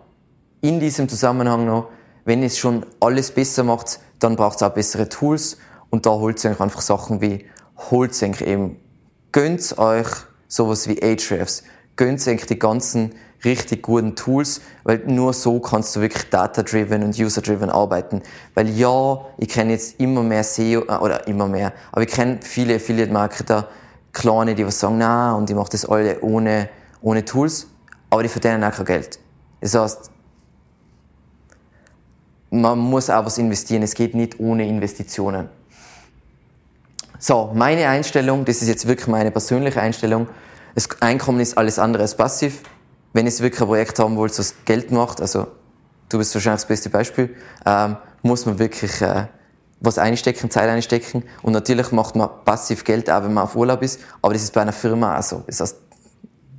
in 0.61 0.79
diesem 0.79 1.09
Zusammenhang 1.09 1.67
noch, 1.67 1.89
wenn 2.25 2.45
es 2.45 2.59
schon 2.59 2.87
alles 3.01 3.33
besser 3.33 3.65
macht, 3.65 3.99
dann 4.21 4.37
braucht 4.37 4.59
es 4.59 4.63
auch 4.63 4.73
bessere 4.73 5.09
Tools. 5.09 5.57
Und 5.91 6.07
da 6.07 6.11
holt 6.11 6.45
ihr 6.45 6.51
einfach 6.61 6.81
Sachen 6.81 7.21
wie, 7.21 7.45
holt 7.91 8.23
euch 8.23 8.41
eben, 8.41 8.77
gönnt 9.33 9.77
euch 9.79 10.07
sowas 10.47 10.87
wie 10.87 11.03
Ahrefs, 11.03 11.65
gönnt 11.97 12.25
euch 12.29 12.47
die 12.47 12.59
ganzen 12.59 13.17
richtig 13.45 13.83
guten 13.83 14.17
Tools, 14.17 14.61
weil 14.85 14.99
nur 15.07 15.33
so 15.33 15.61
kannst 15.61 15.95
du 15.95 16.01
wirklich 16.01 16.29
data-driven 16.31 17.03
und 17.03 17.19
user-driven 17.19 17.71
arbeiten. 17.71 18.23
Weil 18.55 18.69
ja, 18.71 19.21
ich 19.37 19.49
kenne 19.49 19.73
jetzt 19.73 20.01
immer 20.01 20.23
mehr 20.23 20.45
SEO, 20.45 20.83
äh, 20.89 20.97
oder 20.97 21.27
immer 21.29 21.47
mehr, 21.47 21.73
aber 21.93 22.03
ich 22.03 22.11
kenne 22.11 22.41
viele 22.43 22.77
Affiliate-Marketer, 22.77 23.69
kleine, 24.13 24.55
die 24.55 24.67
was 24.67 24.81
sagen, 24.81 24.99
na, 24.99 25.35
und 25.35 25.49
ich 25.49 25.57
mache 25.57 25.71
das 25.71 25.85
alle 25.85 26.21
ohne, 26.21 26.69
ohne 27.01 27.25
Tools, 27.25 27.69
aber 28.11 28.23
die 28.23 28.29
verdienen 28.29 28.65
auch 28.65 28.73
kein 28.73 28.87
Geld. 28.87 29.19
Das 29.61 29.75
heißt, 29.75 30.11
man 32.51 32.79
muss 32.79 33.11
auch 33.11 33.25
was 33.27 33.39
investieren, 33.39 33.83
es 33.83 33.95
geht 33.95 34.15
nicht 34.15 34.41
ohne 34.41 34.67
Investitionen. 34.67 35.49
So, 37.21 37.51
meine 37.53 37.89
Einstellung, 37.89 38.45
das 38.45 38.63
ist 38.63 38.69
jetzt 38.69 38.87
wirklich 38.87 39.09
meine 39.09 39.31
persönliche 39.31 39.81
Einstellung, 39.81 40.29
das 40.75 40.89
Einkommen 41.03 41.41
ist 41.41 41.59
alles 41.59 41.79
andere 41.79 42.05
als 42.05 42.17
passiv 42.17 42.63
wenn 43.13 43.27
ihr 43.27 43.39
wirklich 43.39 43.61
ein 43.61 43.67
Projekt 43.67 43.99
haben 43.99 44.17
wollt, 44.17 44.39
das 44.39 44.55
Geld 44.65 44.91
macht, 44.91 45.21
also 45.21 45.49
du 46.09 46.19
bist 46.19 46.35
wahrscheinlich 46.35 46.63
das 46.63 46.69
beste 46.69 46.91
Beispiel, 46.91 47.35
ähm, 47.65 47.97
muss 48.23 48.47
man 48.47 48.59
wirklich 48.59 49.01
äh, 49.01 49.27
was 49.81 49.99
einstecken, 49.99 50.51
Zeit 50.51 50.69
einstecken. 50.69 51.23
Und 51.43 51.53
natürlich 51.53 51.93
macht 51.93 52.17
man 52.17 52.29
passiv 52.45 52.85
Geld, 52.85 53.11
auch 53.11 53.23
wenn 53.23 53.33
man 53.33 53.45
auf 53.45 53.57
Urlaub 53.57 53.83
ist, 53.83 54.01
aber 54.23 54.33
das 54.33 54.43
ist 54.43 54.53
bei 54.53 54.63
einer 54.63 54.73
Firma 54.73 55.19
auch 55.19 55.23
so. 55.23 55.43
Das 55.47 55.61
heißt, 55.61 55.77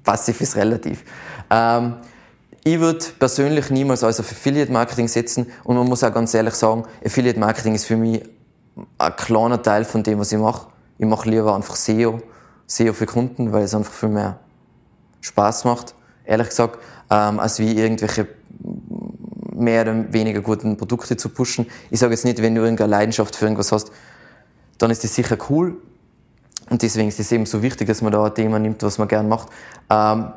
passiv 0.04 0.42
ist 0.42 0.56
relativ. 0.56 1.04
Ähm, 1.50 1.98
ich 2.64 2.80
würde 2.80 3.06
persönlich 3.18 3.70
niemals 3.70 4.04
als 4.04 4.20
auf 4.20 4.32
Affiliate 4.32 4.72
Marketing 4.72 5.08
setzen 5.08 5.48
und 5.64 5.78
man 5.78 5.88
muss 5.88 6.04
auch 6.04 6.14
ganz 6.14 6.34
ehrlich 6.34 6.56
sagen, 6.56 6.84
Affiliate 7.06 7.40
Marketing 7.40 7.76
ist 7.76 7.86
für 7.86 7.96
mich 7.96 8.22
ein 8.98 9.16
kleiner 9.16 9.62
Teil 9.62 9.86
von 9.86 10.04
dem, 10.04 10.20
was 10.20 10.32
ich 10.32 10.38
mache. 10.38 10.68
Ich 10.98 11.06
mache 11.06 11.30
lieber 11.30 11.56
einfach 11.56 11.76
SEO, 11.76 12.22
SEO 12.68 12.94
für 12.94 13.06
Kunden, 13.06 13.54
weil 13.54 13.64
es 13.64 13.74
einfach 13.74 13.94
viel 13.94 14.10
mehr 14.10 14.40
Spaß 15.22 15.66
macht 15.66 15.96
ehrlich 16.30 16.50
gesagt, 16.50 16.80
ähm, 17.10 17.40
als 17.40 17.60
wie 17.60 17.78
irgendwelche 17.78 18.28
mehr 19.54 19.82
oder 19.82 20.14
weniger 20.14 20.42
guten 20.42 20.78
Produkte 20.78 21.18
zu 21.18 21.30
pushen. 21.30 21.66
Ich 21.90 22.00
sage 22.00 22.14
jetzt 22.14 22.24
nicht, 22.24 22.42
wenn 22.42 22.56
du 22.56 22.62
irgendeine 22.62 22.92
Leidenschaft 22.92 23.36
für 23.36 23.46
irgendwas 23.46 23.72
hast, 23.72 23.92
dann 24.78 24.92
ist 24.92 25.04
das 25.04 25.14
sicher 25.14 25.38
cool. 25.50 25.76
Und 26.70 26.82
deswegen 26.82 27.10
ist 27.10 27.20
es 27.20 27.32
eben 27.32 27.46
so 27.46 27.62
wichtig, 27.62 27.88
dass 27.88 28.02
man 28.02 28.12
da 28.12 28.24
ein 28.24 28.34
Thema 28.34 28.60
nimmt, 28.60 28.84
was 28.84 28.98
man 29.00 29.08
gern 29.08 29.28
macht. 29.28 29.50
Ähm, 29.90 30.32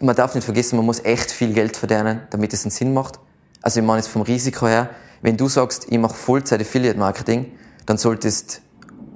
man 0.00 0.16
darf 0.16 0.34
nicht 0.34 0.44
vergessen, 0.44 0.76
man 0.76 0.86
muss 0.86 1.04
echt 1.04 1.30
viel 1.30 1.52
Geld 1.52 1.76
verdienen, 1.76 2.20
damit 2.30 2.52
es 2.52 2.64
einen 2.64 2.70
Sinn 2.70 2.92
macht. 2.92 3.18
Also 3.62 3.80
ich 3.80 3.86
meine 3.86 3.98
jetzt 3.98 4.08
vom 4.08 4.22
Risiko 4.22 4.66
her, 4.66 4.90
wenn 5.22 5.36
du 5.36 5.48
sagst, 5.48 5.86
ich 5.88 5.98
mache 5.98 6.14
Vollzeit 6.14 6.60
Affiliate 6.60 6.98
Marketing, 6.98 7.46
dann 7.86 7.96
solltest 7.96 8.60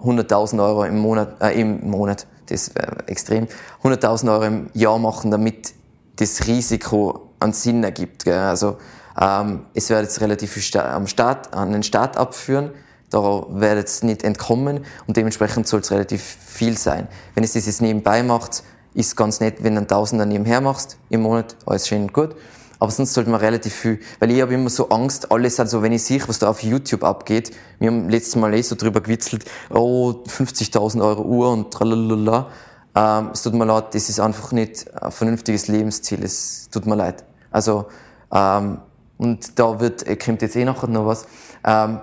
100.000 0.03 0.65
Euro 0.65 0.85
im 0.85 0.99
Monat, 0.99 1.41
äh, 1.43 1.61
im 1.61 1.89
Monat, 1.91 2.27
das 2.47 2.75
wäre 2.75 3.07
extrem, 3.07 3.47
100.000 3.83 4.33
Euro 4.33 4.45
im 4.45 4.71
Jahr 4.73 4.99
machen, 4.99 5.31
damit 5.31 5.75
das 6.19 6.47
Risiko 6.47 7.31
an 7.41 7.53
Sinn 7.53 7.83
ergibt. 7.85 8.25
Gell? 8.25 8.39
Also 8.39 8.79
ähm, 9.21 9.67
es 9.75 9.91
wird 9.91 10.03
jetzt 10.03 10.21
relativ 10.21 10.53
viel 10.53 10.81
am 10.81 11.07
Start, 11.07 11.55
an 11.55 11.73
den 11.73 11.83
Start 11.83 12.17
abführen, 12.17 12.71
da 13.11 13.47
wird 13.49 13.89
es 13.89 14.03
nicht 14.03 14.23
entkommen 14.23 14.85
und 15.07 15.17
dementsprechend 15.17 15.67
soll 15.67 15.81
es 15.81 15.91
relativ 15.91 16.23
viel 16.23 16.77
sein. 16.77 17.09
Wenn 17.35 17.43
es 17.43 17.55
das 17.55 17.67
jetzt 17.67 17.81
nebenbei 17.81 18.23
macht, 18.23 18.63
ist 18.95 19.17
ganz 19.17 19.41
nett, 19.41 19.63
wenn 19.63 19.75
du 19.75 19.79
einen 19.79 19.89
Tausender 19.89 20.27
nebenher 20.27 20.61
machst 20.61 20.99
im 21.09 21.23
Monat, 21.23 21.57
alles 21.67 21.89
schön 21.89 22.03
und 22.03 22.13
gut. 22.13 22.35
Aber 22.81 22.93
sonst 22.93 23.15
sollte 23.15 23.31
man 23.31 23.41
relativ 23.41 23.75
viel, 23.75 23.99
weil 24.21 24.31
ich 24.31 24.41
habe 24.41 24.55
immer 24.55 24.71
so 24.71 24.89
Angst, 24.91 25.33
alles 25.33 25.59
also 25.59 25.83
wenn 25.83 25.93
ich 25.93 26.05
sehe, 26.05 26.21
was 26.29 26.39
da 26.39 26.49
auf 26.49 26.63
YouTube 26.63 27.03
abgeht, 27.03 27.51
wir 27.81 27.89
haben 27.89 28.09
letztes 28.09 28.37
Mal 28.37 28.55
eh 28.55 28.63
so 28.63 28.77
drüber 28.77 29.01
gewitzelt, 29.01 29.45
oh, 29.71 30.23
50.000 30.29 31.03
Euro 31.03 31.23
Uhr 31.23 31.51
und 31.51 31.73
tralalala. 31.73 32.51
Ähm, 32.95 33.31
es 33.33 33.43
tut 33.43 33.55
mir 33.55 33.65
leid, 33.65 33.95
das 33.95 34.09
ist 34.09 34.21
einfach 34.21 34.53
nicht 34.53 34.93
ein 34.95 35.11
vernünftiges 35.11 35.69
Lebensziel. 35.69 36.23
Es 36.25 36.69
tut 36.71 36.87
mir 36.87 36.97
leid. 36.97 37.25
Also, 37.51 37.87
ähm, 38.33 38.79
und 39.19 39.59
da 39.59 39.81
wird, 39.81 40.07
äh, 40.07 40.17
kommt 40.17 40.43
jetzt 40.43 40.57
eh 40.57 40.65
nachher 40.65 40.89
noch 40.89 41.07
was. 41.07 41.27
Ähm, 41.65 42.01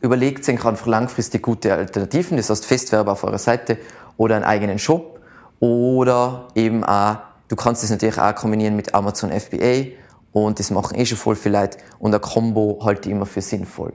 überlegt 0.00 0.44
sich 0.44 0.64
einfach 0.64 0.86
langfristig 0.86 1.42
gute 1.42 1.72
Alternativen, 1.74 2.36
das 2.36 2.50
heißt 2.50 2.64
Festwerbe 2.64 3.10
auf 3.10 3.24
eurer 3.24 3.38
Seite 3.38 3.78
oder 4.16 4.36
einen 4.36 4.44
eigenen 4.44 4.78
Shop 4.78 5.20
oder 5.60 6.48
eben 6.54 6.84
auch, 6.84 7.16
du 7.48 7.56
kannst 7.56 7.82
das 7.82 7.90
natürlich 7.90 8.18
auch 8.18 8.34
kombinieren 8.34 8.76
mit 8.76 8.94
Amazon 8.94 9.30
FBA 9.32 9.86
und 10.32 10.58
das 10.58 10.70
machen 10.70 10.96
eh 10.96 11.04
schon 11.04 11.18
voll 11.18 11.34
viele 11.34 11.60
Leute 11.60 11.78
und 11.98 12.14
ein 12.14 12.20
Combo 12.20 12.78
halte 12.84 13.08
ich 13.08 13.14
immer 13.14 13.26
für 13.26 13.40
sinnvoll. 13.40 13.92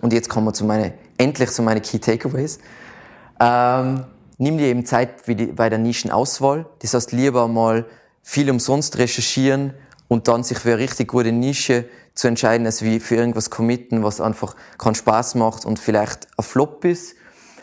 Und 0.00 0.12
jetzt 0.12 0.28
kommen 0.28 0.46
wir 0.46 0.52
zu 0.52 0.64
meine, 0.64 0.94
endlich 1.18 1.50
zu 1.50 1.62
meinen 1.62 1.82
Key 1.82 1.98
Takeaways. 1.98 2.58
Ähm, 3.38 4.04
nimm 4.40 4.58
dir 4.58 4.66
eben 4.66 4.84
Zeit 4.86 5.26
bei 5.54 5.68
der 5.68 5.78
Nischenauswahl. 5.78 6.66
Das 6.80 6.94
heißt, 6.94 7.12
lieber 7.12 7.46
mal 7.46 7.86
viel 8.22 8.50
umsonst 8.50 8.98
recherchieren 8.98 9.74
und 10.08 10.28
dann 10.28 10.42
sich 10.42 10.58
für 10.58 10.72
eine 10.72 10.78
richtig 10.78 11.08
gute 11.08 11.30
Nische 11.30 11.84
zu 12.14 12.26
entscheiden, 12.26 12.66
als 12.66 12.82
wie 12.82 13.00
für 13.00 13.16
irgendwas 13.16 13.50
committen, 13.50 14.02
was 14.02 14.20
einfach 14.20 14.56
keinen 14.78 14.94
Spaß 14.94 15.36
macht 15.36 15.64
und 15.64 15.78
vielleicht 15.78 16.26
ein 16.36 16.42
Flop 16.42 16.84
ist. 16.84 17.14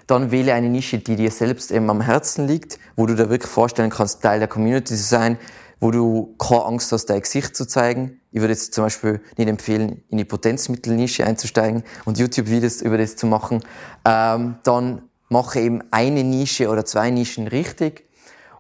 Dann 0.05 0.31
wähle 0.31 0.53
eine 0.53 0.69
Nische, 0.69 0.99
die 0.99 1.15
dir 1.15 1.31
selbst 1.31 1.71
eben 1.71 1.89
am 1.89 1.99
Herzen 1.99 2.47
liegt, 2.47 2.79
wo 2.95 3.05
du 3.05 3.15
dir 3.15 3.29
wirklich 3.29 3.51
vorstellen 3.51 3.89
kannst, 3.89 4.21
Teil 4.21 4.39
der 4.39 4.47
Community 4.47 4.95
zu 4.95 5.03
sein, 5.03 5.37
wo 5.79 5.91
du 5.91 6.35
keine 6.37 6.63
Angst 6.65 6.91
hast, 6.91 7.07
dein 7.07 7.21
Gesicht 7.21 7.55
zu 7.55 7.67
zeigen. 7.67 8.21
Ich 8.31 8.39
würde 8.39 8.53
jetzt 8.53 8.73
zum 8.73 8.85
Beispiel 8.85 9.19
nicht 9.35 9.49
empfehlen, 9.49 10.03
in 10.09 10.17
die 10.17 10.25
Potenzmittelnische 10.25 11.25
einzusteigen 11.25 11.83
und 12.05 12.17
YouTube-Videos 12.17 12.81
über 12.81 12.97
das 12.97 13.15
zu 13.15 13.27
machen. 13.27 13.63
Ähm, 14.05 14.57
dann 14.63 15.01
mache 15.29 15.59
eben 15.59 15.83
eine 15.91 16.23
Nische 16.23 16.69
oder 16.69 16.85
zwei 16.85 17.09
Nischen 17.09 17.47
richtig. 17.47 18.05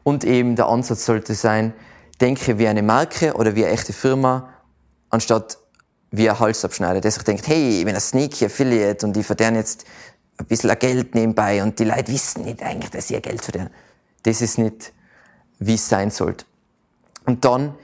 Und 0.03 0.23
eben 0.23 0.55
der 0.55 0.67
Ansatz 0.67 1.05
sollte 1.05 1.33
sein, 1.33 1.73
denke 2.21 2.57
wie 2.59 2.67
eine 2.67 2.81
Marke 2.81 3.33
oder 3.33 3.55
wie 3.55 3.65
eine 3.65 3.73
echte 3.73 3.93
Firma, 3.93 4.49
anstatt 5.09 5.57
wie 6.11 6.29
ein 6.29 6.39
Halsabschneider, 6.39 7.01
der 7.01 7.11
sich 7.11 7.23
denkt, 7.23 7.47
hey, 7.47 7.79
ich 7.79 7.85
bin 7.85 7.93
ein 7.93 8.01
Sneaky 8.01 8.45
Affiliate 8.45 9.05
und 9.05 9.17
ich 9.17 9.25
verdiene 9.25 9.57
jetzt 9.57 9.85
ein 10.37 10.45
bisschen 10.45 10.77
Geld 10.79 11.15
nebenbei 11.15 11.61
und 11.61 11.77
die 11.79 11.83
Leute 11.83 12.11
wissen 12.11 12.45
nicht 12.45 12.63
eigentlich, 12.63 12.91
dass 12.91 13.09
ich 13.09 13.21
Geld 13.21 13.41
verdiene. 13.41 13.71
Das 14.23 14.41
ist 14.41 14.57
nicht, 14.57 14.93
wie 15.59 15.75
es 15.75 15.89
sein 15.89 16.11
sollte. 16.11 16.45
Und 17.25 17.43
dann, 17.43 17.75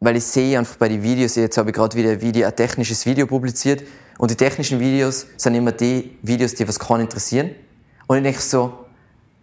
weil 0.00 0.16
ich 0.16 0.24
sehe 0.24 0.58
einfach 0.58 0.76
bei 0.76 0.88
den 0.88 1.02
Videos, 1.02 1.36
jetzt 1.36 1.56
habe 1.56 1.70
ich 1.70 1.76
gerade 1.76 1.96
wieder 1.96 2.10
ein, 2.10 2.20
Video, 2.20 2.46
ein 2.46 2.56
technisches 2.56 3.06
Video 3.06 3.26
publiziert 3.26 3.84
und 4.18 4.30
die 4.30 4.36
technischen 4.36 4.80
Videos 4.80 5.26
sind 5.36 5.54
immer 5.54 5.72
die 5.72 6.18
Videos, 6.22 6.54
die 6.54 6.66
was 6.66 6.78
kann 6.78 7.00
interessieren 7.00 7.50
und 8.08 8.16
ich 8.16 8.22
denke 8.24 8.40
so, 8.40 8.72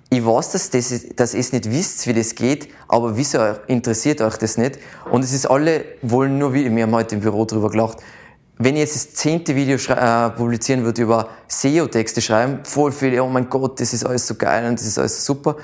ich 0.09 0.25
weiß, 0.25 0.51
dass, 0.51 0.69
das, 0.69 0.93
dass 1.15 1.33
ihr 1.33 1.39
es 1.39 1.51
nicht 1.51 1.69
wisst, 1.69 2.05
wie 2.07 2.13
das 2.13 2.35
geht, 2.35 2.69
aber 2.87 3.15
wieso 3.15 3.39
interessiert 3.67 4.21
euch 4.21 4.37
das 4.37 4.57
nicht? 4.57 4.77
Und 5.09 5.23
es 5.23 5.33
ist 5.33 5.45
alle 5.45 5.85
wollen 6.01 6.37
nur, 6.37 6.53
wie 6.53 6.69
wir 6.73 6.83
haben 6.83 6.93
heute 6.93 7.15
im 7.15 7.21
Büro 7.21 7.45
drüber 7.45 7.69
gelacht, 7.69 7.99
wenn 8.57 8.75
ich 8.75 8.81
jetzt 8.81 8.95
das 8.95 9.13
zehnte 9.13 9.55
Video 9.55 9.77
äh, 9.77 10.29
publizieren 10.29 10.83
würde 10.83 11.01
über 11.01 11.29
SEO-Texte 11.47 12.21
schreiben, 12.21 12.59
voll 12.63 12.91
viele, 12.91 13.21
oh 13.21 13.27
mein 13.27 13.49
Gott, 13.49 13.79
das 13.81 13.93
ist 13.93 14.05
alles 14.05 14.27
so 14.27 14.35
geil 14.35 14.65
und 14.67 14.79
das 14.79 14.87
ist 14.87 14.97
alles 14.97 15.25
super. 15.25 15.57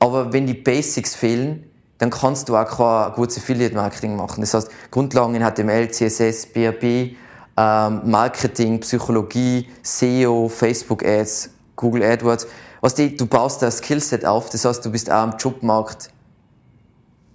Aber 0.00 0.32
wenn 0.32 0.46
die 0.46 0.54
Basics 0.54 1.14
fehlen, 1.14 1.70
dann 1.98 2.10
kannst 2.10 2.48
du 2.48 2.56
auch 2.56 2.66
kein 2.66 3.14
gutes 3.14 3.38
Affiliate-Marketing 3.38 4.16
machen. 4.16 4.40
Das 4.40 4.52
heißt, 4.52 4.68
Grundlagen 4.90 5.36
in 5.36 5.42
HTML, 5.42 5.88
CSS, 5.90 6.46
BRB, 6.46 7.16
ähm, 7.56 8.00
Marketing, 8.04 8.80
Psychologie, 8.80 9.68
SEO, 9.82 10.48
Facebook-Ads, 10.48 11.50
Google 11.76 12.02
AdWords. 12.02 12.46
Was 12.80 12.94
die, 12.94 13.16
du 13.16 13.26
baust 13.26 13.62
da 13.62 13.66
ein 13.66 13.72
Skillset 13.72 14.24
auf, 14.24 14.50
das 14.50 14.64
heißt, 14.64 14.84
du 14.84 14.90
bist 14.90 15.10
auch 15.10 15.22
am 15.22 15.36
Jobmarkt 15.38 16.10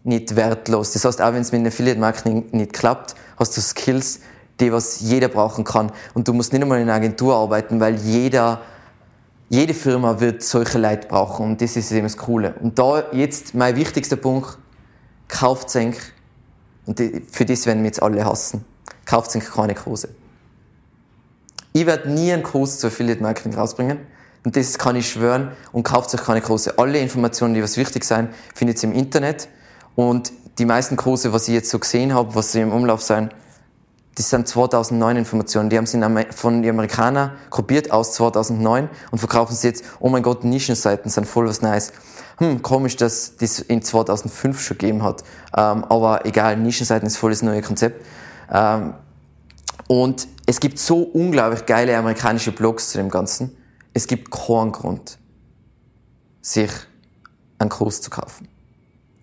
nicht 0.03 0.35
wertlos. 0.35 0.91
Das 0.93 1.05
heißt, 1.05 1.21
auch 1.21 1.33
wenn 1.33 1.41
es 1.41 1.51
mit 1.51 1.61
dem 1.61 1.67
Affiliate-Marketing 1.67 2.47
nicht 2.51 2.73
klappt, 2.73 3.15
hast 3.37 3.57
du 3.57 3.61
Skills, 3.61 4.21
die 4.59 4.71
was 4.71 4.99
jeder 5.01 5.27
brauchen 5.27 5.63
kann. 5.63 5.91
Und 6.13 6.27
du 6.27 6.33
musst 6.33 6.53
nicht 6.53 6.61
einmal 6.61 6.79
in 6.79 6.83
einer 6.83 6.93
Agentur 6.93 7.35
arbeiten, 7.35 7.79
weil 7.79 7.95
jeder, 7.95 8.61
jede 9.49 9.73
Firma 9.73 10.19
wird 10.19 10.43
solche 10.43 10.77
Leute 10.77 11.07
brauchen. 11.07 11.45
Und 11.45 11.61
das 11.61 11.75
ist 11.75 11.91
eben 11.91 12.03
das 12.03 12.17
Coole. 12.17 12.53
Und 12.61 12.77
da 12.77 13.03
jetzt 13.11 13.55
mein 13.55 13.75
wichtigster 13.75 14.15
Punkt, 14.15 14.57
kauft 15.27 15.69
Senk. 15.69 15.97
Und 16.85 17.01
für 17.31 17.45
das 17.45 17.65
werden 17.65 17.79
wir 17.79 17.87
jetzt 17.87 18.01
alle 18.01 18.25
hassen. 18.25 18.65
Kauft 19.05 19.31
Senk 19.31 19.51
keine 19.53 19.75
Kurse. 19.75 20.09
Ich 21.71 21.85
werde 21.85 22.09
nie 22.09 22.33
einen 22.33 22.43
Kurs 22.43 22.79
zu 22.79 22.87
Affiliate 22.87 23.21
Marketing 23.21 23.53
rausbringen. 23.53 23.99
Und 24.43 24.55
das 24.55 24.77
kann 24.77 24.95
ich 24.95 25.09
schwören. 25.09 25.51
Und 25.71 25.83
kauft 25.83 26.13
euch 26.13 26.23
keine 26.23 26.41
Kurse. 26.41 26.77
Alle 26.77 26.99
Informationen, 26.99 27.53
die 27.53 27.63
was 27.63 27.77
wichtig 27.77 28.03
sind, 28.03 28.29
findet 28.55 28.81
ihr 28.83 28.89
im 28.89 28.95
Internet. 28.95 29.49
Und 29.95 30.31
die 30.57 30.65
meisten 30.65 30.95
Kurse, 30.95 31.33
was 31.33 31.47
ich 31.47 31.53
jetzt 31.53 31.69
so 31.69 31.79
gesehen 31.79 32.13
habe, 32.13 32.35
was 32.35 32.51
sie 32.51 32.61
im 32.61 32.71
Umlauf 32.71 33.01
sind, 33.01 33.33
das 34.15 34.29
sind 34.29 34.47
2009 34.47 35.15
Informationen. 35.15 35.69
Die 35.69 35.77
haben 35.77 35.85
sie 35.85 35.97
von 36.31 36.61
den 36.61 36.71
Amerikanern 36.71 37.31
kopiert 37.49 37.91
aus 37.91 38.13
2009 38.13 38.89
und 39.11 39.17
verkaufen 39.17 39.55
sie 39.55 39.67
jetzt, 39.67 39.85
oh 40.01 40.09
mein 40.09 40.23
Gott, 40.23 40.43
Nischenseiten 40.43 41.09
sind 41.09 41.25
voll 41.25 41.47
was 41.47 41.61
Neues. 41.61 41.93
Hm, 42.37 42.61
komisch, 42.61 42.97
dass 42.97 43.37
das 43.37 43.59
in 43.59 43.81
2005 43.81 44.61
schon 44.61 44.77
gegeben 44.77 45.03
hat. 45.03 45.23
Ähm, 45.55 45.85
aber 45.85 46.25
egal, 46.25 46.57
Nischenseiten 46.57 47.07
ist 47.07 47.17
voll 47.17 47.31
das 47.31 47.41
neue 47.41 47.61
Konzept. 47.61 48.05
Ähm, 48.51 48.93
und 49.87 50.27
es 50.45 50.59
gibt 50.59 50.79
so 50.79 51.03
unglaublich 51.03 51.65
geile 51.65 51.95
amerikanische 51.97 52.51
Blogs 52.51 52.89
zu 52.89 52.97
dem 52.97 53.09
Ganzen. 53.09 53.55
Es 53.99 54.07
gibt 54.07 54.31
keinen 54.31 54.71
Grund, 54.71 55.19
sich 56.41 56.71
einen 57.57 57.69
Kurs 57.69 58.01
zu 58.01 58.09
kaufen. 58.09 58.47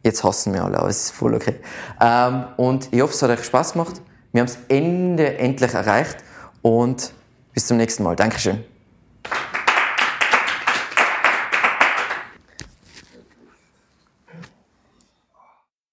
Jetzt 0.05 0.23
hassen 0.23 0.53
wir 0.53 0.65
alle, 0.67 0.79
aber 0.79 0.91
es 0.91 1.05
ist 1.05 1.13
voll 1.13 1.35
okay. 1.35 1.55
Ähm, 1.99 2.45
und 2.59 2.93
ich 2.93 3.01
hoffe, 3.01 3.15
es 3.15 3.23
hat 3.23 3.31
euch 3.31 3.43
Spaß 3.43 3.73
gemacht. 3.73 4.03
Wir 4.33 4.43
haben 4.43 4.49
das 4.49 4.59
Ende 4.69 5.39
endlich 5.39 5.73
erreicht 5.73 6.19
und 6.61 7.15
bis 7.55 7.69
zum 7.69 7.79
nächsten 7.79 8.03
Mal. 8.03 8.17
Dankeschön. 8.17 8.67